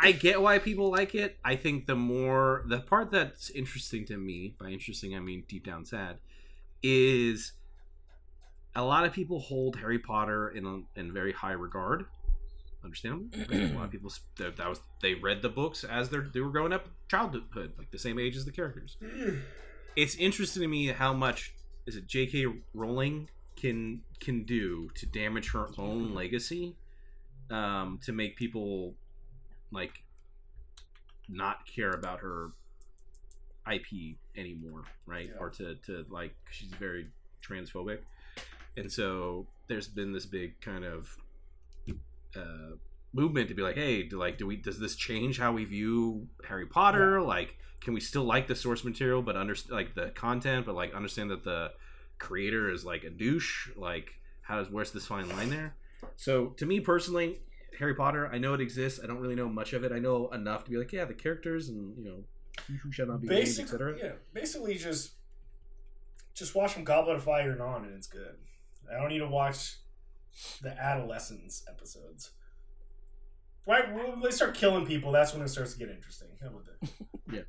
I 0.00 0.12
get 0.12 0.40
why 0.40 0.58
people 0.58 0.90
like 0.90 1.14
it. 1.14 1.36
I 1.44 1.56
think 1.56 1.86
the 1.86 1.94
more 1.94 2.64
the 2.66 2.80
part 2.80 3.10
that's 3.10 3.50
interesting 3.50 4.06
to 4.06 4.16
me, 4.16 4.54
by 4.58 4.68
interesting 4.70 5.14
I 5.14 5.20
mean 5.20 5.44
deep 5.48 5.64
down 5.66 5.84
sad, 5.84 6.18
is 6.82 7.52
a 8.74 8.82
lot 8.82 9.04
of 9.04 9.12
people 9.12 9.40
hold 9.40 9.76
Harry 9.76 9.98
Potter 9.98 10.48
in 10.48 10.86
in 10.96 11.12
very 11.12 11.32
high 11.32 11.52
regard. 11.52 12.06
Understandable. 12.84 13.28
a 13.50 13.74
lot 13.74 13.84
of 13.86 13.90
people 13.90 14.10
that, 14.36 14.56
that 14.56 14.68
was 14.68 14.80
they 15.02 15.14
read 15.14 15.42
the 15.42 15.48
books 15.48 15.84
as 15.84 16.10
they 16.10 16.18
they 16.32 16.40
were 16.40 16.50
growing 16.50 16.72
up, 16.72 16.88
childhood, 17.08 17.72
like 17.78 17.90
the 17.90 17.98
same 17.98 18.18
age 18.18 18.36
as 18.36 18.44
the 18.44 18.52
characters 18.52 18.96
it's 19.98 20.14
interesting 20.14 20.62
to 20.62 20.68
me 20.68 20.86
how 20.86 21.12
much 21.12 21.52
is 21.84 21.96
it 21.96 22.06
J.K. 22.06 22.46
Rowling 22.72 23.28
can 23.56 24.02
can 24.20 24.44
do 24.44 24.90
to 24.94 25.06
damage 25.06 25.50
her 25.50 25.66
own 25.76 26.14
legacy, 26.14 26.76
um, 27.50 27.98
to 28.04 28.12
make 28.12 28.36
people 28.36 28.94
like 29.72 30.04
not 31.28 31.66
care 31.66 31.90
about 31.90 32.20
her 32.20 32.52
IP 33.70 34.16
anymore, 34.36 34.84
right? 35.04 35.30
Yeah. 35.32 35.40
Or 35.40 35.50
to 35.50 35.74
to 35.86 36.06
like 36.08 36.32
she's 36.48 36.70
very 36.70 37.08
transphobic, 37.42 37.98
and 38.76 38.92
so 38.92 39.48
there's 39.66 39.88
been 39.88 40.12
this 40.12 40.26
big 40.26 40.60
kind 40.60 40.84
of 40.84 41.18
uh, 42.36 42.76
movement 43.12 43.48
to 43.48 43.54
be 43.54 43.62
like, 43.62 43.76
hey, 43.76 44.02
do 44.02 44.18
like 44.18 44.38
do 44.38 44.46
we 44.46 44.56
does 44.56 44.78
this 44.78 44.96
change 44.96 45.38
how 45.38 45.52
we 45.52 45.64
view 45.64 46.28
Harry 46.46 46.66
Potter? 46.66 47.20
Like, 47.20 47.56
can 47.80 47.94
we 47.94 48.00
still 48.00 48.24
like 48.24 48.46
the 48.46 48.54
source 48.54 48.84
material 48.84 49.22
but 49.22 49.36
understand 49.36 49.72
like 49.72 49.94
the 49.94 50.10
content, 50.10 50.66
but 50.66 50.74
like 50.74 50.94
understand 50.94 51.30
that 51.30 51.44
the 51.44 51.72
creator 52.18 52.70
is 52.70 52.84
like 52.84 53.04
a 53.04 53.10
douche? 53.10 53.70
Like, 53.76 54.14
how 54.42 54.58
does 54.58 54.70
where's 54.70 54.92
this 54.92 55.06
fine 55.06 55.28
line 55.28 55.50
there? 55.50 55.74
So 56.16 56.48
to 56.56 56.66
me 56.66 56.80
personally, 56.80 57.40
Harry 57.78 57.94
Potter, 57.94 58.28
I 58.32 58.38
know 58.38 58.54
it 58.54 58.60
exists. 58.60 59.00
I 59.02 59.06
don't 59.06 59.18
really 59.18 59.34
know 59.34 59.48
much 59.48 59.72
of 59.72 59.84
it. 59.84 59.92
I 59.92 59.98
know 59.98 60.28
enough 60.28 60.64
to 60.64 60.70
be 60.70 60.76
like, 60.76 60.92
yeah, 60.92 61.04
the 61.04 61.14
characters 61.14 61.68
and 61.68 61.96
you 61.96 62.04
know, 62.04 62.24
who 62.82 62.92
shall 62.92 63.06
not 63.06 63.20
be 63.20 63.28
named, 63.28 63.40
basically, 63.40 63.74
etc. 63.74 63.96
yeah, 63.98 64.12
basically 64.32 64.74
just 64.74 65.12
just 66.34 66.54
watch 66.54 66.72
from 66.72 66.84
Goblet 66.84 67.16
of 67.16 67.24
Fire 67.24 67.50
and 67.50 67.60
on, 67.60 67.84
and 67.84 67.94
it's 67.94 68.06
good. 68.06 68.36
I 68.90 68.98
don't 68.98 69.08
need 69.08 69.18
to 69.18 69.28
watch 69.28 69.76
the 70.62 70.70
adolescence 70.80 71.64
episodes. 71.68 72.30
Right 73.66 73.92
when 73.94 74.20
they 74.20 74.30
start 74.30 74.54
killing 74.54 74.86
people, 74.86 75.12
that's 75.12 75.32
when 75.34 75.42
it 75.42 75.48
starts 75.48 75.74
to 75.74 75.78
get 75.78 75.90
interesting. 75.90 76.28
How 76.40 76.48
about 76.48 76.64
that? 76.66 76.90
Yeah. 77.32 77.40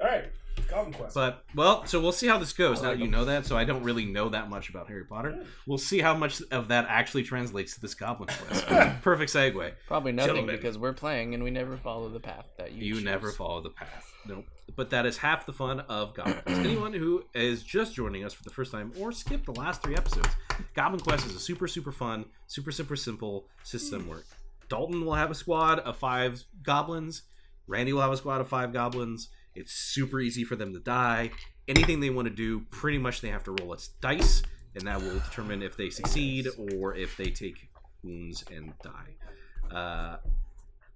All 0.00 0.06
right, 0.06 0.30
Goblin 0.68 0.94
Quest. 0.94 1.14
But 1.16 1.44
well, 1.56 1.84
so 1.84 2.00
we'll 2.00 2.12
see 2.12 2.28
how 2.28 2.38
this 2.38 2.52
goes. 2.52 2.78
I 2.78 2.82
now 2.84 2.88
like 2.90 2.98
you 3.00 3.08
know 3.08 3.24
that, 3.24 3.44
so 3.46 3.56
I 3.56 3.64
don't 3.64 3.82
really 3.82 4.04
know 4.04 4.28
that 4.28 4.48
much 4.48 4.68
about 4.70 4.86
Harry 4.88 5.04
Potter. 5.04 5.34
Yeah. 5.36 5.44
We'll 5.66 5.76
see 5.78 5.98
how 5.98 6.14
much 6.16 6.40
of 6.52 6.68
that 6.68 6.86
actually 6.88 7.24
translates 7.24 7.74
to 7.74 7.80
this 7.80 7.94
Goblin 7.94 8.28
Quest. 8.46 8.66
Perfect 9.02 9.32
segue. 9.32 9.72
Probably 9.88 10.12
nothing 10.12 10.34
Gentlemen. 10.36 10.56
because 10.56 10.78
we're 10.78 10.92
playing 10.92 11.34
and 11.34 11.42
we 11.42 11.50
never 11.50 11.76
follow 11.76 12.08
the 12.08 12.20
path 12.20 12.46
that 12.58 12.72
you. 12.72 12.84
You 12.84 12.94
choose. 12.94 13.04
never 13.04 13.30
follow 13.32 13.60
the 13.60 13.70
path. 13.70 14.09
Nope. 14.26 14.46
But 14.76 14.90
that 14.90 15.06
is 15.06 15.18
half 15.18 15.46
the 15.46 15.52
fun 15.52 15.80
of 15.80 16.14
Goblin 16.14 16.36
Quest. 16.44 16.60
Anyone 16.66 16.92
who 16.92 17.24
is 17.34 17.62
just 17.62 17.94
joining 17.94 18.24
us 18.24 18.32
for 18.32 18.42
the 18.44 18.50
first 18.50 18.70
time 18.72 18.92
or 18.98 19.12
skipped 19.12 19.46
the 19.46 19.52
last 19.52 19.82
three 19.82 19.96
episodes, 19.96 20.28
Goblin 20.74 21.00
Quest 21.00 21.26
is 21.26 21.34
a 21.34 21.40
super, 21.40 21.66
super 21.66 21.92
fun, 21.92 22.24
super, 22.46 22.70
super 22.70 22.96
simple 22.96 23.46
system 23.62 24.06
where 24.06 24.22
Dalton 24.68 25.04
will 25.04 25.14
have 25.14 25.30
a 25.30 25.34
squad 25.34 25.80
of 25.80 25.96
five 25.96 26.44
goblins, 26.62 27.22
Randy 27.66 27.92
will 27.92 28.02
have 28.02 28.12
a 28.12 28.16
squad 28.16 28.40
of 28.40 28.48
five 28.48 28.72
goblins. 28.72 29.28
It's 29.54 29.72
super 29.72 30.20
easy 30.20 30.44
for 30.44 30.56
them 30.56 30.72
to 30.72 30.80
die. 30.80 31.30
Anything 31.66 32.00
they 32.00 32.10
want 32.10 32.28
to 32.28 32.34
do, 32.34 32.60
pretty 32.70 32.98
much 32.98 33.20
they 33.20 33.28
have 33.28 33.44
to 33.44 33.52
roll 33.52 33.72
a 33.72 33.78
dice, 34.00 34.42
and 34.74 34.86
that 34.86 35.00
will 35.02 35.18
determine 35.18 35.62
if 35.62 35.76
they 35.76 35.90
succeed 35.90 36.46
or 36.80 36.94
if 36.94 37.16
they 37.16 37.30
take 37.30 37.68
wounds 38.02 38.44
and 38.50 38.72
die. 38.82 39.74
Uh, 39.74 40.16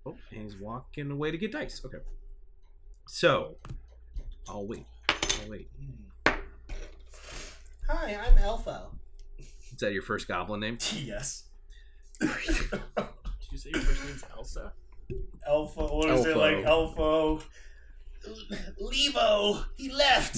Oh, 0.07 0.17
and 0.31 0.43
he's 0.43 0.57
walking 0.57 1.11
away 1.11 1.31
to 1.31 1.39
get 1.39 1.53
dice. 1.53 1.81
Okay. 1.85 1.99
So, 3.07 3.57
I'll 4.49 4.67
wait. 4.67 4.87
I'll 5.09 5.51
wait. 5.51 5.69
Hi, 6.27 8.19
I'm 8.27 8.37
Elfo. 8.39 8.87
Is 9.39 9.81
that 9.81 9.93
your 9.93 10.03
first 10.03 10.27
goblin 10.27 10.61
name? 10.61 10.79
yes. 10.95 11.45
Did 12.21 12.31
you 13.51 13.59
say 13.59 13.71
your 13.71 13.81
first 13.81 14.05
name's 14.07 14.25
Elsa? 14.37 14.73
Elfo. 15.49 15.95
What 15.95 16.11
is 16.11 16.25
it 16.27 16.37
Elfo. 16.37 16.41
like? 16.41 16.65
Elfo. 16.65 17.43
Levo. 18.81 19.65
He 19.77 19.91
left. 19.93 20.37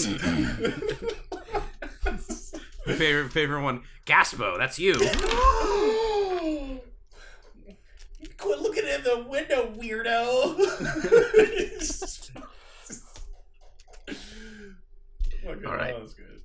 favorite 2.86 3.30
favorite 3.30 3.62
one, 3.62 3.82
Gaspo. 4.04 4.58
That's 4.58 4.78
you. 4.78 4.94
Quit 8.38 8.60
looking 8.60 8.86
in 8.86 9.02
the 9.02 9.24
window, 9.28 9.72
weirdo. 9.78 10.56
All 15.46 15.54
right. 15.54 15.94
That 15.94 16.02
was 16.02 16.14
good. 16.14 16.42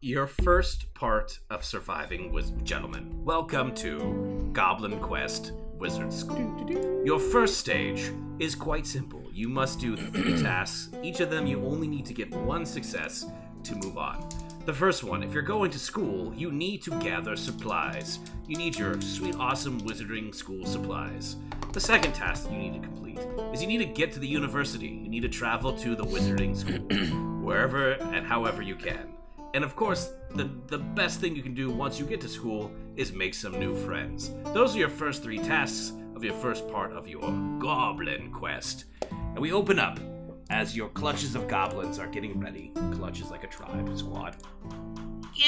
Your 0.00 0.26
first 0.26 0.92
part 0.92 1.38
of 1.48 1.64
surviving 1.64 2.32
was, 2.32 2.50
gentlemen, 2.64 3.24
welcome 3.24 3.74
to 3.76 4.50
Goblin 4.52 5.00
Quest 5.00 5.52
Wizard 5.78 6.12
School. 6.12 7.02
Your 7.02 7.18
first 7.18 7.58
stage 7.58 8.12
is 8.38 8.54
quite 8.54 8.86
simple. 8.86 9.22
You 9.32 9.48
must 9.48 9.80
do 9.80 9.96
three 9.96 10.36
tasks. 10.42 10.90
Each 11.02 11.20
of 11.20 11.30
them, 11.30 11.46
you 11.46 11.64
only 11.64 11.88
need 11.88 12.04
to 12.06 12.12
get 12.12 12.30
one 12.30 12.66
success 12.66 13.24
to 13.64 13.74
move 13.76 13.96
on. 13.96 14.28
The 14.66 14.74
first 14.74 15.02
one, 15.02 15.22
if 15.22 15.32
you're 15.32 15.42
going 15.42 15.70
to 15.70 15.78
school, 15.78 16.34
you 16.34 16.52
need 16.52 16.82
to 16.82 16.90
gather 17.00 17.36
supplies. 17.36 18.18
You 18.46 18.56
need 18.56 18.78
your 18.78 19.00
sweet, 19.00 19.34
awesome 19.36 19.80
wizarding 19.80 20.34
school 20.34 20.66
supplies. 20.66 21.36
The 21.72 21.80
second 21.80 22.12
task 22.12 22.44
that 22.44 22.52
you 22.52 22.58
need 22.58 22.74
to 22.74 22.86
complete 22.86 23.18
is 23.52 23.62
you 23.62 23.66
need 23.66 23.78
to 23.78 23.86
get 23.86 24.12
to 24.12 24.20
the 24.20 24.28
university. 24.28 24.88
You 24.88 25.08
need 25.08 25.22
to 25.22 25.28
travel 25.28 25.72
to 25.78 25.96
the 25.96 26.04
wizarding 26.04 26.54
school, 26.54 26.86
wherever 27.42 27.92
and 27.92 28.26
however 28.26 28.62
you 28.62 28.76
can. 28.76 29.14
And 29.54 29.64
of 29.64 29.76
course, 29.76 30.12
the, 30.34 30.50
the 30.68 30.78
best 30.78 31.20
thing 31.20 31.36
you 31.36 31.42
can 31.42 31.54
do 31.54 31.70
once 31.70 31.98
you 31.98 32.06
get 32.06 32.20
to 32.22 32.28
school 32.28 32.70
is 32.96 33.12
make 33.12 33.34
some 33.34 33.58
new 33.58 33.74
friends. 33.74 34.30
Those 34.54 34.74
are 34.74 34.78
your 34.78 34.88
first 34.88 35.22
three 35.22 35.38
tasks 35.38 35.92
of 36.16 36.24
your 36.24 36.34
first 36.34 36.68
part 36.68 36.92
of 36.92 37.06
your 37.06 37.30
goblin 37.58 38.32
quest. 38.32 38.86
And 39.10 39.38
we 39.38 39.52
open 39.52 39.78
up 39.78 39.98
as 40.50 40.76
your 40.76 40.88
clutches 40.90 41.34
of 41.34 41.48
goblins 41.48 41.98
are 41.98 42.06
getting 42.06 42.38
ready. 42.40 42.72
Clutches 42.92 43.30
like 43.30 43.44
a 43.44 43.48
tribe 43.48 43.96
squad. 43.96 44.36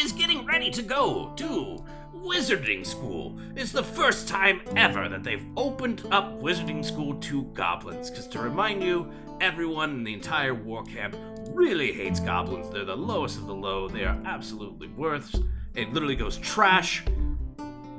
Is 0.03 0.13
getting 0.13 0.45
ready 0.45 0.71
to 0.71 0.83
go 0.83 1.33
to 1.37 1.85
wizarding 2.15 2.85
school. 2.87 3.39
It's 3.55 3.71
the 3.71 3.83
first 3.83 4.27
time 4.27 4.63
ever 4.77 5.09
that 5.09 5.23
they've 5.23 5.47
opened 5.57 6.07
up 6.11 6.41
wizarding 6.41 6.85
school 6.85 7.15
to 7.17 7.43
goblins. 7.55 8.11
Because 8.11 8.27
to 8.29 8.39
remind 8.41 8.83
you, 8.83 9.11
everyone 9.45 9.91
in 9.91 10.05
the 10.05 10.15
entire 10.15 10.55
war 10.55 10.83
camp 10.85 11.15
really 11.51 11.93
hates 11.93 12.19
goblins. 12.19 12.71
They're 12.71 12.87
the 12.87 12.97
lowest 12.97 13.37
of 13.37 13.47
the 13.47 13.55
low. 13.55 13.89
They 13.89 14.05
are 14.05 14.19
absolutely 14.25 14.89
worth. 14.89 15.35
It 15.75 15.93
literally 15.93 16.17
goes 16.17 16.39
trash, 16.39 17.05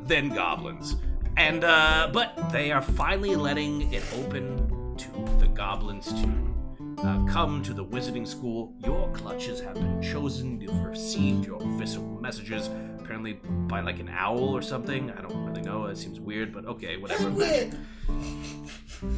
then 0.06 0.30
goblins. 0.30 0.96
And 1.38 1.64
uh, 1.64 2.10
but 2.12 2.50
they 2.52 2.72
are 2.72 2.82
finally 2.82 3.36
letting 3.36 3.94
it 3.94 4.04
open 4.16 4.96
to 4.98 5.12
the 5.40 5.48
goblins 5.48 6.12
to 6.14 6.55
uh, 7.00 7.26
come 7.26 7.62
to 7.64 7.74
the 7.74 7.84
wizarding 7.86 8.28
school. 8.28 8.74
Your 8.84 9.12
clutches 9.14 9.60
have 9.62 9.76
been 9.76 10.02
chosen. 10.02 10.60
You've 10.62 10.84
received 10.84 11.46
your 11.46 11.58
official 11.58 12.04
messages, 12.22 12.70
apparently 13.00 13.34
by 13.68 13.82
like 13.82 14.00
an 14.00 14.10
owl 14.10 14.56
or 14.56 14.62
something. 14.62 15.12
I 15.12 15.22
don't 15.22 15.46
really 15.46 15.62
know. 15.62 15.86
It 15.86 15.98
seems 15.98 16.20
weird, 16.20 16.54
but 16.54 16.66
okay, 16.66 16.98
whatever. 16.98 17.30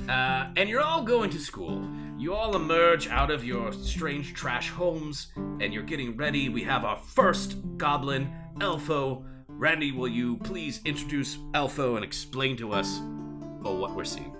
Uh, 0.10 0.48
and 0.56 0.70
you're 0.70 0.82
all 0.82 1.04
going 1.04 1.30
to 1.30 1.40
school. 1.40 1.88
You 2.18 2.34
all 2.34 2.56
emerge 2.56 3.08
out 3.08 3.30
of 3.30 3.46
your 3.46 3.72
strange 3.72 4.34
trash 4.34 4.70
homes, 4.70 5.28
and 5.36 5.74
you're 5.74 5.84
getting 5.84 6.18
ready. 6.18 6.50
We 6.50 6.64
have 6.64 6.84
our 6.84 6.98
first 6.98 7.58
goblin, 7.78 8.34
Elfo. 8.58 9.24
Randy, 9.48 9.92
will 9.92 10.08
you 10.08 10.38
please 10.38 10.82
introduce 10.86 11.38
Elfo 11.54 11.96
and 11.96 12.04
explain 12.04 12.58
to 12.58 12.74
us 12.74 13.00
oh, 13.64 13.78
what 13.80 13.96
we're 13.96 14.04
seeing? 14.04 14.37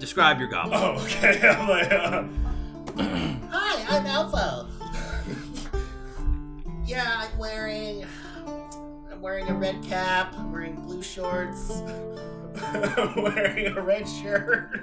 Describe 0.00 0.38
your 0.38 0.48
goblin. 0.48 0.80
Oh, 0.82 0.98
okay. 1.04 1.38
I'm 1.46 1.68
like, 1.68 1.92
uh, 1.92 2.24
Hi, 3.50 3.84
I'm 3.86 4.06
Alpha. 4.06 4.66
yeah, 6.86 7.28
I'm 7.28 7.38
wearing. 7.38 8.06
I'm 9.12 9.20
wearing 9.20 9.48
a 9.50 9.54
red 9.54 9.82
cap. 9.82 10.32
I'm 10.38 10.50
wearing 10.50 10.76
blue 10.76 11.02
shorts. 11.02 11.70
I'm 12.62 13.22
wearing 13.22 13.76
a 13.76 13.82
red 13.82 14.08
shirt. 14.08 14.80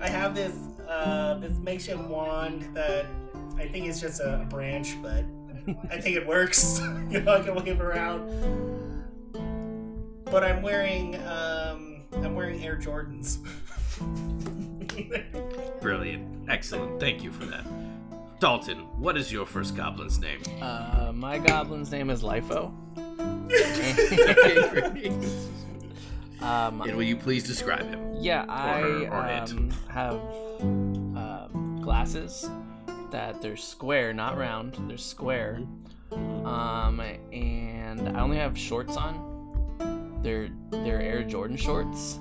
I 0.00 0.08
have 0.08 0.36
this 0.36 0.54
uh, 0.88 1.34
this 1.40 1.58
makeshift 1.58 2.02
wand 2.02 2.68
that 2.72 3.06
I 3.56 3.66
think 3.66 3.86
it's 3.86 4.00
just 4.00 4.20
a 4.20 4.46
branch, 4.48 4.96
but 5.02 5.24
I 5.90 6.00
think 6.00 6.14
it 6.14 6.24
works. 6.24 6.80
you 7.10 7.20
know, 7.20 7.34
I 7.34 7.40
can 7.40 7.56
wave 7.56 7.80
around. 7.80 9.04
But 10.26 10.44
I'm 10.44 10.62
wearing 10.62 11.16
um, 11.26 11.97
I'm 12.12 12.34
wearing 12.34 12.62
Air 12.64 12.76
Jordans. 12.76 13.38
Brilliant. 15.80 16.48
Excellent. 16.48 17.00
Thank 17.00 17.22
you 17.22 17.30
for 17.30 17.44
that. 17.46 17.64
Dalton, 18.40 18.78
what 19.00 19.16
is 19.16 19.32
your 19.32 19.46
first 19.46 19.76
goblin's 19.76 20.18
name? 20.18 20.40
Uh, 20.60 21.12
my 21.14 21.38
goblin's 21.38 21.90
name 21.90 22.10
is 22.10 22.22
Lifo. 22.22 22.72
um, 26.40 26.80
And 26.82 26.96
will 26.96 27.02
you 27.02 27.16
please 27.16 27.44
describe 27.44 27.88
him? 27.88 28.14
yeah, 28.20 28.44
I 28.48 28.80
her 28.80 29.08
or 29.08 29.28
um, 29.28 29.70
have 29.88 30.14
um, 30.14 31.80
glasses 31.82 32.48
that 33.10 33.40
they're 33.42 33.56
square, 33.56 34.12
not 34.12 34.36
round. 34.36 34.76
They're 34.88 34.98
square. 34.98 35.62
Um, 36.12 37.00
and 37.32 38.08
I 38.16 38.20
only 38.20 38.36
have 38.36 38.56
shorts 38.56 38.96
on. 38.96 39.27
They're 40.22 40.48
they're 40.70 41.00
Air 41.00 41.22
Jordan 41.22 41.56
shorts. 41.56 42.18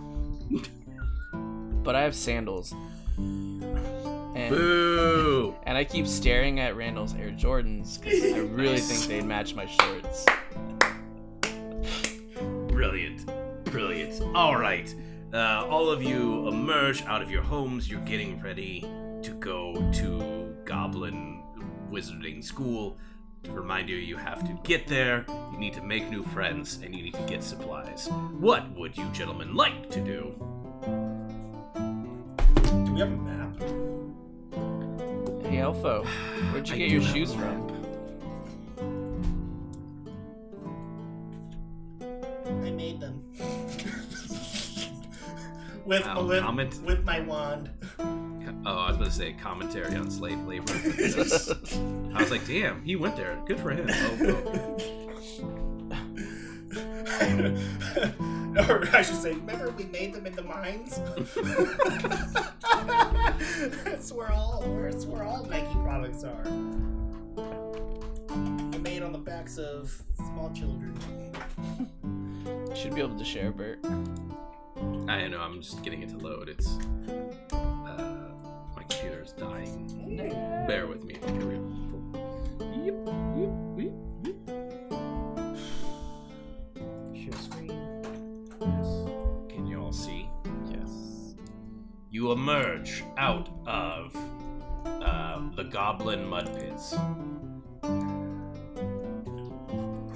but 1.83 1.95
I 1.95 2.01
have 2.01 2.15
sandals. 2.15 2.73
And, 3.17 4.49
Boo! 4.49 5.55
and 5.63 5.75
I 5.77 5.83
keep 5.83 6.05
staring 6.05 6.59
at 6.59 6.75
Randall's 6.75 7.15
Air 7.15 7.31
Jordans 7.31 7.99
because 7.99 8.33
I 8.33 8.37
really 8.39 8.77
think 8.77 9.07
they'd 9.07 9.25
match 9.25 9.55
my 9.55 9.65
shorts. 9.65 10.25
Brilliant. 12.67 13.25
Brilliant. 13.65 14.21
All 14.35 14.55
right. 14.57 14.93
Uh, 15.33 15.65
all 15.67 15.89
of 15.89 16.03
you 16.03 16.47
emerge 16.47 17.03
out 17.05 17.21
of 17.21 17.31
your 17.31 17.41
homes. 17.41 17.89
You're 17.89 18.01
getting 18.01 18.39
ready 18.41 18.81
to 19.23 19.31
go 19.39 19.73
to 19.93 20.55
Goblin 20.65 21.43
Wizarding 21.91 22.43
School. 22.43 22.97
To 23.43 23.51
remind 23.51 23.89
you, 23.89 23.95
you 23.95 24.17
have 24.17 24.45
to 24.45 24.59
get 24.63 24.87
there, 24.87 25.25
you 25.51 25.57
need 25.57 25.73
to 25.73 25.81
make 25.81 26.09
new 26.09 26.23
friends, 26.23 26.79
and 26.83 26.95
you 26.95 27.03
need 27.03 27.13
to 27.13 27.21
get 27.23 27.43
supplies. 27.43 28.07
What 28.39 28.69
would 28.75 28.97
you 28.97 29.05
gentlemen 29.13 29.55
like 29.55 29.89
to 29.91 30.01
do? 30.01 30.35
do 32.85 32.93
we 32.93 32.99
have 32.99 33.11
a 33.11 33.17
map? 33.17 33.59
Hey 35.45 35.57
Elfo, 35.57 36.05
where'd 36.51 36.67
you 36.67 36.75
I 36.75 36.77
get 36.77 36.89
do 36.89 36.95
your 36.95 37.01
have 37.03 37.15
shoes 37.15 37.31
a 37.31 37.37
from? 37.37 37.67
I 42.65 42.69
made 42.71 42.99
them. 42.99 43.23
with 45.85 46.05
Wow, 46.05 46.23
with, 46.25 46.41
comment. 46.41 46.81
with 46.85 47.03
my 47.05 47.21
wand. 47.21 47.69
Oh, 48.65 48.77
I 48.77 48.89
was 48.89 48.97
going 48.97 49.09
to 49.09 49.15
say 49.15 49.33
commentary 49.33 49.95
on 49.95 50.11
slave 50.11 50.39
labor. 50.45 50.71
I 50.73 52.21
was 52.21 52.31
like, 52.31 52.45
damn, 52.47 52.83
he 52.83 52.95
went 52.95 53.15
there. 53.15 53.37
Good 53.45 53.59
for 53.59 53.71
him. 53.71 53.87
Oh, 53.89 54.77
oh. 54.79 54.97
or 58.69 58.87
I 58.93 59.01
should 59.01 59.15
say, 59.15 59.33
remember 59.33 59.71
we 59.71 59.85
made 59.85 60.13
them 60.13 60.25
in 60.25 60.35
the 60.35 60.43
mines? 60.43 60.97
that's 63.83 64.11
where 64.11 64.31
all 64.31 64.63
that's 64.81 65.05
where 65.05 65.23
all 65.23 65.45
Nike 65.45 65.73
products 65.83 66.23
are. 66.23 66.43
They're 68.71 68.81
made 68.81 69.03
on 69.03 69.11
the 69.11 69.17
backs 69.17 69.57
of 69.57 70.01
small 70.15 70.51
children. 70.53 70.97
Should 72.75 72.95
be 72.95 73.01
able 73.01 73.17
to 73.17 73.25
share, 73.25 73.51
Bert. 73.51 73.79
I 75.07 75.27
know, 75.27 75.39
I'm 75.39 75.61
just 75.61 75.83
getting 75.83 76.03
it 76.03 76.09
to 76.09 76.17
load. 76.17 76.49
It's. 76.49 76.77
Computer's 78.89 79.33
dying. 79.33 80.65
Bear 80.67 80.87
with 80.87 81.03
me. 81.03 81.17
Here 81.25 81.45
we 81.45 81.55
go. 81.55 81.61
Yep, 82.83 82.95
yep, 83.37 83.51
yep, 83.75 83.93
yep. 84.23 84.35
Share 87.15 87.39
screen. 87.41 87.75
Can 89.49 89.67
you 89.67 89.81
all 89.81 89.91
see? 89.91 90.29
Yes. 90.69 91.35
You 92.09 92.31
emerge 92.31 93.03
out 93.17 93.49
of 93.65 94.15
uh, 94.85 95.41
the 95.55 95.63
goblin 95.65 96.25
mud 96.25 96.49
pits. 96.57 96.95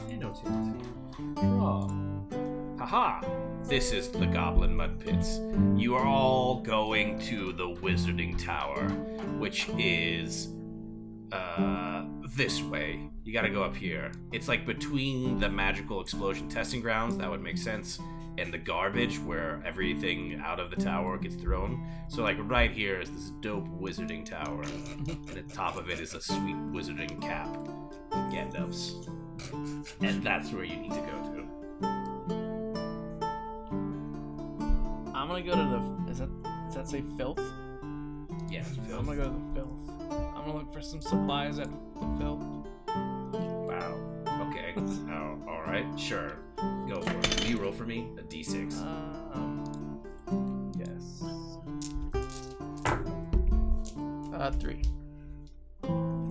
Annotate. 0.10 0.86
Draw. 1.36 2.11
Haha! 2.82 3.22
This 3.66 3.92
is 3.92 4.10
the 4.10 4.26
Goblin 4.26 4.76
Mud 4.76 5.00
Pits. 5.00 5.40
You 5.78 5.94
are 5.94 6.04
all 6.04 6.62
going 6.62 7.20
to 7.20 7.54
the 7.54 7.68
Wizarding 7.76 8.44
Tower, 8.44 8.90
which 9.38 9.70
is 9.78 10.48
uh 11.32 12.06
this 12.36 12.64
way. 12.64 13.08
You 13.24 13.34
gotta 13.34 13.52
go 13.52 13.62
up 13.64 13.76
here. 13.76 14.12
It's 14.32 14.48
like 14.48 14.66
between 14.66 15.38
the 15.38 15.48
magical 15.48 16.02
explosion 16.02 16.50
testing 16.50 16.82
grounds, 16.82 17.18
that 17.18 17.30
would 17.30 17.44
make 17.44 17.60
sense, 17.60 18.00
and 18.40 18.52
the 18.52 18.58
garbage 18.58 19.20
where 19.20 19.62
everything 19.64 20.42
out 20.44 20.60
of 20.60 20.72
the 20.72 20.76
tower 20.76 21.20
gets 21.20 21.36
thrown. 21.36 21.86
So 22.08 22.24
like 22.24 22.38
right 22.40 22.72
here 22.72 23.00
is 23.00 23.12
this 23.12 23.30
dope 23.42 23.68
wizarding 23.80 24.26
tower. 24.26 24.64
and 24.64 25.38
at 25.38 25.48
the 25.48 25.54
top 25.54 25.78
of 25.78 25.92
it 25.92 26.00
is 26.00 26.16
a 26.16 26.22
sweet 26.22 26.58
wizarding 26.74 27.22
cap. 27.22 27.48
Gandalf's. 28.32 28.96
And 30.02 30.24
that's 30.24 30.52
where 30.52 30.64
you 30.64 30.78
need 30.78 30.94
to 30.94 31.02
go 31.02 31.32
to. 31.36 31.51
Gonna 35.32 35.44
go 35.44 35.56
to 35.56 36.06
the. 36.06 36.12
Is 36.12 36.20
that 36.20 36.30
does 36.66 36.76
that 36.76 36.90
say 36.90 37.04
filth? 37.18 37.40
Yeah, 38.50 38.64
I'm 38.94 39.06
gonna 39.06 39.16
go 39.16 39.24
to 39.24 39.30
the 39.30 39.54
filth. 39.54 39.90
I'm 40.36 40.46
gonna 40.46 40.58
look 40.58 40.74
for 40.74 40.82
some 40.82 41.02
supplies 41.02 41.58
at 41.60 41.70
the 41.72 42.18
filth. 42.20 42.44
Wow. 42.88 43.98
Okay. 44.48 44.74
oh, 44.76 45.40
all 45.48 45.62
right. 45.66 45.86
Sure. 45.98 46.40
Go 46.88 47.02
for 47.02 47.18
it. 47.18 47.40
Will 47.40 47.48
you 47.48 47.58
roll 47.58 47.72
for 47.72 47.86
me? 47.86 48.10
A 48.18 48.24
d6. 48.24 48.82
Um. 49.34 50.02
Yes. 50.78 51.24
Uh, 54.34 54.52
three. 54.52 54.82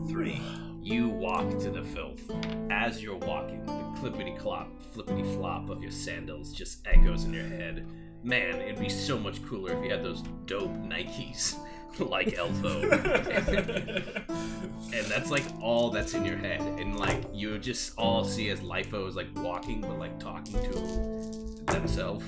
Three. 0.08 0.42
You 0.82 1.08
walk 1.08 1.48
to 1.60 1.70
the 1.70 1.82
filth. 1.82 2.30
As 2.70 3.02
you're 3.02 3.16
walking, 3.16 3.64
the 3.64 3.72
clippity 4.00 4.36
clop, 4.38 4.68
flippity 4.92 5.22
flop 5.36 5.70
of 5.70 5.82
your 5.82 5.92
sandals 5.92 6.52
just 6.52 6.86
echoes 6.86 7.24
in 7.24 7.32
your 7.32 7.46
head. 7.46 7.86
Man, 8.22 8.60
it'd 8.60 8.78
be 8.78 8.88
so 8.88 9.18
much 9.18 9.44
cooler 9.46 9.72
if 9.72 9.84
you 9.84 9.90
had 9.90 10.02
those 10.02 10.22
dope 10.46 10.72
Nikes 10.82 11.56
like 11.98 12.28
Elfo. 12.28 12.82
and 14.92 15.06
that's 15.06 15.30
like 15.30 15.44
all 15.60 15.90
that's 15.90 16.14
in 16.14 16.24
your 16.24 16.36
head 16.36 16.60
and 16.60 16.98
like 16.98 17.22
you 17.32 17.58
just 17.58 17.92
all 17.98 18.24
see 18.24 18.50
as 18.50 18.60
Lifo 18.60 19.08
is 19.08 19.16
like 19.16 19.28
walking 19.36 19.80
but 19.80 19.98
like 19.98 20.18
talking 20.18 20.54
to 20.54 21.72
themselves 21.72 22.24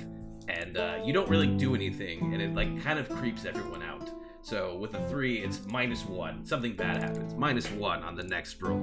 and 0.49 0.77
uh, 0.77 0.99
you 1.05 1.13
don't 1.13 1.29
really 1.29 1.47
do 1.47 1.75
anything 1.75 2.33
and 2.35 2.43
it 2.43 2.55
like 2.55 2.83
kind 2.83 2.99
of 2.99 3.09
creeps 3.09 3.45
everyone 3.45 3.83
out 3.83 4.11
so 4.43 4.77
with 4.77 4.95
a 4.95 5.09
three 5.09 5.39
it's 5.39 5.65
minus 5.67 6.05
one 6.05 6.45
something 6.45 6.75
bad 6.75 7.03
happens 7.03 7.35
minus 7.35 7.71
one 7.71 8.03
on 8.03 8.15
the 8.15 8.25
next 8.25 8.61
roll 8.61 8.79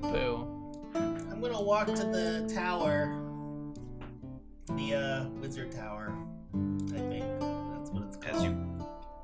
Boo. 0.00 0.46
I'm 0.94 1.40
gonna 1.40 1.62
walk 1.62 1.86
to 1.88 1.92
the 1.92 2.50
tower. 2.52 3.16
The 4.70 4.94
uh, 4.94 5.28
wizard 5.40 5.72
tower. 5.72 6.16
I 6.54 6.98
think 6.98 7.24
that's 7.40 7.90
what 7.90 8.02
it's 8.04 8.16
called. 8.16 8.36
as 8.36 8.44
you 8.44 8.56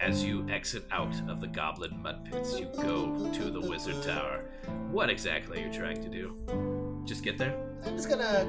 as 0.01 0.24
you 0.24 0.47
exit 0.48 0.85
out 0.93 1.15
of 1.28 1.40
the 1.40 1.47
goblin 1.47 2.01
mud 2.03 2.24
pits 2.31 2.59
you 2.61 2.66
go 2.77 3.31
to 3.32 3.51
the 3.51 3.61
wizard 3.61 4.01
tower 4.03 4.44
what 4.90 5.09
exactly 5.11 5.62
are 5.62 5.66
you 5.66 5.73
trying 5.73 6.01
to 6.03 6.09
do 6.09 7.03
just 7.05 7.24
get 7.24 7.39
there 7.39 7.57
I'm 7.85 7.97
just 7.97 8.09
gonna 8.09 8.47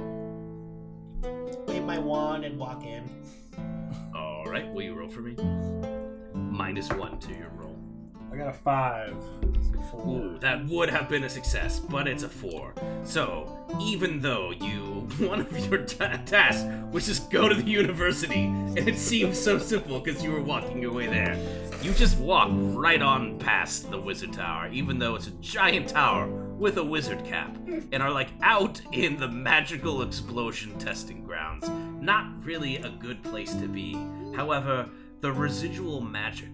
wave 1.67 1.83
my 1.83 1.97
wand 1.97 2.43
and 2.45 2.57
walk 2.59 2.83
in. 2.83 3.09
all 4.15 4.45
right 4.45 4.71
will 4.71 4.83
you 4.83 4.93
roll 4.93 5.07
for 5.07 5.21
me 5.21 5.35
minus 6.33 6.89
one 6.89 7.17
to 7.19 7.33
your 7.33 7.49
I 8.37 8.39
got 8.39 8.49
a 8.49 8.53
five. 8.53 9.15
Ooh, 10.05 10.37
that 10.41 10.63
would 10.67 10.91
have 10.91 11.09
been 11.09 11.23
a 11.23 11.29
success, 11.29 11.79
but 11.79 12.07
it's 12.07 12.21
a 12.21 12.29
four. 12.29 12.71
So, 13.03 13.65
even 13.81 14.21
though 14.21 14.51
you, 14.51 15.07
one 15.27 15.41
of 15.41 15.67
your 15.67 15.83
ta- 15.85 16.21
tasks 16.23 16.63
was 16.91 17.07
just 17.07 17.31
go 17.31 17.49
to 17.49 17.55
the 17.55 17.67
university, 17.67 18.43
and 18.43 18.87
it 18.87 18.99
seems 18.99 19.39
so 19.39 19.57
simple 19.73 19.99
because 19.99 20.23
you 20.23 20.31
were 20.31 20.43
walking 20.43 20.79
your 20.79 20.93
way 20.93 21.07
there, 21.07 21.35
you 21.81 21.93
just 21.93 22.19
walk 22.19 22.49
right 22.51 23.01
on 23.01 23.39
past 23.39 23.89
the 23.89 23.99
wizard 23.99 24.33
tower, 24.33 24.69
even 24.71 24.99
though 24.99 25.15
it's 25.15 25.27
a 25.27 25.31
giant 25.41 25.89
tower 25.89 26.27
with 26.27 26.77
a 26.77 26.83
wizard 26.83 27.25
cap, 27.25 27.57
and 27.91 28.03
are 28.03 28.11
like 28.11 28.29
out 28.43 28.79
in 28.91 29.17
the 29.17 29.27
magical 29.27 30.03
explosion 30.03 30.77
testing 30.77 31.23
grounds. 31.23 31.67
Not 31.99 32.27
really 32.43 32.75
a 32.77 32.89
good 32.89 33.23
place 33.23 33.55
to 33.55 33.67
be. 33.67 33.97
However, 34.35 34.87
the 35.21 35.31
residual 35.31 36.01
magic 36.01 36.51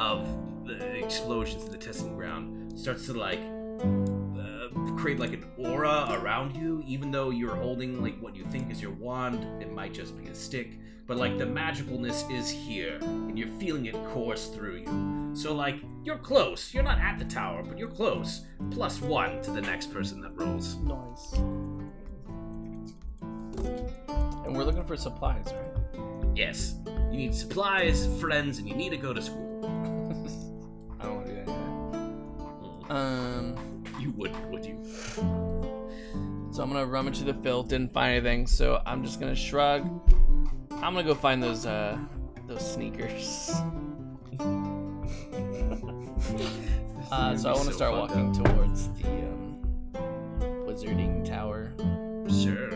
of 0.00 0.26
the 0.64 0.96
explosions 0.96 1.64
in 1.64 1.70
the 1.70 1.76
testing 1.76 2.16
ground 2.16 2.72
starts 2.78 3.04
to 3.04 3.12
like 3.12 3.38
uh, 3.38 4.96
create 4.96 5.18
like 5.18 5.34
an 5.34 5.44
aura 5.58 6.08
around 6.12 6.56
you. 6.56 6.82
Even 6.86 7.10
though 7.10 7.28
you're 7.28 7.54
holding 7.56 8.00
like 8.02 8.18
what 8.20 8.34
you 8.34 8.44
think 8.46 8.70
is 8.70 8.80
your 8.80 8.92
wand 8.92 9.44
it 9.62 9.70
might 9.70 9.92
just 9.92 10.16
be 10.16 10.26
a 10.28 10.34
stick 10.34 10.78
but 11.06 11.18
like 11.18 11.36
the 11.38 11.44
magicalness 11.44 12.30
is 12.32 12.48
here 12.48 12.98
and 13.02 13.38
you're 13.38 13.48
feeling 13.58 13.86
it 13.86 13.94
course 14.06 14.46
through 14.46 14.76
you. 14.76 15.30
So 15.34 15.54
like 15.54 15.76
you're 16.02 16.18
close. 16.18 16.72
You're 16.72 16.82
not 16.82 16.98
at 16.98 17.18
the 17.18 17.26
tower 17.26 17.62
but 17.62 17.76
you're 17.76 17.88
close. 17.88 18.46
Plus 18.70 19.02
one 19.02 19.42
to 19.42 19.50
the 19.50 19.60
next 19.60 19.92
person 19.92 20.22
that 20.22 20.30
rolls. 20.34 20.76
Nice. 20.76 21.32
And 24.44 24.56
we're 24.56 24.64
looking 24.64 24.84
for 24.84 24.96
supplies, 24.96 25.52
right? 25.52 25.69
Yes 26.34 26.74
you 27.10 27.16
need 27.16 27.34
supplies 27.34 28.06
friends 28.20 28.58
and 28.58 28.68
you 28.68 28.74
need 28.74 28.90
to 28.90 28.96
go 28.96 29.12
to 29.12 29.20
school 29.22 29.46
I 31.00 31.04
don't 31.04 31.14
want 31.16 31.26
to 31.26 31.32
do 31.32 31.44
that. 31.44 31.56
Mm, 32.88 32.90
Um, 32.90 33.84
you 33.98 34.10
wouldn't, 34.12 34.50
would 34.50 34.64
you 34.64 34.78
so 36.52 36.62
I'm 36.64 36.68
gonna 36.72 36.84
rummage 36.84 37.18
through 37.20 37.32
the 37.32 37.38
filth. 37.42 37.68
Didn't 37.68 37.92
find 37.92 38.10
anything, 38.16 38.44
so 38.48 38.82
I'm 38.84 39.04
just 39.04 39.20
gonna 39.20 39.36
shrug. 39.36 39.82
I'm 40.72 40.94
gonna 40.94 41.04
go 41.04 41.14
find 41.14 41.40
those 41.40 41.64
uh 41.64 41.96
those 42.48 42.74
sneakers. 42.74 43.52
Uh, 47.12 47.36
so 47.36 47.48
I 47.50 47.52
want 47.54 47.64
to 47.66 47.72
So 47.72 47.76
start 47.76 47.92
fucked 47.92 48.14
walking 48.14 48.32
towards 48.44 48.88
the 48.90 49.08
um, 49.08 49.58
wizarding 50.64 51.24
tower. 51.28 51.72
Sure. 52.28 52.70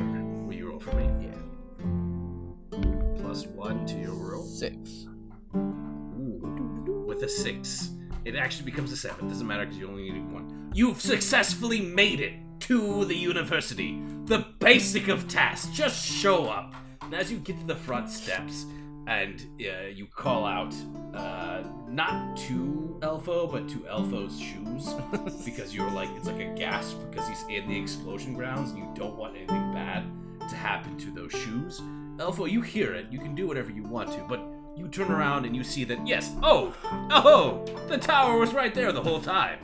Plus 3.34 3.46
one 3.48 3.84
to 3.86 3.98
your 3.98 4.14
roll. 4.14 4.44
six. 4.44 5.08
Ooh. 5.56 7.04
With 7.04 7.20
a 7.24 7.28
six, 7.28 7.90
it 8.24 8.36
actually 8.36 8.70
becomes 8.70 8.92
a 8.92 8.96
seven. 8.96 9.26
Doesn't 9.26 9.44
matter 9.44 9.64
because 9.64 9.76
you 9.76 9.88
only 9.88 10.08
need 10.08 10.32
one. 10.32 10.70
You've 10.72 11.00
successfully 11.00 11.80
made 11.80 12.20
it 12.20 12.34
to 12.60 13.04
the 13.06 13.16
university. 13.16 14.00
The 14.26 14.46
basic 14.60 15.08
of 15.08 15.26
tasks. 15.26 15.66
Just 15.76 16.06
show 16.06 16.46
up. 16.46 16.76
And 17.02 17.12
as 17.12 17.32
you 17.32 17.38
get 17.38 17.58
to 17.58 17.66
the 17.66 17.74
front 17.74 18.08
steps, 18.08 18.66
and 19.08 19.44
uh, 19.60 19.88
you 19.92 20.06
call 20.06 20.46
out, 20.46 20.72
uh, 21.12 21.64
not 21.88 22.36
to 22.36 22.96
Elfo, 23.00 23.50
but 23.50 23.68
to 23.68 23.78
Elfo's 23.80 24.38
shoes, 24.38 24.94
because 25.44 25.74
you're 25.74 25.90
like, 25.90 26.08
it's 26.16 26.28
like 26.28 26.38
a 26.38 26.54
gasp 26.54 26.98
because 27.10 27.28
he's 27.28 27.42
in 27.48 27.68
the 27.68 27.76
explosion 27.76 28.34
grounds 28.34 28.70
and 28.70 28.78
you 28.78 28.88
don't 28.94 29.16
want 29.16 29.34
anything 29.34 29.72
bad 29.72 30.04
to 30.48 30.54
happen 30.54 30.96
to 30.98 31.10
those 31.10 31.32
shoes. 31.32 31.82
Elfo, 32.16 32.50
you 32.50 32.62
hear 32.62 32.94
it, 32.94 33.06
you 33.10 33.18
can 33.18 33.34
do 33.34 33.46
whatever 33.46 33.70
you 33.70 33.82
want 33.82 34.12
to, 34.12 34.24
but 34.28 34.40
you 34.76 34.88
turn 34.88 35.06
hmm. 35.06 35.14
around 35.14 35.44
and 35.46 35.56
you 35.56 35.64
see 35.64 35.84
that, 35.84 36.06
yes, 36.06 36.32
oh, 36.42 36.74
oh, 37.10 37.64
the 37.88 37.98
tower 37.98 38.38
was 38.38 38.52
right 38.52 38.74
there 38.74 38.92
the 38.92 39.02
whole 39.02 39.20
time. 39.20 39.58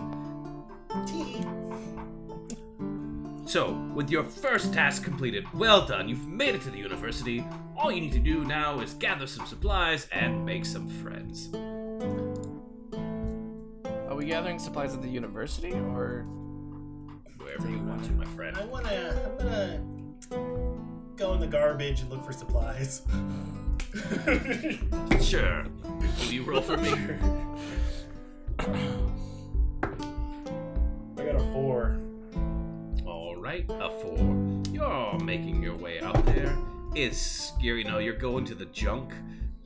So, 3.46 3.72
with 3.94 4.10
your 4.10 4.22
first 4.22 4.72
task 4.72 5.02
completed, 5.02 5.44
well 5.52 5.84
done, 5.84 6.08
you've 6.08 6.26
made 6.26 6.54
it 6.54 6.62
to 6.62 6.70
the 6.70 6.78
university. 6.78 7.44
All 7.76 7.90
you 7.90 8.00
need 8.00 8.12
to 8.12 8.20
do 8.20 8.44
now 8.44 8.78
is 8.78 8.94
gather 8.94 9.26
some 9.26 9.44
supplies 9.46 10.06
and 10.12 10.44
make 10.46 10.64
some 10.64 10.88
friends. 10.88 11.52
Are 14.08 14.14
we 14.14 14.26
gathering 14.26 14.58
supplies 14.60 14.94
at 14.94 15.02
the 15.02 15.08
university 15.08 15.72
or? 15.72 16.26
Wherever 17.38 17.68
you 17.68 17.78
want 17.78 18.04
to, 18.04 18.12
my 18.12 18.24
friend. 18.26 18.56
I 18.56 18.64
wanna. 18.66 19.34
I'm 20.30 20.38
gonna 20.38 20.59
go 21.20 21.34
in 21.34 21.40
the 21.40 21.46
garbage 21.46 22.00
and 22.00 22.08
look 22.08 22.24
for 22.24 22.32
supplies. 22.32 23.02
Sure. 25.20 25.64
Will 25.82 26.32
you 26.32 26.44
roll 26.44 26.62
for 26.62 26.76
me? 26.76 26.94
I 28.58 28.64
got 31.16 31.34
a 31.34 31.52
four. 31.52 31.98
Alright, 33.04 33.66
a 33.68 33.90
four. 33.90 34.62
You're 34.72 35.18
making 35.18 35.62
your 35.62 35.76
way 35.76 36.00
out 36.00 36.24
there. 36.26 36.56
It's, 36.94 37.18
scary, 37.18 37.82
you 37.82 37.84
know, 37.84 37.98
you're 37.98 38.14
going 38.14 38.44
to 38.46 38.54
the 38.54 38.66
junk. 38.66 39.12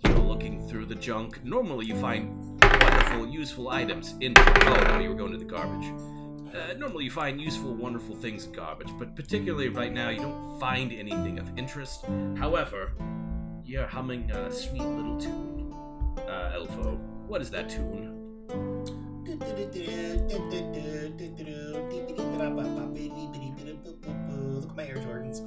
You're 0.06 0.18
looking 0.18 0.66
through 0.68 0.86
the 0.86 0.94
junk. 0.94 1.44
Normally 1.44 1.86
you 1.86 1.94
find 1.96 2.60
wonderful, 2.62 3.26
useful 3.26 3.68
items 3.68 4.14
in. 4.20 4.34
Oh, 4.38 4.84
no, 4.88 4.98
you 5.00 5.10
were 5.10 5.14
going 5.14 5.32
to 5.32 5.38
the 5.38 5.44
garbage. 5.44 5.92
Uh, 6.54 6.72
normally 6.74 7.04
you 7.04 7.10
find 7.10 7.40
useful, 7.40 7.74
wonderful 7.74 8.14
things 8.14 8.44
in 8.44 8.52
garbage, 8.52 8.90
but 8.96 9.16
particularly 9.16 9.68
right 9.68 9.92
now 9.92 10.08
you 10.10 10.20
don't 10.20 10.60
find 10.60 10.92
anything 10.92 11.40
of 11.40 11.58
interest. 11.58 12.04
However, 12.38 12.92
you're 13.64 13.88
humming 13.88 14.30
a 14.30 14.52
sweet 14.52 14.84
little 14.84 15.18
tune. 15.18 15.74
Uh, 16.18 16.52
Elfo, 16.54 16.96
what 17.26 17.42
is 17.42 17.50
that 17.50 17.68
tune? 17.68 18.12
Look 24.54 24.70
at 24.70 24.76
my 24.76 24.86
Air 24.86 24.96
Jordans. 24.96 25.40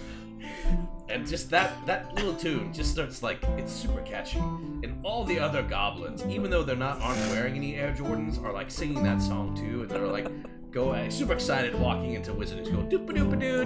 and 1.10 1.26
just 1.26 1.50
that 1.50 1.74
that 1.86 2.14
little 2.14 2.34
tune 2.34 2.72
just 2.72 2.90
starts 2.90 3.22
like 3.22 3.42
it's 3.56 3.72
super 3.72 4.00
catchy. 4.02 4.38
And 4.38 4.98
all 5.02 5.24
the 5.24 5.38
other 5.38 5.62
goblins 5.62 6.24
even 6.26 6.50
though 6.50 6.62
they're 6.62 6.76
not 6.76 7.00
aren't 7.00 7.20
wearing 7.30 7.56
any 7.56 7.76
air 7.76 7.92
jordans 7.92 8.42
are 8.42 8.52
like 8.52 8.70
singing 8.70 9.02
that 9.02 9.20
song 9.20 9.54
too 9.56 9.82
and 9.82 9.90
they're 9.90 10.06
like 10.06 10.28
go 10.70 10.90
uh, 10.90 11.10
super 11.10 11.32
excited 11.32 11.74
walking 11.74 12.14
into 12.14 12.32
wizards 12.32 12.68
go 12.68 12.82
doo-ba-doo-ba-doo. 12.82 13.64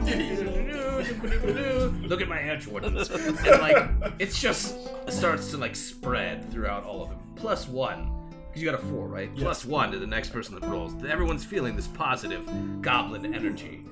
look 2.07 2.23
at 2.23 2.29
my 2.29 2.41
air 2.41 2.57
jordans. 2.57 3.11
And 3.11 3.61
like 3.61 3.91
it's 4.19 4.41
just 4.41 4.77
starts 5.09 5.51
to 5.51 5.59
like 5.59 5.77
spread 5.77 6.51
throughout 6.51 6.85
all 6.85 7.03
of 7.03 7.11
them. 7.11 7.19
Plus 7.37 7.69
one 7.69 8.11
because 8.49 8.63
you 8.63 8.71
got 8.71 8.81
a 8.81 8.87
four 8.87 9.07
right? 9.09 9.35
Plus 9.37 9.65
one 9.65 9.91
to 9.91 9.99
the 9.99 10.07
next 10.07 10.31
person 10.31 10.55
that 10.59 10.67
rolls. 10.67 10.95
Everyone's 11.05 11.45
feeling 11.45 11.77
this 11.77 11.89
positive 11.89 12.49
goblin 12.81 13.35
energy 13.35 13.85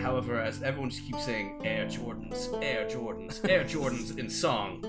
However, 0.00 0.40
as 0.40 0.62
everyone 0.62 0.90
just 0.90 1.04
keeps 1.04 1.24
saying 1.24 1.60
Air 1.64 1.86
Jordans, 1.86 2.48
Air 2.62 2.86
Jordans, 2.86 3.48
Air 3.48 3.64
Jordans 3.64 4.18
in 4.18 4.28
song, 4.28 4.82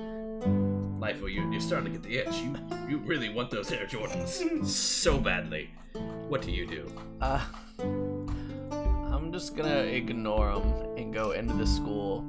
Lifo, 0.99 1.31
you, 1.31 1.49
you're 1.51 1.61
starting 1.61 1.91
to 1.91 1.99
get 1.99 2.03
the 2.07 2.17
itch. 2.17 2.35
You 2.41 2.55
you 2.87 2.97
really 2.99 3.29
want 3.29 3.51
those 3.51 3.71
Air 3.71 3.85
Jordans 3.85 4.65
so 4.65 5.17
badly. 5.17 5.69
What 6.27 6.41
do 6.41 6.51
you 6.51 6.65
do? 6.65 6.91
Uh, 7.21 7.43
I'm 7.79 9.31
just 9.31 9.55
gonna 9.55 9.81
ignore 9.81 10.53
them 10.53 10.97
and 10.97 11.13
go 11.13 11.31
into 11.31 11.53
the 11.53 11.67
school 11.67 12.25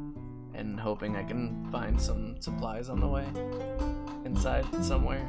and 0.54 0.78
hoping 0.78 1.16
I 1.16 1.22
can 1.22 1.70
find 1.70 2.00
some 2.00 2.40
supplies 2.40 2.88
on 2.88 3.00
the 3.00 3.08
way 3.08 3.26
inside 4.24 4.66
somewhere. 4.84 5.26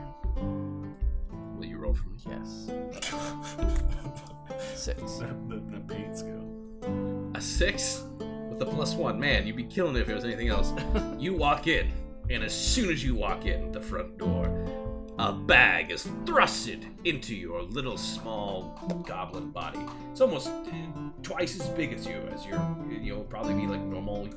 Will 1.55 1.65
you 1.65 1.77
roll 1.77 1.93
for 1.93 2.09
me? 2.09 2.17
Yes. 2.27 2.71
Six. 4.75 5.17
The, 5.17 5.27
the, 5.47 5.55
the. 5.85 7.20
A 7.33 7.41
six 7.41 8.03
with 8.49 8.61
a 8.61 8.65
plus 8.65 8.95
one. 8.95 9.19
Man, 9.19 9.47
you'd 9.47 9.55
be 9.55 9.63
killing 9.63 9.95
it 9.95 10.01
if 10.01 10.09
it 10.09 10.15
was 10.15 10.25
anything 10.25 10.49
else. 10.49 10.73
you 11.17 11.33
walk 11.33 11.67
in 11.67 11.91
and 12.29 12.43
as 12.43 12.53
soon 12.53 12.89
as 12.89 13.03
you 13.03 13.13
walk 13.13 13.45
in 13.45 13.71
the 13.71 13.81
front 13.81 14.17
door, 14.17 14.45
a 15.21 15.31
bag 15.31 15.91
is 15.91 16.07
thrusted 16.25 16.83
into 17.05 17.35
your 17.35 17.61
little 17.61 17.95
small 17.95 19.03
goblin 19.05 19.51
body. 19.51 19.77
It's 20.09 20.19
almost 20.19 20.49
twice 21.21 21.59
as 21.59 21.67
big 21.69 21.93
as 21.93 22.07
you, 22.07 22.27
as 22.33 22.43
you're, 22.43 22.75
you'll 22.89 23.25
probably 23.25 23.53
be 23.53 23.67
like 23.67 23.81
normal, 23.81 24.27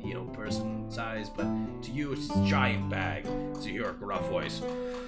you 0.00 0.14
know, 0.14 0.26
person 0.26 0.88
size, 0.92 1.28
but 1.28 1.44
to 1.82 1.90
you 1.90 2.12
it's 2.12 2.28
this 2.28 2.48
giant 2.48 2.88
bag. 2.88 3.26
So 3.54 3.66
you 3.66 3.82
hear 3.82 3.90
a 3.90 3.94
gruff 3.94 4.28
voice. 4.28 4.60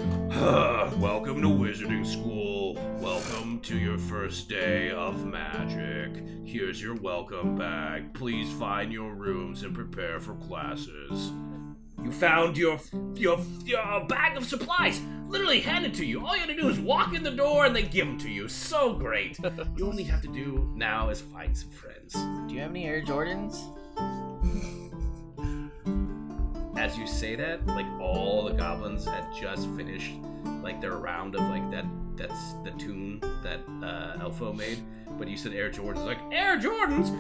Welcome 0.98 1.42
to 1.42 1.48
Wizarding 1.48 2.04
School. 2.04 2.74
Welcome 2.98 3.60
to 3.60 3.78
your 3.78 3.98
first 3.98 4.48
day 4.48 4.90
of 4.90 5.24
magic. 5.24 6.24
Here's 6.44 6.82
your 6.82 6.96
welcome 6.96 7.54
bag. 7.54 8.14
Please 8.14 8.50
find 8.54 8.92
your 8.92 9.14
rooms 9.14 9.62
and 9.62 9.76
prepare 9.76 10.18
for 10.18 10.34
classes. 10.34 11.30
You 12.02 12.12
found 12.12 12.56
your 12.56 12.78
your 13.14 13.38
your 13.64 14.04
bag 14.06 14.36
of 14.36 14.46
supplies 14.46 15.00
literally 15.28 15.60
handed 15.60 15.94
to 15.94 16.04
you. 16.04 16.26
All 16.26 16.34
you 16.34 16.40
have 16.40 16.50
to 16.50 16.56
do 16.56 16.68
is 16.68 16.80
walk 16.80 17.14
in 17.14 17.22
the 17.22 17.30
door 17.30 17.66
and 17.66 17.74
they 17.74 17.82
give 17.82 18.06
them 18.06 18.18
to 18.18 18.28
you. 18.28 18.48
So 18.48 18.94
great. 18.94 19.38
you 19.76 19.86
only 19.86 20.02
have 20.04 20.22
to 20.22 20.28
do 20.28 20.70
now 20.74 21.08
is 21.08 21.20
find 21.20 21.56
some 21.56 21.70
friends. 21.70 22.14
Do 22.14 22.54
you 22.54 22.60
have 22.60 22.70
any 22.70 22.86
Air 22.86 23.02
Jordans? 23.02 23.56
As 26.80 26.96
you 26.96 27.06
say 27.06 27.36
that, 27.36 27.66
like 27.66 27.84
all 28.00 28.42
the 28.42 28.54
goblins 28.54 29.04
had 29.04 29.26
just 29.38 29.68
finished 29.76 30.14
like 30.62 30.80
their 30.80 30.96
round 30.96 31.34
of 31.34 31.42
like 31.42 31.70
that 31.70 31.84
that's 32.16 32.54
the 32.64 32.70
tune 32.78 33.20
that 33.42 33.60
uh 33.82 34.16
Elfo 34.18 34.56
made. 34.56 34.82
But 35.18 35.28
you 35.28 35.36
said 35.36 35.52
Air 35.52 35.70
Jordans, 35.70 36.06
like 36.06 36.18
Air 36.32 36.56
Jordans. 36.56 37.10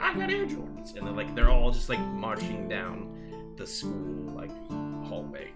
I 0.00 0.14
got 0.14 0.30
Air 0.30 0.46
Jordans, 0.46 0.96
and 0.96 1.04
then 1.04 1.16
like 1.16 1.34
they're 1.34 1.50
all 1.50 1.72
just 1.72 1.88
like 1.88 1.98
marching 1.98 2.68
down 2.68 3.08
the 3.56 3.66
school 3.66 4.32
like 4.32 4.52
hallway, 5.08 5.50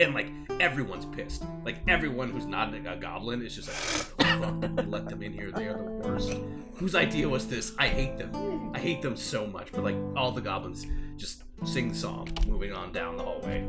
and 0.00 0.14
like 0.14 0.30
everyone's 0.58 1.04
pissed. 1.04 1.44
Like 1.64 1.76
everyone 1.86 2.30
who's 2.30 2.46
not 2.46 2.74
a 2.74 2.96
goblin 2.96 3.42
is 3.42 3.54
just 3.54 3.68
like, 3.68 3.76
fuck? 3.76 4.54
We 4.76 4.84
let 4.84 5.08
them 5.08 5.22
in 5.22 5.32
here. 5.32 5.52
They 5.52 5.66
are 5.66 5.76
the 5.76 6.08
worst. 6.08 6.32
Whose 6.76 6.94
idea 6.94 7.28
was 7.28 7.46
this? 7.46 7.72
I 7.78 7.88
hate 7.88 8.16
them. 8.16 8.72
I 8.74 8.78
hate 8.78 9.02
them 9.02 9.16
so 9.16 9.46
much. 9.46 9.70
But 9.72 9.84
like 9.84 9.96
all 10.16 10.32
the 10.32 10.40
goblins 10.40 10.86
just 11.16 11.44
sing 11.64 11.90
the 11.90 11.94
song, 11.94 12.28
moving 12.48 12.72
on 12.72 12.92
down 12.92 13.16
the 13.16 13.22
hallway. 13.22 13.68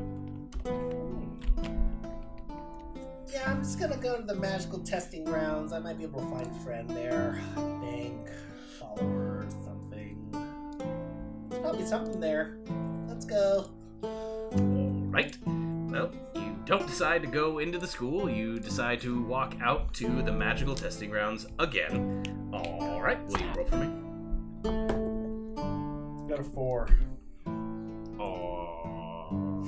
Yeah, 3.31 3.49
I'm 3.49 3.59
just 3.59 3.79
gonna 3.79 3.97
go 3.97 4.17
to 4.17 4.23
the 4.23 4.35
magical 4.35 4.79
testing 4.79 5.25
grounds. 5.25 5.73
I 5.73 5.79
might 5.79 5.97
be 5.97 6.03
able 6.03 6.21
to 6.21 6.29
find 6.29 6.47
a 6.47 6.59
friend 6.63 6.89
there. 6.89 7.41
I 7.57 7.61
think. 7.81 8.29
Follower 8.79 9.45
or 9.45 9.47
something. 9.65 10.17
There's 11.49 11.61
probably 11.61 11.85
something 11.85 12.19
there. 12.19 12.57
Let's 13.07 13.25
go. 13.25 13.69
Right. 14.01 15.37
Well, 15.91 16.09
you 16.35 16.55
don't 16.63 16.87
decide 16.87 17.21
to 17.23 17.27
go 17.27 17.59
into 17.59 17.77
the 17.77 17.85
school. 17.85 18.29
You 18.29 18.59
decide 18.59 19.01
to 19.01 19.21
walk 19.23 19.55
out 19.61 19.93
to 19.95 20.21
the 20.21 20.31
magical 20.31 20.73
testing 20.73 21.09
grounds 21.09 21.47
again. 21.59 22.23
All 22.53 23.01
right. 23.01 23.21
Will 23.27 23.41
you 23.41 23.51
roll 23.57 23.65
for 23.65 23.75
me? 23.75 23.89
Got 26.29 26.39
a 26.39 26.43
four. 26.43 26.87
Oh. 28.17 29.65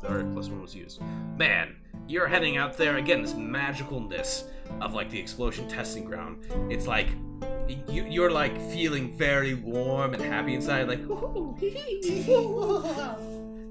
Third 0.00 0.32
plus 0.32 0.48
one 0.48 0.62
was 0.62 0.74
used. 0.74 1.02
Man, 1.36 1.76
you're 2.08 2.26
heading 2.26 2.56
out 2.56 2.78
there 2.78 2.96
again. 2.96 3.20
This 3.20 3.34
magicalness 3.34 4.44
of 4.80 4.94
like 4.94 5.10
the 5.10 5.20
explosion 5.20 5.68
testing 5.68 6.04
ground. 6.04 6.46
It's 6.70 6.86
like 6.86 7.08
you, 7.88 8.06
you're 8.08 8.30
like 8.30 8.58
feeling 8.70 9.14
very 9.16 9.52
warm 9.52 10.14
and 10.14 10.22
happy 10.22 10.54
inside, 10.54 10.88
like 10.88 11.00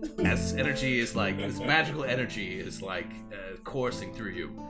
"Woohoo, 0.01 0.07
hee 0.09 0.15
hee, 0.15 0.23
woo." 0.23 0.25
as 0.25 0.53
energy 0.53 0.99
is 0.99 1.15
like 1.15 1.37
this 1.37 1.59
magical 1.59 2.03
energy 2.03 2.59
is 2.59 2.81
like 2.81 3.09
uh, 3.31 3.57
coursing 3.63 4.13
through 4.13 4.31
you. 4.31 4.63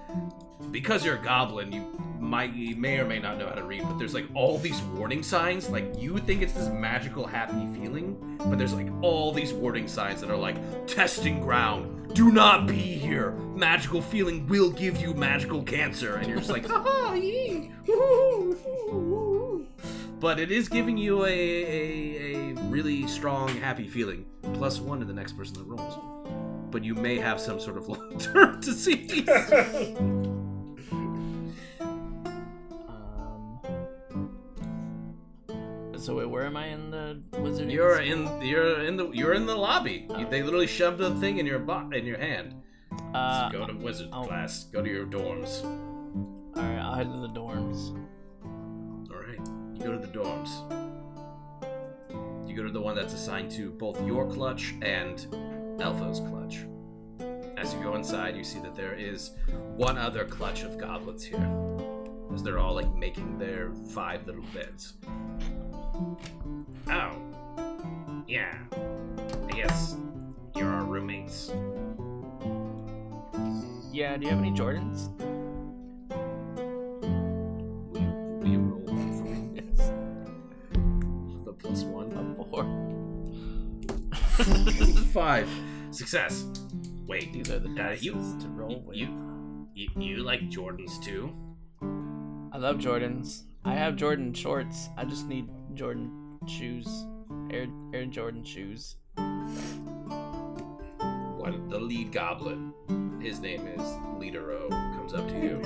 Because 0.72 1.04
you're 1.04 1.16
a 1.16 1.24
goblin, 1.24 1.72
you 1.72 1.82
might 2.20 2.54
you 2.54 2.76
may 2.76 3.00
or 3.00 3.06
may 3.06 3.20
not 3.20 3.38
know 3.38 3.48
how 3.48 3.56
to 3.56 3.64
read, 3.64 3.82
but 3.84 3.98
there's 3.98 4.14
like 4.14 4.26
all 4.36 4.58
these 4.58 4.80
warning 4.82 5.24
signs. 5.24 5.70
Like 5.70 5.86
you 5.98 6.18
think 6.20 6.42
it's 6.42 6.54
this 6.54 6.70
magical 6.70 7.26
happy 7.26 7.68
feeling, 7.78 8.38
but 8.38 8.58
there's 8.58 8.74
like 8.74 8.88
all 9.02 9.32
these 9.32 9.54
warning 9.54 9.88
signs 9.88 10.22
that 10.22 10.30
are 10.30 10.38
like 10.38 10.88
testing 10.88 11.42
ground. 11.42 12.14
Do 12.14 12.32
not 12.32 12.68
be 12.68 12.74
here. 12.76 13.32
Magical 13.56 14.02
feeling 14.02 14.48
will 14.48 14.70
give 14.70 14.98
you 14.98 15.14
magical 15.14 15.64
cancer, 15.64 16.16
and 16.16 16.28
you're 16.28 16.38
just 16.38 16.50
like, 16.50 16.66
haha, 16.70 17.14
yee, 17.14 17.72
woo, 17.88 18.58
woo, 18.66 19.00
woo." 19.00 19.61
But 20.22 20.40
it 20.40 20.52
is 20.52 20.70
giving 20.70 20.98
you 20.98 21.26
a, 21.26 21.30
a, 21.30 22.52
a 22.52 22.54
really 22.70 23.08
strong, 23.08 23.50
happy 23.50 23.88
feeling. 23.88 24.26
Plus 24.54 24.80
one 24.80 25.00
to 25.00 25.06
the 25.06 25.14
next 25.14 25.34
person 25.34 25.56
that 25.58 25.64
rolls. 25.66 25.98
But 26.70 26.84
you 26.86 26.94
may 26.96 27.18
have 27.18 27.40
some 27.42 27.60
sort 27.60 27.76
of 27.78 27.88
long 27.94 28.18
term 28.20 28.60
disease. 28.62 29.28
Um. 35.50 35.98
So 35.98 36.16
wait, 36.18 36.26
where 36.30 36.46
am 36.46 36.58
I 36.58 36.68
in 36.68 36.90
the 36.92 37.22
wizarding? 37.34 37.72
You're 37.72 37.96
school? 38.04 38.42
in 38.42 38.42
you're 38.48 38.84
in 38.84 38.98
the 38.98 39.10
you're 39.12 39.34
in 39.34 39.46
the 39.46 39.56
lobby. 39.56 40.08
You- 40.18 40.28
they 40.30 40.42
literally 40.44 40.68
shoved 40.68 41.00
a 41.02 41.14
thing 41.20 41.38
in 41.38 41.46
your 41.46 41.60
bo- 41.60 41.90
in 41.92 42.06
your 42.06 42.18
hand. 42.18 42.56
Uh, 43.14 43.50
go 43.50 43.68
to 43.68 43.74
wizard 43.74 44.10
I'll- 44.12 44.26
class. 44.26 44.64
Go 44.66 44.82
to 44.82 44.90
your 44.90 45.06
dorms. 45.06 45.64
all 45.64 46.64
right, 46.64 46.78
I'll 46.80 46.96
head 46.96 47.12
to 47.12 47.20
the 47.20 47.30
dorms. 47.30 47.96
Go 49.84 49.92
to 49.94 49.98
the 49.98 50.08
dorms. 50.08 50.50
You 52.48 52.56
go 52.56 52.64
to 52.64 52.72
the 52.72 52.82
one 52.82 52.96
that's 52.96 53.14
assigned 53.14 53.50
to 53.52 53.72
both 53.72 54.00
your 54.06 54.28
clutch 54.32 54.76
and 54.82 55.26
Elfo's 55.82 56.20
clutch. 56.20 56.60
As 57.58 57.74
you 57.74 57.82
go 57.82 57.96
inside, 57.96 58.36
you 58.36 58.44
see 58.44 58.60
that 58.60 58.76
there 58.76 58.94
is 58.94 59.32
one 59.76 59.98
other 59.98 60.26
clutch 60.26 60.64
of 60.64 60.78
goblins 60.78 61.24
here. 61.24 61.50
As 62.34 62.44
they're 62.44 62.60
all 62.60 62.76
like 62.76 62.94
making 62.96 63.38
their 63.38 63.72
five 63.90 64.28
little 64.28 64.46
beds. 64.54 64.94
Oh. 66.88 67.12
Yeah. 68.28 68.58
I 68.72 69.52
guess 69.52 69.98
you're 70.56 70.70
our 70.70 70.84
roommates. 70.84 71.52
Yeah, 73.92 74.16
do 74.18 74.26
you 74.26 74.30
have 74.30 74.40
any 74.40 74.52
Jordans? 74.52 75.10
Five. 85.14 85.50
Success. 85.92 86.46
Wait, 87.08 87.32
These 87.34 87.50
are 87.52 87.60
the 87.60 87.70
Uh, 87.70 87.76
dice 87.90 88.02
you- 88.04 88.14
to 88.14 88.48
roll 88.50 88.82
with. 88.82 88.96
you, 88.98 89.68
you, 89.74 89.88
you 89.98 90.18
like 90.24 90.42
Jordans 90.50 91.02
too? 91.04 91.32
I 92.54 92.58
love 92.58 92.78
Jordans. 92.78 93.44
I 93.66 93.76
have 93.76 93.96
Jordan 93.96 94.34
shorts. 94.34 94.90
I 94.98 95.06
just 95.06 95.28
need 95.28 95.48
Jordan 95.76 96.10
shoes. 96.48 96.88
Air 97.52 97.68
Air 97.94 98.06
Jordan 98.06 98.44
shoes. 98.44 98.96
One, 101.38 101.68
the 101.70 101.80
lead 101.80 102.12
goblin. 102.12 102.74
His 103.22 103.40
name 103.40 103.68
is 103.68 103.82
Leadero. 104.18 104.70
Comes 104.96 105.14
up 105.14 105.28
to 105.28 105.36
you 105.36 105.62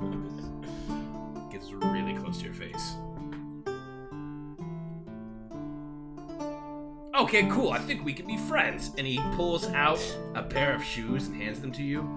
and 0.00 1.50
gets 1.50 1.72
really 1.72 2.14
close 2.14 2.38
to 2.38 2.44
your 2.44 2.54
face. 2.54 2.96
Okay, 7.14 7.46
cool. 7.50 7.72
I 7.72 7.78
think 7.78 8.06
we 8.06 8.14
can 8.14 8.26
be 8.26 8.38
friends. 8.38 8.90
And 8.96 9.06
he 9.06 9.20
pulls 9.36 9.66
out 9.68 10.00
a 10.34 10.42
pair 10.42 10.74
of 10.74 10.82
shoes 10.82 11.26
and 11.26 11.36
hands 11.36 11.60
them 11.60 11.70
to 11.72 11.82
you. 11.82 12.08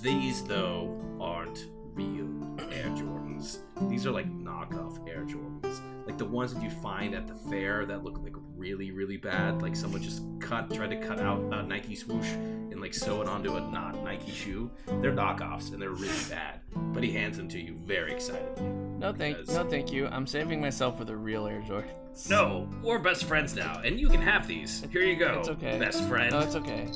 These, 0.00 0.44
though, 0.44 0.98
aren't 1.20 1.68
real 1.92 2.28
Air 2.72 2.88
Jordans. 2.90 3.58
These 3.90 4.06
are 4.06 4.10
like 4.10 4.26
knockoff 4.32 5.06
Air 5.06 5.24
Jordans. 5.24 5.80
Like 6.06 6.16
the 6.16 6.24
ones 6.24 6.54
that 6.54 6.62
you 6.62 6.70
find 6.70 7.14
at 7.14 7.26
the 7.26 7.34
fair 7.34 7.84
that 7.84 8.04
look 8.04 8.18
like 8.22 8.34
really, 8.62 8.92
really 8.92 9.16
bad. 9.16 9.60
Like 9.60 9.74
someone 9.74 10.00
just 10.02 10.22
cut, 10.38 10.72
tried 10.72 10.90
to 10.90 10.96
cut 10.96 11.18
out 11.18 11.40
a 11.52 11.62
Nike 11.64 11.96
swoosh 11.96 12.28
and 12.30 12.80
like 12.80 12.94
sew 12.94 13.20
it 13.20 13.28
onto 13.28 13.56
a 13.56 13.60
not 13.60 14.02
Nike 14.04 14.30
shoe. 14.30 14.70
They're 14.86 15.12
knockoffs 15.12 15.72
and 15.72 15.82
they're 15.82 15.90
really 15.90 16.24
bad. 16.30 16.60
But 16.94 17.02
he 17.02 17.10
hands 17.10 17.36
them 17.36 17.48
to 17.48 17.58
you 17.60 17.74
very 17.84 18.12
excitedly. 18.14 18.64
No 18.98 19.12
thank 19.12 19.36
Because- 19.38 19.54
no 19.56 19.68
thank 19.68 19.92
you. 19.92 20.06
I'm 20.06 20.28
saving 20.28 20.60
myself 20.60 20.96
for 20.96 21.04
the 21.04 21.16
real 21.16 21.46
Air 21.48 21.60
Jordans. 21.62 22.30
No, 22.30 22.68
we're 22.82 22.98
best 23.00 23.24
friends 23.24 23.54
now, 23.56 23.80
and 23.84 23.98
you 23.98 24.08
can 24.08 24.20
have 24.20 24.46
these. 24.46 24.84
Here 24.92 25.02
you 25.02 25.16
go, 25.16 25.40
It's 25.40 25.48
okay. 25.48 25.78
best 25.78 26.06
friend. 26.08 26.30
No, 26.30 26.40
it's 26.40 26.54
okay. 26.54 26.86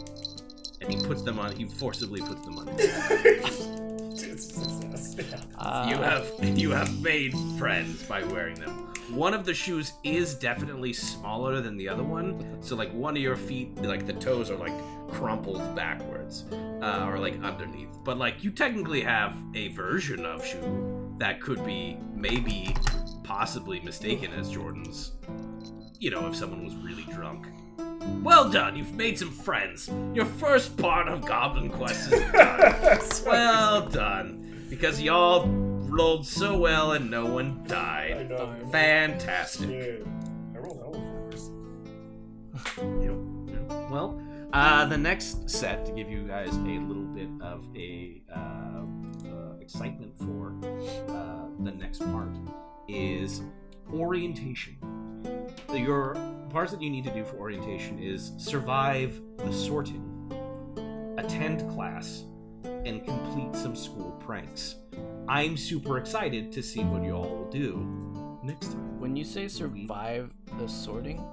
and 0.81 0.93
he 0.93 1.05
puts 1.05 1.23
them 1.23 1.39
on. 1.41 1.51
He 1.57 1.65
forcibly 1.65 2.21
puts 2.21 2.43
them 2.43 2.59
on. 2.59 2.69
It's 2.79 4.23
a 4.23 4.39
success. 4.39 5.17
Yeah. 5.19 5.41
Uh, 5.59 5.87
you 5.91 5.97
have 5.97 6.59
you 6.59 6.71
have 6.71 7.01
made 7.03 7.35
friends 7.59 8.03
by 8.05 8.23
wearing 8.25 8.55
them. 8.61 8.86
One 9.11 9.35
of 9.35 9.45
the 9.45 9.55
shoes 9.55 9.93
is 10.03 10.35
definitely 10.35 10.93
smaller 10.93 11.61
than 11.61 11.77
the 11.77 11.89
other 11.89 12.03
one, 12.03 12.59
so 12.61 12.75
like 12.75 12.93
one 12.93 13.17
of 13.17 13.23
your 13.23 13.37
feet, 13.37 13.77
like 13.83 14.07
the 14.07 14.13
toes 14.13 14.51
are 14.51 14.57
like 14.57 14.73
crumpled 15.09 15.75
backwards, 15.77 16.45
uh, 16.83 17.05
or 17.09 17.19
like 17.19 17.41
underneath. 17.43 17.89
But 18.05 18.19
like 18.19 18.43
you 18.43 18.51
technically 18.51 19.01
have 19.03 19.37
a 19.55 19.69
version 19.69 20.27
of 20.27 20.45
shoe 20.45 21.15
that 21.19 21.41
could 21.41 21.65
be 21.65 21.99
maybe 22.15 22.75
possibly 23.23 23.81
mistaken 23.81 24.33
as 24.33 24.51
Jordan's. 24.51 25.13
You 25.99 26.11
know, 26.11 26.27
if 26.27 26.37
someone 26.37 26.65
was 26.65 26.75
really 26.77 27.05
drunk. 27.05 27.47
Well 28.23 28.51
done, 28.51 28.77
you've 28.77 28.95
made 28.95 29.19
some 29.19 29.31
friends. 29.31 29.91
Your 30.15 30.27
first 30.27 30.77
part 30.77 31.09
of 31.09 31.25
Goblin 31.25 31.71
Quest 31.71 32.13
is 32.13 32.21
done. 32.33 33.01
well 33.25 33.89
done. 33.89 34.67
Because 34.69 35.01
y'all 35.01 35.47
rolled 35.89 36.27
so 36.27 36.57
well 36.57 36.93
and 36.93 37.11
no 37.11 37.27
one 37.27 37.65
died. 37.67 38.29
Fantastic. 38.71 40.05
I 40.55 40.59
rolled 40.59 40.79
hella 40.79 41.01
fours. 41.31 41.51
Well, 43.91 44.21
uh, 44.53 44.85
the 44.87 44.99
next 44.99 45.49
set 45.49 45.87
to 45.87 45.93
give 45.93 46.11
you 46.11 46.27
guys 46.27 46.57
a 46.57 46.61
little 46.61 47.05
bit 47.05 47.29
of 47.41 47.65
a 47.77 48.21
uh, 48.35 48.83
uh, 49.25 49.59
excitement 49.61 50.17
for 50.19 50.55
uh, 51.09 51.47
the 51.63 51.71
next 51.71 52.01
part 52.01 52.31
is 52.89 53.43
orientation. 53.93 54.77
The 55.69 55.79
your 55.79 56.17
parts 56.51 56.73
that 56.73 56.83
you 56.83 56.91
need 56.91 57.05
to 57.05 57.13
do 57.13 57.25
for 57.25 57.37
orientation 57.37 57.99
is 57.99 58.33
survive 58.39 59.21
the 59.39 59.53
sorting, 59.53 60.05
attend 61.19 61.69
class, 61.71 62.25
and 62.65 63.05
complete 63.05 63.55
some 63.55 63.77
school 63.77 64.13
pranks. 64.25 64.77
I'm 65.29 65.57
super 65.57 65.99
excited 65.99 66.53
to 66.53 66.63
see 66.63 66.85
what 66.85 67.03
you 67.03 67.13
all 67.13 67.29
will 67.29 67.51
do 67.51 67.85
next 68.43 68.69
time. 68.73 69.01
When 69.01 69.17
you 69.17 69.25
say 69.25 69.49
survive 69.49 70.33
the 70.59 70.69
sorting, 70.69 71.25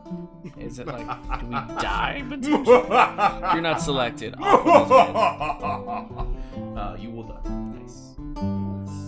is 0.58 0.80
it 0.80 0.88
like 0.88 1.06
do 1.40 1.46
we 1.46 1.54
die? 1.54 2.24
You're 3.54 3.62
not 3.62 3.82
selected. 3.82 4.36
off 4.40 4.68
of 4.68 6.34
this 6.34 6.78
uh, 6.78 6.98
you 7.00 7.12
will 7.12 7.24
die. 7.24 7.50
Nice. 7.50 8.16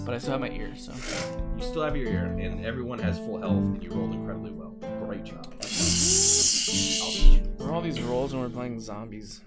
But 0.05 0.13
I 0.13 0.17
still 0.19 0.33
have 0.33 0.41
my 0.41 0.49
ears, 0.51 0.85
so 0.85 0.93
You 1.57 1.63
still 1.63 1.81
have 1.83 1.97
your 1.97 2.07
ear, 2.07 2.25
and 2.39 2.63
everyone 2.63 2.99
has 2.99 3.17
full 3.17 3.39
health, 3.39 3.53
and 3.53 3.83
you 3.83 3.89
rolled 3.89 4.13
incredibly 4.13 4.51
well. 4.51 4.75
Great 4.99 5.23
job. 5.23 5.47
I'll 5.51 5.61
teach 5.61 7.19
you. 7.19 7.41
we're 7.57 7.71
all 7.73 7.81
these 7.81 7.99
rolls 8.01 8.33
when 8.33 8.43
we're 8.43 8.49
playing 8.49 8.79
zombies. 8.79 9.41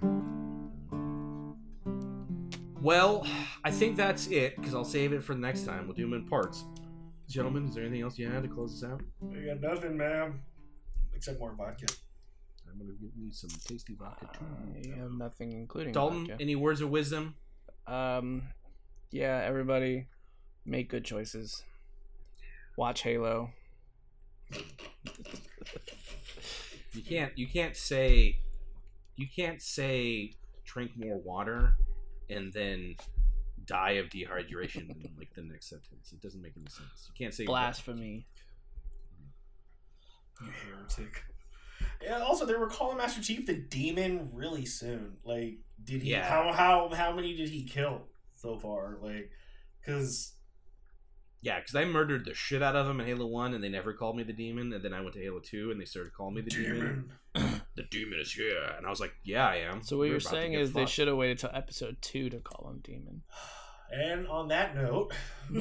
Well, 2.81 3.27
I 3.65 3.71
think 3.71 3.97
that's 3.97 4.29
it, 4.29 4.57
because 4.57 4.75
I'll 4.75 4.85
save 4.85 5.13
it 5.13 5.23
for 5.23 5.35
the 5.35 5.41
next 5.41 5.65
time. 5.65 5.87
We'll 5.87 5.97
do 5.97 6.03
them 6.03 6.15
in 6.15 6.27
parts. 6.27 6.65
Gentlemen, 7.29 7.67
is 7.67 7.75
there 7.75 7.85
anything 7.85 8.03
else 8.03 8.19
you 8.19 8.29
had 8.29 8.43
to 8.45 8.49
close 8.49 8.81
this 8.81 8.89
out? 8.89 9.03
I 9.33 9.55
got 9.55 9.61
nothing, 9.61 9.97
man. 9.97 10.41
Except 11.15 11.41
more 11.41 11.55
vodka. 11.57 11.87
I'm 12.71 12.79
going 12.79 12.97
to 12.97 13.03
give 13.03 13.11
you 13.17 13.33
some 13.33 13.51
tasty 13.67 13.95
vodka, 13.99 14.29
I 14.31 14.99
have 15.01 15.11
nothing, 15.11 15.53
including 15.53 15.93
Dalton, 15.93 16.27
vodka. 16.29 16.37
any 16.41 16.55
words 16.55 16.81
of 16.81 16.91
wisdom? 16.91 17.35
Um, 17.87 18.43
yeah, 19.11 19.43
everybody, 19.45 20.07
make 20.65 20.89
good 20.89 21.05
choices. 21.05 21.65
Watch 22.77 23.03
Halo. 23.03 23.51
You 26.93 27.03
can't. 27.03 27.37
You 27.37 27.47
can't 27.49 27.77
say. 27.77 28.39
You 29.17 29.27
can't 29.35 29.61
say 29.61 30.35
drink 30.65 30.93
more 30.97 31.19
water, 31.19 31.75
and 32.31 32.53
then 32.53 32.97
die 33.65 33.93
of 33.93 34.07
dehydration 34.07 34.89
in 34.91 35.11
like 35.19 35.35
the 35.35 35.43
next 35.43 35.69
sentence. 35.69 36.13
It 36.13 36.21
doesn't 36.21 36.41
make 36.41 36.55
any 36.57 36.69
sense. 36.69 37.09
You 37.09 37.15
can't 37.17 37.35
say 37.35 37.45
Blasphemy. 37.45 38.27
You 40.41 40.49
heretic. 40.67 41.25
Yeah. 42.03 42.21
Also, 42.21 42.47
they 42.47 42.55
were 42.55 42.69
calling 42.69 42.97
Master 42.97 43.21
Chief 43.23 43.47
the 43.47 43.55
demon 43.55 44.31
really 44.33 44.65
soon. 44.65 45.17
Like, 45.25 45.59
did 45.83 46.03
he? 46.03 46.11
Yeah. 46.11 46.29
How 46.29 46.53
how 46.53 46.91
how 46.95 47.15
many 47.15 47.37
did 47.37 47.49
he 47.49 47.65
kill 47.65 48.03
so 48.35 48.59
far? 48.59 48.99
Like, 49.01 49.31
because 49.81 50.35
Yeah, 51.41 51.61
because 51.61 51.77
I 51.77 51.85
murdered 51.85 52.25
the 52.25 52.35
shit 52.35 52.63
out 52.65 52.75
of 52.75 52.87
them 52.87 52.99
in 53.01 53.07
Halo 53.07 53.27
One, 53.27 53.55
and 53.55 53.63
they 53.63 53.69
never 53.69 53.93
called 53.93 54.17
me 54.17 54.25
the 54.25 54.33
demon. 54.33 54.73
And 54.73 54.83
then 54.83 54.93
I 54.93 55.01
went 55.01 55.13
to 55.15 55.23
Halo 55.23 55.39
Two, 55.39 55.71
and 55.71 55.81
they 55.81 55.85
started 55.85 56.13
calling 56.13 56.35
me 56.35 56.41
the 56.41 56.51
demon. 56.51 57.11
demon. 57.35 57.61
The 57.77 57.85
demon 57.85 58.19
is 58.19 58.33
here, 58.33 58.61
and 58.77 58.85
I 58.85 58.91
was 58.91 58.99
like, 58.99 59.13
"Yeah, 59.23 59.47
I 59.47 59.59
am." 59.59 59.83
So 59.83 59.97
what 59.97 60.07
We're 60.07 60.11
you're 60.11 60.19
saying 60.21 60.51
get 60.51 60.63
is 60.63 60.73
they 60.73 60.85
should 60.85 61.07
have 61.07 61.17
waited 61.17 61.39
till 61.39 61.51
episode 61.55 61.99
two 62.03 62.29
to 62.31 62.39
call 62.41 62.69
him 62.69 62.81
demon. 62.83 63.23
And 63.93 64.27
on 64.27 64.49
that 64.49 64.75
note, 64.75 65.13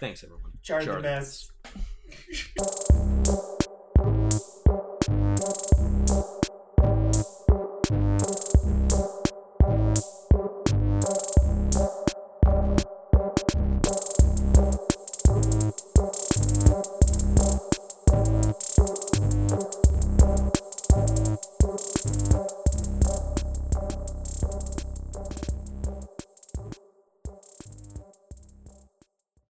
Thanks, 0.00 0.24
everyone. 0.24 0.52
charge 0.62 0.86
the 0.86 0.92
Charge. 0.92 1.02
best. 1.02 1.52